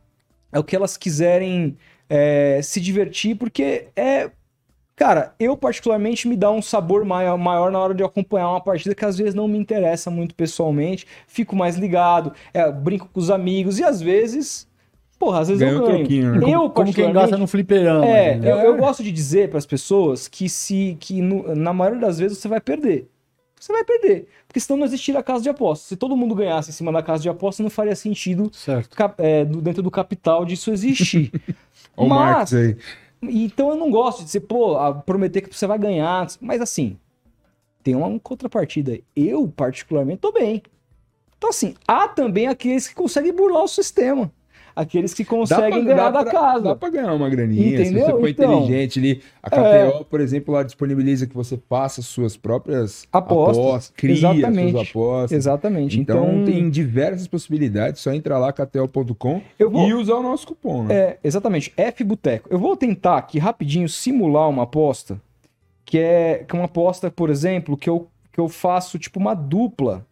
[0.52, 1.76] é o que elas quiserem
[2.08, 4.30] é, se divertir, porque é.
[4.94, 8.94] Cara, eu particularmente me dá um sabor maior, maior na hora de acompanhar uma partida
[8.94, 13.30] que às vezes não me interessa muito pessoalmente, fico mais ligado, é, brinco com os
[13.30, 14.66] amigos e às vezes,
[15.18, 15.98] porra, às vezes Ganha eu um ganho.
[15.98, 16.54] troquinho, né?
[16.54, 18.04] Eu, Como quem gasta no fliperama.
[18.06, 18.56] é, entendeu?
[18.58, 22.18] eu, eu gosto de dizer para as pessoas que se que no- na maioria das
[22.18, 23.08] vezes você vai perder.
[23.58, 24.28] Você vai perder.
[24.46, 25.88] Porque senão não existiria a casa de apostas.
[25.88, 28.94] Se todo mundo ganhasse em cima da casa de apostas, não faria sentido Certo.
[28.94, 31.32] cap- é, do- dentro do capital disso existir.
[31.96, 32.76] Olha o Mas- aí.
[33.22, 36.26] então eu não gosto de dizer, pô, prometer que você vai ganhar.
[36.40, 36.98] Mas assim,
[37.82, 38.98] tem uma contrapartida.
[39.16, 40.62] Eu, particularmente, tô bem.
[41.38, 44.30] Então, assim, há também aqueles que conseguem burlar o sistema.
[44.76, 46.60] Aqueles que conseguem ganhar da pra, casa.
[46.64, 47.80] Dá pra ganhar uma graninha.
[47.80, 48.04] Entendeu?
[48.04, 49.22] Se você for Então, inteligente ali.
[49.42, 49.88] A é.
[49.90, 53.56] KTO, por exemplo, lá disponibiliza que você faça suas próprias Apostas.
[53.58, 54.72] apostas, cria Exatamente.
[54.72, 55.32] suas apostas.
[55.32, 55.98] Exatamente.
[55.98, 58.02] Então, Então, tem diversas possibilidades.
[58.02, 59.88] Só entrar lá, kto.com vou.
[59.88, 60.94] e usar o nosso cupom, né?
[60.94, 61.72] É, exatamente.
[61.74, 62.46] F Boteco.
[62.52, 65.18] Eu vou tentar aqui rapidinho simular uma aposta,
[65.86, 69.32] que é, que é uma aposta, por exemplo, que eu, que eu faço tipo uma
[69.32, 70.04] dupla.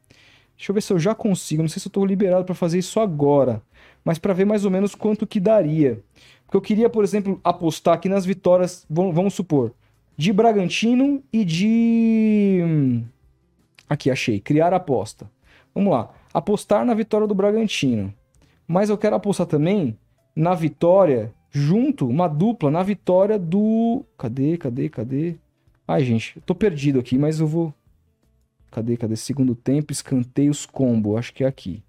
[0.57, 1.61] Deixa eu ver se eu já consigo.
[1.63, 3.61] Não sei se eu tô liberado para fazer isso agora,
[4.05, 6.03] mas para ver mais ou menos quanto que daria.
[6.45, 9.73] Porque eu queria, por exemplo, apostar aqui nas vitórias, vamos, supor,
[10.17, 12.61] de Bragantino e de.
[12.63, 13.05] hum,
[13.89, 14.41] Aqui, achei.
[14.41, 15.31] Criar aposta.
[15.75, 16.11] Vamos lá.
[16.33, 18.13] Apostar na vitória do Bragantino.
[18.67, 19.97] Mas eu quero apostar também
[20.35, 24.05] na vitória, junto, uma dupla, na vitória do.
[24.17, 25.35] Cadê, cadê, cadê?
[25.87, 27.75] Ai, gente, eu tô perdido aqui, mas eu vou.
[28.71, 29.17] Cadê, cadê?
[29.17, 31.17] Segundo tempo, escanteios combo.
[31.17, 31.83] Acho que é aqui.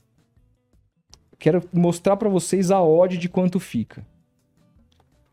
[1.37, 4.05] Quero mostrar pra vocês a odd de quanto fica.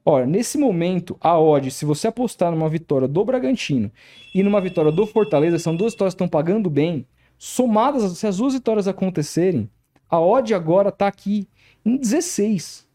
[0.04, 3.90] Olha, nesse momento, a odd, se você apostar numa vitória do Bragantino
[4.34, 7.06] e numa vitória do Fortaleza, são duas vitórias que estão pagando bem,
[7.38, 9.70] somadas, se as duas vitórias acontecerem,
[10.10, 11.48] a odd agora tá aqui
[11.84, 12.86] em 16.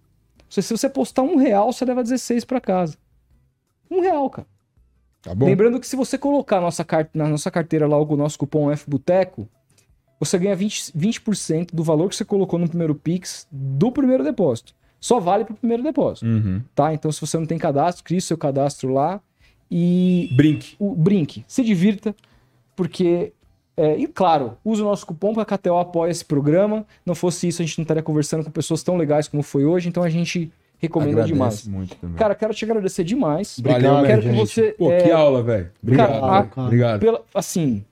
[0.50, 2.98] Se se você apostar um real, você leva 16 para casa.
[3.90, 4.48] Um real, cara.
[5.22, 5.34] Tá?
[5.34, 9.48] Lembrando que se você colocar nossa na nossa carteira lá o nosso cupom FBUTECO,
[10.20, 14.74] você ganha 20%, 20% do valor que você colocou no primeiro Pix do primeiro depósito.
[15.00, 16.62] Só vale pro primeiro depósito, Uhum.
[16.74, 16.94] tá?
[16.94, 19.22] Então se você não tem cadastro, crie seu cadastro lá
[19.70, 20.76] e Brinque.
[20.80, 22.16] o, brinque, se divirta,
[22.76, 23.34] porque.
[23.76, 26.86] é, e claro, use o nosso cupom para a KTO apoia esse programa.
[27.06, 29.88] Não fosse isso, a gente não estaria conversando com pessoas tão legais como foi hoje,
[29.90, 31.68] então a gente recomenda Agradece demais.
[31.68, 32.16] muito também.
[32.18, 33.60] Cara, quero te agradecer demais.
[33.64, 34.38] Valeu, quero que gente.
[34.40, 34.72] você.
[34.78, 35.70] Pô, é, que aula, velho.
[35.84, 36.20] Obrigado.
[36.22, 37.00] Cara, a- Obrigado.
[37.00, 37.84] pela- assim,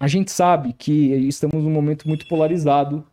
[0.00, 0.92] a gente sabe que
[1.28, 3.04] estamos num momento muito polarizado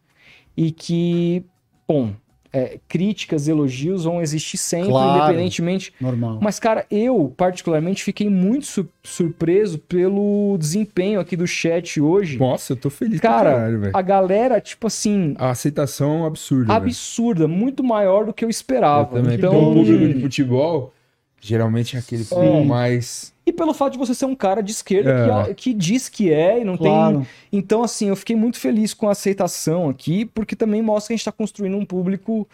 [0.56, 1.44] e que,
[1.88, 2.14] bom,
[2.54, 5.26] é, críticas, elogios vão existir sempre, Claro.
[5.26, 5.94] independentemente.
[6.00, 6.40] Normal.
[6.42, 12.38] Mas, cara, eu, particularmente, fiquei muito su- surpreso pelo desempenho aqui do chat hoje.
[12.40, 13.92] Nossa, eu tô feliz Cara, caralho, velho.
[13.98, 16.74] a galera, tipo assim, A aceitação absurda.
[16.74, 19.18] absurda, muito maior do que eu esperava.
[19.18, 19.36] Eu também.
[19.38, 20.94] Então, Então, o público de futebol,
[21.40, 23.34] geralmente é aquele público mais.
[23.46, 25.54] E pelo fato de você ser um cara de esquerda É.
[25.54, 27.18] que, que diz que é e não Claro.
[27.20, 27.28] tem.
[27.52, 31.16] Então, assim, eu fiquei muito feliz com a aceitação aqui, porque também mostra que a
[31.16, 32.48] gente está construindo um público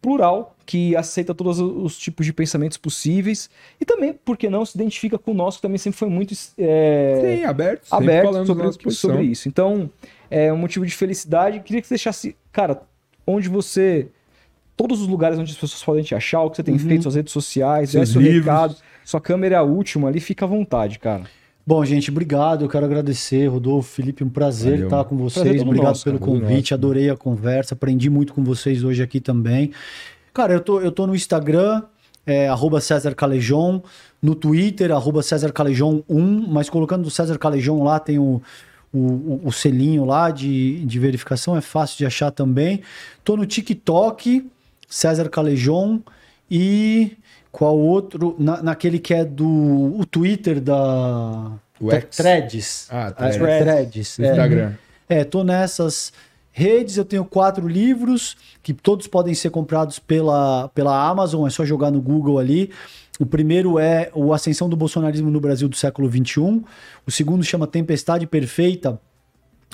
[0.00, 3.50] plural, que aceita todos os tipos de pensamentos possíveis.
[3.80, 6.32] E também, por que não, se identifica com o nosso, que também sempre foi muito
[6.58, 7.86] é, Sim, aberto.
[7.92, 9.48] aberto sobre, sobre isso.
[9.48, 9.90] Então,
[10.30, 11.58] é um motivo de felicidade.
[11.60, 12.82] Queria que você deixasse, cara,
[13.26, 14.08] onde você.
[14.76, 16.80] Todos os lugares onde as pessoas podem te achar, o que você tem Uhum.
[16.80, 18.44] feito, suas redes sociais, Seus seu livros.
[18.44, 18.76] recado.
[19.04, 21.24] Sua câmera é a última ali, fica à vontade, cara.
[21.66, 22.64] Bom, gente, obrigado.
[22.64, 25.62] Eu quero agradecer, Rodolfo, Felipe, um prazer Valeu, estar com vocês.
[25.62, 26.74] Obrigado nosso, pelo convite, nosso.
[26.74, 29.72] adorei a conversa, aprendi muito com vocês hoje aqui também.
[30.34, 31.82] Cara, eu tô, eu tô no Instagram,
[32.26, 33.80] é, arroba César Calejon,
[34.22, 38.40] no Twitter, arroba César Calejon 1, mas colocando o César Calejon lá tem o,
[38.92, 42.82] o, o- o selinho lá de, de verificação, é fácil de achar também.
[43.24, 44.46] Tô no TikTok,
[44.88, 46.00] César Calejon,
[46.50, 47.16] e
[47.50, 48.36] qual outro?
[48.38, 51.88] Na- naquele que é do o Twitter da O?
[52.10, 52.88] Threads.
[52.90, 53.38] Ah, É, Threads.
[53.64, 54.18] Threads.
[54.18, 54.30] No é.
[54.30, 54.72] Instagram.
[55.08, 56.12] É, tô nessas
[56.52, 61.64] redes, eu tenho quatro livros que todos podem ser comprados pela, pela Amazon, é só
[61.64, 62.70] jogar no Google ali.
[63.20, 66.62] O primeiro é o Ascensão do Bolsonarismo no Brasil do século XXI.
[67.06, 69.00] O segundo chama Tempestade Perfeita,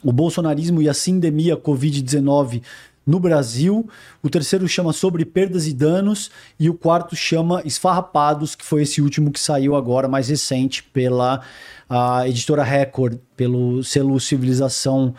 [0.04, 2.62] o bolsonarismo e a sindemia Covid-19
[3.06, 3.88] no Brasil.
[4.22, 6.30] O terceiro chama Sobre Perdas e Danos.
[6.58, 11.40] E o quarto chama Esfarrapados, que foi esse último que saiu agora, mais recente, pela
[11.88, 15.14] a editora Record, pelo selo Civilização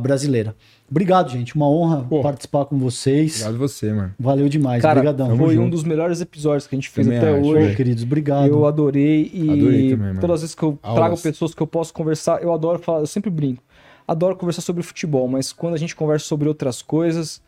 [0.00, 0.54] Brasileira.
[0.90, 1.56] Obrigado, gente.
[1.56, 2.20] Uma honra Pô.
[2.20, 3.36] participar com vocês.
[3.40, 4.14] Obrigado você, mano.
[4.20, 4.82] Valeu demais.
[4.82, 5.36] Cara, Obrigadão.
[5.36, 5.70] foi um junto.
[5.70, 7.70] dos melhores episódios que a gente fez Também até acho, hoje.
[7.70, 8.46] Pô, queridos, obrigado.
[8.48, 10.20] Eu adorei e Adorei também, mano.
[10.20, 10.98] todas as vezes que eu Aulas.
[11.00, 13.62] trago pessoas que eu posso conversar, eu adoro falar, eu sempre brinco.
[14.06, 17.40] Adoro conversar sobre futebol, mas quando a gente conversa sobre outras coisas,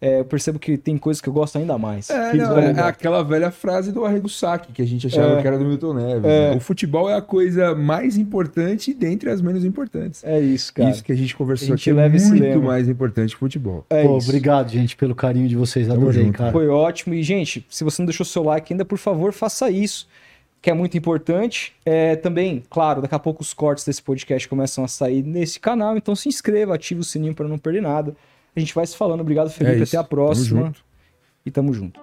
[0.00, 2.10] é, eu percebo que tem coisas que eu gosto ainda mais.
[2.10, 5.42] É, não, é, é aquela velha frase do Arrego Saque, que a gente achava É.
[5.42, 6.24] que era do Milton Neves.
[6.24, 6.50] É.
[6.50, 6.56] né?
[6.56, 10.22] O futebol é a coisa mais importante dentre as menos importantes.
[10.22, 10.90] É isso, cara.
[10.90, 12.62] Isso que a gente conversou A gente aqui é leva esse muito lema.
[12.62, 13.84] mais importante que o futebol.
[13.88, 14.28] É Pô, isso.
[14.28, 15.88] obrigado, gente, pelo carinho de vocês.
[15.88, 16.52] Adorei, cara.
[16.52, 17.14] Foi ótimo.
[17.14, 20.06] E, gente, se você não deixou seu like ainda, por favor, faça isso,
[20.64, 21.74] que é muito importante.
[21.84, 25.94] É, também, claro, daqui a pouco os cortes desse podcast começam a sair nesse canal,
[25.94, 28.16] então se inscreva, ative o sininho para não perder nada.
[28.56, 29.20] A gente vai se falando.
[29.20, 29.80] Obrigado, Felipe.
[29.80, 29.82] É.
[29.82, 30.64] Até a Tamo próxima.
[30.64, 30.82] junto.
[31.44, 32.00] E tamo junto.